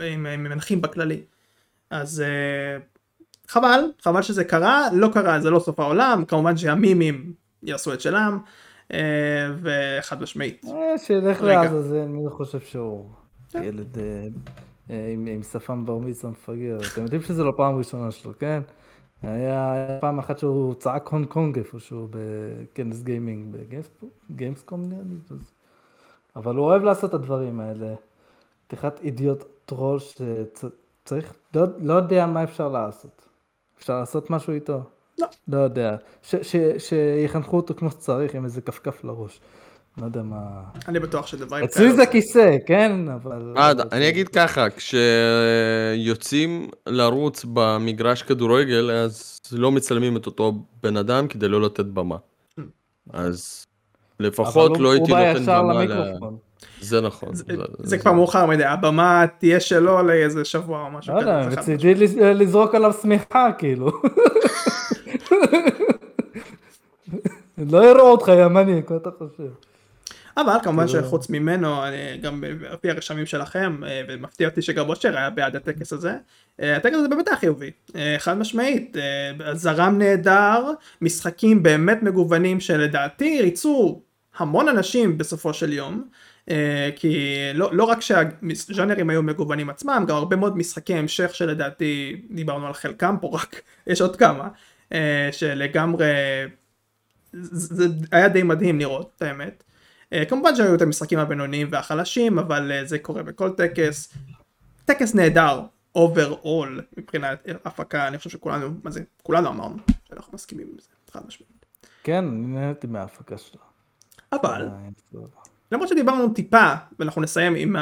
עם 0.02 0.22
מנחים 0.22 0.80
בכללי 0.80 1.20
אז 1.90 2.20
אה, 2.20 2.78
חבל, 3.48 3.80
חבל 4.02 4.22
שזה 4.22 4.44
קרה, 4.44 4.88
לא 4.92 5.08
קרה, 5.12 5.40
זה 5.40 5.50
לא 5.50 5.58
סוף 5.58 5.80
העולם, 5.80 6.24
כמובן 6.28 6.56
שהמימים 6.56 7.32
יעשו 7.62 7.92
את 7.92 8.00
שלם, 8.00 8.38
וחד 9.62 10.22
משמעית. 10.22 10.66
שילך. 10.96 11.42
לעזאזל, 11.42 12.04
מי 12.08 12.30
חושב 12.30 12.60
שהוא 12.60 13.10
ילד 13.62 13.96
עם 14.88 15.26
עם 15.26 15.42
שפם 15.42 15.86
בר 15.86 15.98
מצווה 15.98 16.30
מפגר. 16.32 16.78
אתם 16.92 17.02
יודעים 17.02 17.22
שזה 17.22 17.44
לא 17.44 17.52
פעם 17.56 17.78
ראשונה 17.78 18.10
שלו, 18.10 18.32
כן? 18.38 18.62
היה 19.22 19.86
פעם 20.00 20.18
אחת 20.18 20.38
שהוא 20.38 20.74
צעק 20.74 21.08
הונג 21.08 21.26
קונג 21.26 21.58
איפשהו 21.58 22.08
בכנס 22.10 23.02
גיימינג 23.02 23.56
ב 24.30 24.37
Gamescom 24.37 24.88
נראה 24.88 25.02
לי. 25.08 25.36
אבל 26.36 26.56
הוא 26.56 26.66
אוהב 26.66 26.82
לעשות 26.82 27.10
את 27.10 27.14
הדברים 27.14 27.60
האלה. 27.60 27.94
חתיכת 28.66 29.00
אידיוט 29.00 29.44
טרול 29.66 29.98
שצריך, 29.98 31.34
לא 31.54 31.62
לא 31.78 31.94
יודע 31.94 32.26
מה 32.26 32.44
אפשר 32.44 32.68
לעשות. 32.68 33.28
אפשר 33.78 34.00
לעשות 34.00 34.30
משהו 34.30 34.52
איתו. 34.52 34.80
לא 35.48 35.58
יודע. 35.58 35.96
ש- 36.22 36.36
ש- 36.36 36.88
שיחנכו 36.88 37.56
אותו 37.56 37.74
כמו 37.74 37.90
שצריך 37.90 38.34
עם 38.34 38.44
איזה 38.44 38.60
כפכף 38.60 39.04
לראש. 39.04 39.40
לא 39.98 40.04
יודע 40.04 40.22
מה... 40.22 40.38
אני 40.88 40.98
בטוח 40.98 41.26
שדברים 41.26 41.64
אצלי 41.64 41.92
זה 41.92 42.06
כיסא, 42.06 42.56
כן? 42.66 42.92
אבל... 43.14 43.52
עד, 43.56 43.80
אני 43.92 44.08
אגיד 44.08 44.28
ככה, 44.28 44.66
כשיוצאים 44.70 46.68
לרוץ 46.86 47.44
במגרש 47.52 48.22
כדורגל, 48.22 48.90
אז 48.90 49.40
לא 49.52 49.72
מצלמים 49.72 50.16
את 50.16 50.26
אותו 50.26 50.52
בן 50.82 50.96
אדם 50.96 51.28
כדי 51.28 51.48
לא 51.48 51.60
לתת 51.62 51.84
במה. 51.84 52.16
אז 53.12 53.66
לפחות 54.20 54.78
לא 54.78 54.92
הייתי 54.92 55.12
נותן 55.12 55.46
במה 55.46 55.84
ל... 55.84 56.12
זה 56.80 57.00
נכון. 57.00 57.34
זה- 57.34 57.44
זה 57.78 57.98
כבר 57.98 58.12
מאוחר 58.12 58.46
מדי, 58.46 58.64
הבמה 58.64 59.24
תהיה 59.38 59.60
שלו 59.60 60.02
לאיזה 60.02 60.44
שבוע 60.44 60.82
או 60.84 60.90
משהו 60.90 61.14
לא 61.14 61.20
יודע, 61.20 61.48
לז- 61.94 62.16
לזרוק 62.18 62.74
עליו 62.74 62.92
שמיכה, 63.02 63.48
כאילו. 63.58 63.90
לא 67.72 67.84
יראו 67.90 68.10
אותך, 68.10 68.28
יא 68.28 68.46
מניאק, 68.48 68.90
מה 68.90 68.96
אתה 68.96 69.10
חושב? 69.18 69.48
אבל 70.36 70.56
כמובן 70.62 70.86
כאילו- 70.86 71.04
שחוץ 71.04 71.30
ממנו, 71.30 71.82
גם 72.20 72.44
על 72.70 72.76
פי 72.76 72.90
הרשמים 72.90 73.26
שלכם, 73.26 73.84
אה, 73.84 74.02
ומפתיע 74.08 74.48
אותי 74.48 74.62
שגם 74.62 74.88
אושר 74.88 75.16
היה 75.16 75.30
בעד 75.30 75.56
הטקס 75.56 75.92
הזה, 75.92 76.16
אה, 76.60 76.76
הטקס 76.76 76.94
הזה 76.94 77.08
באמת 77.08 77.28
היה 77.28 77.36
חיובי, 77.36 77.70
אה, 77.96 78.16
חד 78.18 78.38
משמעית, 78.38 78.96
זרם 79.52 79.98
נהדר, 79.98 80.64
משחקים 81.00 81.62
באמת 81.62 82.02
מגוונים 82.02 82.60
שלדעתי 82.60 83.42
ריצו 83.42 84.02
המון 84.36 84.68
אנשים 84.68 85.18
בסופו 85.18 85.54
של 85.54 85.72
יום, 85.72 86.04
כי 86.96 87.36
לא, 87.54 87.70
לא 87.72 87.84
רק 87.84 88.00
שהז'אנרים 88.00 89.10
היו 89.10 89.22
מגוונים 89.22 89.70
עצמם, 89.70 90.04
גם 90.08 90.16
הרבה 90.16 90.36
מאוד 90.36 90.56
משחקי 90.58 90.94
המשך 90.94 91.34
שלדעתי 91.34 92.22
דיברנו 92.30 92.66
על 92.66 92.72
חלקם 92.72 93.16
פה 93.20 93.30
רק, 93.38 93.60
יש 93.86 94.00
עוד 94.00 94.16
כמה, 94.16 94.48
שלגמרי 95.32 96.06
זה 97.32 97.88
זה 97.88 97.94
היה 98.12 98.28
די 98.28 98.42
מדהים 98.42 98.78
לראות 98.78 99.10
את 99.16 99.22
האמת. 99.22 99.64
Uh, 100.12 100.24
כמובן 100.28 100.56
שהיו 100.56 100.74
את 100.74 100.82
המשחקים 100.82 101.18
הבינוניים 101.18 101.68
והחלשים 101.70 102.38
אבל 102.38 102.72
uh, 102.72 102.86
זה 102.86 102.98
קורה 102.98 103.22
בכל 103.22 103.50
טקס. 103.50 104.14
טקס 104.84 105.14
נהדר 105.14 105.62
overall 105.94 106.80
מבחינת 106.96 107.46
הפקה 107.64 108.08
אני 108.08 108.18
חושב 108.18 108.30
שכולנו 108.30 108.68
מה 108.84 108.90
זה 108.90 109.02
כולנו 109.22 109.48
אמרנו 109.48 109.76
שאנחנו 110.08 110.32
מסכימים 110.34 110.66
עם 110.72 110.78
זה 110.78 110.88
חד 111.12 111.20
משמעית. 111.26 111.66
כן, 112.02 112.24
אני 112.24 112.46
נהניתי 112.46 112.86
מההפקה 112.86 113.38
שלו. 113.38 113.60
אבל 114.32 114.68
אה, 115.14 115.20
למרות 115.72 115.88
שדיברנו 115.88 116.28
טיפה 116.28 116.74
ואנחנו 116.98 117.22
נסיים 117.22 117.54
עם, 117.54 117.76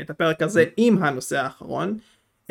את 0.00 0.10
הפרק 0.10 0.42
הזה 0.42 0.64
עם 0.76 1.02
הנושא 1.02 1.38
האחרון 1.38 1.98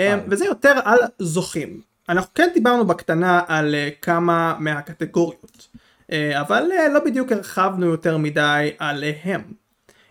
וזה 0.02 0.46
יותר 0.46 0.80
על 0.84 1.00
זוכים. 1.20 1.82
אנחנו 2.10 2.34
כן 2.34 2.50
דיברנו 2.54 2.86
בקטנה 2.88 3.42
על 3.48 3.76
כמה 4.02 4.56
מהקטגוריות 4.60 5.68
אה, 5.76 5.81
אבל 6.14 6.70
אה, 6.72 6.90
לא 6.90 7.00
בדיוק 7.06 7.32
הרחבנו 7.32 7.86
יותר 7.86 8.18
מדי 8.18 8.72
עליהם. 8.80 9.42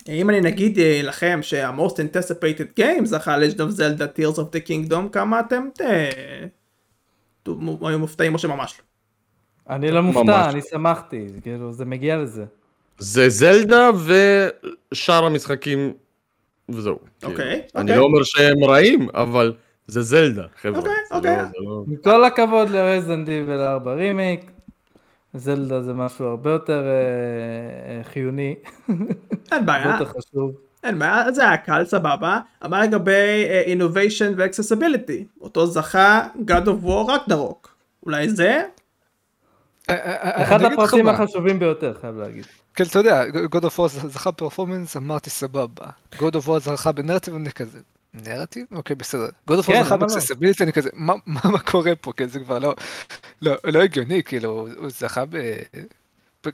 אה, 0.09 0.15
אם 0.15 0.31
אני 0.31 0.41
נגיד 0.41 0.79
אה, 0.79 1.01
לכם 1.03 1.39
שה-most 1.43 1.93
anticipated 1.95 2.81
game 2.81 3.05
זכה 3.05 3.37
לג'ד 3.37 3.61
of 3.61 3.65
Zelda 3.65 4.19
Tears 4.19 4.37
of 4.37 4.43
the 4.43 4.69
Kingdom 4.69 5.09
כמה 5.13 5.41
אתם 5.41 5.69
אה, 5.81 6.11
היו 7.83 7.99
מופתעים 7.99 8.35
או 8.35 8.39
שממש 8.39 8.79
לא. 8.79 8.85
אני 9.75 9.91
לא 9.91 10.03
מופתע, 10.03 10.23
ממש. 10.23 10.55
אני 10.55 10.63
שמחתי, 10.71 11.27
כאילו, 11.43 11.73
זה 11.73 11.85
מגיע 11.85 12.17
לזה. 12.17 12.45
זה 12.99 13.29
זלדה 13.29 13.91
ושאר 14.93 15.25
המשחקים 15.25 15.93
וזהו. 16.69 16.99
כאילו. 17.21 17.33
אוקיי, 17.33 17.53
אני 17.75 17.83
אוקיי. 17.83 17.97
לא 17.97 18.03
אומר 18.03 18.23
שהם 18.23 18.65
רעים, 18.65 19.09
אבל 19.15 19.53
זה 19.87 20.03
זלדה, 20.03 20.45
חבר'ה. 20.61 20.79
אוקיי, 20.79 20.93
זה 21.11 21.15
אוקיי. 21.17 21.37
לא- 21.37 21.65
לא- 21.65 21.85
עם 21.89 21.97
כל 21.97 22.25
הכבוד 22.25 22.71
לרזנד 22.71 23.29
איבל 23.29 23.61
4 23.61 23.95
רימייק, 23.95 24.50
זלדה 25.35 25.83
זה 25.83 25.93
משהו 25.95 26.27
הרבה 26.27 26.51
יותר 26.51 26.85
אה, 26.87 27.99
אה, 27.99 28.05
חיוני, 28.05 28.55
אין 28.89 29.07
הרבה 29.53 29.67
בעיה, 29.67 29.87
יותר 29.87 30.05
חשוב. 30.05 30.53
אין 30.85 30.99
בעיה, 30.99 31.33
זה 31.33 31.49
היה 31.49 31.57
קל 31.57 31.85
סבבה, 31.85 32.41
אבל 32.63 32.83
לגבי 32.83 33.45
אה, 33.49 33.63
innovation 33.67 34.35
ו-accessibility, 34.37 35.41
אותו 35.41 35.67
זכה 35.67 36.27
God 36.37 36.67
of 36.67 36.87
War 36.87 37.13
רגנרוק, 37.13 37.75
אולי 38.07 38.29
זה? 38.29 38.63
אחד 39.87 40.63
הפרטים 40.63 41.09
החשובים 41.09 41.59
ביותר, 41.59 41.95
חייב 42.01 42.17
להגיד. 42.17 42.45
כן, 42.75 42.85
אתה 42.85 42.99
יודע, 42.99 43.25
God 43.27 43.63
of 43.65 43.79
War 43.79 43.89
זכה 43.89 44.33
performance, 44.33 44.97
אמרתי 44.97 45.31
סבבה. 45.31 45.87
God 46.15 46.33
of 46.33 46.47
War 46.47 46.59
זכה 46.59 46.93
בנרטיב, 46.93 47.35
אני 47.35 47.51
כזה, 47.53 47.79
נרטיב? 48.15 48.67
אוקיי, 48.73 48.97
בסדר. 48.97 49.29
God 49.51 49.53
of 49.53 49.57
War 49.57 49.63
זכה 49.63 49.73
למה 49.73 49.89
לא? 49.91 49.97
ב 49.97 50.01
accessibility, 50.01 50.65
אני 50.65 50.73
כזה, 50.73 50.91
מה 51.27 51.59
קורה 51.71 51.97
פה? 52.01 52.13
כן, 52.13 52.29
זה 52.29 52.41
כבר 52.41 52.59
לא, 52.59 52.75
לא, 53.43 53.53
לא 53.65 53.83
הגיוני, 53.83 54.23
כאילו, 54.23 54.69
הוא 54.77 54.89
זכה 54.89 55.25
ב... 55.25 55.37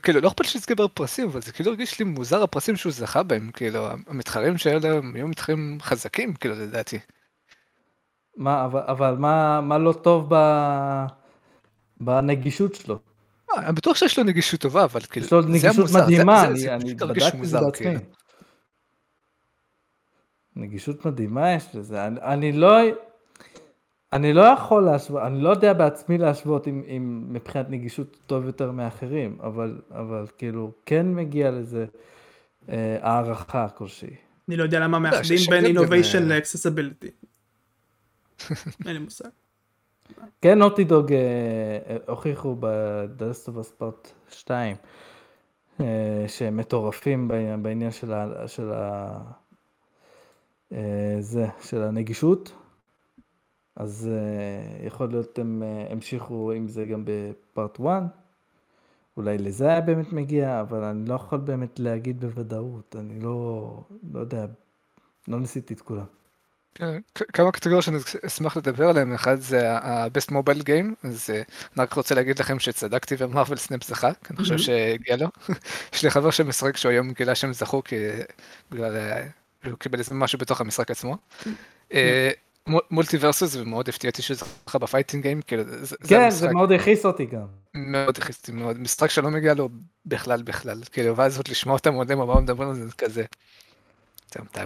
כאילו, 0.03 0.21
לא 0.21 0.27
אכפת 0.27 0.45
שיזכה 0.45 0.75
בפרסים, 0.75 1.27
אבל 1.27 1.41
זה 1.41 1.51
כאילו 1.51 1.71
הרגיש 1.71 1.99
לי 1.99 2.05
מוזר 2.05 2.43
הפרסים 2.43 2.75
שהוא 2.75 2.91
זכה 2.91 3.23
בהם, 3.23 3.51
כאילו, 3.53 3.87
המתחרים 4.07 4.57
שהיו 4.57 4.79
להם 4.79 5.15
היו 5.15 5.27
מתחרים 5.27 5.77
חזקים, 5.81 6.33
כאילו, 6.33 6.55
לדעתי. 6.55 6.99
מה, 8.37 8.65
אבל, 8.65 8.81
אבל 8.87 9.15
מה, 9.19 9.61
מה 9.61 9.77
לא 9.77 9.93
טוב 9.93 10.25
ב... 10.29 10.35
בנגישות 11.99 12.75
שלו? 12.75 12.99
אה, 13.51 13.59
אני 13.65 13.73
בטוח 13.73 13.97
שיש 13.97 14.19
לו 14.19 14.23
נגישות 14.23 14.59
טובה, 14.59 14.83
אבל 14.83 15.01
כאילו, 15.01 15.25
יש 15.25 15.31
לו 15.31 15.41
נגישות 15.41 15.91
מדהימה, 15.93 16.43
אני, 16.45 16.95
בדקתי 16.95 17.37
את 17.37 17.45
זה 17.47 17.59
בעצמי. 17.59 17.95
נגישות 20.57 21.05
מדהימה 21.05 21.53
יש 21.53 21.75
לזה, 21.75 22.07
אני, 22.07 22.19
אני 22.21 22.51
לא... 22.51 22.77
אני 24.13 24.33
לא 24.33 24.41
יכול 24.41 24.83
להשוות, 24.83 25.21
אני 25.23 25.41
לא 25.41 25.49
יודע 25.49 25.73
בעצמי 25.73 26.17
להשוות 26.17 26.67
אם, 26.67 26.83
אם 26.87 27.23
מבחינת 27.29 27.69
נגישות 27.69 28.17
טוב 28.25 28.45
יותר 28.45 28.71
מאחרים, 28.71 29.37
אבל, 29.43 29.81
אבל 29.91 30.25
כאילו 30.37 30.71
כן 30.85 31.15
מגיע 31.15 31.51
לזה 31.51 31.85
אה, 32.69 32.97
הערכה 33.01 33.69
כלשהי. 33.69 34.15
אני 34.47 34.57
לא 34.57 34.63
יודע 34.63 34.79
למה 34.79 34.99
מאחדים 34.99 35.23
שיש 35.23 35.49
בין 35.49 35.65
אה, 35.65 36.19
ל-accessibility. 36.19 37.11
אין 38.85 38.93
לי 38.93 38.99
מושג. 38.99 39.29
כן, 40.41 40.59
נוטי 40.59 40.83
דוג 40.83 41.13
אה, 41.13 41.97
הוכיחו 42.07 42.55
Us 43.19 43.81
Part 43.81 44.09
2 44.29 44.75
אה, 45.79 46.25
שהם 46.27 46.57
מטורפים 46.57 47.27
בעניין, 47.27 47.63
בעניין 47.63 47.91
של, 47.91 48.13
ה, 48.13 48.47
של, 48.47 48.71
ה, 48.73 49.17
זה, 51.19 51.47
של 51.61 51.81
הנגישות, 51.83 52.51
אז 53.77 54.09
אה, 54.11 54.87
יכול 54.87 55.09
להיות 55.09 55.39
הם 55.39 55.63
אה, 55.63 55.87
המשיכו 55.91 56.51
עם 56.51 56.67
זה 56.67 56.85
גם 56.85 57.03
בפארט 57.05 57.79
1, 57.79 58.03
אולי 59.17 59.37
לזה 59.37 59.67
היה 59.67 59.81
באמת 59.81 60.13
מגיע, 60.13 60.61
אבל 60.61 60.83
אני 60.83 61.09
לא 61.09 61.15
יכול 61.15 61.39
באמת 61.39 61.79
להגיד 61.79 62.19
בוודאות, 62.21 62.95
אני 62.99 63.19
לא, 63.19 63.81
לא 64.13 64.19
יודע, 64.19 64.45
לא 65.27 65.39
ניסיתי 65.39 65.73
את 65.73 65.81
כולם. 65.81 66.05
כן, 66.75 66.99
כמה 67.33 67.51
קטגוריות 67.51 67.83
שאני 67.83 67.97
אשמח 68.25 68.57
לדבר 68.57 68.89
עליהן, 68.89 69.13
אחד 69.13 69.39
זה 69.39 69.71
ה-Best 69.71 70.31
Mobile 70.31 70.63
Game, 70.63 71.07
אז 71.07 71.29
אה, 71.29 71.35
אני 71.35 71.83
רק 71.83 71.93
רוצה 71.93 72.15
להגיד 72.15 72.39
לכם 72.39 72.59
שצדקתי 72.59 73.15
ו 73.17 73.23
Marvel 73.23 73.57
Snap 73.57 73.83
זכה, 73.83 74.13
כי 74.13 74.29
אני 74.29 74.37
חושב 74.37 74.57
שהגיע 74.57 75.15
לו. 75.17 75.27
יש 75.93 76.03
לי 76.03 76.09
חבר 76.09 76.31
שמשחק 76.31 76.77
שהוא 76.77 76.91
היום 76.91 77.11
גילה 77.11 77.35
שהם 77.35 77.53
זכו, 77.53 77.83
כי 77.83 77.95
בגלל, 78.71 78.95
אה, 78.95 79.27
הוא 79.71 79.79
קיבל 79.79 79.99
איזה 79.99 80.15
משהו 80.15 80.39
בתוך 80.39 80.61
המשחק 80.61 80.91
עצמו. 80.91 81.17
אה, 81.93 82.31
מ- 82.69 82.77
MultiVersus, 82.91 83.55
ומאוד 83.55 83.89
הפתיע 83.89 84.09
אותי 84.09 84.21
שזה 84.21 84.45
זכה 84.65 84.79
ב 84.79 84.84
fighting 84.84 85.23
game, 85.23 85.41
כאילו 85.41 85.63
זה- 85.81 85.95
כן, 86.07 86.29
זה 86.29 86.49
מאוד 86.51 86.71
הכעיס 86.71 87.05
אותי 87.05 87.25
גם. 87.25 87.45
מאוד 87.73 88.17
הכעיס 88.17 88.39
אותי 88.39 88.51
מאוד, 88.51 88.79
משחק 88.79 89.09
שלא 89.09 89.29
מגיע 89.29 89.53
לו 89.53 89.69
בכלל 90.05 90.41
בכלל, 90.41 90.81
כאילו, 90.91 91.17
ואז 91.17 91.37
עוד 91.37 91.47
לשמוע 91.47 91.73
אותם 91.75 91.93
עוד 91.93 92.15
מה 92.15 92.41
מדברים 92.41 92.69
על 92.69 92.75
זה, 92.75 92.87
זה 92.87 92.93
כזה. 92.97 93.23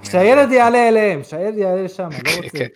שהילד 0.03 0.51
יעלה 0.51 0.87
אליהם, 0.87 1.23
שהילד 1.23 1.57
יעלה 1.57 1.83
לשם, 1.83 2.03
אני 2.11 2.23
לא 2.25 2.35
רוצה. 2.43 2.49
כן. 2.57 2.67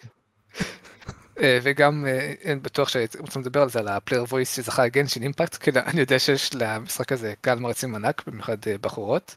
אה, 1.40 1.60
וגם 1.64 2.06
אה, 2.08 2.34
אני 2.42 2.62
בטוח 2.62 2.90
שרוצים 2.90 3.42
לדבר 3.42 3.62
על 3.62 3.70
זה, 3.70 3.80
על 3.80 3.88
ה 3.88 3.93
Player 3.93 4.24
Voice 4.24 4.56
שזכה 4.56 4.88
Genshin 4.88 5.24
Impact, 5.24 5.58
כאילו 5.64 5.80
אני 5.86 6.00
יודע 6.00 6.20
שיש 6.20 6.56
למשחק 6.56 7.12
הזה 7.12 7.34
קהל 7.42 7.60
מעריצים 7.60 7.96
ענק, 7.96 8.24
במיוחד 8.28 8.58
אה, 8.68 8.78
בחורות, 8.82 9.36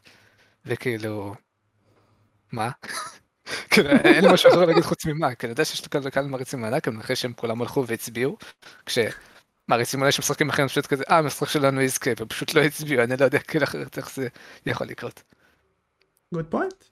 וכאילו, 0.65 1.35
מה? 2.51 2.69
כאילו 3.69 3.89
אין 3.89 4.25
לי 4.25 4.33
משהו 4.33 4.49
אחר 4.51 4.65
להגיד 4.65 4.83
חוץ 4.83 5.05
ממה, 5.05 5.35
כי 5.35 5.45
אני 5.45 5.51
יודע 5.51 5.65
שיש 5.65 5.81
קהל 5.87 6.09
קהל 6.09 6.25
מעריצים 6.27 6.63
ענק, 6.65 6.87
אני 6.87 6.99
אחרי 7.01 7.15
שהם 7.15 7.33
כולם 7.33 7.61
הלכו 7.61 7.87
והצביעו, 7.87 8.37
כשמעריצים 8.85 9.99
אולי 10.01 10.11
שמשחקים 10.11 10.49
אחרים 10.49 10.67
פשוט 10.67 10.85
כזה, 10.85 11.03
אה 11.09 11.17
המשחק 11.17 11.49
שלנו 11.49 11.81
יזכה, 11.81 12.11
ופשוט 12.19 12.53
לא 12.53 12.61
הצביעו, 12.61 13.03
אני 13.03 13.17
לא 13.19 13.25
יודע 13.25 13.39
כאילו 13.39 13.63
אחרת 13.63 13.97
איך 13.97 14.15
זה 14.15 14.27
יכול 14.65 14.87
לקרות. 14.87 15.23
good 16.35 16.53
point. 16.53 16.83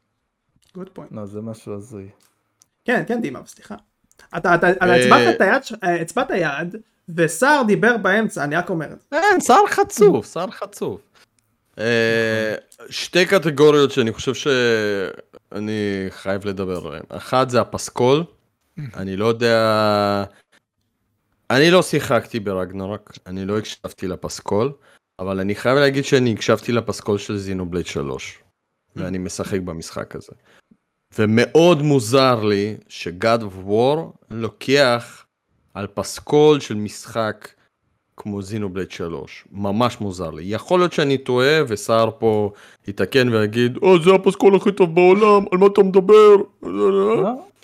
good 0.78 0.90
point. 1.00 1.08
לא, 1.12 1.26
זה 1.26 1.42
משהו 1.42 1.74
הזוי. 1.74 2.10
כן, 2.86 3.04
כן, 3.08 3.22
דימה, 3.22 3.40
סליחה. 3.46 3.76
אתה, 4.38 4.56
אתה, 4.56 4.72
אתה 4.72 4.94
הצבעת 4.96 5.36
את 5.36 5.42
היד, 5.42 5.64
ש- 5.64 5.74
אה, 5.84 6.02
הצבעת 6.02 6.28
יד, 6.36 6.76
וסער 7.16 7.64
דיבר 7.68 7.98
באמצע, 7.98 8.44
אני 8.44 8.56
רק 8.56 8.70
אומר 8.70 8.94
את 8.94 9.02
זה. 9.02 9.08
אין, 9.18 9.42
שר 9.42 9.68
חצוף, 9.70 10.34
שר 10.34 10.52
חצוף. 10.52 11.02
אה, 11.80 12.56
שתי 12.90 13.26
קטגוריות 13.26 13.92
שאני 13.92 14.14
חושב 14.14 14.34
שאני 14.34 16.06
חייב 16.10 16.46
לדבר 16.46 16.88
עליהן. 16.88 17.04
אחת 17.10 17.50
זה 17.50 17.62
הפסקול, 17.62 18.24
אני 18.96 19.16
לא 19.16 19.26
יודע... 19.26 20.24
אני 21.50 21.72
לא 21.72 21.82
שיחקתי 21.82 22.40
ברגנרק, 22.40 23.18
אני 23.26 23.46
לא 23.46 23.58
הקשבתי 23.58 24.08
לפסקול, 24.08 24.74
אבל 25.20 25.40
אני 25.40 25.56
חייב 25.56 25.78
להגיד 25.78 26.06
שאני 26.06 26.34
הקשבתי 26.34 26.72
לפסקול 26.72 27.18
של 27.18 27.38
Xenoblade 27.38 27.86
3, 27.86 28.40
ואני 28.96 29.18
משחק 29.18 29.60
במשחק 29.60 30.16
הזה. 30.16 30.32
ומאוד 31.20 31.82
מוזר 31.82 32.44
לי 32.44 32.78
ש-God 32.88 33.42
of 33.42 33.70
לוקח 34.30 35.26
על 35.74 35.88
פסקול 35.88 36.60
של 36.60 36.76
משחק 36.76 37.50
כמו 38.18 38.42
Xenoblade 38.42 38.92
3. 38.92 39.46
ממש 39.52 40.02
מוזר 40.02 40.32
לי. 40.32 40.44
יכול 40.46 40.80
להיות 40.80 40.94
שאני 40.94 41.18
טועה, 41.18 41.62
וסער 41.68 42.10
פה 42.20 42.52
יתקן 42.88 43.30
ויגיד, 43.30 43.78
או, 43.82 44.04
זה 44.04 44.14
הפסקול 44.14 44.56
הכי 44.56 44.72
טוב 44.72 44.96
בעולם, 44.96 45.46
על 45.52 45.58
מה 45.58 45.68
אתה 45.68 45.84
מדבר? 45.84 46.36
לא, 46.64 47.18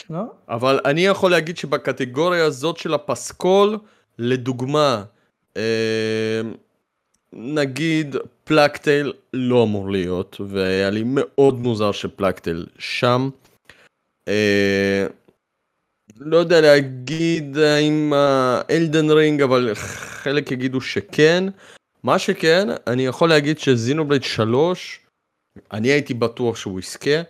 לא. 0.09 0.23
אבל 0.49 0.79
אני 0.85 1.05
יכול 1.05 1.31
להגיד 1.31 1.57
שבקטגוריה 1.57 2.45
הזאת 2.45 2.77
של 2.77 2.93
הפסקול, 2.93 3.77
לדוגמה, 4.19 5.03
אה, 5.57 6.41
נגיד 7.33 8.15
פלקטייל 8.43 9.13
לא 9.33 9.63
אמור 9.63 9.91
להיות, 9.91 10.41
והיה 10.47 10.89
לי 10.89 11.03
מאוד 11.05 11.59
מוזר 11.59 11.91
שפלקטייל 11.91 12.65
שם. 12.79 13.29
אה, 14.27 15.07
לא 16.15 16.37
יודע 16.37 16.61
להגיד 16.61 17.57
האם 17.57 18.13
אלדן 18.69 19.11
רינג, 19.11 19.41
אבל 19.41 19.71
חלק 19.75 20.51
יגידו 20.51 20.81
שכן. 20.81 21.43
מה 22.03 22.19
שכן, 22.19 22.67
אני 22.87 23.05
יכול 23.05 23.29
להגיד 23.29 23.59
שזינובלייד 23.59 24.23
3, 24.23 24.99
אני 25.71 25.87
הייתי 25.87 26.13
בטוח 26.13 26.55
שהוא 26.55 26.79
יזכה. 26.79 27.21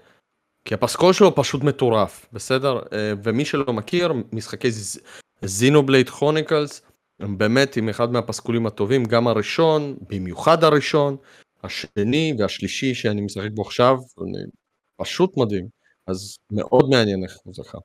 כי 0.66 0.74
הפסקול 0.74 1.14
שלו 1.14 1.36
פשוט 1.36 1.64
מטורף, 1.64 2.26
בסדר? 2.34 2.80
אה, 2.94 3.14
ומי 3.24 3.46
שלא 3.46 3.74
מכיר, 3.74 4.14
משחקי 4.32 4.68
זינובלייד 5.42 6.10
כרוניקלס, 6.10 6.82
הם 7.20 7.38
באמת 7.38 7.78
עם 7.78 7.90
אחד 7.90 8.12
מהפסקולים 8.12 8.66
הטובים, 8.66 9.06
גם 9.06 9.28
הראשון, 9.28 9.96
במיוחד 10.10 10.64
הראשון, 10.64 11.18
השני 11.64 12.34
והשלישי 12.40 12.94
שאני 12.94 13.22
משחק 13.22 13.50
בו 13.54 13.62
עכשיו, 13.62 13.98
פשוט 14.98 15.38
מדהים. 15.38 15.68
אז 16.08 16.38
מאוד 16.52 16.90
מעניין 16.90 17.24
איך 17.24 17.38
הוא 17.44 17.54
זכה. 17.54 17.78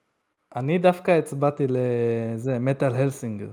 אני 0.57 0.79
דווקא 0.79 1.11
הצבעתי 1.11 1.67
לזה, 1.69 2.59
מטאל 2.59 2.95
הלסינגר. 2.95 3.49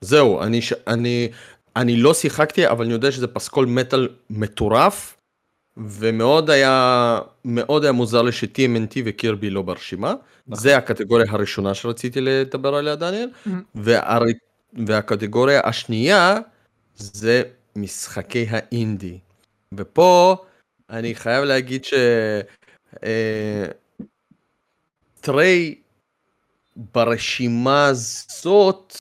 זהו, 0.00 0.42
אני, 0.42 0.60
אני, 0.86 1.28
אני 1.76 1.96
לא 1.96 2.14
שיחקתי, 2.14 2.68
אבל 2.68 2.84
אני 2.84 2.92
יודע 2.92 3.12
שזה 3.12 3.26
פסקול 3.26 3.66
מטאל 3.66 4.08
מטורף, 4.30 5.16
ומאוד 5.76 6.50
היה, 6.50 7.18
מאוד 7.44 7.82
היה 7.82 7.92
מוזר 7.92 8.22
לי 8.22 8.32
ש-TMNT 8.32 8.96
וקירבי 9.04 9.50
לא 9.50 9.62
ברשימה. 9.62 10.14
נכון. 10.46 10.62
זה 10.62 10.76
הקטגוריה 10.76 11.26
הראשונה 11.28 11.74
שרציתי 11.74 12.20
לדבר 12.20 12.74
עליה, 12.74 12.96
דניאל. 12.96 13.28
Mm-hmm. 13.46 13.50
והר... 13.74 14.22
והקטגוריה 14.86 15.60
השנייה 15.64 16.38
זה 16.96 17.42
משחקי 17.76 18.46
האינדי. 18.50 19.18
ופה 19.72 20.36
אני 20.90 21.14
חייב 21.14 21.44
להגיד 21.44 21.84
ש... 21.84 21.94
אה, 23.04 23.66
טריי 25.20 25.74
ברשימה 26.76 27.86
הזאת 27.86 28.96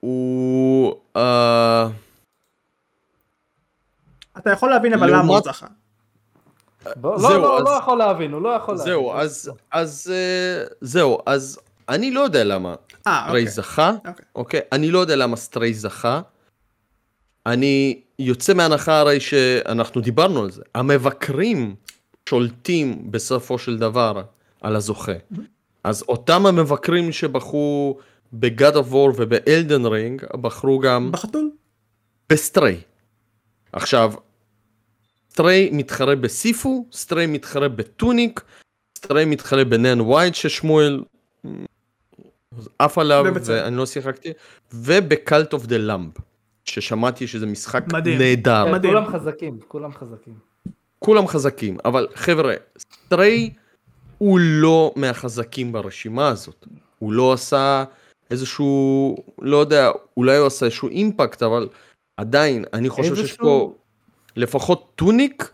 הוא... 0.00 0.94
אה, 1.16 1.88
אתה 4.38 4.50
יכול 4.50 4.70
להבין 4.70 4.94
אבל 4.94 5.10
למה 5.10 5.32
הוא 5.32 5.40
זכה. 5.44 5.66
לא, 7.02 7.18
לא, 7.20 7.64
לא 7.64 7.70
יכול 7.70 7.98
להבין, 7.98 8.32
הוא 8.32 8.42
לא 8.42 8.48
יכול 8.48 8.74
להבין. 8.74 8.92
זהו, 8.92 9.12
אז, 9.12 9.50
אז, 9.70 10.12
אה, 10.14 10.64
זהו, 10.80 11.18
אז 11.26 11.60
אני 11.88 12.10
לא 12.10 12.20
יודע 12.20 12.44
למה 12.44 12.74
סטריי 13.00 13.26
אוקיי. 13.28 13.48
זכה, 13.48 13.90
אוקיי. 13.90 14.24
אוקיי, 14.34 14.60
אני 14.72 14.90
לא 14.90 14.98
יודע 14.98 15.16
למה 15.16 15.36
סטריי 15.36 15.74
זכה. 15.74 16.20
אני 17.46 18.00
יוצא 18.18 18.54
מהנחה 18.54 19.00
הרי 19.00 19.20
שאנחנו 19.20 20.00
דיברנו 20.00 20.42
על 20.42 20.50
זה, 20.50 20.62
המבקרים 20.74 21.74
שולטים 22.28 23.10
בסופו 23.10 23.58
של 23.58 23.78
דבר 23.78 24.22
על 24.60 24.76
הזוכה. 24.76 25.12
אז 25.86 26.02
אותם 26.08 26.46
המבקרים 26.46 27.12
שבחרו 27.12 27.98
ב-God 28.32 28.74
of 28.74 28.90
War 28.92 29.12
וב 29.16 29.36
Elden 29.36 29.86
Ring, 29.86 30.24
בחרו 30.40 30.78
גם... 30.78 31.12
בחתול. 31.12 31.50
ב 32.30 32.37
Stray. 32.37 32.80
עכשיו, 33.72 34.12
Stray 35.30 35.70
מתחרה 35.72 36.16
ב 36.16 36.28
Sifu, 36.28 36.86
Stray 36.92 37.26
מתחרה 37.26 37.68
ב 37.68 37.78
Tunic, 37.78 38.40
Stray 38.98 39.24
מתחרה 39.24 39.64
ב 39.64 39.71
Neon 39.71 40.00
White 40.00 40.34
ששמואל 40.34 41.04
עף 42.78 42.98
עליו 42.98 43.24
ואני 43.44 43.76
לא 43.76 43.86
שיחקתי, 43.86 44.32
וב 44.72 44.99
Cult 44.99 45.52
of 45.52 45.66
the 45.66 45.78
Lamb, 45.78 46.14
ששמעתי 46.64 47.26
שזה 47.26 47.46
משחק 47.46 47.84
מדהים. 47.92 48.18
נהדר. 48.18 48.72
מדהים. 48.72 48.92
כולם 48.92 49.06
חזקים, 49.06 49.58
כולם 49.68 49.92
חזקים. 49.92 50.34
כולם 50.98 51.26
חזקים, 51.26 51.76
אבל 51.84 52.06
חבר'ה, 52.14 52.54
Stray 52.78 53.50
הוא 54.18 54.38
לא 54.42 54.92
מהחזקים 54.96 55.72
ברשימה 55.72 56.28
הזאת. 56.28 56.66
הוא 56.98 57.12
לא 57.12 57.32
עשה 57.32 57.84
איזשהו, 58.30 59.16
לא 59.40 59.56
יודע, 59.56 59.90
אולי 60.16 60.36
הוא 60.36 60.46
עשה 60.46 60.66
איזשהו 60.66 60.88
impact, 60.88 61.42
אבל 61.42 61.68
עדיין, 62.16 62.64
אני 62.72 62.88
חושב 62.88 63.10
איזשהו... 63.10 63.26
שיש 63.26 63.36
פה 63.36 63.74
לפחות 64.36 64.92
Tunic, 64.94 65.50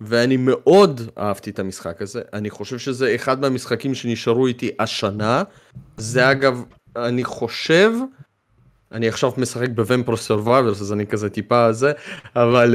ואני 0.00 0.36
מאוד 0.36 1.00
אהבתי 1.18 1.50
את 1.50 1.58
המשחק 1.58 2.02
הזה. 2.02 2.22
אני 2.32 2.50
חושב 2.50 2.78
שזה 2.78 3.14
אחד 3.14 3.40
מהמשחקים 3.40 3.94
שנשארו 3.94 4.46
איתי 4.46 4.70
השנה. 4.78 5.42
זה 5.96 6.30
אגב, 6.30 6.64
אני 6.96 7.24
חושב, 7.24 7.90
אני 8.92 9.08
עכשיו 9.08 9.32
משחק 9.36 9.68
ב 9.74 9.79
Vampire 9.79 10.16
Survivors, 10.16 10.80
אז 10.80 10.92
אני 10.92 11.06
כזה 11.06 11.30
טיפה 11.30 11.72
זה, 11.72 11.92
אבל, 12.36 12.74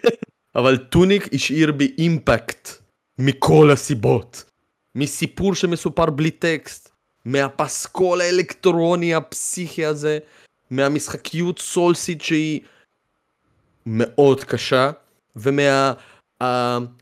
אבל 0.56 0.76
Tunic 0.76 1.28
השאיר 1.34 1.72
בי 1.72 1.94
impact 1.98 2.68
מכל 3.18 3.70
הסיבות. 3.70 4.51
מסיפור 4.94 5.54
שמסופר 5.54 6.10
בלי 6.10 6.30
טקסט, 6.30 6.90
מהפסקול 7.24 8.20
האלקטרוני 8.20 9.14
הפסיכי 9.14 9.84
הזה, 9.84 10.18
מהמשחקיות 10.70 11.58
סולסית 11.58 12.22
שהיא 12.22 12.60
מאוד 13.86 14.44
קשה, 14.44 14.90
ומה... 15.36 15.92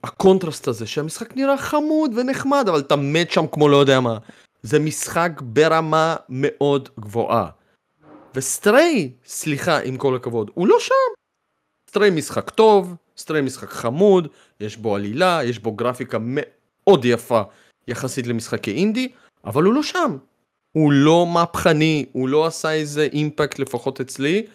הקונטרסט 0.05 0.69
הזה 0.69 0.87
שהמשחק 0.87 1.37
נראה 1.37 1.59
חמוד 1.59 2.11
ונחמד 2.17 2.69
אבל 2.69 2.81
אתה 2.81 2.97
מת 2.97 3.31
שם 3.31 3.47
כמו 3.53 3.69
לא 3.69 3.77
יודע 3.77 4.01
מה. 4.01 4.19
זה 4.63 4.79
משחק 4.79 5.41
ברמה 5.41 6.17
מאוד 6.29 6.89
גבוהה. 7.01 7.49
ו 8.35 8.46
Stray, 8.46 9.13
סליחה 9.27 9.79
עם 9.79 9.97
כל 9.97 10.17
הכבוד, 10.17 10.51
הוא 10.55 10.67
לא 10.67 10.77
שם. 10.81 10.95
Stray 11.91 12.11
משחק 12.11 12.51
טוב, 12.51 12.95
Stray 13.19 13.43
משחק 13.43 13.71
חמוד, 13.71 14.29
יש 14.61 14.77
בו 14.77 14.97
עלילה, 14.97 15.41
יש 15.45 15.59
בו 15.59 15.73
גרפיקה 15.73 16.19
מאוד 16.21 17.05
יפה 17.05 17.43
יחסית 17.89 18.27
למשחקי 18.27 18.73
אינדי, 18.73 19.09
אבל 19.45 19.63
הוא 19.63 19.75
לא 19.75 19.83
שם. 19.83 20.17
הוא 20.73 20.93
לא 20.93 21.27
מהפכני, 21.27 22.07
הוא 22.13 22.29
לא 22.29 22.47
עשה 22.47 22.73
איזה 22.73 23.09
impact 23.13 23.59
לפחות 23.59 24.01
אצלי. 24.01 24.47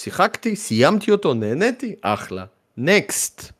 שיחקתי, 0.00 0.56
סיימתי 0.56 1.10
אותו, 1.10 1.34
נהניתי, 1.34 1.94
אחלה. 2.02 2.44
Next. 2.76 3.52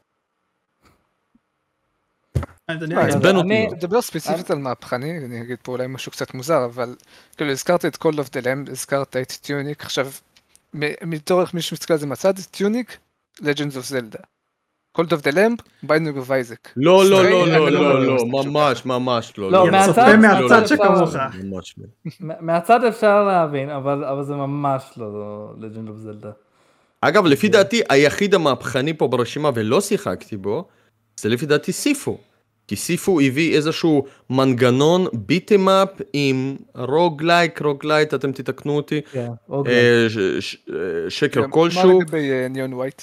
אני 2.68 3.68
אדבר 3.72 4.02
ספציפית 4.02 4.50
על 4.50 4.58
מהפכני, 4.58 5.18
אני 5.18 5.40
אגיד 5.42 5.58
פה 5.62 5.72
אולי 5.72 5.86
משהו 5.86 6.12
קצת 6.12 6.34
מוזר, 6.34 6.64
אבל 6.64 6.96
כאילו 7.36 7.50
הזכרת 7.50 7.84
את 7.84 7.94
Cult 7.94 8.16
of 8.16 8.28
the 8.28 8.44
Lamb, 8.44 8.70
הזכרת 8.70 9.16
את 9.16 9.32
Tunic, 9.32 9.82
עכשיו, 9.84 10.10
בתור 11.04 11.40
איך 11.40 11.54
מי 11.54 11.62
שמסתכל 11.62 11.92
על 11.92 11.98
זה 11.98 12.06
מצד, 12.06 12.34
Tunic, 12.50 12.98
Legends 13.38 13.74
of 13.74 13.92
Zelda. 13.92 14.22
Cult 15.00 15.12
of 15.12 15.22
the 15.22 15.32
Lamb, 15.32 15.56
Binding 15.86 16.16
of 16.16 16.30
Isaac. 16.30 16.68
לא, 16.76 17.04
לא, 17.10 17.24
לא, 17.24 17.48
לא, 17.48 17.70
לא, 17.70 18.06
לא, 18.06 18.24
ממש, 18.24 18.86
ממש 18.86 19.32
לא. 19.38 19.52
לא, 19.52 19.70
מהצד 19.70 20.66
שכמוך. 20.66 21.16
מהצד 22.20 22.84
אפשר 22.84 23.24
להבין, 23.24 23.70
אבל 23.70 24.22
זה 24.22 24.34
ממש 24.34 24.82
לא 24.96 25.52
Legend 25.60 25.88
of 25.88 26.24
Zelda. 26.24 26.28
אגב, 27.00 27.26
לפי 27.26 27.48
דעתי, 27.48 27.80
היחיד 27.88 28.34
המהפכני 28.34 28.94
פה 28.94 29.08
ברשימה 29.08 29.50
ולא 29.54 29.80
שיחקתי 29.80 30.36
בו, 30.36 30.64
זה 31.20 31.28
לפי 31.28 31.46
דעתי 31.46 31.72
Sifu. 31.72 32.18
כי 32.68 32.76
Sifu 32.76 33.20
הביא 33.20 33.56
איזשהו 33.56 34.04
מנגנון 34.30 35.06
beat 35.12 35.46
'em 35.46 35.71
up 35.71 35.88
עם 36.12 36.56
roguelike, 36.74 37.62
roguelite, 37.62 38.14
אתם 38.14 38.32
תתקנו 38.32 38.76
אותי, 38.76 39.00
כן, 39.12 39.28
אה, 39.66 40.06
שקר 41.08 41.42
כלשהו. 41.50 41.98
מה 41.98 42.04
לגבי 42.04 42.48
Neon 42.50 42.72
White? 42.72 43.02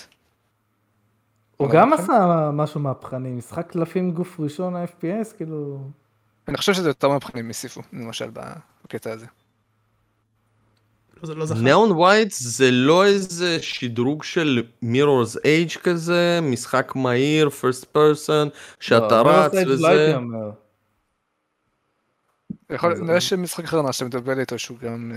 הוא 1.57 1.69
גם 1.69 1.93
עשה 1.93 2.49
משהו 2.53 2.79
מהפכני, 2.79 3.29
משחק 3.29 3.71
קלפים 3.71 4.11
גוף 4.11 4.39
ראשון 4.39 4.75
ה-FPS, 4.75 5.35
כאילו... 5.38 5.79
אני 6.47 6.57
חושב 6.57 6.73
שזה 6.73 6.89
יותר 6.89 7.09
מהפכני 7.09 7.41
מ 7.41 7.48
Sifu, 7.48 7.81
למשל 7.93 8.29
בקטע 8.85 9.11
הזה. 9.11 9.25
Neon 11.61 11.91
White 11.91 12.31
זה 12.31 12.71
לא 12.71 13.05
איזה 13.05 13.61
שדרוג 13.61 14.23
של 14.23 14.63
Mirror's 14.81 15.38
Edge 15.45 15.72
כזה, 15.84 16.39
משחק 16.41 16.95
מהיר, 16.95 17.49
first 17.49 17.84
person, 17.84 18.49
שאתה 18.79 19.21
רץ 19.21 19.53
וזה. 19.67 20.15
יכול, 22.69 22.93
נראה 22.93 23.21
שמשחק 23.21 23.63
אחר 23.63 23.91
שאתה 23.91 24.05
מדבר 24.05 24.39
איתו 24.39 24.59
שהוא 24.59 24.77
גם 24.77 25.11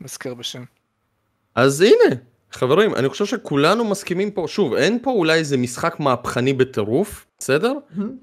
מזכיר 0.00 0.34
בשם. 0.34 0.64
אז 1.54 1.80
הנה, 1.80 2.16
חברים, 2.52 2.94
אני 2.94 3.08
חושב 3.08 3.24
שכולנו 3.24 3.84
מסכימים 3.84 4.30
פה, 4.30 4.44
שוב, 4.48 4.74
אין 4.74 4.98
פה 5.02 5.10
אולי 5.10 5.38
איזה 5.38 5.56
משחק 5.56 6.00
מהפכני 6.00 6.52
בטירוף, 6.52 7.26
בסדר? 7.38 7.72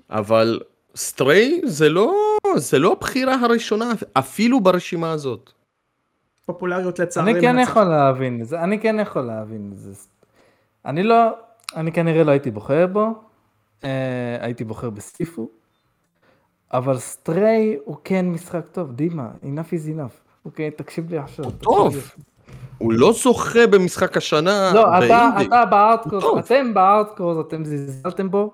אבל 0.10 0.60
סטריי 0.96 1.62
זה 1.64 1.90
לא, 1.90 2.14
זה 2.56 2.80
לא 2.80 2.92
הבחירה 2.92 3.36
הראשונה, 3.42 3.92
אפילו 4.14 4.62
ברשימה 4.62 5.12
הזאת. 5.12 5.52
פופולריות 6.46 7.00
לצערי. 7.00 7.32
אני 7.32 7.42
כן 7.42 7.56
מנצחת. 7.56 7.72
יכול 7.72 7.84
להבין 7.84 8.42
את 8.42 8.48
זה, 8.48 8.64
אני 8.64 8.80
כן 8.80 8.96
יכול 9.02 9.22
להבין 9.22 9.70
את 9.74 9.78
זה. 9.78 9.94
אני 10.86 11.04
לא, 11.04 11.16
אני 11.76 11.92
כנראה 11.92 12.24
לא 12.24 12.32
הייתי 12.32 12.52
בוחר 12.52 12.88
בו, 12.88 13.08
אה, 13.84 14.38
הייתי 14.40 14.64
בוחר 14.64 14.90
בסיפו, 14.90 15.50
אבל 16.74 16.98
סטריי 16.98 17.78
הוא 17.86 17.98
כן 18.04 18.26
משחק 18.26 18.66
טוב, 18.72 18.92
דימה, 18.92 19.30
enough 19.44 19.70
is 19.70 19.98
enough. 19.98 20.46
אוקיי, 20.46 20.72
תקשיב 20.72 21.10
לי 21.10 21.18
עכשיו. 21.18 21.46
תקשיב 21.46 21.60
טוב. 21.62 21.96
לי. 21.96 22.24
הוא 22.84 22.94
לא 22.94 23.14
זוכה 23.14 23.68
במשחק 23.68 24.18
השנה 24.18 24.72
לא, 24.74 24.98
אתה, 24.98 25.00
באינדי. 25.00 25.46
אתה 25.48 25.60
הוא 25.62 25.66
בארדקורס. 25.66 26.46
אתם 26.46 26.74
בארדקורס, 26.74 27.38
אתם 27.48 27.66
זלזלתם 27.66 28.32
בו, 28.32 28.54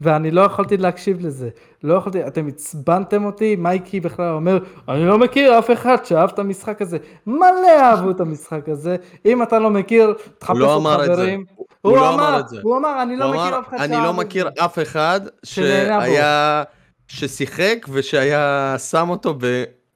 ואני 0.00 0.30
לא 0.30 0.40
יכולתי 0.40 0.76
להקשיב 0.76 1.26
לזה. 1.26 1.48
לא 1.82 1.94
יכולתי, 1.94 2.26
אתם 2.26 2.48
עצבנתם 2.48 3.24
אותי, 3.24 3.56
מייקי 3.56 4.00
בכלל 4.00 4.32
אומר, 4.32 4.58
אני 4.88 5.06
לא 5.06 5.18
מכיר 5.18 5.58
אף 5.58 5.70
אחד 5.70 6.04
שאהב 6.04 6.30
את 6.30 6.38
המשחק 6.38 6.82
הזה. 6.82 6.98
מלא 7.26 7.80
אהבו 7.80 8.10
את 8.10 8.20
המשחק 8.20 8.68
הזה, 8.68 8.96
אם 9.24 9.42
אתה 9.42 9.58
לא 9.58 9.70
מכיר, 9.70 10.14
תחפש 10.38 10.58
לא 10.58 10.76
אמר 10.76 11.04
את. 11.04 11.10
חברים. 11.10 11.44
הוא 11.80 11.96
לא 11.96 12.14
אמר, 12.14 12.28
אמר 12.28 12.40
את 12.40 12.48
זה. 12.48 12.56
הוא 12.62 12.76
אמר, 12.76 13.02
אני 13.02 13.16
לא 13.16 13.24
הוא 13.24 13.34
מכיר 13.34 13.48
אמר, 13.48 13.58
אף 13.60 13.68
אחד 13.68 13.78
אני 13.80 13.92
לא 13.96 14.10
את 14.10 14.16
זה." 14.16 14.22
מכיר 14.22 14.48
אף 14.58 14.78
אחד. 14.78 15.20
שהיה, 15.44 16.62
ששיחק 17.08 17.86
ושהיה 17.92 18.76
שם 18.78 19.10
אותו 19.10 19.34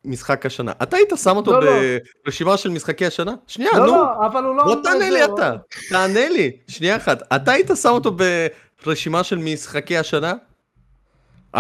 במשחק 0.05 0.47
השנה. 0.47 0.73
אתה 0.83 0.97
היית 0.97 1.13
שם 1.23 1.37
אותו 1.37 1.53
לא, 1.53 1.65
לא. 1.65 1.73
ברשימה 2.25 2.57
של 2.57 2.71
משחקי 2.71 3.07
השנה? 3.07 3.33
שנייה, 3.47 3.71
לא, 3.75 3.87
נו. 3.87 3.93
לא, 3.93 4.27
אבל 4.27 4.45
הוא 4.45 4.57
לא... 4.57 4.65
בוא 4.65 4.83
תענה 4.83 5.11
לי 5.11 5.23
הוא- 5.23 5.35
אתה, 5.35 5.53
תענה 5.89 6.29
לי, 6.29 6.51
שנייה 6.69 6.97
אחת, 6.97 7.23
אתה 7.37 7.53
היית 7.53 7.71
שם 7.83 7.89
אותו 7.89 8.17
ברשימה 8.87 9.25
של 9.25 9.39
משחקי 9.39 9.99
השנה? 9.99 10.33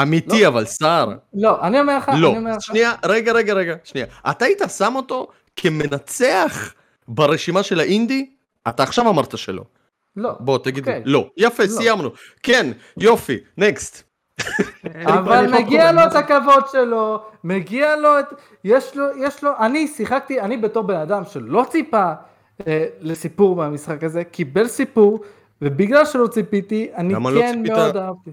אמיתי 0.02 0.46
אבל, 0.46 0.64
סער. 0.66 1.08
לא, 1.34 1.62
אני 1.62 1.80
אומר 1.80 1.96
לך, 1.98 2.08
לא, 2.08 2.28
אני 2.28 2.38
אומר 2.38 2.50
לך. 2.50 2.62
שנייה, 2.62 2.92
רגע, 3.04 3.32
רגע, 3.32 3.54
רגע, 3.54 3.74
שנייה. 3.84 4.06
אתה 4.30 4.44
היית 4.44 4.62
שם 4.76 4.92
אותו 4.96 5.28
כמנצח 5.56 6.74
ברשימה 7.08 7.62
של 7.62 7.80
האינדי? 7.80 8.30
אתה 8.68 8.82
עכשיו 8.82 9.08
אמרת 9.08 9.38
שלא. 9.38 9.62
לא. 10.16 10.30
בוא, 10.40 10.58
תגיד 10.58 10.86
לי. 10.88 10.96
אוקיי. 10.96 11.12
לא. 11.12 11.28
יפה, 11.36 11.62
לא. 11.62 11.68
סיימנו. 11.68 12.10
כן, 12.42 12.72
יופי, 12.96 13.38
נקסט. 13.58 14.02
אבל 15.06 15.32
אני 15.32 15.62
מגיע 15.62 15.92
לו 15.92 16.00
את? 16.04 16.14
הכבוד 16.14 16.64
שלו, 16.72 17.22
מגיע 17.44 17.96
לו 17.96 18.20
את... 18.20 18.26
יש 18.64 18.96
לו, 18.96 19.04
יש 19.16 19.44
לו... 19.44 19.50
אני 19.58 19.86
שיחקתי, 19.86 20.40
אני 20.40 20.56
בתור 20.56 20.82
בן 20.82 20.96
אדם 20.96 21.24
שלא 21.24 21.64
ציפה 21.70 22.12
אה, 22.66 22.86
לסיפור 23.00 23.56
מהמשחק 23.56 24.04
הזה, 24.04 24.24
קיבל 24.24 24.66
סיפור, 24.66 25.20
ובגלל 25.62 26.04
שלא 26.04 26.26
ציפיתי, 26.26 26.90
אני 26.96 27.14
לא 27.14 27.30
כן 27.40 27.52
ציפית? 27.52 27.72
מאוד 27.72 27.96
אהבתי. 27.96 28.30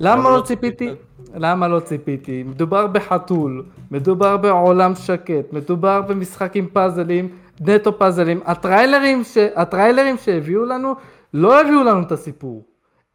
למה 0.00 0.30
לא 0.30 0.36
לא 0.36 0.42
ציפיתי? 0.42 0.90
למה 1.34 1.68
לא 1.68 1.80
ציפיתי? 1.80 2.42
מדובר 2.42 2.86
בחתול, 2.86 3.64
מדובר 3.90 4.36
בעולם 4.36 4.94
שקט, 4.94 5.52
מדובר 5.52 6.00
במשחק 6.00 6.56
עם 6.56 6.66
פאזלים, 6.72 7.28
נטו 7.60 7.98
פאזלים. 7.98 8.40
הטריילרים, 8.44 9.24
ש... 9.24 9.36
הטריילרים 9.36 10.16
שהביאו 10.18 10.64
לנו, 10.64 10.94
לא 11.34 11.60
הביאו 11.60 11.84
לנו 11.84 12.02
את 12.02 12.12
הסיפור. 12.12 12.64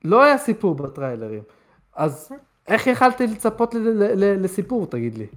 לא 0.05 0.23
היה 0.23 0.38
סיפור 0.38 0.75
בטריילרים. 0.75 1.41
אז 1.95 2.30
איך 2.68 2.88
יכלתי 2.88 3.27
לצפות 3.27 3.76
לסיפור, 4.18 4.88
תגיד 4.88 5.18
לי? 5.18 5.27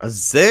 אז 0.00 0.30
זה, 0.32 0.50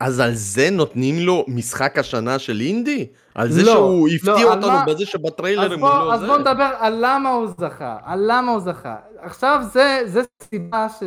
אז 0.00 0.20
על 0.20 0.34
זה 0.34 0.68
נותנים 0.70 1.18
לו 1.18 1.44
משחק 1.48 1.98
השנה 1.98 2.38
של 2.38 2.60
אינדי? 2.60 3.06
על 3.34 3.50
זה 3.52 3.62
לא, 3.62 3.72
שהוא 3.72 4.08
לא, 4.08 4.14
הפתיע 4.14 4.52
על 4.52 4.58
אותנו 4.58 4.66
מה- 4.72 4.84
בזה 4.86 5.02
אז 5.02 5.08
שבטריילרים 5.08 5.80
הוא 5.80 5.88
בוא, 5.90 5.98
לא 5.98 6.14
אז 6.14 6.20
זה? 6.20 6.26
בוא 6.26 6.38
נדבר 6.38 6.70
על 6.78 6.94
למה 7.00 7.30
הוא 7.30 7.46
זכה, 7.58 7.96
על 8.04 8.24
למה 8.26 8.52
הוא 8.52 8.60
זכה. 8.60 8.96
עכשיו 9.18 9.60
זה, 9.72 10.00
זה 10.06 10.20
סיבה 10.42 10.86
ש... 11.00 11.02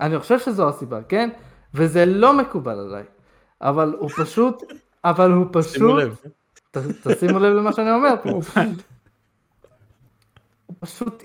אני 0.00 0.18
חושב 0.18 0.38
שזו 0.38 0.68
הסיבה, 0.68 1.02
כן? 1.08 1.30
וזה 1.74 2.06
לא 2.06 2.32
מקובל 2.38 2.78
עליי. 2.78 3.04
אבל 3.62 3.94
הוא 3.98 4.10
פשוט, 4.16 4.62
אבל 5.04 5.32
הוא 5.32 5.46
שימו 5.46 5.62
פשוט, 5.62 6.02
לב. 6.02 6.16
ת, 6.70 6.76
תשימו 7.08 7.38
לב 7.38 7.52
למה 7.56 7.72
שאני 7.72 7.90
אומר 7.90 8.14
פה. 8.22 8.30
הוא 8.30 8.42
פשוט 10.80 11.22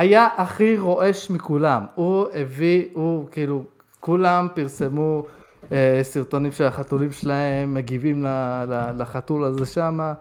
היה 0.00 0.28
הכי 0.36 0.78
רועש 0.78 1.30
מכולם. 1.30 1.86
הוא 1.94 2.26
הביא, 2.34 2.84
הוא 2.92 3.28
כאילו, 3.30 3.64
כולם 4.00 4.48
פרסמו 4.54 5.26
אה, 5.72 6.00
סרטונים 6.02 6.52
של 6.52 6.64
החתולים 6.64 7.12
שלהם, 7.12 7.74
מגיבים 7.74 8.24
ל, 8.24 8.28
ל, 8.68 9.02
לחתול 9.02 9.44
הזה 9.44 9.66
שמה, 9.66 10.12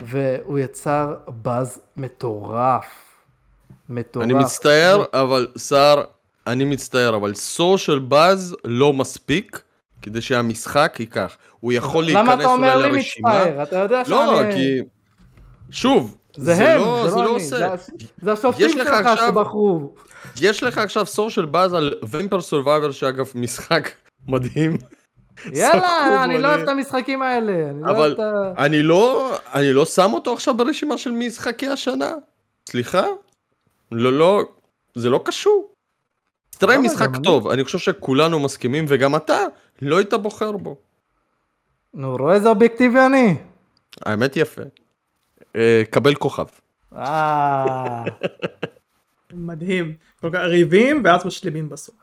והוא 0.00 0.58
יצר 0.58 1.14
באז 1.42 1.80
מטורף. 1.96 2.84
מטורף. 3.88 4.24
אני 4.24 4.34
מצטער, 4.34 5.04
אבל 5.12 5.46
סער, 5.56 6.02
אני 6.46 6.64
מצטער, 6.64 7.16
אבל 7.16 7.34
social 7.34 7.98
buzz 7.98 8.56
לא 8.64 8.92
מספיק 8.92 9.62
כדי 10.02 10.20
שהמשחק 10.20 10.96
ייקח. 11.00 11.36
הוא 11.60 11.72
יכול 11.72 12.04
למה 12.04 12.22
להיכנס 12.22 12.40
אתה 12.40 12.52
אומר 12.52 12.74
אולי 12.74 12.90
לי 12.90 12.96
לרשימה. 12.96 13.28
מצטער? 13.28 13.62
אתה 13.62 13.76
יודע 13.76 14.02
לא, 14.08 14.36
שאני... 14.36 14.54
כי... 14.54 14.80
שוב, 15.70 16.16
זה 16.36 16.54
זה 16.54 16.68
הם, 16.74 16.80
לא, 16.80 17.10
זה 17.10 17.16
לא 17.16 17.22
אני, 17.22 17.30
עושה. 17.30 17.76
זה- 17.76 17.92
זה 18.22 18.32
השופטים 18.32 18.66
יש 18.66 18.76
לך 18.76 18.88
שלך 18.88 19.20
שבחרו. 19.28 19.94
יש 20.40 20.62
לך 20.62 20.78
עכשיו 20.78 21.06
social 21.06 21.46
buzz 21.46 21.74
על 21.74 21.94
Vampire 22.10 22.40
Survivor, 22.40 22.90
שאגב, 22.90 23.30
משחק 23.34 23.90
מדהים. 24.28 24.76
יאללה, 25.52 26.24
אני 26.24 26.38
לא. 26.38 26.48
אוהב 26.48 26.60
את 26.60 26.68
המשחקים 26.68 27.22
האלה. 27.22 27.52
אני 27.70 27.82
לא 27.82 27.90
אבל. 27.90 28.16
אני 28.58 28.82
לא, 28.82 29.32
אני 29.54 29.72
לא 29.72 29.84
שם 29.86 30.10
אותו 30.12 30.32
עכשיו 30.32 30.56
ברשימה 30.56 30.98
של 30.98 31.10
משחקי 31.10 31.68
השנה. 31.68 32.10
סליחה? 32.70 33.06
לא, 33.92 34.12
לא, 34.12 34.42
זה 34.94 35.10
לא 35.10 35.20
קשור. 35.24 35.68
תראה? 36.50 36.78
משחק. 36.78 37.08
טוב, 37.24 37.48
אני 37.48 37.64
חושב 37.64 37.78
שכולנו 37.78 38.38
מסכימים, 38.40 38.84
וגם 38.88 39.16
אתה 39.16 39.38
לא 39.82 39.96
היית 39.96 40.14
בוחר 40.14 40.52
בו. 40.52 40.76
נו, 41.94 42.16
רואה 42.16 42.34
איזה 42.34 42.48
אובייקטיבי 42.48 43.00
אני? 43.06 43.36
האמת 44.06 44.36
יפה. 44.36 44.62
אה, 45.56 45.82
קבל 45.90 46.14
כוכב. 46.14 46.46
אה... 46.96 48.04
מדהים. 49.32 49.94
כל 50.20 50.30
כך 50.32 50.40
ריבים 50.44 51.02
ואז 51.04 51.26
משלימים 51.26 51.68
בסוף. 51.68 51.94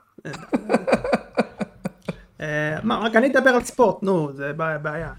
אה, 2.42 2.78
מה, 2.84 3.00
רק 3.00 3.16
אני 3.16 3.28
אדבר 3.28 3.50
על 3.50 3.64
ספורט, 3.64 4.04
נו, 4.04 4.34
זה 4.34 4.54
בעיה-. 4.54 5.14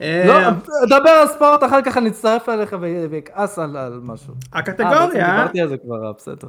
אה, 0.00 0.24
לא, 0.26 0.50
דבר 0.86 1.10
על 1.10 1.28
ספורט, 1.28 1.64
אחר 1.64 1.82
כך 1.82 1.96
אני 1.96 2.08
אצטרף 2.08 2.48
אליך 2.48 2.76
ואכעס 3.10 3.58
על 3.58 4.00
משהו. 4.02 4.34
אה, 4.54 4.62
בעצם 4.62 4.82
הקטגוריה, 4.82 5.36
דיברתי 5.36 5.60
על 5.60 5.68
זה 5.68 5.76
כבר, 5.76 6.06
אה, 6.06 6.12
בסדר. 6.12 6.48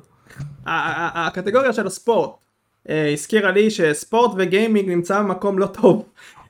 הקטגוריה 0.66 1.74
של 1.74 1.88
הספורט 1.88 2.32
אה, 2.90 3.12
הזכירה 3.14 3.52
לי 3.52 3.72
שספורט 3.72 4.32
וגיימינג 4.38 4.90
נמצא 4.90 5.20
במקום 5.20 5.60
לא 5.60 5.66
טוב. 5.66 6.06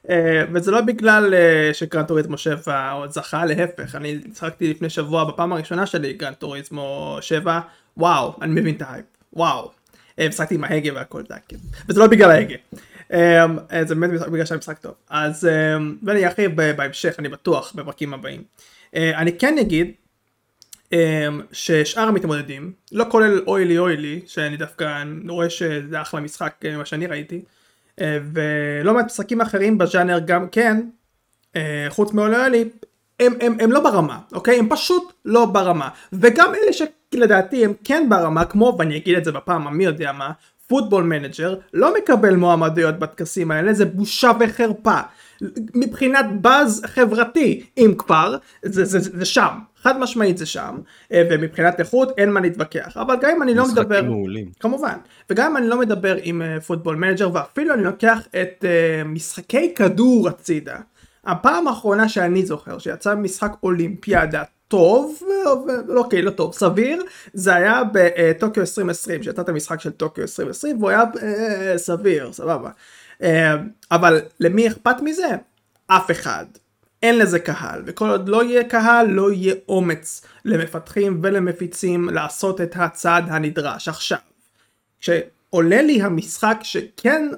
אה, 0.10 0.44
וזה 0.54 0.72
לא 0.72 0.82
בגלל 0.82 1.34
אה, 1.34 1.74
ש 1.74 1.85
Gran 1.85 2.06
Turismo 2.06 2.38
7 2.38 2.92
או 2.94 3.10
זכה 3.10 3.46
להפך 3.46 3.96
אני 3.96 4.20
שיחקתי 4.32 4.68
לפני 4.68 4.90
שבוע 4.90 5.24
בפעם 5.24 5.54
הראשונה 5.54 5.86
שלי 5.86 6.14
Gran 6.14 6.36
Turismo 6.36 7.18
7 7.22 7.60
וואו 7.98 8.34
אני 8.42 8.62
מבין 8.62 8.76
את 8.76 8.82
ההייפ 8.82 9.06
וואו. 9.34 9.72
אה, 10.20 10.30
משחקתי 10.30 10.56
עם 10.56 10.64
ההגה 10.64 10.94
והכל 10.94 11.24
זה. 11.28 11.36
וזה 11.90 12.00
לא 12.00 12.08
בגלל 12.08 12.32
ההגה. 12.32 12.56
אה, 13.14 13.46
אה, 13.72 13.86
זה 13.86 13.96
באמת 13.96 14.22
בגלל 14.22 14.46
שהיה 14.46 14.58
משחק 14.58 14.78
טוב 14.78 14.94
אז 15.10 15.46
אה, 15.46 15.78
ואני 16.04 16.26
ארחיב 16.26 16.62
בהמשך 16.76 17.16
אני 17.20 17.30
בטוח 17.30 17.74
בפרקים 17.76 18.14
הבאים. 18.14 18.44
אה, 18.96 19.18
אני 19.18 19.38
כן 19.38 19.58
אגיד 19.58 19.92
אמ, 20.94 21.42
ששאר 21.52 22.04
המתמודדים, 22.04 22.72
לא 22.92 23.06
כולל 23.10 23.42
אוילי 23.48 23.78
אוילי, 23.78 24.22
שאני 24.28 24.58
דווקא 24.58 25.04
רואה 25.30 25.50
שזה 25.50 26.02
אחלה 26.02 26.20
משחק 26.20 26.54
אה, 26.66 26.78
מה 26.78 26.86
שאני 26.86 27.08
ראיתי, 27.08 27.36
אה, 27.36 27.42
ולא 28.00 28.94
מעט 28.94 29.06
משחקים 29.06 29.42
אחרים 29.42 29.78
בז'אנר 29.78 30.20
גם 30.20 30.48
כן, 30.48 30.82
אה, 31.56 31.86
חוץ 31.90 32.14
מאוילי 32.14 32.36
אוילי, 32.38 32.70
הם, 33.20 33.34
הם, 33.42 33.58
הם 33.60 33.72
לא 33.72 33.80
ברמה, 33.80 34.20
אוקיי? 34.34 34.60
הם 34.60 34.70
פשוט 34.70 35.14
לא 35.26 35.46
ברמה. 35.46 35.90
וגם 36.14 36.54
אלה 36.56 36.88
שלדעתי 37.14 37.66
הם 37.66 37.74
כן 37.84 38.06
ברמה, 38.10 38.46
כמו, 38.46 38.76
ואני 38.80 38.98
אגיד 38.98 39.18
את 39.18 39.26
זה 39.26 39.32
בפעם 39.32 39.68
המי 39.68 39.84
יודע 39.84 40.12
מה, 40.12 40.32
Football 40.68 41.04
Manager 41.04 41.56
לא 41.74 41.94
מקבל 41.98 42.36
מועמדויות 42.36 43.00
בטקסים 43.00 43.52
האלה, 43.52 43.74
זה 43.74 43.86
בושה 43.86 44.32
וחרפה. 44.40 45.00
מבחינת 45.76 46.26
באז 46.42 46.82
חברתי, 46.86 47.64
אם 47.78 47.94
כבר, 47.98 48.38
זה, 48.64 48.86
זה, 48.86 49.00
זה, 49.00 49.18
זה 49.20 49.26
שם, 49.26 49.58
חד 49.82 50.00
משמעית 50.00 50.38
זה 50.38 50.46
שם, 50.46 50.78
אה, 51.12 51.24
ומבחינת 51.32 51.80
איכות 51.80 52.12
אין 52.18 52.32
מה 52.32 52.40
להתווכח, 52.40 52.98
אבל 52.98 53.16
גם 53.22 53.32
אם 53.36 53.42
אני 53.42 53.54
לא 53.54 53.68
מדבר, 53.68 54.02
מעולים. 54.02 54.52
כמובן, 54.60 54.96
וגם 55.30 55.52
אם 55.52 55.58
אני 55.58 55.68
לא 55.68 55.80
מדבר 55.80 56.16
עם 56.22 56.42
אה, 56.42 56.62
Football 56.62 56.96
Manager, 56.96 57.30
ואפילו 57.34 57.74
אני 57.74 57.84
לוקח 57.84 58.28
את 58.42 58.66
אה, 58.66 59.08
משחקי 59.08 59.74
כדור 59.76 60.30
הצידה, 60.30 60.78
הפעם 61.26 61.68
האחרונה 61.68 62.10
שאני 62.10 62.46
זוכר 62.46 62.80
שיצא 62.80 63.16
משחק 63.16 63.52
אולימפיאדה 63.64 64.44
טוב, 64.72 65.20
אוקיי 65.96 66.22
לא 66.22 66.32
טוב, 66.32 66.54
סביר, 66.54 67.04
זה 67.34 67.56
היה 67.56 67.82
בטוקיו 67.94 68.62
2020, 68.62 69.24
שיצא 69.24 69.42
את 69.42 69.50
המשחק 69.50 69.80
של 69.80 69.90
טוקיו 69.90 70.22
2020 70.22 70.78
והוא 70.78 70.90
היה 70.90 71.04
אה, 71.22 71.78
סביר, 71.78 72.34
סבבה. 72.34 72.70
אה, 73.22 73.56
אבל 73.92 74.22
למי 74.40 74.68
אכפת 74.68 75.02
מזה? 75.02 75.30
אף 75.88 76.12
אחד. 76.12 76.46
אין 77.04 77.18
לזה 77.18 77.40
קהל, 77.40 77.82
וכל 77.86 78.10
עוד 78.10 78.30
לא 78.30 78.44
יהיה 78.44 78.64
קהל, 78.64 79.08
לא 79.08 79.32
יהיה 79.32 79.56
אומץ 79.70 80.26
למפתחים 80.46 81.20
ולמפיצים 81.24 82.10
לעשות 82.10 82.62
את 82.62 82.76
הצעד 82.76 83.26
הנדרש. 83.30 83.88
עכשיו, 83.88 84.18
כשעולה 85.00 85.82
לי 85.82 86.02
המשחק 86.02 86.58
שכן 86.64 87.30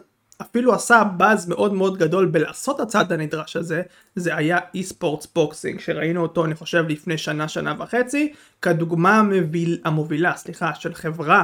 אפילו 0.41 0.73
עשה 0.73 1.03
באז 1.03 1.47
מאוד 1.47 1.73
מאוד 1.73 1.97
גדול 1.97 2.25
בלעשות 2.25 2.79
הצעד 2.79 3.13
הנדרש 3.13 3.55
הזה, 3.55 3.81
זה 4.15 4.35
היה 4.35 4.57
eSports 4.75 5.27
Boxing, 5.35 5.79
שראינו 5.79 6.21
אותו 6.21 6.45
אני 6.45 6.55
חושב 6.55 6.85
לפני 6.87 7.17
שנה, 7.17 7.47
שנה 7.47 7.75
וחצי, 7.79 8.33
כדוגמה 8.61 9.19
המוביל, 9.19 9.79
המובילה, 9.85 10.35
סליחה, 10.35 10.75
של 10.75 10.93
חברה 10.93 11.43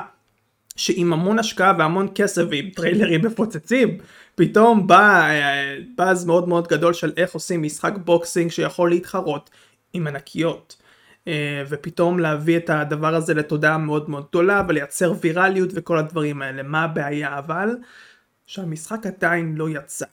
שעם 0.79 1.13
המון 1.13 1.39
השקעה 1.39 1.73
והמון 1.77 2.07
כסף 2.15 2.41
ועם 2.49 2.69
טריילרים 2.69 3.25
מפוצצים, 3.25 3.97
פתאום 4.35 4.87
בא 4.87 5.29
אה, 5.29 5.77
באז 5.97 6.25
מאוד 6.25 6.47
מאוד 6.47 6.67
גדול 6.67 6.93
של 6.93 7.11
איך 7.17 7.33
עושים 7.33 7.63
משחק 7.63 7.93
boxing 8.05 8.51
שיכול 8.51 8.89
להתחרות 8.89 9.49
עם 9.93 10.07
ענקיות. 10.07 10.77
אה, 11.27 11.63
ופתאום 11.69 12.19
להביא 12.19 12.57
את 12.57 12.69
הדבר 12.69 13.15
הזה 13.15 13.33
לתודעה 13.33 13.77
מאוד 13.77 14.09
מאוד 14.09 14.25
גדולה 14.29 14.63
ולייצר 14.67 15.13
ויראליות 15.21 15.69
וכל 15.73 15.97
הדברים 15.97 16.41
האלה. 16.41 16.63
מה 16.63 16.83
הבעיה 16.83 17.37
אבל? 17.37 17.69
שהמשחק 18.45 19.05
עדיין 19.05 19.55
לא 19.57 19.69
יצא. 19.69 20.05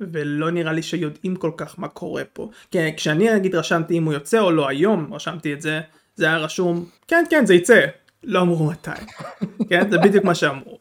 ולא 0.00 0.50
נראה 0.50 0.72
לי 0.72 0.82
שיודעים 0.82 1.36
כל 1.36 1.50
כך 1.56 1.78
מה 1.78 1.88
קורה 1.88 2.24
פה. 2.32 2.50
כי 2.70 2.78
כשאני 2.96 3.34
נגיד 3.34 3.54
רשמתי 3.54 3.98
אם 3.98 4.04
הוא 4.04 4.12
יוצא 4.12 4.38
או 4.38 4.50
לא 4.50 4.68
היום, 4.68 5.14
רשמתי 5.14 5.52
את 5.52 5.62
זה, 5.62 5.80
זה 6.16 6.26
היה 6.26 6.38
רשום, 6.38 6.84
כן 7.08 7.24
כן 7.30 7.46
זה 7.46 7.54
יצא, 7.54 7.86
לא 8.24 8.40
אמרו 8.40 8.66
מתי. 8.66 8.90
כן 9.68 9.90
זה 9.90 9.98
בדיוק 9.98 10.24
מה 10.24 10.34
שאמרו. 10.34 10.78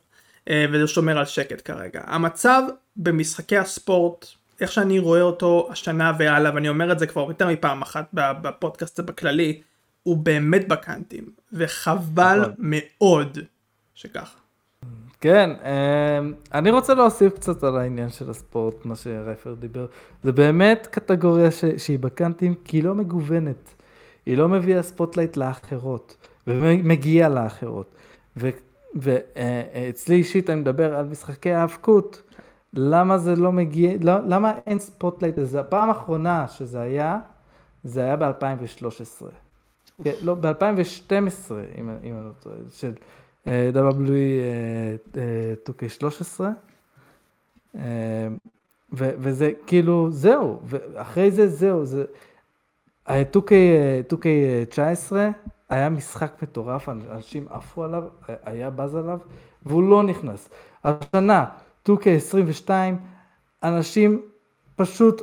אה, 0.50 0.66
וזה 0.72 0.88
שומר 0.88 1.18
על 1.18 1.26
שקט 1.26 1.72
כרגע. 1.72 2.02
המצב 2.06 2.62
במשחקי 2.98 3.58
הספורט, 3.58 4.26
איך 4.62 4.72
שאני 4.72 5.00
רואה 5.00 5.22
אותו 5.22 5.68
השנה 5.72 6.14
והלאה, 6.20 6.56
ואני 6.56 6.70
אומר 6.70 6.92
את 6.92 7.00
זה 7.00 7.08
כבר 7.08 7.26
יותר 7.28 7.48
מפעם 7.48 7.82
אחת 7.82 8.10
בפודקאסט 8.14 9.00
בכללי, 9.00 9.62
הוא 10.04 10.18
באמת 10.18 10.68
בקאנטים, 10.68 11.30
וחבל 11.54 12.40
נכון. 12.40 12.54
מאוד 12.58 13.38
שככה. 13.96 14.38
כן, 15.22 15.50
אמ, 15.50 16.34
אני 16.54 16.72
רוצה 16.72 16.94
להוסיף 16.94 17.34
קצת 17.34 17.64
על 17.64 17.78
העניין 17.78 18.10
של 18.10 18.30
הספורט, 18.30 18.86
מה 18.86 18.96
שרייפר 18.96 19.54
דיבר. 19.54 19.86
זה 20.24 20.32
באמת 20.32 20.88
קטגוריה 20.92 21.52
ש, 21.52 21.66
שהיא 21.78 22.00
בקאנטים, 22.00 22.56
כי 22.64 22.78
היא 22.78 22.84
לא 22.84 22.96
מגוונת. 22.96 23.74
היא 24.26 24.38
לא 24.38 24.50
מביאה 24.50 24.84
spotlight 24.84 25.38
לאחרות, 25.38 26.27
ומגיעה 26.48 27.30
לאחרות. 27.30 27.96
ואצלי 28.96 30.16
אישית 30.16 30.50
אני 30.50 30.62
מדבר 30.62 30.96
על 30.96 31.06
משחקי 31.06 31.52
היאבקות. 31.52 32.22
למה 32.74 33.18
זה 33.18 33.36
לא 33.36 33.52
מגיע, 33.52 33.92
לא, 34.02 34.14
למה 34.28 34.54
אין 34.68 34.80
spotlight 34.80 35.38
לזה? 35.38 35.60
הפעם 35.60 35.90
האחרונה 35.90 36.48
שזה 36.48 36.82
היה, 36.82 37.20
זה 37.84 38.02
היה 38.02 38.16
ב-2013. 38.16 39.26
כן, 40.04 40.12
לא, 40.22 40.36
ב-2012, 40.36 41.12
אם, 41.78 41.90
אם 42.04 42.14
אני 42.14 42.26
לא 42.26 42.32
טועה, 42.40 42.56
של 42.72 42.94
אה, 43.48 43.70
WWE 43.74 44.12
אה, 44.12 45.22
אה, 45.22 45.54
2K13. 45.70 46.42
אה, 47.76 48.28
ו- 48.94 49.12
וזה 49.18 49.52
כאילו, 49.68 50.08
זהו, 50.12 50.60
ואחרי 50.64 51.32
זה 51.32 51.48
זהו, 51.48 51.86
זה... 51.86 52.06
אה, 53.10 53.24
2K, 53.34 53.52
אה, 53.52 54.02
2K19 54.10 55.14
היה 55.70 55.90
משחק 55.90 56.44
מטורף, 56.44 56.90
אנשים 56.90 57.46
עפו 57.50 57.84
עליו, 57.84 58.04
היה 58.46 58.70
בז 58.70 58.96
עליו, 58.96 59.20
והוא 59.66 59.90
לא 59.90 60.04
נכנס. 60.04 60.50
השנה, 60.84 61.46
2K22, 61.88 62.70
אנשים 63.64 64.22
פשוט 64.76 65.22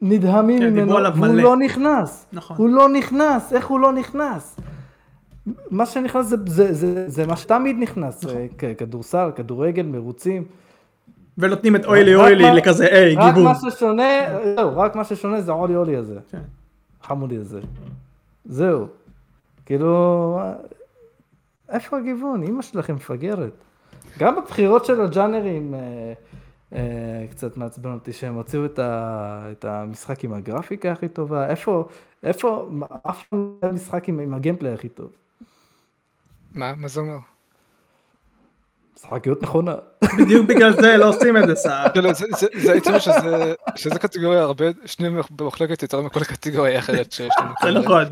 נדהמים 0.00 0.58
כן, 0.58 0.72
ממנו, 0.72 0.92
והוא 0.92 1.26
מלא. 1.26 1.42
לא 1.42 1.56
נכנס. 1.56 2.26
נכון. 2.32 2.56
הוא 2.56 2.68
לא 2.68 2.88
נכנס, 2.88 3.52
איך 3.52 3.66
הוא 3.66 3.80
לא 3.80 3.92
נכנס? 3.92 4.56
מה 5.70 5.86
שנכנס 5.86 6.26
זה, 6.26 6.36
זה, 6.46 6.72
זה, 6.72 7.08
זה 7.08 7.26
מה 7.26 7.36
שתמיד 7.36 7.76
נכנס, 7.78 8.24
נכון. 8.24 8.36
אה, 8.62 8.74
כדורסל, 8.74 9.30
כדורגל, 9.36 9.86
מרוצים. 9.86 10.44
ונותנים 11.38 11.76
את 11.76 11.84
אוילי 11.84 12.14
רק 12.14 12.24
אוילי 12.24 12.50
לכזה, 12.56 12.86
היי, 12.86 13.14
רק 13.14 13.34
גיבוב. 13.34 13.44
מה 13.44 13.70
ששונה, 13.70 14.04
זהו, 14.56 14.76
רק 14.76 14.96
מה 14.96 15.04
ששונה 15.04 15.40
זה 15.40 15.52
האולי 15.52 15.76
אולי 15.76 15.96
הזה. 15.96 16.18
כן. 16.30 16.42
חמודי 17.02 17.36
הזה. 17.36 17.60
זהו. 18.44 18.86
כאילו, 19.68 20.40
איפה 21.68 21.98
הגיוון? 21.98 22.42
אמא 22.42 22.62
שלכם 22.62 22.94
מפגרת. 22.94 23.52
גם 24.18 24.36
בבחירות 24.36 24.84
של 24.84 25.00
הג'אנרים 25.00 25.74
אה, 25.74 26.12
אה, 26.72 27.26
קצת 27.30 27.56
מעצבן 27.56 27.92
אותי 27.92 28.12
שהם 28.12 28.34
הוציאו 28.34 28.64
את, 28.64 28.78
ה, 28.78 29.48
את 29.52 29.64
המשחק 29.64 30.24
עם 30.24 30.32
הגרפיקה 30.32 30.92
הכי 30.92 31.08
טובה. 31.08 31.50
איפה, 31.50 31.88
איפה, 32.22 32.70
אף 33.10 33.32
לא 33.32 33.72
משחק 33.72 34.08
עם, 34.08 34.20
עם 34.20 34.34
הגיימפליי 34.34 34.72
הכי 34.72 34.88
טוב. 34.88 35.12
מה, 36.54 36.74
מה 36.74 36.88
זה 36.88 37.00
אומר? 37.00 37.18
משחקיות 39.06 39.42
נכונה. 39.42 39.74
בדיוק 40.18 40.46
בגלל 40.46 40.72
זה 40.72 40.96
לא 40.96 41.08
עושים 41.08 41.36
את 41.36 41.46
זה 41.46 41.54
סער. 41.54 41.88
כאילו, 41.92 42.14
זה- 42.14 42.26
זה- 42.38 42.72
הייתי 42.72 42.88
אומר 42.88 42.98
שזה- 42.98 43.54
שזה 43.76 43.98
קטגוריה 43.98 44.40
הרבה, 44.42 44.64
שניהם 44.86 45.20
במחלקת 45.30 45.82
יותר 45.82 46.00
מכל 46.00 46.24
קטגוריה 46.24 46.78
אחרת 46.78 47.12
שיש 47.12 47.32
לנו. 47.38 47.50
זה 47.62 47.80
נכון. 47.80 48.04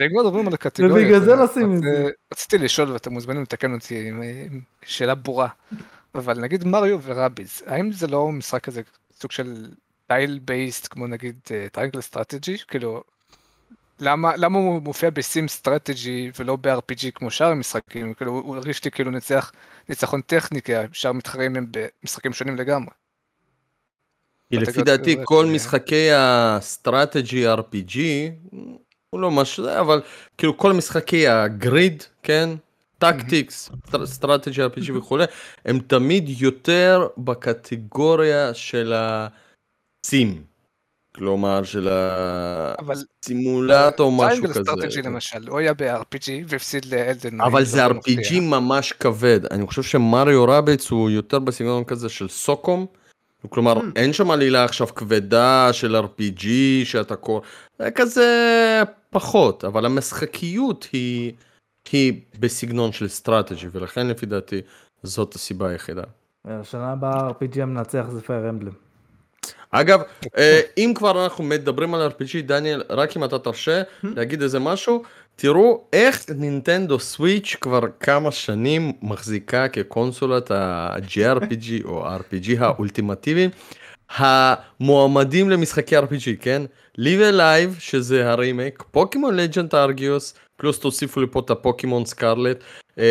ואם 0.00 0.08
כבר 0.12 0.22
מדברים 0.22 0.46
על 0.48 0.54
הקטגוריה, 0.54 0.94
ובגלל 0.94 1.20
זה 1.20 1.34
לא 1.36 1.44
עושים 1.44 1.74
את 1.76 1.82
זה. 1.82 2.08
רציתי 2.32 2.58
לשאול 2.58 2.90
ואתם 2.92 3.12
מוזמנים 3.12 3.42
לתקן 3.42 3.74
אותי 3.74 4.08
עם 4.08 4.22
עם 4.22 4.60
שאלה 4.84 5.14
ברורה. 5.14 5.48
אבל 6.14 6.40
נגיד 6.40 6.64
Mario 6.64 6.98
ו 7.02 7.09
Rabbids, 7.09 7.62
האם 7.66 7.92
זה 7.92 8.06
לא 8.06 8.28
משחק 8.28 8.60
כזה 8.64 8.80
סוג 9.20 9.32
של 9.32 9.66
tile 10.06 10.40
based 10.44 10.88
כמו 10.90 11.06
נגיד 11.06 11.36
Triangle 11.72 12.00
Strategy? 12.00 12.56
כאילו, 12.68 13.02
למה 14.00 14.36
למה 14.36 14.58
הוא 14.58 14.82
מופיע 14.82 15.10
ב 15.10 15.20
sim 15.20 15.48
strategy 15.48 16.30
ולא 16.38 16.56
ב-RPG 16.56 17.10
כמו 17.14 17.30
שאר 17.30 17.46
המשחקים? 17.46 18.14
כאילו, 18.14 18.32
הוא 18.32 18.56
הרגיש 18.56 18.84
לי 18.84 18.90
כאילו 18.90 19.10
ניצח 19.10 19.52
ניצחון 19.88 20.20
טכני, 20.20 20.62
כי 20.62 20.72
שאר 20.92 21.10
המתחרים 21.10 21.56
הם 21.56 21.66
במשחקים 21.70 22.32
שונים 22.32 22.56
לגמרי. 22.56 22.90
כי 24.50 24.56
לפי 24.56 24.82
דעתי 24.82 25.16
כל 25.24 25.46
משחקי 25.46 26.12
ה 26.12 26.27
strategy 26.27 27.48
RPG, 27.48 27.98
הוא 29.10 29.20
לא 29.20 29.30
משהו 29.30 29.68
אבל 29.80 30.02
כאילו 30.38 30.58
כל 30.58 30.72
משחקי 30.72 31.28
ה 31.28 31.40
grid, 31.40 32.02
כן? 32.22 32.50
tactics, 32.98 33.70
strategy 34.04 34.62
RPG 34.62 34.92
וכולי, 34.98 35.24
הם 35.64 35.78
תמיד 35.78 36.28
יותר 36.28 37.08
בקטגוריה 37.18 38.54
של 38.54 38.92
הסים. 38.96 40.51
כלומר 41.14 41.64
של 41.64 41.88
אבל 42.78 42.94
הסימולטור 43.22 44.12
משהו 44.12 44.28
Triangle 44.28 44.48
כזה. 44.48 44.62
Strategy 44.62 45.02
למשל, 45.02 45.48
הוא 45.48 45.58
היה 45.58 45.74
ב-RPG 45.74 46.28
והפסיד 46.48 46.84
ל 46.84 46.92
Elden. 46.92 47.40
אבל 47.40 47.64
זה 47.64 47.86
RPG 47.86 48.40
ממש 48.40 48.92
כבד, 48.92 49.40
אני 49.50 49.66
חושב 49.66 49.82
ש 49.82 50.00
Mario 50.00 50.44
Rabbids 50.44 50.90
הוא 50.90 51.10
יותר 51.10 51.38
בסגנון 51.38 51.84
כזה 51.84 52.08
של 52.08 52.28
XCOM, 52.28 52.86
כלומר 53.48 53.78
Hmm. 53.78 53.84
אין 53.96 54.12
שם 54.12 54.30
עלילה 54.30 54.64
עכשיו 54.64 54.86
כבדה 54.86 55.72
של 55.72 55.96
RPG 55.96 56.46
שאתה 56.84 57.16
קורא, 57.16 57.40
זה 57.78 57.90
כזה 57.90 58.82
פחות, 59.10 59.64
אבל 59.64 59.86
המשחקיות 59.86 60.88
היא, 60.92 61.32
היא 61.92 62.20
בסגנון 62.38 62.92
של 62.92 63.08
strategy 63.08 63.66
ולכן 63.72 64.06
לפי 64.06 64.26
דעתי 64.26 64.60
זאת 65.02 65.34
הסיבה 65.34 65.68
היחידה. 65.68 66.02
השנה 66.44 66.92
הבאה 66.92 67.30
RPG 67.30 67.60
המנצח 67.62 68.04
זה 68.10 68.20
Fire 68.20 68.50
Emblem. 68.50 68.72
אגב, 69.72 70.00
אה, 70.38 70.60
אם 70.78 70.92
כבר 70.94 71.24
אנחנו 71.24 71.44
מדברים 71.44 71.94
על 71.94 72.10
RPG, 72.10 72.42
דניאל, 72.46 72.82
רק 72.90 73.16
אם 73.16 73.24
אתה 73.24 73.38
תרשה 73.38 73.82
להגיד 74.02 74.42
איזה 74.42 74.58
משהו, 74.58 75.02
תראו 75.36 75.84
איך 75.92 76.24
Nintendo 76.34 76.98
Switch 76.98 77.56
כבר 77.60 77.80
כמה 78.00 78.30
שנים 78.30 78.92
מחזיקה 79.02 79.68
כקונסולת 79.68 80.50
ה-JRPG 80.50 81.84
או 81.84 82.06
RPG 82.06 82.48
האולטימטיבי, 82.58 83.48
המועמדים 84.16 85.50
למשחקי 85.50 85.98
RPG, 85.98 86.36
כן? 86.40 86.62
Live 86.98 87.32
Alive, 87.32 87.78
שזה 87.80 88.30
הרימייק, 88.30 88.82
Pokemon 88.90 89.36
Legend 89.36 89.74
Arceus, 89.74 90.34
פלוס 90.56 90.78
תוסיפו 90.78 91.20
לי 91.20 91.26
פה 91.30 91.40
את 91.40 91.50
ה 91.50 91.57
Pokemon 91.57 92.04
Scarlet, 92.04 92.64
אה, 92.98 93.04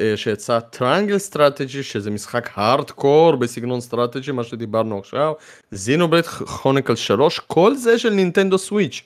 אה, 0.00 0.16
שיצא 0.16 0.60
Triangle 0.60 1.18
Strategy, 1.18 1.82
שזה 1.82 2.10
משחק 2.10 2.50
הארדקור 2.54 3.36
בסגנון 3.36 3.80
strategy, 3.80 4.32
מה 4.32 4.44
שדיברנו 4.44 4.98
עכשיו, 4.98 5.32
Xenoblade 5.70 6.26
Chronicle 6.26 6.96
3, 6.96 7.38
כל 7.38 7.74
זה 7.74 7.98
של 7.98 8.10
Nintendo 8.10 8.58
Switch. 8.58 9.02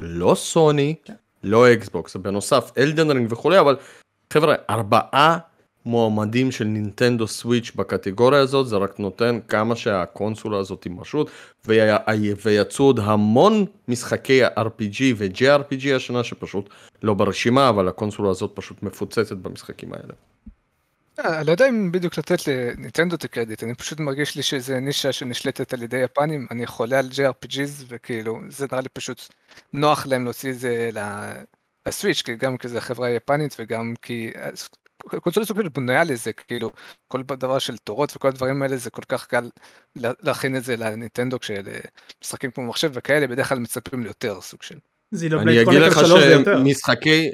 לא 0.00 0.34
סוני, 0.34 0.94
לא 1.44 1.72
Xbox, 1.72 2.16
בנוסף 2.16 2.70
Elden 2.78 3.10
Ring 3.10 3.32
וכולי, 3.32 3.60
אבל 3.60 3.76
חבר'ה, 4.32 4.54
ארבעה 4.70 5.38
מועמדים 5.86 6.52
של 6.52 6.64
נינטנדו 6.64 7.26
סוויץ' 7.26 7.72
בקטגוריה 7.76 8.40
הזאת, 8.40 8.68
זה 8.68 8.76
רק 8.76 8.98
נותן 8.98 9.38
כמה 9.48 9.76
שהקונסולה 9.76 10.58
הזאת 10.58 10.84
היא 10.84 10.92
ויה- 11.66 11.98
ויצאו 12.44 12.84
עוד 12.84 12.98
המון 12.98 13.64
משחקי 13.88 14.46
RPG 14.46 15.02
ו-JRPG 15.16 15.94
השנה 15.96 16.24
שפשוט 16.24 16.70
לא 17.02 17.14
ברשימה, 17.14 17.68
אבל 17.68 17.88
הקונסולה 17.88 18.30
הזאת 18.30 18.50
פשוט 18.54 18.82
מפוצצת 18.82 19.36
במשחקים 19.36 19.92
האלה. 19.92 20.12
אני 21.18 21.46
לא 21.46 21.52
יודע 21.52 21.68
אם 21.68 21.92
בדיוק 21.92 22.18
לתת 22.18 22.48
לניטנדו 22.48 23.16
את 23.16 23.24
הקרדיט, 23.24 23.64
אני 23.64 23.74
פשוט 23.74 24.00
מרגיש 24.00 24.36
לי 24.36 24.42
שזה 24.42 24.80
נישה 24.80 25.12
שנשלטת 25.12 25.72
על 25.72 25.82
ידי 25.82 25.96
יפנים, 25.96 26.46
אני 26.50 26.66
חולה 26.66 26.98
על 26.98 27.08
JRPGs 27.12 27.84
וכאילו 27.88 28.40
זה 28.48 28.66
נראה 28.72 28.82
לי 28.82 28.88
פשוט 28.88 29.28
נוח 29.72 30.06
להם 30.06 30.24
להוציא 30.24 30.50
את 30.50 30.58
זה 30.58 30.90
לסוויץ', 31.86 32.22
כי 32.22 32.36
גם 32.36 32.56
כי 32.56 32.68
זה 32.68 32.80
חברה 32.80 33.10
יפנית 33.10 33.56
וגם 33.58 33.94
כי 34.02 34.30
קונסולה 35.20 35.46
סוג 35.46 35.62
של 35.62 35.68
בנויה 35.68 36.04
לזה, 36.04 36.32
כאילו 36.32 36.70
כל 37.08 37.22
דבר 37.22 37.58
של 37.58 37.76
תורות 37.76 38.16
וכל 38.16 38.28
הדברים 38.28 38.62
האלה 38.62 38.76
זה 38.76 38.90
כל 38.90 39.02
כך 39.08 39.26
קל 39.26 39.50
לה- 39.96 40.12
להכין 40.22 40.56
את 40.56 40.64
זה 40.64 40.76
לניטנדו 40.76 41.36
כשמשחקים 41.40 42.50
כמו 42.50 42.66
מחשב 42.66 42.90
וכאלה 42.94 43.26
בדרך 43.26 43.48
כלל 43.48 43.58
מצפים 43.58 44.02
ליותר 44.02 44.40
סוג 44.40 44.62
של. 44.62 44.78
אני 45.14 45.62
אגיד 45.62 45.80
לך 45.80 45.94
קרוניקל 45.94 46.08
3 46.08 46.22
זה 46.24 46.32
יותר. 46.32 46.58
שמשחקי 46.58 47.30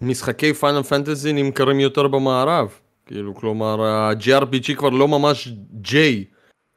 משחקי 0.00 0.54
פיינל 0.54 0.82
פנטזי 0.82 1.32
נמכרים 1.32 1.80
יותר 1.80 2.08
במערב. 2.08 2.68
כאילו, 3.06 3.34
כלומר, 3.34 3.82
ה-GRPG 3.84 4.74
כבר 4.76 4.88
לא 4.88 5.08
ממש 5.08 5.48
J. 5.84 5.90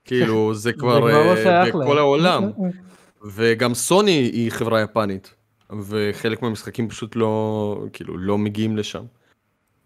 כאילו, 0.06 0.53
זה 0.64 0.73
כבר 0.73 0.99
לא 0.99 1.10
אה, 1.31 1.35
שייך 1.43 1.76
בכל. 1.76 1.98
העולם. 1.98 2.43
וגם 3.35 3.73
סוני 3.73 4.11
היא 4.34 4.52
חברה 4.52 4.81
יפנית. 4.81 5.34
וחלק 5.88 6.41
מהמשחקים 6.41 6.89
פשוט 6.89 7.15
לא, 7.15 7.84
כאילו, 7.93 8.18
לא 8.18 8.38
מגיעים 8.38 8.77
לשם. 8.77 9.03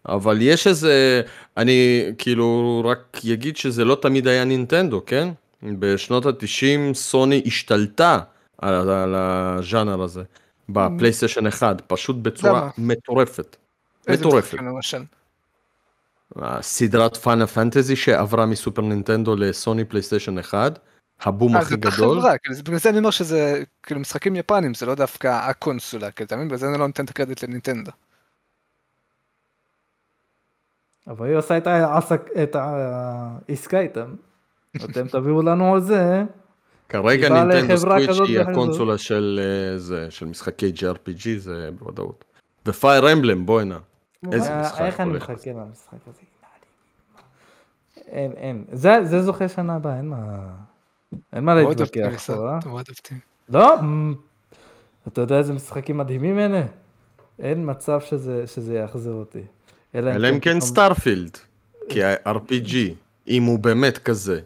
אבל 0.08 0.38
יש 0.40 0.66
איזה, 0.66 1.22
אני 1.56 2.04
כאילו 2.18 2.82
רק 2.84 3.18
אגיד 3.32 3.56
שזה 3.56 3.84
לא 3.84 3.98
תמיד 4.02 4.28
היה 4.28 4.44
נינטנדו, 4.44 5.02
כן? 5.06 5.28
בשנות 5.62 6.26
ה-90 6.26 6.94
סוני 6.94 7.42
השתלטה 7.46 8.20
על, 8.58 8.90
על 8.90 9.14
הז'אנר 9.14 10.02
הזה, 10.02 10.22
בפלייסטיישן 10.68 11.46
1, 11.46 11.82
פשוט 11.86 12.16
בצורה 12.16 12.60
למה? 12.60 12.70
מטורפת. 12.78 13.56
איזה 14.08 14.26
מטורפת. 14.26 14.58
למשל. 14.58 15.02
סדרת 16.60 17.16
פאנה 17.16 17.46
פנטזי 17.46 17.96
שעברה 17.96 18.46
מסופר 18.46 18.82
נינטנדו 18.82 19.36
לסוני 19.36 19.84
פלייסטיישן 19.84 20.38
1, 20.38 20.78
הבום 21.20 21.56
אה, 21.56 21.60
הכי 21.60 21.76
גדול. 21.76 22.20
חברה, 22.20 22.38
כאילו, 22.38 22.58
בגלל 22.64 22.78
זה 22.78 22.90
אני 22.90 22.98
אומר 22.98 23.10
שזה 23.10 23.62
כאילו 23.82 24.00
משחקים 24.00 24.36
יפנים, 24.36 24.74
זה 24.74 24.86
לא 24.86 24.94
דווקא 24.94 25.28
הקונסולה, 25.28 26.10
כאילו, 26.10 26.26
אתה 26.26 26.36
מבין? 26.36 26.48
בגלל 26.48 26.58
זה 26.58 26.66
אני 26.66 26.78
לא 26.78 26.86
נותן 26.86 27.04
את 27.04 27.10
הקרדיט 27.10 27.42
לנינטנדו. 27.42 27.90
אבל 31.08 31.26
היא 31.26 31.36
עושה 31.36 31.56
את 31.56 31.66
העסק- 31.66 32.28
את 32.42 32.56
העסקה 32.58 33.80
איתם. 33.80 34.14
אתם 34.76 35.08
תביאו 35.08 35.42
לנו 35.42 35.74
על 35.74 35.80
זה. 35.80 36.24
כרגע 36.88 37.28
נינטנדו 37.44 37.76
סוויץ' 37.78 38.20
היא. 38.28 38.40
הקונסולה 38.40 38.98
של 38.98 39.40
אה, 39.42 39.78
זה, 39.78 40.10
של 40.10 40.26
משחקי 40.26 40.72
JRPG, 40.76 41.28
זה 41.38 41.70
בוודאות. 41.78 42.24
ופייר 42.66 43.12
אמבלם, 43.12 43.46
בואי 43.46 43.64
נא. 43.64 43.76
איזה 44.32 44.60
משחק 44.60 44.80
איך 44.80 45.00
אני 45.00 45.12
מחכה 45.12 45.32
למשחק 45.50 45.98
הזה? 46.06 46.20
אין, 48.06 48.32
אין. 48.32 48.64
זה 48.72 48.92
זה 49.04 49.22
זוכה 49.22 49.48
שנה 49.48 49.76
הבאה, 49.76 49.96
אין 49.96 50.08
מה... 50.08 50.48
אין 51.32 51.44
מה 51.44 51.54
להתווכח 51.54 52.30
אה? 52.30 52.58
מאוד 52.66 52.84
אופטימי. 52.88 53.20
לא, 53.48 53.74
אתה 55.08 55.20
יודע 55.20 55.38
איזה 55.38 55.52
משחקים 55.52 55.98
מדהימים 55.98 56.38
אלה? 56.38 56.62
אין 57.38 57.70
מצב 57.70 58.00
שזה 58.00 58.46
שזה 58.46 58.74
יאכזב 58.74 59.10
אותי. 59.10 59.42
אלא 59.94 60.28
אם 60.30 60.40
כן 60.40 60.50
פתאום- 60.50 60.60
Starfield, 60.60 61.38
כי 61.88 62.04
ה-RPG, 62.04 62.74
אם 63.28 63.42
הוא 63.42 63.58
באמת 63.58 63.98
כזה. 63.98 64.40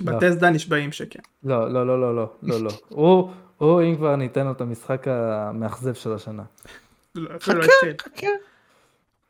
Bethesda 0.00 0.50
נשבעים 0.50 0.92
שכן. 0.92 1.18
לא, 1.44 1.72
לא, 1.72 1.86
לא, 1.86 2.00
לא, 2.00 2.16
לא, 2.16 2.30
לא, 2.42 2.60
לא. 2.64 2.70
הוא, 2.88 3.30
הוא, 3.58 3.82
אם 3.82 3.96
כבר 3.96 4.16
ניתן 4.16 4.44
לו 4.46 4.52
את 4.52 4.60
המשחק 4.60 5.08
המאכזב 5.08 5.94
של 5.94 6.12
השנה. 6.12 6.42
לא, 7.14 7.30
לא 7.32 7.38
חכה. 7.38 7.52
חכה. 8.02 8.26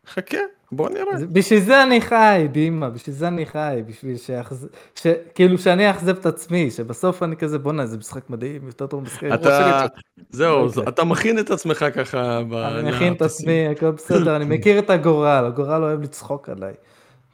חכה, 0.09 0.39
בוא 0.73 0.89
נראה. 0.91 1.19
זה- 1.19 1.27
בשביל 1.27 1.61
זה 1.61 1.83
אני 1.83 2.01
חי, 2.01 2.47
דימה, 2.53 2.91
בשביל 2.91 3.17
זה 3.17 3.29
אני 3.29 3.47
חי, 3.47 3.83
בשביל 3.87 4.17
שיאכזב, 4.17 4.67
ש- 4.95 5.07
כאילו 5.35 5.59
שאני 5.59 5.89
אאכזב 5.91 6.17
את 6.17 6.27
עצמי, 6.27 6.71
שבסוף 6.71 7.23
אני 7.23 7.37
כזה, 7.37 7.59
בואנה, 7.59 7.87
זה 7.87 7.99
משחק 7.99 8.31
מדהים, 8.31 8.67
יותר 8.67 8.87
טוב 8.87 9.03
משחק. 9.03 9.29
אתה, 9.35 9.87
זהו, 10.31 10.67
אוקיי. 10.67 10.83
אתה 10.89 11.05
מכין 11.05 11.39
את 11.39 11.51
עצמך 11.51 11.85
ככה. 11.95 12.41
ב- 12.51 12.55
אני 12.55 12.91
מכין 12.91 13.13
את. 13.13 13.23
עצמי, 13.23 13.67
הכל 13.69 13.91
בסדר, 13.91 14.37
אני 14.37 14.45
מכיר 14.45 14.79
את 14.79 14.91
הגורל, 14.91 15.45
הגורל 15.47 15.83
אוהב 15.83 16.03
לצחוק 16.03 16.49
עליי, 16.49 16.75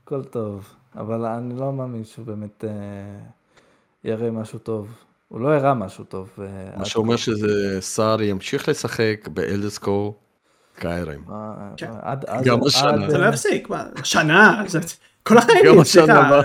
הכל 0.05 0.25
טוב, 0.25 0.69
אבל 0.97 1.25
אני 1.25 1.55
לא 1.61 1.73
מאמין 1.73 2.05
שהוא 2.05 2.27
באמת 2.27 2.65
אה, 2.65 2.71
יראה 4.05 4.31
משהו 4.31 4.59
טוב, 4.59 4.89
הוא 5.29 5.41
לא 5.41 5.49
הראה 5.49 5.75
משהו 5.75 6.05
טוב. 6.05 6.31
אה, 6.39 6.45
מה 6.77 6.85
שאומר. 6.85 7.17
שזה 7.17 7.77
סער 7.81 8.23
ימשיך 8.23 8.69
לשחק 8.69 9.29
באלדסקור 9.33 10.19
קיירים. 10.79 11.21
אה, 11.31 11.35
כן. 11.77 11.91
עד- 12.03 12.25
עד- 12.29 12.45
גם 12.45 12.59
השנה. 12.67 13.11
זה 13.11 13.19
לא 13.19 13.27
יפסיק, 13.29 13.71
מה, 13.71 13.85
שנה, 14.05 14.63
כל 15.23 15.39
החיים, 15.39 15.65
גם 15.67 15.79
השנה 15.81 16.05
סליחה, 16.05 16.27
הבאה. 16.27 16.43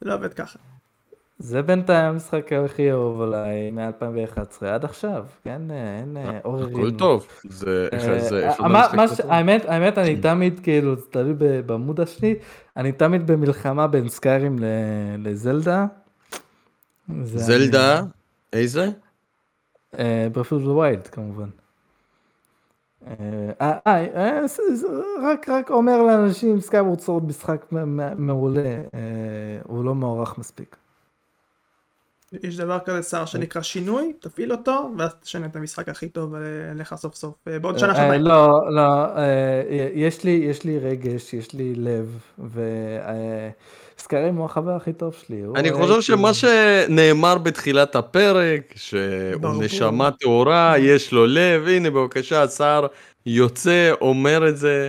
זה 0.00 0.08
לא 0.08 0.14
עובד 0.14 0.34
ככה. 0.34 0.58
זה 1.38 1.62
בינתיים 1.62 2.04
המשחק 2.04 2.52
הכי 2.52 2.90
אהוב 2.92 3.22
עליי 3.22 3.70
מ-2011 3.70 4.66
עד 4.66 4.84
עכשיו, 4.84 5.24
כן, 5.44 5.62
אה, 5.70 5.98
אין 6.00 6.16
אה, 6.16 6.38
עוררין. 6.42 6.70
הכל 6.76 6.90
טוב. 6.90 7.26
זה 7.48 7.88
איך 7.92 8.04
אה, 8.04 8.20
זה... 8.20 8.38
איך 8.48 8.50
אה, 8.50 8.56
זה 8.56 8.62
מה- 8.62 8.80
משחק 8.80 8.94
מה 8.94 9.08
טוב? 9.08 9.16
ש- 9.16 9.20
האמת, 9.20 9.64
האמת, 9.64 9.98
אני 9.98 10.16
תמיד, 10.20 10.60
כאילו, 10.62 10.96
זה 10.96 11.02
תלוי 11.10 11.34
במודה 11.66 12.06
שלי, 12.06 12.34
אני 12.76 12.92
תמיד 12.92 13.26
במלחמה 13.26 13.86
בין 13.86 14.08
סקיירים 14.08 14.56
ל 15.18 15.28
Zelda. 15.28 15.86
Zelda, 17.22 18.02
איזה? 18.52 18.88
Breath 20.32 20.66
of 20.66 20.75
the 20.75 20.88
Wild 20.88 21.06
כמובן. 21.06 21.42
אה, 21.44 21.48
אה, 21.48 21.48
אה, 21.48 21.52
זה- 21.52 22.95
זה 22.95 22.95
רק 25.22 25.48
רק 25.48 25.70
אומר 25.70 26.02
לאנשים 26.02 26.60
Skyward 26.60 27.00
Sword 27.00 27.24
משחק 27.24 27.66
מעולה, 28.16 28.82
אה, 28.94 29.00
הוא 29.64 29.84
לא 29.84 29.94
מוערך 29.94 30.38
מספיק. 30.38 30.76
יש 32.42 32.56
דבר 32.56 32.78
כזה 32.78 33.02
שר 33.02 33.24
שנקרא 33.26 33.62
שינוי, 33.62 34.12
תפעיל 34.20 34.52
אותו, 34.52 34.90
ואז 34.98 35.10
תשנה 35.20 35.46
את 35.46 35.56
המשחק 35.56 35.88
הכי 35.88 36.08
טוב 36.08 36.34
לך 36.74 36.94
סוף 36.94 37.14
סוף, 37.14 37.34
אה, 37.48 37.58
בעוד 37.58 37.78
שנה 37.78 37.90
אה, 37.90 37.94
שנתיים. 37.96 38.22
לא, 38.22 38.72
לא, 38.72 39.16
אה, 39.16 39.62
יש 39.94 40.24
לי, 40.24 40.30
יש 40.30 40.64
לי 40.64 40.78
רגש, 40.78 41.34
יש 41.34 41.52
לי 41.52 41.74
לב, 41.74 42.20
וסקרים 43.98 44.36
הוא 44.36 44.44
החבר 44.44 44.76
הכי 44.76 44.92
טוב 44.92 45.14
שלי. 45.14 45.42
אני 45.56 45.72
חושב 45.72 46.00
שמה 46.00 46.34
שנאמר 46.34 47.38
בתחילת 47.38 47.96
הפרק, 47.96 48.74
שהוא. 48.74 49.62
נשמה 49.62 50.10
טהורה, 50.10 50.74
יש 50.78 51.12
לו 51.12 51.26
לב, 51.26 51.66
הנה 51.66 51.90
בבקשה, 51.90 52.42
השר 52.42 52.86
יוצא, 53.26 53.92
אומר 54.00 54.48
את 54.48 54.56
זה 54.56 54.88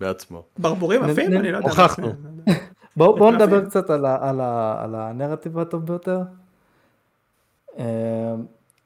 בעצמו. 0.00 0.42
ברבורים 0.58 1.04
עפים? 1.04 1.32
אני 1.32 1.52
לא 1.52 1.56
יודע. 1.56 1.68
הוכחנו. 1.68 2.12
בואו. 2.96 3.30
נדבר 3.30 3.64
קצת 3.64 3.90
על, 3.90 4.04
ה, 4.04 4.28
על, 4.28 4.40
ה, 4.40 4.76
על 4.84 4.94
הנרטיב 4.94 5.58
הטוב 5.58 5.86
ביותר. 5.86 6.20
אה, 7.78 8.34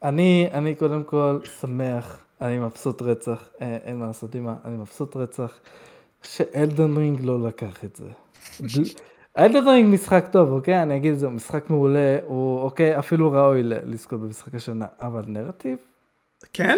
אני, 0.02 0.48
אני 0.52 0.74
קודם 0.74 1.04
כל 1.04 1.38
שמח, 1.60 2.18
אני 2.40 2.58
מבסוט 2.58 3.02
רצח, 3.02 3.48
אה, 3.62 3.76
אין 3.84 3.98
מה 3.98 4.06
לעשות 4.06 4.34
עם 4.34 4.48
אני 4.64 4.76
מבסוט 4.76 5.16
רצח, 5.16 5.58
שאלדן 6.22 6.96
רינג 6.96 7.20
לא 7.24 7.48
לקח 7.48 7.84
את 7.84 7.96
זה. 7.96 8.04
אלדן 9.38 9.68
רינג 9.68 9.94
משחק 9.94 10.24
טוב, 10.30 10.52
אוקיי? 10.52 10.82
אני 10.82 10.96
אגיד 10.96 11.12
את 11.12 11.18
זה, 11.18 11.26
הוא 11.26 11.34
משחק 11.34 11.70
מעולה, 11.70 12.18
הוא 12.24 12.60
אוקיי, 12.60 12.98
אפילו 12.98 13.32
ראוי 13.32 13.62
לזכות 13.62 14.20
במשחק 14.20 14.54
השנה, 14.54 14.86
אבל 15.00 15.22
נרטיב? 15.26 15.78
כן? 16.52 16.76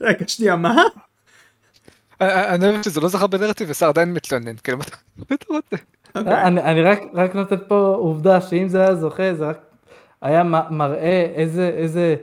רגע, 0.00 0.28
שנייה, 0.28 0.56
מה? 0.56 0.74
אה, 2.22 2.54
אני 2.54 2.68
אוהב 2.68 2.82
שזה 2.82 3.00
לא 3.00 3.08
זכה 3.08 3.26
בנרטיב 3.26 3.70
ושר 3.70 3.88
עדיין 3.88 4.12
מתלונן, 4.12 4.56
כאילו, 4.56 4.78
מה 4.78 4.84
אתה 4.84 5.34
אתה 5.34 5.44
רוצה? 5.48 5.76
אוקיי. 6.14 6.32
אה, 6.32 6.46
אני, 6.46 6.82
רק, 6.82 7.00
רק 7.14 7.34
נותן 7.34 7.56
פה 7.68 7.94
עובדה 7.98 8.40
שאם 8.40 8.68
זה 8.68 8.80
היה 8.80 8.94
זוכה, 8.94 9.34
זה 9.34 9.48
רק 9.48 9.58
היה 10.22 10.42
מראה 10.70 11.32
איזה, 11.34 12.16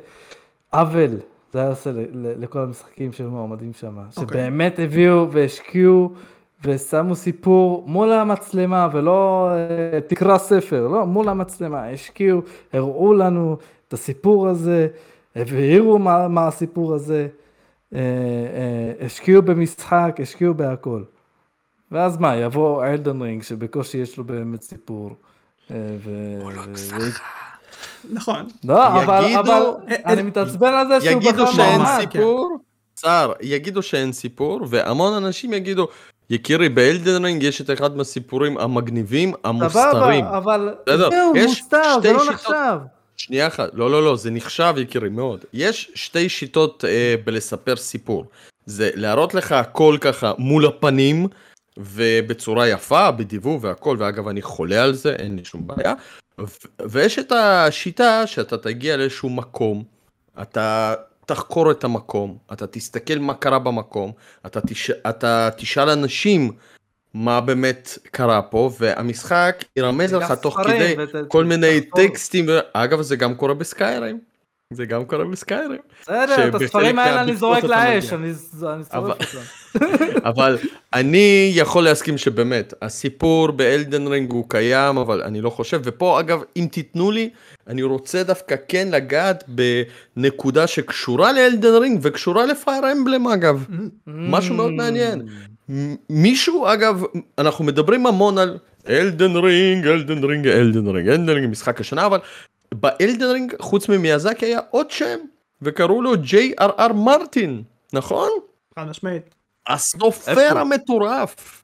עוול 0.73 1.17
זה 1.53 1.59
היה 1.59 1.69
עושה 1.69 1.91
לכל 2.13 2.59
המשחקים 2.59 3.13
שהיו 3.13 3.29
מועמדים 3.29 3.73
שם. 3.73 3.97
שבאמת 4.11 4.79
הביאו 4.79 5.31
והשקיעו 5.31 6.13
ושמו 6.65 7.15
סיפור 7.15 7.83
מול 7.87 8.11
המצלמה 8.11 8.87
ולא 8.93 9.49
אה, 9.51 9.99
תקרא 10.01 10.37
ספר, 10.37 10.87
לא, 10.87 11.05
מול 11.05 11.29
המצלמה. 11.29 11.89
השקיעו, 11.89 12.41
הראו 12.73 13.13
לנו 13.13 13.57
את 13.87 13.93
הסיפור 13.93 14.47
הזה, 14.47 14.87
הבהירו 15.35 15.99
מה, 15.99 16.27
מה 16.27 16.47
הסיפור 16.47 16.93
הזה, 16.93 17.27
אה, 17.95 17.99
אה, 17.99 19.05
השקיעו 19.05 19.41
במשחק, 19.41 20.17
השקיעו 20.21 20.53
בהכל. 20.53 21.03
ואז 21.91 22.17
מה, 22.17 22.35
יבוא 22.35 22.85
אלדן 22.85 23.21
רינג 23.21 23.43
שבקושי 23.43 23.97
יש 23.97 24.17
לו 24.17 24.23
באמת 24.23 24.61
סיפור. 24.61 25.09
אה, 25.71 25.75
ו... 26.03 26.09
ו- 26.57 26.97
נכון. 28.13 28.45
לא, 28.63 28.87
אבל, 29.03 29.23
יגידו- 29.25 29.39
אבל 29.39 29.63
אני 30.05 30.21
מתעצבן 30.21 30.73
על 30.73 30.87
זה 30.87 31.01
שהוא 31.01 31.11
יגידו 31.21 31.43
בחר 31.43 31.51
שאין. 31.51 31.81
סיפור, 31.99 32.57
צער, 32.93 33.33
יגידו 33.41 33.81
שאין 33.81 34.11
סיפור, 34.11 34.59
והמון 34.69 35.13
אנשים 35.13 35.53
יגידו, 35.53 35.87
יקירי, 36.33 36.69
באלדן 36.69 37.25
רינג 37.25 37.43
יש 37.43 37.61
את 37.61 37.69
אחד 37.69 37.97
מהסיפורים 37.97 38.57
המגניבים, 38.57 39.33
המוסתרים. 39.43 40.25
סבבה, 40.25 40.37
אבל 40.37 40.75
זהו, 40.97 41.33
מוסתר, 41.35 41.99
זה 42.01 42.13
לא. 42.13 42.31
נחשב. 42.31 42.77
שנייה 43.17 43.47
אחת, 43.47 43.69
לא, 43.73 43.91
לא, 43.91 44.03
לא, 44.03 44.15
זה 44.15 44.31
נחשב 44.31 44.73
יקירי 44.77 45.09
מאוד. 45.09 45.45
יש 45.53 45.91
שתי 45.95 46.29
שיטות 46.29 46.85
אה, 46.85 47.15
בלספר 47.25 47.75
סיפור. 47.75 48.25
זה 48.65 48.89
להראות 48.95 49.33
לך 49.33 49.51
הכל 49.51 49.97
ככה 50.01 50.31
מול 50.37 50.65
הפנים, 50.65 51.27
ובצורה 51.77 52.67
יפה, 52.67 53.11
בדיבוב 53.11 53.63
והכל, 53.63 53.97
ואגב 53.99 54.27
אני 54.27 54.41
חולה 54.41 54.83
על 54.83 54.93
זה, 54.93 55.13
אין 55.13 55.35
לי 55.35 55.45
שום 55.45 55.67
בעיה. 55.67 55.93
ויש 56.81 57.19
את 57.19 57.31
השיטה 57.31 58.27
שאתה 58.27 58.57
תגיע 58.57 58.97
לאיזשהו 58.97 59.29
מקום, 59.29 59.83
אתה 60.41 60.93
תחקור 61.25 61.71
את 61.71 61.83
המקום, 61.83 62.37
אתה 62.53 62.67
תסתכל 62.67 63.19
מה 63.19 63.33
קרה 63.33 63.59
במקום, 63.59 64.11
אתה, 64.45 64.61
תש... 64.61 64.91
אתה 64.91 65.49
תשאל 65.57 65.89
אנשים 65.89 66.51
מה 67.13 67.41
באמת 67.41 67.97
קרה 68.11 68.41
פה, 68.41 68.71
והמשחק 68.79 69.63
ירמז 69.75 70.13
לך 70.13 70.31
תוך 70.31 70.59
כדי 70.63 70.95
כל 71.27 71.45
מיני 71.45 71.81
טקסטים, 71.81 72.45
אגב 72.73 73.01
זה 73.01 73.15
גם 73.15 73.35
קורה 73.35 73.53
בסקיירים. 73.53 74.32
זה 74.71 74.85
גם 74.85 75.05
קורה 75.05 75.25
בסקיירים. 75.25 75.79
בסדר, 76.01 76.47
את 76.47 76.55
הספרים 76.55 76.99
האלה 76.99 77.21
אני 77.21 77.35
זורק 77.35 77.63
לאש. 77.63 78.13
אני 78.13 78.31
שורף 78.59 78.93
אותם. 78.93 79.79
אבל 80.29 80.57
אני 80.93 81.51
יכול 81.55 81.83
להסכים 81.83 82.17
שבאמת 82.17 82.73
הסיפור 82.81 83.51
באלדן 83.51 84.07
רינג 84.07 84.31
הוא 84.31 84.45
קיים 84.49 84.97
אבל 84.97 85.21
אני 85.21 85.41
לא 85.41 85.49
חושב 85.49 85.81
ופה 85.83 86.19
אגב 86.19 86.41
אם 86.57 86.67
תיתנו 86.71 87.11
לי 87.11 87.29
אני 87.67 87.83
רוצה 87.83 88.23
דווקא 88.23 88.55
כן 88.67 88.87
לגעת 88.91 89.43
בנקודה 90.17 90.67
שקשורה 90.67 91.31
לאלדן 91.31 91.75
רינג 91.81 91.99
וקשורה 92.03 92.45
ל 92.45 92.54
Fire 92.54 92.91
Emblem 92.91 93.27
אגב 93.27 93.65
משהו 94.07 94.55
מאוד 94.55 94.71
מעניין. 94.71 95.21
מישהו 96.09 96.67
אגב 96.67 97.03
אנחנו 97.37 97.65
מדברים 97.65 98.05
המון 98.05 98.37
על 98.37 98.57
Elden 98.89 99.35
Ring 99.35 99.87
אלדן 99.87 100.23
רינג 100.23 100.47
אלדן 100.47 100.87
רינג 100.87 101.07
אלדן 101.07 101.29
רינג 101.29 101.49
משחק 101.49 101.81
השנה 101.81 102.05
אבל 102.05 102.19
ב 102.73 102.82
Elden 102.82 103.25
Ring 103.25 103.53
חוץ 103.59 103.89
ממיאזקי 103.89 104.45
היה 104.45 104.59
עוד 104.69 104.91
שם 104.91 105.19
וקראו 105.61 106.01
לו 106.01 106.11
ג'יי 106.17 106.53
אר 106.59 106.69
אר 106.79 106.93
מרטין 106.93 107.63
נכון? 107.93 108.29
חד 108.75 108.87
משמעית. 108.87 109.35
הסופר? 109.67 110.57
המטורף 110.57 111.63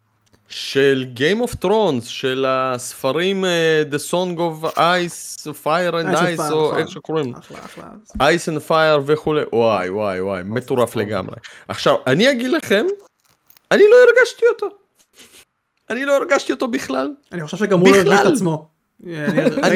של 0.50 1.06
Game 1.16 1.48
of 1.48 1.66
Thrones 1.66 2.06
של 2.06 2.46
הספרים 2.48 3.46
אה, 3.46 3.84
The 3.92 4.12
Song 4.12 4.38
of 4.38 4.78
Ice, 4.78 5.48
Fire 5.64 5.94
and 5.94 6.16
Ice 6.16 6.38
Ice 6.38 6.40
Fire, 6.40 6.52
או 6.52 6.68
נכון. 6.68 6.78
איך 6.78 6.90
שקוראים. 6.90 7.34
Ice 8.18 8.48
and 8.48 8.70
Fire 8.70 9.02
וכולי 9.06 9.44
וואי 9.54 9.90
וואי 9.90 10.22
וואי 10.22 10.44
מטורף 10.46 10.96
לגמרי 10.96 11.36
עכשיו 11.68 11.96
אני 12.08 12.32
אגיד 12.32 12.52
לכם 12.52 12.86
אני 13.72 13.84
לא 13.92 13.96
הרגשתי 14.08 14.46
אותו 14.54 14.68
אני 15.90 16.06
לא 16.06 16.18
הרגשתי 16.18 16.52
אותו 16.52 16.68
בכלל 16.68 17.14
אני 17.32 17.44
חושב 17.46 17.58
שגם 17.58 17.80
הוא 17.80 17.90
לא 17.90 17.96
הרגיש 17.96 18.20
את. 18.22 18.34
עצמו. 18.34 18.68
אני 19.08 19.12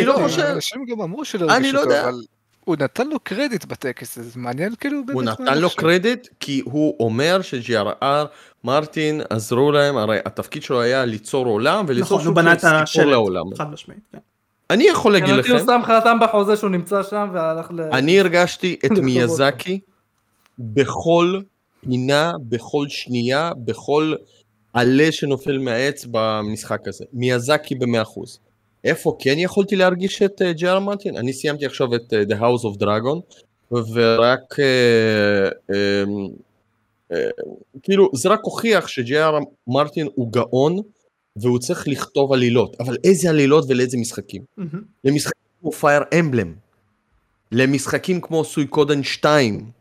לא 0.05 0.13
ראיתי- 0.13 0.23
חושב- 0.23 0.41
אנשים 0.41 0.85
גם 0.85 1.01
אמרו 1.01 1.25
שלא 1.25 1.45
אני 1.45 1.53
הרגיש 1.53 1.73
לא 1.73 1.79
אותו, 1.79 1.91
יודע. 1.91 2.03
אבל 2.03 2.13
הוא 2.65 2.75
נתן 2.79 3.07
לו 3.07 3.19
קרדיט 3.19 3.65
בטקס, 3.65 4.19
זה 4.19 4.39
מעניין 4.39 4.75
כאילו. 4.75 4.99
הוא 5.13 5.23
נתן 5.23 5.57
לו. 5.57 5.69
קרדיט 5.69 6.27
כי 6.39 6.61
הוא 6.65 6.95
אומר 6.99 7.41
ש-GRR 7.41 8.05
מרטין 8.63 9.21
עזרו 9.29 9.71
להם 9.71 9.97
הרי 9.97 10.17
התפקיד 10.25 10.63
שלו 10.63 10.81
היה 10.81 11.05
ליצור 11.05 11.45
עולם 11.45 11.85
וליצור 11.87 12.19
נכון, 12.21 12.33
בנה 12.33 12.51
של 12.51 12.55
את 12.57 12.59
סיפור 12.61 12.81
השלט. 12.81 13.05
לעולם. 13.05 13.43
חד 13.57 13.71
משמעית. 13.71 13.99
כן. 14.11 14.17
אני 14.69 14.83
יכול 14.83 15.13
להגיד 15.13 15.35
לכם 15.35 15.51
הוא 15.51 15.59
שם 15.59 15.81
חתם 15.85 16.17
בחוזה 16.21 16.57
שהוא 16.57 16.69
נמצא 16.69 17.03
שם 17.03 17.29
והלך 17.33 17.67
ל... 17.71 17.81
אני 17.81 18.19
הרגשתי 18.19 18.77
את 18.85 18.91
מיאזקי 19.05 19.79
בכל 20.59 21.39
פינה, 21.85 22.31
בכל 22.41 22.85
שנייה, 22.89 23.51
בכל 23.57 24.13
עלה 24.73 25.11
שנופל 25.11 25.57
מהעץ 25.57 26.05
במשחק 26.11 26.87
הזה. 26.87 27.05
מיאזקי 27.13 27.75
במאה 27.75 28.01
אחוז. 28.01 28.39
איפה 28.83 29.15
כן 29.19 29.35
יכולתי 29.37 29.75
להרגיש 29.75 30.21
את 30.21 30.41
אה, 30.41 30.53
ג'י.אר 30.53 30.79
מרטין? 30.79 31.17
אני 31.17 31.33
סיימתי 31.33 31.65
עכשיו 31.65 31.95
את 31.95 32.13
אה, 32.13 32.21
The 32.21 32.39
House 32.39 32.63
of 32.63 32.81
Dragon, 32.81 33.19
ורק 33.71 34.59
אה, 34.59 35.49
אה, 37.11 37.29
כאילו 37.83 38.09
זה 38.13 38.29
רק 38.29 38.39
הוכיח 38.43 38.87
שג'י.אר 38.87 39.39
מרטין 39.67 40.07
הוא 40.15 40.31
גאון, 40.31 40.79
והוא 41.35 41.59
צריך 41.59 41.87
לכתוב 41.87 42.33
עלילות. 42.33 42.75
אבל 42.79 42.97
איזה 43.03 43.29
עלילות 43.29 43.65
ולאיזה 43.67 43.97
משחקים? 43.97 44.41
מהמם. 44.57 44.81
למשחקים 45.03 45.41
כמו 45.61 45.71
Fire 45.71 46.01
Emblem, 46.19 46.53
למשחקים 47.51 48.21
כמו 48.21 48.43
Suikoden 48.43 49.03
2, 49.03 49.71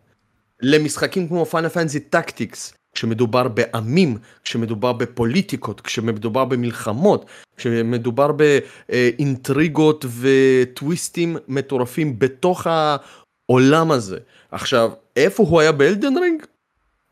למשחקים 0.63 1.29
כמו 1.29 1.47
Final 1.47 1.69
Fantasy 1.69 2.01
Tactics, 2.01 2.75
כשמדובר 3.07 3.49
בעמים, 3.49 4.17
כשמדובר 4.45 4.93
בפוליטיקות, 4.93 5.81
כשמדובר 5.81 6.45
במלחמות, 6.45 7.25
כשמדובר 7.57 8.31
באינטריגות 8.33 10.05
וטוויסטים 10.21 11.37
מטורפים 11.49 12.19
בתוך 12.19 12.67
העולם 12.67 13.91
הזה. 13.91 14.19
עכשיו, 14.51 14.91
איפה 15.17 15.43
הוא 15.43 15.61
היה 15.61 15.73
ב 15.73 15.81
Elden 15.81 16.19
Ring? 16.19 16.43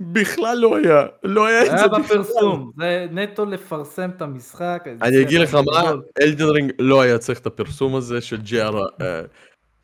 בכלל 0.01 0.59
לא 0.59 0.77
היה, 0.77 1.07
לא 1.23 1.47
היה 1.47 1.63
את 1.63 1.69
היה 1.69 1.79
זה 1.79 1.89
בכלל. 1.89 2.03
בפרסום, 2.03 2.71
זה 2.79 3.07
נטו 3.13 3.45
לפרסם 3.45 4.11
את 4.17 4.23
המשחק. 4.23 4.85
אני 5.03 5.21
אגיד 5.23 5.41
לך 5.41 5.55
מה. 5.55 5.93
אלדן 6.23 6.45
רינג 6.49 6.73
לא 6.79 7.01
היה 7.01 7.19
צריך 7.19 7.39
את 7.39 7.47
הפרסום 7.47 7.97
הזה 7.97 8.21
של 8.21 8.37
ג'י.אר 8.37 8.79
אה, 9.01 9.21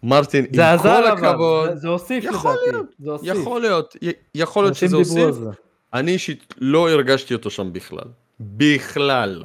מרטין, 0.03 0.47
זה 0.53 0.73
עם 0.73 0.78
כל 0.78 0.89
הכבוד, 1.07 1.70
זה- 1.70 1.77
זה 1.77 1.89
הוסיף 1.89 2.24
יכול 2.24 2.51
לדעתי. 2.69 3.19
זה. 3.24 3.33
יכול 3.33 3.61
להיות, 3.61 3.97
יכול 4.35 4.65
להיות 4.65 4.74
שזה 4.74 4.97
הוסיף, 4.97 5.31
זה. 5.31 5.51
אני 5.95 6.13
אישית 6.13 6.55
לא 6.59 6.91
הרגשתי 6.91 7.35
אותו 7.35 7.51
שם 7.51 7.73
בכלל, 7.73 8.09
בכלל. 8.41 9.45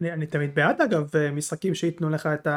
אני, 0.00 0.12
אני 0.12 0.26
תמיד 0.26 0.54
בעד 0.54 0.80
אגב 0.80 1.16
אה, 1.16 1.30
משחקים 1.30 1.74
שייתנו 1.74 2.10
לך 2.10 2.26
את 2.26 2.48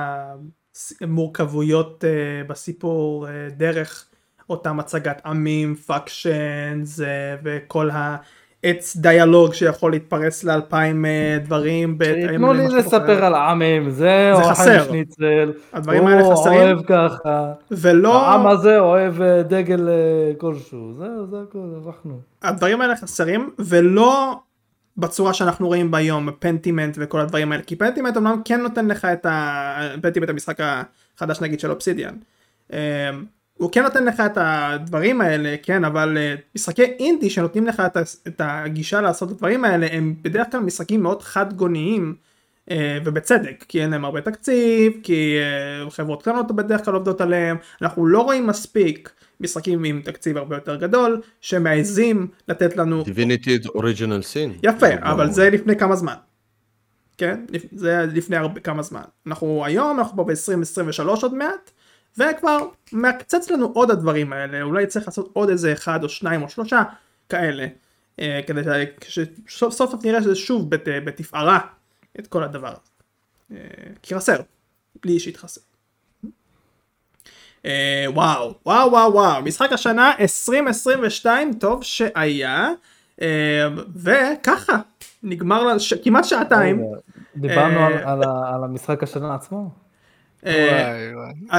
המורכבויות 1.01 2.03
אה, 2.05 2.43
בסיפור 2.47 3.27
אה, 3.27 3.49
דרך 3.49 4.07
אותם 4.49 4.79
הצגת 4.79 5.21
עמים, 5.25 5.75
factions 5.75 7.01
אה, 7.01 7.35
וכל 7.43 7.89
העץ 8.63 8.97
דיאלוג 8.97 9.53
שיכול 9.53 9.91
להתפרס 9.91 10.43
לאלפיים 10.43 11.05
אה, 11.05 11.37
דברים. 11.43 11.97
תנו 12.37 12.53
לי 12.53 12.67
לספר. 12.67 13.25
על 13.25 13.33
העמים, 13.33 13.89
זה 13.89 14.31
אוכל 14.33 14.49
חסר. 14.49 14.83
שניצל, 14.83 15.53
הדברים 15.73 16.07
האלה 16.07 16.21
הוא 16.21 16.33
חסרים. 16.33 16.57
אוהב 16.57 16.79
ככה, 16.87 17.53
ולא, 17.71 18.25
העם 18.25 18.47
הזה 18.47 18.79
אוהב 18.79 19.21
אה, 19.21 19.43
דגל 19.43 19.89
אה, 19.89 20.33
כלשהו, 20.37 20.93
זהו, 20.97 21.27
זה 21.27 21.37
הכל, 21.49 21.87
אנחנו. 21.87 22.19
הדברים 22.41 22.81
האלה 22.81 22.95
חסרים 22.95 23.49
ולא 23.59 24.39
בצורה 24.97 25.33
שאנחנו 25.33 25.67
רואים 25.67 25.91
ביום 25.91 26.29
Pentiment 26.39 26.97
וכל 26.99 27.19
הדברים 27.19 27.51
האלה 27.51 27.63
כי 27.63 27.75
Pentiment 27.75 28.17
אמנם 28.17 28.41
כן 28.45 28.61
נותן 28.61 28.87
לך 28.87 29.05
את 29.05 29.25
ה... 29.25 29.95
Pentiment 30.01 30.29
המשחק 30.29 30.57
החדש 31.17 31.41
נגיד 31.41 31.59
של 31.59 31.71
אובסידיאן. 31.71 32.13
הוא 33.61 33.71
כן 33.71 33.83
נותן 33.83 34.05
לך 34.05 34.19
את 34.19 34.37
הדברים 34.37 35.21
האלה 35.21 35.55
כן 35.63 35.85
אבל 35.85 36.17
אה, 36.17 36.35
משחקי 36.55 36.83
אינדי 36.83 37.29
שנותנים 37.29 37.67
לך 37.67 37.83
את, 38.27 38.41
הגישה 38.41 39.01
לעשות 39.01 39.29
את 39.29 39.33
הדברים 39.33 39.65
האלה 39.65 39.87
הם 39.91 40.15
בדרך 40.21 40.47
כלל 40.51 40.59
משחקים 40.59 41.03
מאוד 41.03 41.21
חד 41.21 41.53
גוניים 41.53 42.15
אה, 42.71 42.97
ובצדק 43.05 43.65
כי 43.67 43.81
אין 43.81 43.89
להם 43.89 44.05
הרבה 44.05 44.21
תקציב 44.21 44.93
כי 45.03 45.37
אה, 45.37 45.89
חברות 45.89 46.21
קטנות 46.21 46.51
בדרך 46.51 46.85
כלל 46.85 46.93
עובדות 46.93 47.21
עליהם 47.21 47.57
אנחנו 47.81 48.05
לא 48.05 48.21
רואים 48.21 48.47
מספיק 48.47 49.09
משחקים 49.39 49.83
עם 49.83 50.01
תקציב 50.03 50.37
הרבה 50.37 50.55
יותר 50.55 50.75
גדול 50.75 51.21
שמעזים 51.41 52.27
לתת 52.47 52.77
לנו 52.77 53.03
דיביניטי 53.03 53.59
אוריג'ינל 53.75 54.21
סין. 54.21 54.53
יפה 54.63 54.87
אבל 55.01 55.31
זה 55.31 55.49
לפני 55.49 55.75
כמה 55.75 55.95
זמן. 55.95 56.15
כן 57.17 57.39
זה 57.71 58.05
לפני 58.13 58.37
הרבה 58.37 58.59
כמה 58.59 58.81
זמן 58.81 59.01
אנחנו 59.27 59.65
היום 59.65 59.99
אנחנו 59.99 60.17
פה 60.17 60.23
ב-2023 60.23 61.07
עוד 61.21 61.33
מעט 61.35 61.71
וכבר 62.17 62.57
מקצץ 62.93 63.49
לנו 63.49 63.65
עוד 63.73 63.91
הדברים 63.91 64.33
האלה 64.33 64.61
אולי 64.61 64.87
צריך 64.87 65.07
לעשות 65.07 65.29
עוד 65.33 65.49
איזה 65.49 65.73
אחד 65.73 66.03
או 66.03 66.09
שניים 66.09 66.41
או 66.43 66.49
שלושה 66.49 66.83
כאלה 67.29 67.65
אה, 68.19 68.39
כדי 68.47 68.61
שסוף 69.47 69.73
סוף 69.73 69.93
נראה 70.05 70.21
שזה 70.21 70.35
שוב 70.35 70.69
בת, 70.69 70.83
בתפארה 71.05 71.59
את 72.19 72.27
כל 72.27 72.43
הדבר 72.43 72.67
הזה. 72.67 72.79
אה, 73.51 73.57
כי 74.01 74.15
חסר 74.15 74.41
לי 75.05 75.13
אישית 75.13 75.37
חסר. 75.37 75.61
אה, 77.65 78.05
וואו 78.07 78.53
וואו 78.65 78.91
וואו 78.91 79.13
וואו 79.13 79.41
משחק 79.41 79.71
השנה 79.73 80.13
2022 80.19 81.53
טוב 81.53 81.83
שהיה 81.83 82.69
אה, 83.21 83.67
וככה 83.95 84.77
נגמר 85.23 85.63
לה. 85.63 85.73
כמעט 86.03 86.25
שעתיים. 86.25 86.83
דיברנו 87.35 87.79
אה, 87.79 87.85
על- 87.87 87.93
על 87.97 88.23
ה- 88.23 88.55
על 88.55 88.63
המשחק 88.63 89.03
השנה 89.03 89.35
עצמו. 89.35 89.57
אה, 89.59 89.69
וואי, 89.69 89.69
וואי. 89.69 89.73
אה, 89.73 90.30
אוי 90.45 90.53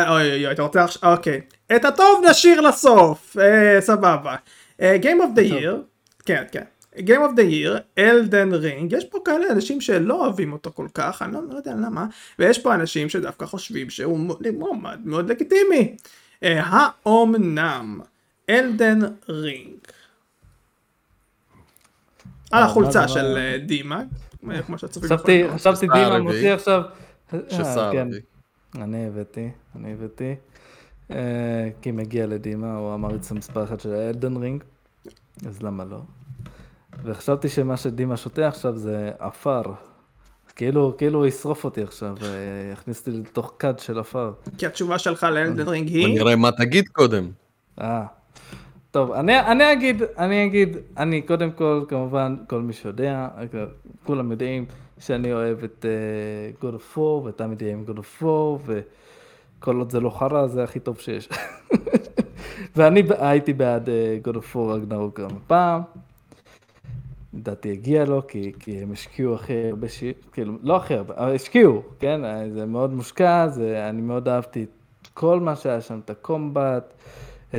אוי 0.08 0.46
אוי 0.46 0.52
אתה 0.52 0.62
רוצה 0.62 0.84
עכשיו 0.84 1.12
אוקיי 1.12 1.40
את 1.76 1.84
הטוב 1.84 2.24
נשאיר 2.30 2.60
לסוף 2.60 3.36
אה, 3.40 3.80
סבבה. 3.80 4.36
אה, 4.80 4.96
Game 5.02 5.20
of 5.22 5.38
the 5.38 5.52
Year 5.52 5.74
כן 6.24 6.44
כן 6.52 6.64
Game 6.96 7.22
of 7.30 7.36
the 7.36 7.50
Year 7.50 7.80
אלדן 7.98 8.54
רינג 8.54 8.92
יש 8.92 9.04
פה 9.04 9.18
כאלה 9.24 9.46
אנשים 9.50 9.80
שלא 9.80 10.24
אוהבים 10.24 10.52
אותו 10.52 10.70
כל 10.74 10.86
כך 10.94 11.22
אני 11.22 11.32
לא, 11.32 11.40
לא 11.50 11.56
יודע 11.56 11.72
למה 11.72 12.06
ויש 12.38 12.58
פה 12.58 12.74
אנשים 12.74 13.08
שדווקא 13.08 13.46
חושבים 13.46 13.90
שהוא 13.90 14.18
מועמד 14.52 14.98
מאוד 15.04 15.30
לגיטימי. 15.30 15.96
אה, 16.42 16.60
האומנם 16.64 18.00
אלדן 18.50 18.98
רינג. 19.28 19.74
על 22.50 22.62
החולצה 22.62 23.08
של 23.08 23.32
מה? 23.34 23.38
אה, 23.38 23.58
דימה 23.58 24.02
אה, 24.50 24.62
כמו 24.62 24.78
שהצופים 24.78 25.08
חשבתי, 25.08 25.32
יכולים 25.32 25.42
לראות. 25.42 25.60
חשבתי 25.60 25.86
שסע 25.86 26.04
דימה. 26.04 26.18
מוציא 26.18 26.52
עכשיו. 26.54 26.82
אה. 27.34 28.31
אני 28.74 29.06
הבאתי, 29.06 29.50
אני 29.76 29.92
הבאתי. 29.92 30.34
אה, 31.10 31.68
כי 31.82 31.90
מגיע 31.90 32.26
לדימה, 32.26 32.76
הוא 32.76 32.92
המעריץ 32.92 33.30
המספר 33.30 33.64
אחת 33.64 33.80
של 33.80 33.94
האלדן 33.94 34.36
רינג, 34.36 34.64
אז 35.46 35.62
למה 35.62 35.84
לא? 35.84 36.00
וחשבתי 37.04 37.48
שמה 37.48 37.76
שדימה 37.76 38.16
שותה 38.16 38.48
עכשיו 38.48 38.76
זה 38.76 39.10
עפר. 39.18 39.62
כאילו, 40.56 40.94
כאילו 40.98 41.18
הוא 41.18 41.26
ישרוף 41.26 41.64
אותי 41.64 41.82
עכשיו, 41.82 42.16
יכניס 42.72 42.98
אותי 42.98 43.10
לתוך 43.10 43.54
כד 43.58 43.78
של 43.78 43.98
עפר. 43.98 44.32
כי 44.58 44.66
התשובה 44.66 44.98
שלך 44.98 45.22
לאלדן 45.22 45.68
רינג 45.68 45.88
היא... 45.88 46.06
בוא 46.06 46.14
נראה 46.14 46.36
מה 46.36 46.52
תגיד 46.52 46.88
קודם. 46.88 47.30
אה. 47.80 48.06
טוב, 48.90 49.12
אני, 49.12 49.40
אני 49.40 49.72
אגיד, 49.72 50.02
אני 50.18 50.46
אגיד, 50.46 50.76
אני 50.96 51.22
קודם 51.22 51.52
כל, 51.52 51.84
כמובן, 51.88 52.36
כל 52.48 52.60
מי 52.60 52.72
שיודע, 52.72 53.28
כולם 54.04 54.30
יודעים 54.30 54.66
שאני 55.06 55.32
אוהב 55.32 55.64
את 55.64 55.84
uh, 55.84 56.64
God 56.64 56.74
of 56.74 56.96
War, 56.96 57.00
ותמיד 57.00 57.62
יהיה 57.62 57.72
עם 57.72 57.84
God 57.88 57.98
of 57.98 58.22
War, 58.22 58.70
וכל 59.58 59.76
עוד 59.76 59.90
זה 59.90 60.00
לא 60.00 60.10
חרא, 60.10 60.46
זה 60.46 60.64
הכי 60.64 60.80
טוב 60.80 60.98
שיש. 60.98 61.28
ואני 62.76 63.02
הייתי 63.18 63.52
בעד 63.52 63.88
uh, 63.88 64.28
God 64.28 64.34
of 64.34 64.54
War 64.54 64.58
רגנרוק 64.58 65.20
גם 65.20 65.30
הפעם. 65.36 65.82
לדעתי 67.34 67.72
הגיע 67.72 68.04
לו, 68.04 68.26
כי, 68.26 68.52
כי 68.58 68.82
הם 68.82 68.92
השקיעו 68.92 69.34
הכי 69.34 69.68
הרבה 69.70 69.88
ש... 69.88 70.04
כאילו, 70.32 70.58
לא 70.62 70.76
הכי 70.76 70.94
הרבה, 70.94 71.14
אבל 71.16 71.34
השקיעו, 71.34 71.82
כן? 71.98 72.20
זה 72.54 72.66
מאוד 72.66 72.92
מושקע, 72.92 73.48
זה, 73.48 73.88
אני 73.88 74.00
מאוד 74.00 74.28
אהבתי 74.28 74.62
את 75.02 75.08
כל 75.14 75.40
מה 75.40 75.56
שהיה 75.56 75.80
שם, 75.80 76.00
את 76.04 76.10
הקומבט, 76.10 76.94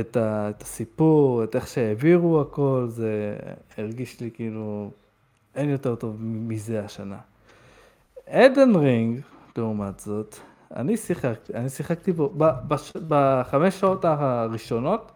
את, 0.00 0.16
ה, 0.16 0.50
את 0.50 0.62
הסיפור, 0.62 1.44
את 1.44 1.56
איך 1.56 1.68
שהעבירו 1.68 2.40
הכל, 2.40 2.84
זה 2.88 3.36
הרגיש 3.78 4.20
לי 4.20 4.30
כאילו, 4.34 4.90
אין 5.54 5.70
יותר 5.70 5.94
טוב 5.94 6.16
מזה 6.20 6.84
השנה. 6.84 7.18
עדן 8.26 8.76
רינג, 8.76 9.20
לעומת 9.56 10.00
זאת, 10.00 10.36
אני 10.76 10.96
שיחקתי, 10.96 11.54
אני 11.54 11.68
שיחקתי 11.68 12.12
בו, 12.12 12.32
בש, 12.36 12.92
בחמש 13.08 13.80
שעות 13.80 14.04
הראשונות, 14.04 15.12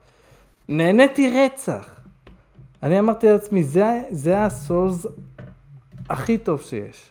נהניתי 0.68 1.44
רצח. 1.44 2.00
אני 2.82 2.98
אמרתי 2.98 3.26
לעצמי, 3.26 3.64
זה, 3.64 4.02
זה 4.10 4.44
הסולס 4.44 5.06
הכי 6.08 6.38
טוב 6.38 6.60
שיש. 6.60 7.10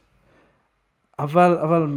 אבל, 1.19 1.57
אבל 1.57 1.88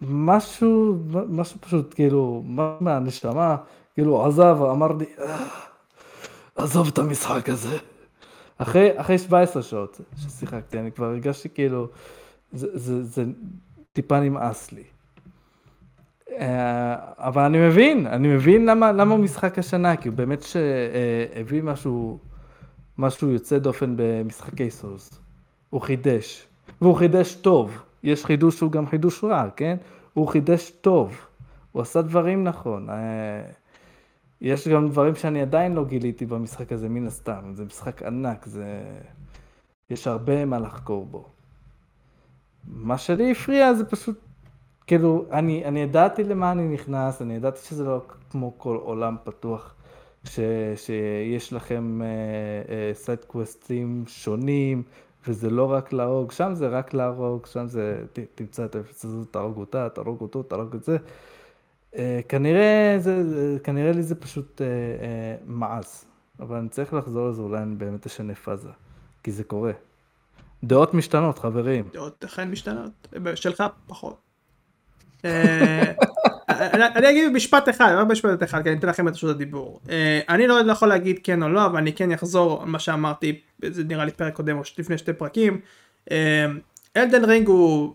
משהו, 0.00 0.96
משהו 1.28 1.60
פשוט, 1.60 1.94
כאילו, 1.94 2.42
מהנשמה, 2.80 3.56
כאילו 3.94 4.26
עזב, 4.26 4.58
אמר 4.70 4.92
לי, 4.92 5.06
אה, 5.18 5.46
עזוב 6.56 6.88
את 6.88 6.98
המשחק 6.98 7.48
הזה. 7.48 7.78
אחרי, 8.58 9.00
אחרי 9.00 9.18
17 9.18 9.62
שעות 9.62 10.00
ששיחקתי, 10.16 10.78
אני 10.78 10.92
כבר 10.92 11.06
הרגשתי 11.06 11.48
כאילו, 11.48 11.88
זה, 12.54 12.78
זה, 12.78 13.04
זה 13.04 13.24
טיפה 13.92 14.20
נמאס 14.20 14.72
לי. 14.72 14.82
אה, 16.38 16.96
אבל 17.18 17.42
אני 17.42 17.68
מבין, 17.68 18.06
אני 18.06 18.28
מבין 18.28 18.66
למה, 18.66 18.92
למה 18.92 19.16
משחק 19.16 19.58
השנה, 19.58 19.96
כי 19.96 20.08
הוא 20.08 20.16
באמת 20.16 20.42
שהביא 20.42 21.62
משהו, 21.62 22.18
משהו 22.98 23.30
יוצא 23.30 23.58
דופן 23.58 23.94
במשחקי 23.96 24.70
סולס. 24.70 25.20
הוא 25.70 25.80
חידש, 25.80 26.46
והוא 26.80 26.94
חידש 26.94 27.34
טוב. 27.34 27.82
יש 28.02 28.24
חידוש 28.24 28.58
שהוא 28.58 28.72
גם 28.72 28.86
חידוש 28.86 29.24
רע, 29.24 29.50
כן? 29.56 29.76
הוא 30.14 30.28
חידש 30.28 30.70
טוב. 30.70 31.26
הוא 31.72 31.82
עשה 31.82 32.02
דברים 32.02 32.44
נכון. 32.44 32.90
אה, 32.90 33.42
יש 34.40 34.68
גם 34.68 34.88
דברים 34.88 35.14
שאני 35.14 35.42
עדיין 35.42 35.74
לא 35.74 35.84
גיליתי 35.84 36.26
במשחק 36.26 36.72
הזה, 36.72 36.88
מן 36.88 37.06
הסתם. 37.06 37.40
זה 37.52 37.64
משחק 37.64 38.02
ענק, 38.02 38.46
זה... 38.46 38.82
יש 39.90 40.06
הרבה 40.06 40.44
מה 40.44 40.58
לחקור 40.58 41.06
בו. 41.06 41.33
מה 42.66 42.98
שלי 42.98 43.30
הפריע 43.30 43.74
זה 43.74 43.84
פשוט, 43.84 44.18
כאילו, 44.86 45.26
אני, 45.32 45.64
אני 45.64 45.80
ידעתי 45.80 46.24
למה 46.24 46.52
אני 46.52 46.68
נכנס, 46.68 47.22
אני 47.22 47.34
ידעתי 47.34 47.60
שזה 47.60 47.84
לא 47.84 48.02
כמו 48.30 48.58
כל 48.58 48.76
עולם 48.76 49.16
פתוח, 49.24 49.74
ש, 50.24 50.40
שיש 50.76 51.52
לכם 51.52 52.00
סייד 52.92 53.18
uh, 53.18 53.26
קווסטים 53.26 54.04
uh, 54.06 54.10
שונים, 54.10 54.82
וזה 55.26 55.50
לא 55.50 55.72
רק 55.72 55.92
להרוג, 55.92 56.32
שם 56.32 56.54
זה 56.54 56.68
רק 56.68 56.94
להרוג, 56.94 57.46
שם 57.46 57.66
זה, 57.66 58.04
ת, 58.12 58.18
תמצא 58.34 58.64
את 58.64 58.74
האפס 58.74 59.04
הזאת, 59.04 59.32
תהרוג 59.32 59.56
אותה, 59.58 59.88
תהרוג 59.88 60.20
אותו, 60.20 60.42
תהרוג 60.42 60.74
את 60.74 60.84
זה. 60.84 60.96
Uh, 61.92 61.96
כנראה, 62.28 62.96
זה, 62.98 63.22
כנראה 63.64 63.92
לי 63.92 64.02
זה 64.02 64.14
פשוט 64.14 64.60
uh, 64.60 64.64
uh, 64.64 65.44
מעז, 65.46 66.04
אבל 66.40 66.56
אני 66.56 66.68
צריך 66.68 66.94
לחזור 66.94 67.28
לזה, 67.28 67.42
אולי 67.42 67.62
אני 67.62 67.74
באמת 67.74 68.06
אשנה 68.06 68.34
פאזה, 68.34 68.70
כי 69.22 69.32
זה 69.32 69.44
קורה. 69.44 69.72
דעות 70.66 70.94
משתנות, 70.94 71.38
חברים. 71.38 71.84
דעות 71.92 72.24
אכן 72.24 72.50
משתנות, 72.50 73.08
שלך 73.34 73.64
פחות. 73.86 74.16
אני 76.74 77.10
אגיד 77.10 77.32
משפט 77.32 77.68
אחד, 77.68 77.94
רק 77.98 78.06
משפט 78.06 78.42
אחד, 78.42 78.62
כי 78.62 78.68
אני 78.68 78.78
אתן 78.78 78.88
לכם 78.88 79.08
את 79.08 79.12
רשות 79.12 79.30
הדיבור. 79.30 79.80
אני 80.28 80.46
לא 80.46 80.72
יכול 80.72 80.88
להגיד 80.88 81.20
כן 81.22 81.42
או 81.42 81.48
לא, 81.48 81.66
אבל 81.66 81.76
אני 81.76 81.92
כן 81.92 82.12
אחזור 82.12 82.62
על 82.62 82.68
מה 82.68 82.78
שאמרתי, 82.78 83.40
זה 83.66 83.84
נראה 83.84 84.04
לי 84.04 84.10
פרק 84.10 84.34
קודם 84.34 84.58
או 84.58 84.62
לפני 84.78 84.98
שתי 84.98 85.12
פרקים. 85.12 85.60
אלדן 86.96 87.24
רינג 87.24 87.48
הוא 87.48 87.94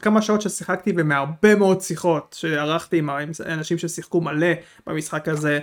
כמה 0.00 0.22
שעות 0.22 0.42
ששיחקתי 0.42 0.92
ומהרבה 0.96 1.54
מאוד 1.54 1.80
שיחות 1.80 2.36
שערכתי 2.38 2.98
עם 2.98 3.10
אנשים 3.46 3.78
ששיחקו 3.78 4.20
מלא 4.20 4.52
במשחק 4.86 5.28
הזה, 5.28 5.60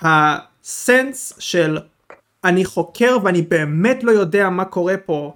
הסנס 0.00 1.32
של 1.38 1.78
אני 2.44 2.64
חוקר 2.64 3.16
ואני 3.22 3.42
באמת 3.42 4.04
לא 4.04 4.10
יודע 4.10 4.50
מה 4.50 4.64
קורה 4.64 4.96
פה 4.96 5.34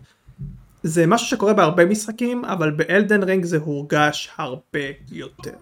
זה 0.83 1.07
משהו 1.07 1.27
שקורה 1.27 1.53
בהרבה 1.53 1.87
משחקים, 1.87 2.45
אבל 2.45 2.71
באלדן 2.71 3.23
רינג 3.23 3.45
זה 3.45 3.59
הורגש 3.59 4.31
הרבה 4.37 4.81
יותר. 5.13 5.53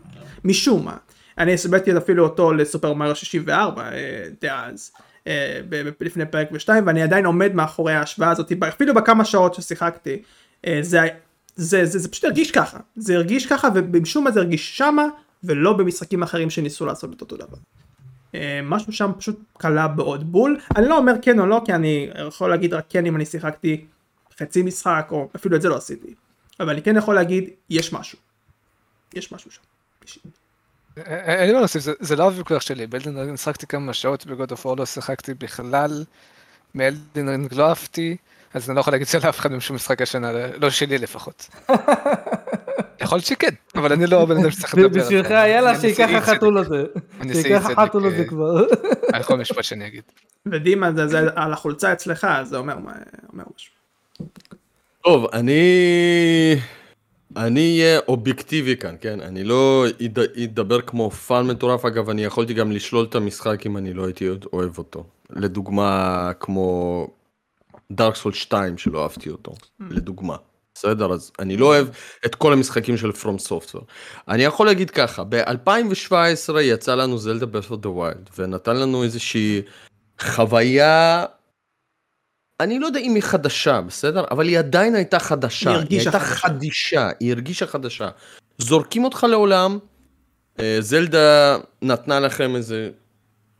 משום 0.44 0.84
מה. 0.84 0.96
אני 1.38 1.54
הסבלתי 1.54 1.96
אפילו 1.96 2.24
אותו 2.24 2.52
לסופר 2.52 2.92
מריו 2.94 3.16
64 3.16 3.82
אה, 3.82 4.24
דאז. 4.42 4.92
אה, 5.26 5.60
לפני 6.00 6.26
פרק 6.26 6.48
ושתיים 6.52 6.86
ואני 6.86 7.02
עדיין 7.02 7.26
עומד 7.26 7.54
מאחורי 7.54 7.94
ההשוואה 7.94 8.30
הזאת 8.30 8.52
אפילו 8.68 8.94
בכמה 8.94 9.24
שעות 9.24 9.54
ששיחקתי 9.54 10.22
אה, 10.66 10.78
זה, 10.82 11.00
זה, 11.56 11.86
זה, 11.86 11.98
זה 11.98 12.08
פשוט 12.08 12.24
הרגיש 12.24 12.50
ככה 12.50 12.78
זה 12.96 13.14
הרגיש 13.14 13.46
ככה 13.46 13.68
ומשום 13.74 14.24
מה 14.24 14.30
זה 14.30 14.40
הרגיש 14.40 14.78
שמה 14.78 15.06
ולא 15.44 15.72
במשחקים 15.72 16.22
אחרים 16.22 16.50
שניסו 16.50 16.86
לעשות 16.86 17.12
את 17.12 17.20
אותו 17.20 17.36
דבר. 17.36 17.56
משהו 18.62 18.92
שם 18.92 19.10
פשוט 19.18 19.40
קלה 19.58 19.88
בעוד 19.88 20.32
בול 20.32 20.60
אני 20.76 20.88
לא 20.88 20.98
אומר 20.98 21.12
כן 21.22 21.38
או 21.38 21.46
לא 21.46 21.62
כי 21.64 21.72
אני 21.72 22.10
יכול 22.28 22.50
להגיד 22.50 22.74
רק 22.74 22.84
כן 22.88 23.06
אם 23.06 23.16
אני 23.16 23.24
שיחקתי 23.24 23.84
חצי 24.40 24.62
משחק, 24.62 25.08
או 25.10 25.28
אפילו 25.36 25.56
את 25.56 25.62
זה 25.62 25.68
לא 25.68 25.76
עשיתי. 25.76 26.14
אבל 26.60 26.70
אני 26.70 26.82
כן 26.82 26.96
יכול 26.96 27.14
להגיד, 27.14 27.50
יש 27.70 27.92
משהו. 27.92 28.18
יש 29.14 29.32
משהו 29.32 29.50
שם. 29.50 29.62
אין 30.96 31.46
לי 31.46 31.52
מה 31.52 31.58
להוסיף, 31.58 31.82
זה 32.00 32.16
לא 32.16 32.24
הוויכוח 32.24 32.62
שלי, 32.62 32.86
ב 32.86 32.91
Elden 32.91 33.18
Ring 33.18 33.36
שחקתי 33.36 33.66
כמה 33.66 33.92
שעות 33.92 34.26
ב 34.26 34.32
God 34.32 34.50
of 34.50 34.66
לא 34.66 34.86
שיחקתי 34.86 35.34
בכלל, 35.34 36.04
מ 36.74 36.83
Elden 36.83 37.28
Ring 37.28 37.54
לא 37.54 37.68
אהבתי, 37.68 38.16
אז 38.54 38.68
אני 38.68 38.76
לא 38.76 38.80
יכול 38.80 38.92
להגיד 38.92 39.06
זה 39.06 39.18
לאף 39.24 39.38
אחד 39.38 39.52
משום 39.52 39.76
משחק 39.76 40.02
השנה, 40.02 40.32
לא 40.32 40.70
שלי 40.70 40.98
לפחות. 40.98 41.48
יכול 43.00 43.16
להיות 43.16 43.26
שכן, 43.26 43.54
אבל 43.74 43.92
אני 43.92 44.06
לא 44.06 44.24
בן 44.24 44.36
אדם 44.36 44.50
שצריך 44.50 44.74
לדבר 44.74 44.86
על 44.86 44.92
זה. 44.92 45.00
בשבילך 45.00 45.30
יאללה 45.30 45.80
שייקח 45.80 46.08
החתול 46.14 46.58
הזה. 46.58 46.84
שייקח 47.32 47.70
החתול 47.70 48.06
הזה 48.06 48.24
כבר. 48.24 48.66
על 49.12 49.22
כל 49.22 49.36
משפט 49.36 49.64
שאני 49.64 49.86
אגיד. 49.86 50.02
ודימה 50.46 51.06
זה 51.06 51.20
על 51.34 51.52
החולצה 51.52 51.92
אצלך, 51.92 52.26
זה 52.42 52.56
אומר 52.56 52.76
משהו. 53.32 53.75
טוב, 55.06 55.26
אני... 55.32 56.56
אני 57.36 57.80
אהיה 57.80 58.00
אובייקטיבי 58.08 58.76
כאן, 58.76 58.94
כן? 59.00 59.20
אני 59.20 59.44
לא 59.44 59.84
אדבר 60.44 60.80
כמו 60.80 61.10
fan 61.10 61.46
מטורף, 61.46 61.84
אגב, 61.84 62.10
אני 62.10 62.24
יכולתי 62.24 62.54
גם 62.54 62.72
לשלול 62.72 63.06
את 63.10 63.14
המשחק 63.14 63.66
אם 63.66 63.76
אני 63.76 63.94
לא 63.94 64.04
הייתי 64.04 64.28
אוהב 64.52 64.78
אותו. 64.78 65.04
לדוגמה, 65.30 66.30
כמו 66.40 67.08
Dark 67.92 68.16
Souls 68.16 68.32
2 68.32 68.78
שלא 68.78 69.02
אהבתי 69.02 69.30
אותו, 69.30 69.52
mm. 69.52 69.84
לדוגמה. 69.90 70.36
בסדר? 70.74 71.12
אז 71.12 71.32
אני 71.38 71.56
לא 71.56 71.66
אוהב 71.66 71.86
את 72.26 72.34
כל 72.34 72.52
המשחקים 72.52 72.96
של 72.96 73.12
FromSoftware. 73.12 73.84
אני 74.28 74.42
יכול 74.42 74.66
להגיד 74.66 74.90
ככה, 74.90 75.24
ב-2017 75.24 76.60
יצא 76.60 76.94
לנו 76.94 77.18
Zelda 77.18 77.58
of 77.58 77.72
the 77.72 77.88
Wild, 77.88 78.30
ונתן 78.38 78.76
לנו 78.76 79.02
איזושהי 79.02 79.62
חוויה 80.20 81.24
אני 82.60 82.78
לא 82.78 82.86
יודע 82.86 83.00
אם 83.00 83.14
היא 83.14 83.22
חדשה, 83.22 83.80
בסדר? 83.80 84.24
אבל 84.30 84.48
היא 84.48 84.58
עדיין 84.58 84.94
הייתה 84.94 85.18
חדשה. 85.18 85.70
היא 85.70 85.78
הרגישה 85.78 86.10
חדשה. 86.10 86.18
היא 86.18 86.26
הייתה 86.26 86.36
חדישה, 86.36 87.08
היא 87.20 87.32
הרגישה 87.32 87.66
חדשה. 87.66 88.08
זורקים 88.58 89.04
אותך 89.04 89.26
לעולם, 89.30 89.78
אה, 90.60 90.76
זלדה 90.80 91.56
נתנה 91.82 92.20
לכם 92.20 92.56
איזה 92.56 92.90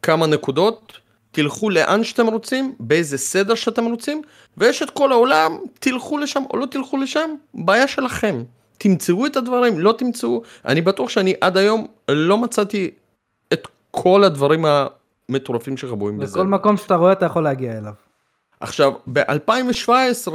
כמה 0.03 0.27
נקודות, 0.27 0.93
תלכו 1.31 1.71
לאן 1.71 2.05
שאתם 2.05 2.27
רוצים, 2.27 2.75
באיזה 2.81 3.19
סדר 3.19 3.55
שאתם 3.55 3.85
רוצים, 3.85 4.23
ויש 4.57 4.83
את 4.83 4.91
כל 4.91 5.13
העולם, 5.13 5.59
תלכו 5.79 6.19
לשם 6.19 6.43
או 6.51 6.57
לא 6.57 6.67
תלכו 6.67 6.97
לשם, 6.97 7.31
בעיה 7.55 7.89
שלכם. 7.89 8.43
תמצאו 8.79 9.27
את 9.27 9.37
הדברים, 9.37 9.79
לא 9.79 9.95
תמצאו. 9.99 10.43
אני 10.65 10.81
בטוח 10.81 11.09
שאני 11.09 11.35
עד 11.41 11.57
היום 11.57 11.87
לא 12.09 12.39
מצאתי 12.39 12.91
את 13.53 13.69
כל 13.91 14.25
הדברים 14.25 14.65
המטורפים 15.29 15.77
שחבויים 15.77 16.19
בזה. 16.19 16.33
בכל 16.33 16.47
מקום 16.47 16.77
שאתה 16.77 16.95
רואה 16.95 17.13
אתה 17.13 17.27
יכול 17.27 17.45
להגיע 17.45 17.79
אליו. 17.79 18.06
עכשיו, 18.61 18.93
ב-2017, 19.13 20.29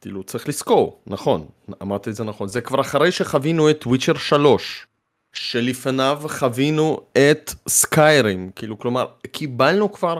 כאילו, 0.00 0.22
צריך 0.22 0.48
לזכור, 0.48 1.00
נכון, 1.06 1.46
אמרתי 1.82 2.10
את 2.10 2.14
זה 2.14 2.24
נכון, 2.24 2.48
זה 2.48 2.60
כבר 2.60 2.80
אחרי 2.80 3.12
שחווינו 3.12 3.70
את 3.70 3.86
Witcher 3.86 4.14
3, 4.14 4.86
שלפניו 5.32 6.22
חווינו 6.28 7.00
את 7.12 7.54
Skyrim, 7.68 8.50
כאילו, 8.56 8.78
כלומר, 8.78 9.06
קיבלנו 9.32 9.92
כבר 9.92 10.18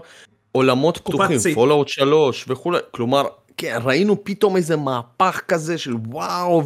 עולמות 0.53 0.99
פתוחים, 0.99 1.39
Fallout 1.55 1.89
3 1.89 2.45
וכולי, 2.49 2.79
כלומר, 2.91 3.25
כן, 3.57 3.79
ראינו 3.85 4.25
פתאום 4.25 4.57
איזה 4.57 4.77
מהפך 4.77 5.41
כזה 5.49 5.79
של 5.79 5.95
וואו, 5.95 6.63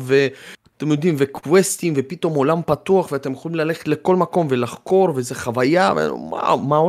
ואתם 0.79 0.91
יודעים, 0.91 1.15
וקווסטים, 1.19 1.95
ופתאום 1.97 2.35
עולם 2.35 2.61
פתוח, 2.67 3.13
ואתם 3.13 3.33
יכולים 3.33 3.55
ללכת 3.55 3.89
לכל 3.89 4.17
מקום 4.17 4.47
ולחקור, 4.51 5.13
וזה 5.15 5.35
חוויה, 5.35 5.93
וואו, 6.11 6.59
מה... 6.59 6.81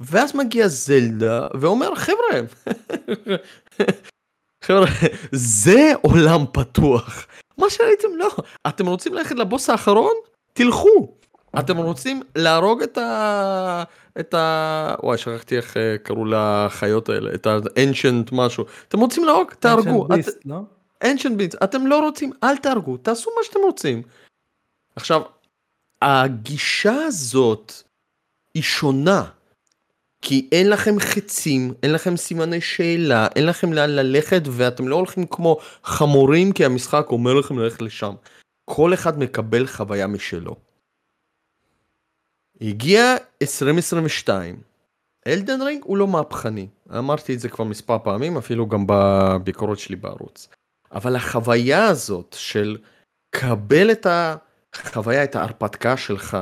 ואז 0.00 0.36
מגיע 0.36 0.68
זלדה, 0.68 1.46
ואומר, 1.60 1.94
חבר'ה, 1.94 2.40
חבר'ה, 4.64 4.86
זה 5.32 5.92
עולם 6.02 6.44
פתוח. 6.52 7.26
מה 7.58 7.70
שראיתם, 7.70 8.08
לא. 8.16 8.30
אתם 8.66 8.86
רוצים 8.86 9.14
ללכת 9.14 9.36
לבוס 9.36 9.70
האחרון? 9.70 10.14
תלכו. 10.52 11.14
אתם 11.58 11.76
רוצים 11.76 12.22
להרוג 12.36 12.82
את 12.82 12.98
ה... 12.98 13.82
את 14.20 14.34
ה... 14.34 14.94
וואי, 15.02 15.18
שכחתי 15.18 15.56
איך 15.56 15.76
אה, 15.76 15.96
קראו 16.02 16.24
לחיות 16.24 17.08
האלה, 17.08 17.34
את 17.34 17.46
ה-ancient 17.46 18.28
משהו. 18.32 18.64
אתם 18.88 19.00
רוצים 19.00 19.24
להרוג? 19.24 19.50
תהרגו. 19.50 20.06
Ancient 20.06 20.10
Beast, 20.10 20.32
לא? 20.44 20.60
Ancient 21.04 21.40
beats. 21.40 21.64
אתם 21.64 21.86
לא 21.86 22.00
רוצים? 22.00 22.32
אל 22.44 22.56
תהרגו, 22.56 22.96
תעשו 22.96 23.30
מה 23.36 23.44
שאתם 23.44 23.60
רוצים. 23.64 24.02
עכשיו, 24.96 25.22
הגישה 26.02 26.94
הזאת 26.94 27.72
היא 28.54 28.62
שונה. 28.62 29.30
כי 30.22 30.48
אין 30.52 30.70
לכם 30.70 31.00
חצים, 31.00 31.74
אין 31.82 31.92
לכם 31.92 32.16
סימני 32.16 32.60
שאלה, 32.60 33.26
אין 33.36 33.46
לכם 33.46 33.72
לאן 33.72 33.90
ללכת 33.90 34.42
ואתם 34.50 34.88
לא 34.88 34.96
הולכים 34.96 35.26
כמו 35.26 35.58
חמורים 35.84 36.52
כי 36.52 36.64
המשחק 36.64 37.06
אומר 37.10 37.34
לכם 37.34 37.58
ללכת 37.58 37.82
לשם. 37.82 38.14
כל 38.64 38.94
אחד 38.94 39.18
מקבל 39.18 39.66
חוויה 39.66 40.06
משלו. 40.06 40.56
הגיע 42.60 43.16
2022, 43.42 44.60
אלדן 45.26 45.62
רינג 45.62 45.82
הוא 45.84 45.96
לא 45.96 46.06
מהפכני, 46.06 46.68
אמרתי 46.98 47.34
את 47.34 47.40
זה 47.40 47.48
כבר 47.48 47.64
מספר 47.64 47.98
פעמים, 48.04 48.36
אפילו 48.36 48.66
גם 48.66 48.84
בביקורות 48.88 49.78
שלי 49.78 49.96
בערוץ. 49.96 50.48
אבל 50.92 51.16
החוויה 51.16 51.86
הזאת 51.86 52.36
של 52.38 52.78
קבל 53.30 53.92
את 53.92 54.06
החוויה, 54.74 55.24
את 55.24 55.36
ההרפתקה 55.36 55.96
שלך, 55.96 56.36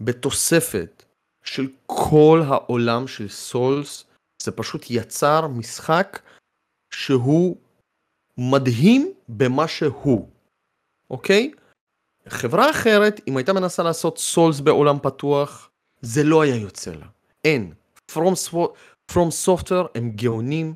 בתוספת 0.00 1.04
של 1.44 1.68
כל 1.86 2.42
העולם 2.48 3.06
של 3.06 3.28
סולס, 3.28 4.04
זה 4.42 4.52
פשוט 4.52 4.86
יצר 4.90 5.46
משחק 5.46 6.22
שהוא 6.94 7.56
מדהים 8.38 9.12
במה 9.28 9.68
שהוא, 9.68 10.28
אוקיי? 11.10 11.50
חברה 12.28 12.70
אחרת, 12.70 13.20
אם 13.28 13.36
הייתה 13.36 13.52
מנסה 13.52 13.82
לעשות 13.82 14.18
סולס 14.18 14.60
בעולם 14.60 14.98
פתוח, 15.02 15.70
זה 16.02 16.24
לא 16.24 16.42
היה 16.42 16.56
יוצא 16.56 16.90
לה. 16.90 17.06
אין. 17.44 17.72
From, 18.12 18.56
From 19.12 19.30
Software 19.46 19.88
הם 19.94 20.10
גאונים, 20.10 20.74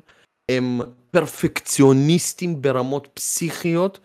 הם 0.51 0.79
פרפקציוניסטים 1.15 2.61
ברמות 2.61 3.07
פסיכיות, 3.13 3.99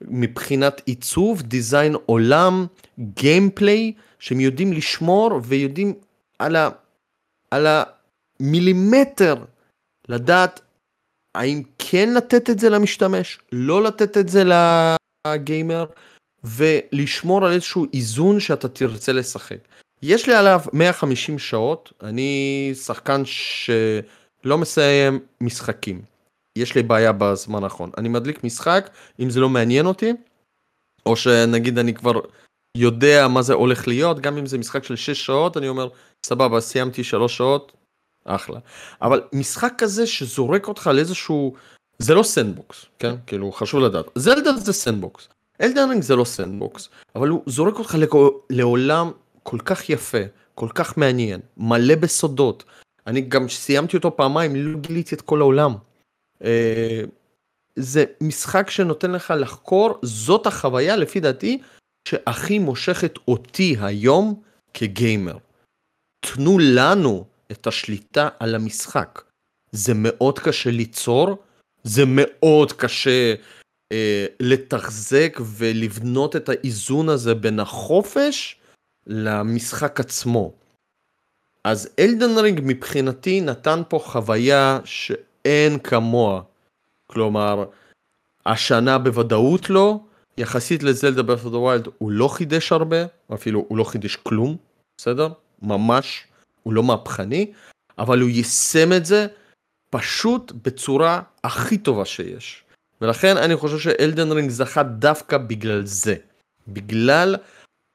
מבחינת 0.00 0.82
עיצוב, 0.86 1.42
דיזיין 1.42 1.94
עולם, 2.06 2.66
גיימפליי, 2.98 3.92
שהם 4.18 4.40
יודעים 4.40 4.72
לשמור 4.72 5.40
ויודעים 5.44 5.94
על, 6.38 6.56
ה, 6.56 6.68
על 7.50 7.66
המילימטר 8.40 9.44
לדעת 10.08 10.60
האם 11.34 11.62
כן 11.78 12.14
לתת 12.14 12.50
את 12.50 12.58
זה 12.58 12.70
למשתמש, 12.70 13.38
לא 13.52 13.82
לתת 13.82 14.16
את 14.16 14.28
זה 14.28 14.44
לגיימר, 15.26 15.84
ולשמור 16.44 17.46
על 17.46 17.52
איזשהו 17.52 17.86
איזון 17.92 18.40
שאתה 18.40 18.68
תרצה 18.68 19.12
לשחק. 19.12 19.58
יש 20.02 20.28
לי 20.28 20.34
עליו 20.34 20.60
150 20.72 21.38
שעות, 21.38 21.92
אני 22.02 22.70
שחקן 22.74 23.22
שלא 23.24 24.58
מסיים 24.58 25.20
משחקים. 25.40 26.17
יש 26.58 26.74
לי 26.74 26.82
בעיה 26.82 27.12
בזמן 27.12 27.64
האחרון. 27.64 27.90
אני 27.98 28.08
מדליק 28.08 28.44
משחק, 28.44 28.90
אם 29.20 29.30
זה 29.30 29.40
לא 29.40 29.48
מעניין 29.48 29.86
אותי, 29.86 30.12
או 31.06 31.16
שנגיד 31.16 31.78
אני 31.78 31.94
כבר 31.94 32.20
יודע 32.76 33.28
מה 33.28 33.42
זה 33.42 33.54
הולך 33.54 33.88
להיות, 33.88 34.20
גם 34.20 34.36
אם 34.36 34.46
זה 34.46 34.58
משחק 34.58 34.84
של 34.84 34.96
6 34.96 35.26
שעות, 35.26 35.56
אני 35.56 35.68
אומר, 35.68 35.88
סבבה, 36.26 36.60
סיימתי 36.60 37.04
3 37.04 37.36
שעות, 37.36 37.72
אחלה. 38.24 38.58
אבל 39.02 39.22
משחק 39.32 39.72
כזה 39.78 40.06
שזורק 40.06 40.68
אותך 40.68 40.90
לאיזשהו, 40.94 41.54
זה 41.98 42.14
לא 42.14 42.22
sandbox, 42.22 42.86
כן? 42.98 43.14
כאילו, 43.26 43.52
חשוב 43.52 43.80
לדעת. 43.80 44.06
זלדה 44.14 44.52
זה 44.52 44.72
sandbox. 44.72 45.28
Elden 45.60 45.83
Ring 45.83 46.02
זה 46.02 46.16
לא 46.16 46.24
sandbox, 46.24 46.88
אבל 47.14 47.28
הוא 47.28 47.42
זורק 47.46 47.78
אותך 47.78 47.96
לעולם 48.50 49.10
כל 49.42 49.58
כך 49.64 49.90
יפה, 49.90 50.18
כל 50.54 50.68
כך 50.74 50.98
מעניין, 50.98 51.40
מלא 51.56 51.94
בסודות. 51.94 52.64
אני 53.06 53.20
גם 53.20 53.48
סיימתי 53.48 53.96
אותו 53.96 54.16
פעמיים, 54.16 54.56
לא 54.56 54.78
גיליתי 54.78 55.14
את 55.14 55.20
כל 55.20 55.40
העולם. 55.40 55.74
אה, 56.44 57.02
זה 57.76 58.04
משחק 58.20 58.70
שנותן 58.70 59.10
לך 59.10 59.34
לחקור, 59.40 59.98
זאת 60.02 60.46
החוויה 60.46 60.96
לפי 60.96 61.20
דעתי 61.20 61.58
שהכי 62.08 62.58
מושכת 62.58 63.14
אותי 63.28 63.76
היום 63.80 64.42
כגיימר. 64.74 65.38
תנו 66.20 66.58
לנו 66.58 67.24
את 67.52 67.66
השליטה 67.66 68.28
על 68.38 68.54
המשחק. 68.54 69.22
זה 69.72 69.92
מאוד 69.96 70.38
קשה 70.38 70.70
ליצור, 70.70 71.36
זה 71.84 72.02
מאוד 72.06 72.72
קשה 72.72 73.34
אה, 73.92 74.26
לתחזק 74.40 75.38
ולבנות 75.56 76.36
את 76.36 76.48
האיזון 76.48 77.08
הזה 77.08 77.34
בין 77.34 77.60
החופש 77.60 78.60
למשחק 79.06 80.00
עצמו. 80.00 80.52
אז 81.64 81.88
Elden 81.98 82.38
Ring 82.38 82.60
מבחינתי 82.64 83.40
נתן 83.40 83.82
פה 83.88 83.98
חוויה 83.98 84.80
שאין 85.42 85.78
כמוה. 85.78 86.42
כלומר, 87.06 87.64
השנה 88.46 88.98
בוודאות 88.98 89.70
לא, 89.70 90.00
יחסית 90.38 90.82
ל 90.82 90.89
Zelda 90.89 91.22
Breath 91.22 91.54
of 91.54 91.65
Wild 91.65 91.88
הוא 91.98 92.10
לא 92.10 92.28
חידש 92.28 92.72
הרבה, 92.72 92.96
אפילו 93.34 93.64
הוא 93.68 93.78
לא 93.78 93.84
חידש 93.84 94.16
כלום, 94.16 94.56
בסדר? 94.96 95.28
ממש, 95.62 96.26
הוא 96.62 96.72
לא 96.72 96.82
מהפכני, 96.82 97.52
אבל 97.98 98.20
הוא 98.20 98.28
יישם 98.28 98.92
את 98.96 99.06
זה 99.06 99.26
פשוט 99.90 100.52
בצורה 100.52 101.22
הכי 101.44 101.78
טובה 101.78 102.04
שיש. 102.04 102.64
ולכן 103.00 103.36
אני 103.36 103.56
חושב 103.56 103.78
ש 103.78 103.93
Elden 103.93 104.32
Ring 104.32 104.50
זכה 104.50 104.82
דווקא 104.82 105.38
בגלל 105.38 105.86
זה. 105.86 106.14
בגלל 106.68 107.36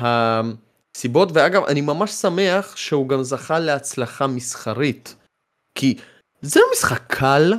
הסיבות, 0.01 1.29
ואגב, 1.33 1.63
אני 1.63 1.81
ממש 1.81 2.11
שמח 2.11 2.75
שהוא 2.75 3.09
גם 3.09 3.23
זכה 3.23 3.59
להצלחה 3.59 4.27
מסחרית. 4.27 5.15
כי 5.75 5.97
זה 6.43 6.59
לא 6.59 6.65
משחק 6.73 7.03
קל, 7.07 7.53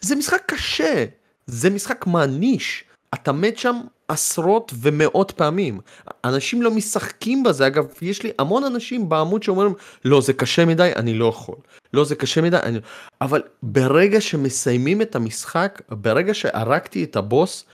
זה 0.00 0.16
משחק 0.16 0.42
קשה, 0.46 1.04
זה 1.46 1.70
משחק 1.70 2.06
מעניש. 2.06 2.84
אתה 3.14 3.32
מת 3.32 3.58
שם 3.58 3.80
עשרות 4.08 4.72
ומאות 4.80 5.30
פעמים. 5.30 5.80
אנשים 6.24 6.62
לא 6.62 6.70
משחקים 6.70 7.42
בזה, 7.42 7.66
אגב, 7.66 7.86
יש 8.02 8.22
לי 8.22 8.32
המון 8.38 8.64
אנשים 8.64 9.08
בעמוד 9.08 9.42
שאומרים, 9.42 9.74
לא, 10.04 10.20
זה 10.20 10.32
קשה 10.32 10.64
מדי, 10.64 10.92
אני 10.96 11.14
לא 11.14 11.26
יכול. 11.26 11.54
לא, 11.92 12.04
זה 12.04 12.14
קשה 12.14 12.40
מדי, 12.40 12.56
אני... 12.56 12.78
אבל 13.20 13.42
ברגע 13.62 14.20
שמסיימים 14.20 15.02
את 15.02 15.16
המשחק, 15.16 15.82
ברגע 15.90 16.34
שהרגתי 16.34 17.04
את 17.04 17.16
הבוס, 17.16 17.64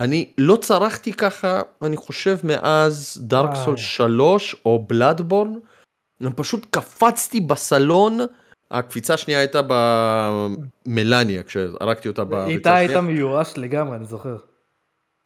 אני 0.00 0.30
לא 0.38 0.56
צרחתי 0.56 1.12
ככה, 1.12 1.60
אני 1.82 1.96
חושב, 1.96 2.38
מאז 2.44 3.18
דארק 3.20 3.50
סול 3.64 3.76
3 3.76 4.56
או 4.66 4.84
בלאדבורן. 4.88 5.54
פשוט 6.36 6.66
קפצתי 6.70 7.40
בסלון, 7.40 8.18
הקפיצה 8.72 9.14
השנייה 9.14 9.38
הייתה 9.40 9.60
במלניה, 10.86 11.42
כשהרגתי 11.42 12.08
אותה 12.08 12.24
בקפיצה 12.24 12.48
איתה 12.48 12.74
היית 12.76 12.96
מיואש 12.96 13.52
לגמרי, 13.56 13.96
אני 13.96 14.04
זוכר. 14.04 14.36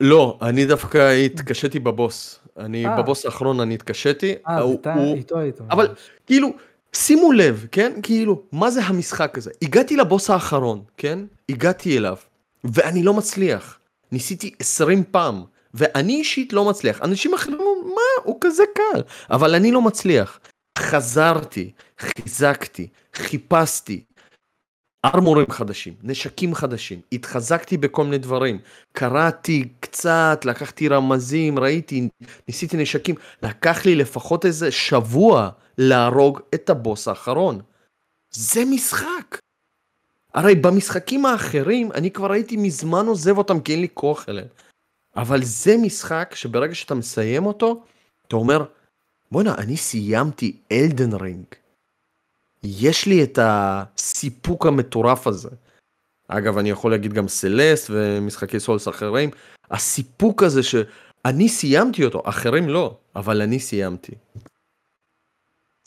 לא, 0.01 0.39
אני 0.43 0.67
דווקא 0.67 1.11
התקשיתי 1.13 1.79
בבוס. 1.79 2.39
אני, 2.59 2.87
אה. 2.87 3.03
בבוס 3.03 3.27
האחרון 3.27 3.61
אני 3.61 3.75
התקשיתי. 3.75 4.35
אה, 4.49 4.63
איתה- 4.63 4.95
איתו 5.15 5.39
היית. 5.39 5.61
אבל 5.71 5.89
כאילו, 6.27 6.49
שימו 6.93 7.33
לב, 7.33 7.67
כן? 7.73 7.93
כאילו, 8.03 8.43
מה 8.53 8.71
זה 8.71 8.81
המשחק 8.85 9.39
הזה? 9.39 9.51
הגעתי 9.63 9.97
לבוס 9.97 10.31
האחרון, 10.31 10.83
כן? 10.97 11.19
הגעתי 11.49 11.99
אליו, 11.99 12.17
ואני 12.65 13.03
לא 13.03 13.15
מצליח. 13.15 13.79
ניסיתי 14.13 14.55
20 14.61 15.05
פעם, 15.11 15.45
ואני 15.75 16.15
אישית 16.15 16.53
לא 16.53 16.65
מצליח. 16.65 17.03
אנשים 17.03 17.35
אחרים 17.35 17.59
אומרים, 17.61 17.95
מה, 17.95 18.23
הוא 18.25 18.39
כזה 18.41 18.63
קל. 18.75 19.01
אבל 19.31 19.55
אני 19.55 19.73
לא 19.73 19.83
מצליח. 19.83 20.41
חזרתי, 20.79 21.71
חיזקתי, 21.99 22.87
חיפשתי. 23.19 24.05
ארמורים 25.05 25.51
חדשים, 25.51 25.95
נשקים 26.03 26.55
חדשים, 26.55 27.01
התחזקתי 27.13 27.77
בכל 27.77 28.05
מיני 28.05 28.19
דברים, 28.19 28.59
קראתי 28.93 29.69
קצת, 29.81 30.41
לקחתי 30.45 30.89
רמזים, 30.89 31.59
ראיתי, 31.59 32.09
ניסיתי 32.49 32.77
נשקים, 32.77 33.15
לקח 33.43 33.87
לי 33.87 33.95
לפחות 33.95 34.47
איזה 34.47 34.71
שבוע 34.71 35.51
להרוג 35.79 36.41
את 36.55 36.71
הבוס 36.71 37.09
האחרון. 37.09 37.61
זה 38.31 38.65
משחק. 38.65 39.39
הרי 40.35 40.55
במשחקים 40.55 41.27
האחרים 41.27 41.93
אני 41.93 42.11
כבר 42.11 42.33
הייתי 42.33 42.57
מזמן 42.57 43.07
עוזב 43.07 43.39
אותם 43.39 43.61
כי 43.61 43.73
אין 43.73 43.81
לי 43.81 43.89
כוח 43.95 44.29
אליהם. 44.29 44.49
אבל 45.17 45.45
זה 45.45 45.77
משחק 45.83 46.33
שברגע 46.35 46.75
שאתה 46.75 46.95
מסיים 46.95 47.47
אותו, 47.47 47.83
אתה 48.29 48.37
אומר, 48.37 48.65
בואנה, 49.33 49.55
אני 49.55 49.77
סיימתי 49.77 50.57
אלדן 50.73 51.13
רינג. 51.13 51.45
יש 52.67 53.07
לי 53.07 53.25
את 53.25 53.39
הסיפוק 53.43 54.67
המטורף 54.67 55.27
הזה. 55.27 55.49
אגב, 56.29 56.59
אני 56.59 56.71
יכול 56.71 56.91
להגיד 56.91 57.13
גם 57.13 57.29
סלסט 57.29 57.91
ומשחקי 57.91 58.61
סולס 58.61 58.89
אחרים. 58.89 59.31
הסיפוק 59.71 60.43
הזה 60.43 60.63
שאני 60.63 61.49
סיימתי 61.49 62.05
אותו, 62.05 62.23
אחרים 62.25 62.69
לא, 62.69 62.97
אבל 63.17 63.43
אני 63.43 63.61
סיימתי. 63.61 64.13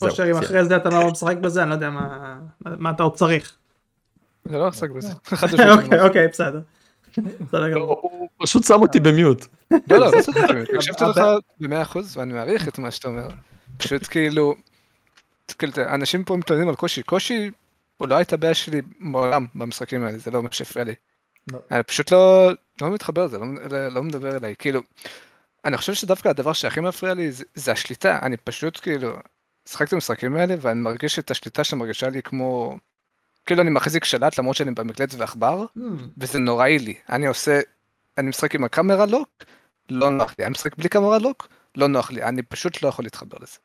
אושר, 0.02 0.30
אם. 0.30 0.36
אחרי 0.36 0.64
זה 0.64 0.76
אתה 0.76 0.88
לא 0.88 1.10
משחק 1.10 1.36
בזה, 1.36 1.62
אני 1.62 1.70
לא 1.70 1.74
יודע 1.74 1.90
מה 1.90 2.38
מה 2.60 2.90
אתה 2.90 3.02
עוד 3.02 3.14
צריך. 3.14 3.56
זה 4.44 4.58
לא 4.58 4.68
עסק 4.68 4.90
בזה. 4.90 5.12
אוקיי, 5.82 6.00
אוקיי, 6.00 6.28
בסדר. 6.28 6.60
בסדר 7.18 7.70
גמור. 7.72 7.98
הוא 8.02 8.28
פשוט 8.38 8.64
שם 8.64 8.82
אותי 8.82 9.00
במיוט. 9.00 9.46
לא, 9.70 9.78
לא, 9.88 9.98
לא 9.98 10.22
צודק, 10.22 10.40
הקשבתי 10.74 11.04
לך 11.04 11.20
במאה 11.60 11.82
אחוז 11.82 12.16
ואני 12.16 12.32
מעריך 12.32 12.68
את 12.68 12.78
מה 12.78 12.90
שאתה 12.90 13.08
אומר. 13.08 13.28
פשוט 13.76 14.06
כאילו, 14.10 14.54
אנשים 15.78 16.24
פה 16.24 16.36
מתלוננים 16.36 16.68
על 16.68 16.74
קושי, 16.74 17.02
קושי 17.02 17.50
הוא 17.96 18.08
לא 18.08 18.14
הייתה 18.14 18.36
בעיה 18.36 18.54
שלי 18.54 18.80
מעולם 18.98 19.46
במשחקים 19.54 20.04
האלה, 20.04 20.18
זה 20.18 20.30
לא 20.30 20.42
מה 20.42 20.48
שהפריע 20.52 20.84
לי. 20.84 20.94
לא. 21.52 21.58
אני 21.70 21.82
פשוט 21.82 22.12
לא, 22.12 22.50
לא 22.80 22.90
מתחבר 22.90 23.24
לזה, 23.24 23.38
לא, 23.38 23.46
לא, 23.70 23.88
לא 23.88 24.02
מדבר 24.02 24.36
אליי, 24.36 24.54
כאילו, 24.58 24.80
אני 25.64 25.76
חושב 25.76 25.94
שדווקא 25.94 26.28
הדבר 26.28 26.52
שהכי 26.52 26.80
מפריע 26.80 27.14
לי 27.14 27.32
זה, 27.32 27.44
זה 27.54 27.72
השליטה, 27.72 28.18
אני 28.22 28.36
פשוט 28.36 28.80
כאילו, 28.82 29.16
משחקתי 29.68 29.94
במשחקים 29.94 30.36
האלה 30.36 30.54
ואני 30.60 30.80
מרגיש 30.80 31.18
את 31.18 31.30
השליטה 31.30 31.64
שמרגישה 31.64 32.08
לי 32.08 32.22
כמו, 32.22 32.78
כאילו 33.46 33.62
אני 33.62 33.70
מחזיק 33.70 34.04
שלט 34.04 34.38
למרות 34.38 34.56
שאני 34.56 34.70
במקלט 34.70 35.14
ועכבר, 35.18 35.64
Hmm, 35.76 35.80
וזה 36.18 36.38
נוראי 36.38 36.78
לי. 36.78 36.94
אני 37.08 37.26
עושה, 37.26 37.60
אני 38.18 38.28
משחק 38.28 38.54
עם 38.54 38.64
הקאמרה 38.64 39.06
לוק, 39.06 39.28
לא 39.90 40.10
נוח 40.10 40.34
לי. 40.38 40.44
אני 40.44 40.50
משחק 40.50 40.76
בלי 40.76 40.88
קאמרה 40.88 41.18
לוק, 41.18 41.48
לא 41.76 41.88
נוח 41.88 42.10
לי. 42.10 42.22
אני 42.22 42.42
פשוט 42.42 42.82
לא 42.82 42.88
יכול 42.88 43.04
להתחבר 43.04 43.38
לזה. 43.40 43.58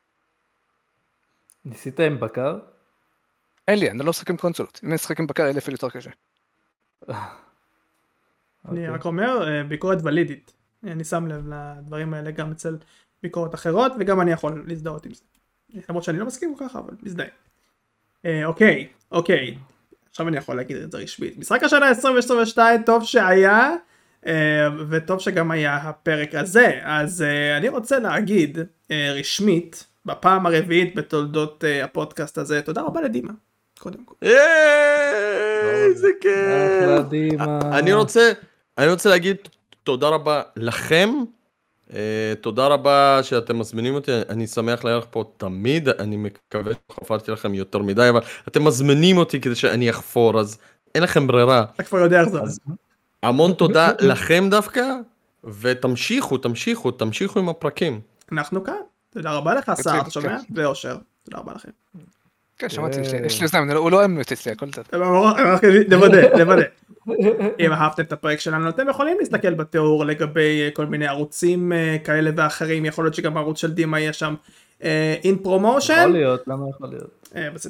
ניסית 1.66 2.00
עם 2.00 2.20
בקר? 2.20 2.58
אין 3.68 3.78
לי, 3.78 3.90
אני 3.90 3.98
לא 3.98 4.10
משחק 4.10 4.30
עם 4.30 4.36
קונסולות. 4.36 4.80
אם 4.84 4.88
אני 4.88 4.94
משחק 4.94 5.20
עם 5.20 5.26
בקר, 5.26 5.42
יהיה 5.42 5.52
לי 5.52 5.58
אפילו 5.58 5.74
יותר 5.74 5.90
קשה. 5.90 6.10
אני 7.08 7.16
אוקיי. 8.64 8.88
רק 8.88 9.04
אומר, 9.04 9.48
אה, 9.48 9.64
ביקורת 9.64 9.98
ולידית. 10.04 10.52
אני 10.84 11.04
שם 11.04 11.26
לב 11.26 11.52
לדברים 11.52 12.14
האלה 12.14 12.30
גם 12.30 12.50
אצל 12.50 12.76
ביקורת 13.22 13.54
אחרות, 13.54 13.92
וגם 13.98 14.20
אני 14.20 14.32
יכול 14.32 14.64
להזדהות 14.66 15.06
עם 15.06 15.14
זה. 15.14 15.22
למרות 15.88 16.04
שאני 16.04 16.18
לא 16.18 16.26
מסכים 16.26 16.54
ככה, 16.60 16.78
אבל 16.78 16.94
מזדהה. 17.02 17.26
אה, 18.24 18.44
אוקיי, 18.44 18.88
אוקיי. 19.12 19.58
עכשיו 20.10 20.28
אני 20.28 20.36
יכול 20.36 20.56
להגיד 20.56 20.76
את 20.76 20.92
זה 20.92 20.98
רשמית. 20.98 21.38
משחק 21.38 21.62
השנה 21.62 21.88
2022, 21.88 22.82
טוב 22.82 23.04
שהיה, 23.04 23.74
אה, 24.26 24.68
וטוב 24.88 25.20
שגם 25.20 25.50
היה 25.50 25.76
הפרק 25.76 26.34
הזה. 26.34 26.80
אז 26.82 27.24
אני 27.56 27.68
רוצה 27.68 27.98
להגיד 27.98 28.58
רשמית, 28.90 29.86
בפעם 30.06 30.46
הרביעית 30.46 30.94
בתולדות 30.94 31.64
אה, 31.64 31.84
הפודקאסט 31.84 32.38
הזה, 32.38 32.62
תודה 32.62 32.82
רבה 32.82 33.00
לדימה, 33.00 33.32
קודם 33.78 34.04
כל. 34.04 34.14
ייי, 34.22 34.36
איזה 35.86 36.08
כיף. 36.20 37.30
אני 37.72 37.92
רוצה, 37.92 38.32
אני 38.78 38.90
רוצה 38.90 39.10
להגיד 39.10 39.36
תודה 39.82 40.08
רבה 40.08 40.42
לכם. 40.56 41.10
אה, 41.94 42.32
תודה 42.40 42.66
רבה 42.66 43.20
שאתם 43.22 43.58
מזמינים 43.58 43.94
אותי, 43.94 44.12
אני 44.28 44.46
שמח 44.46 44.84
לארח 44.84 45.06
פה 45.10 45.24
תמיד, 45.36 45.88
אני 45.88 46.16
מקווה 46.16 46.72
שחפרתי 46.92 47.30
לכם 47.30 47.54
יותר 47.54 47.78
מדי, 47.78 48.08
אבל 48.08 48.20
אתם 48.48 48.64
מזמינים 48.64 49.16
אותי 49.16 49.40
כדי 49.40 49.54
שאני 49.54 49.90
אחפור, 49.90 50.40
אז 50.40 50.58
אין 50.94 51.02
לכם 51.02 51.26
ברירה. 51.26 51.64
אתה 51.74 51.82
כבר 51.82 51.98
יודע 51.98 52.20
איך 52.20 52.28
זה. 52.28 52.38
המון 53.22 53.52
תודה 53.52 53.90
לכם 54.00 54.48
דווקא, 54.50 54.82
ותמשיכו, 55.60 56.38
תמשיכו, 56.38 56.90
תמשיכו 56.90 57.38
עם 57.38 57.48
הפרקים. 57.48 58.00
אנחנו 58.32 58.64
כאן. 58.64 58.74
תודה 59.16 59.32
רבה 59.32 59.54
לך, 59.54 59.72
סער, 59.74 60.00
אתה 60.00 60.10
שומע? 60.10 60.28
כן. 60.28 60.44
ואושר. 60.54 60.96
תודה 61.24 61.38
רבה 61.38 61.52
לכם. 61.54 61.68
כן, 62.58 62.68
שמעתי, 62.68 63.00
יש 63.00 63.12
לי- 63.12 63.20
לי 63.20 63.42
אוזניים, 63.42 63.70
הוא 63.70 63.90
לא 63.90 63.96
אוהב 63.96 64.18
אצלי, 64.18 64.52
הכל 64.52 64.70
טוב. 64.70 64.84
רק 64.92 65.64
לוודא, 65.88 66.38
לוודא. 66.38 66.62
אם 67.60 67.72
אהבתם 67.72 68.02
את 68.02 68.12
הפרק 68.12 68.40
שלנו, 68.40 68.68
אתם 68.68 68.88
יכולים 68.88 69.16
להסתכל 69.18 69.54
בתיאור 69.54 70.04
לגבי 70.06 70.62
אה, 70.62 70.68
כל 70.72 70.86
מיני 70.86 71.06
ערוצים 71.06 71.72
אה, 71.72 71.96
כאלה 72.04 72.30
ואחרים, 72.36 72.84
יכול 72.84 73.04
להיות 73.04 73.14
שגם 73.14 73.36
הערוץ 73.36 73.60
של 73.60 73.72
דימה 73.72 74.00
יהיה 74.00 74.12
שם 74.12 74.34
in 75.24 75.38
promotion, 75.42 75.92
יכול 75.92 76.12
להיות, 76.12 76.48
למה 76.48 76.68
יכול 76.70 76.88
להיות? 76.88 77.10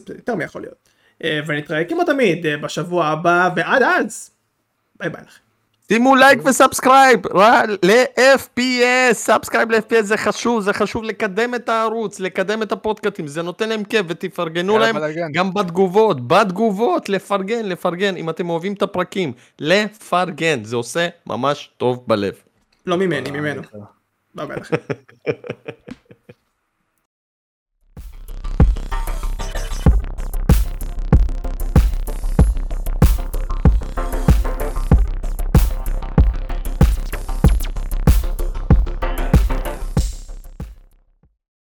יותר 0.08 0.34
מיכול 0.34 0.62
להיות. 0.62 0.88
אה, 1.24 1.40
ונתראה 1.46 1.84
כמו 1.84 2.04
תמיד 2.04 2.46
אה, 2.46 2.56
בשבוע 2.56 3.06
הבא, 3.06 3.48
ועד 3.56 3.82
אז, 3.82 4.30
ביי 5.00 5.08
ביי 5.10 5.22
לכם. 5.26 5.40
שימו 5.88 6.14
לייק 6.14 6.38
ו 6.44 6.52
subscribe 6.52 7.20
ל-FPS, 7.82 9.12
subscribe 9.12 9.70
ל-FPS 9.70 10.02
זה 10.02 10.16
חשוב, 10.16 10.60
זה 10.60 10.72
חשוב 10.72 11.04
לקדם 11.04 11.54
את 11.54 11.68
הערוץ, 11.68 12.20
לקדם 12.20 12.62
את 12.62 12.72
הפודקאסטים, 12.72 13.26
זה 13.26 13.42
נותן 13.42 13.68
להם 13.68 13.84
כיף 13.84 14.06
ותפרגנו 14.08 14.78
להם. 14.78 14.96
גם 15.32 15.54
בתגובות, 15.54 16.28
בתגובות, 16.28 17.08
לפרגן, 17.08 17.64
לפרגן, 17.64 18.16
אם 18.16 18.30
אתם 18.30 18.50
אוהבים 18.50 18.72
את 18.72 18.82
הפרקים, 18.82 19.32
לפרגן, 19.58 20.64
זה 20.64 20.76
עושה 20.76 21.08
ממש 21.26 21.70
טוב 21.76 22.04
בלב. 22.06 22.34
לא 22.86 22.96
ממני, 22.96 23.30
ממנו. 23.30 23.62
לכם. 24.34 24.76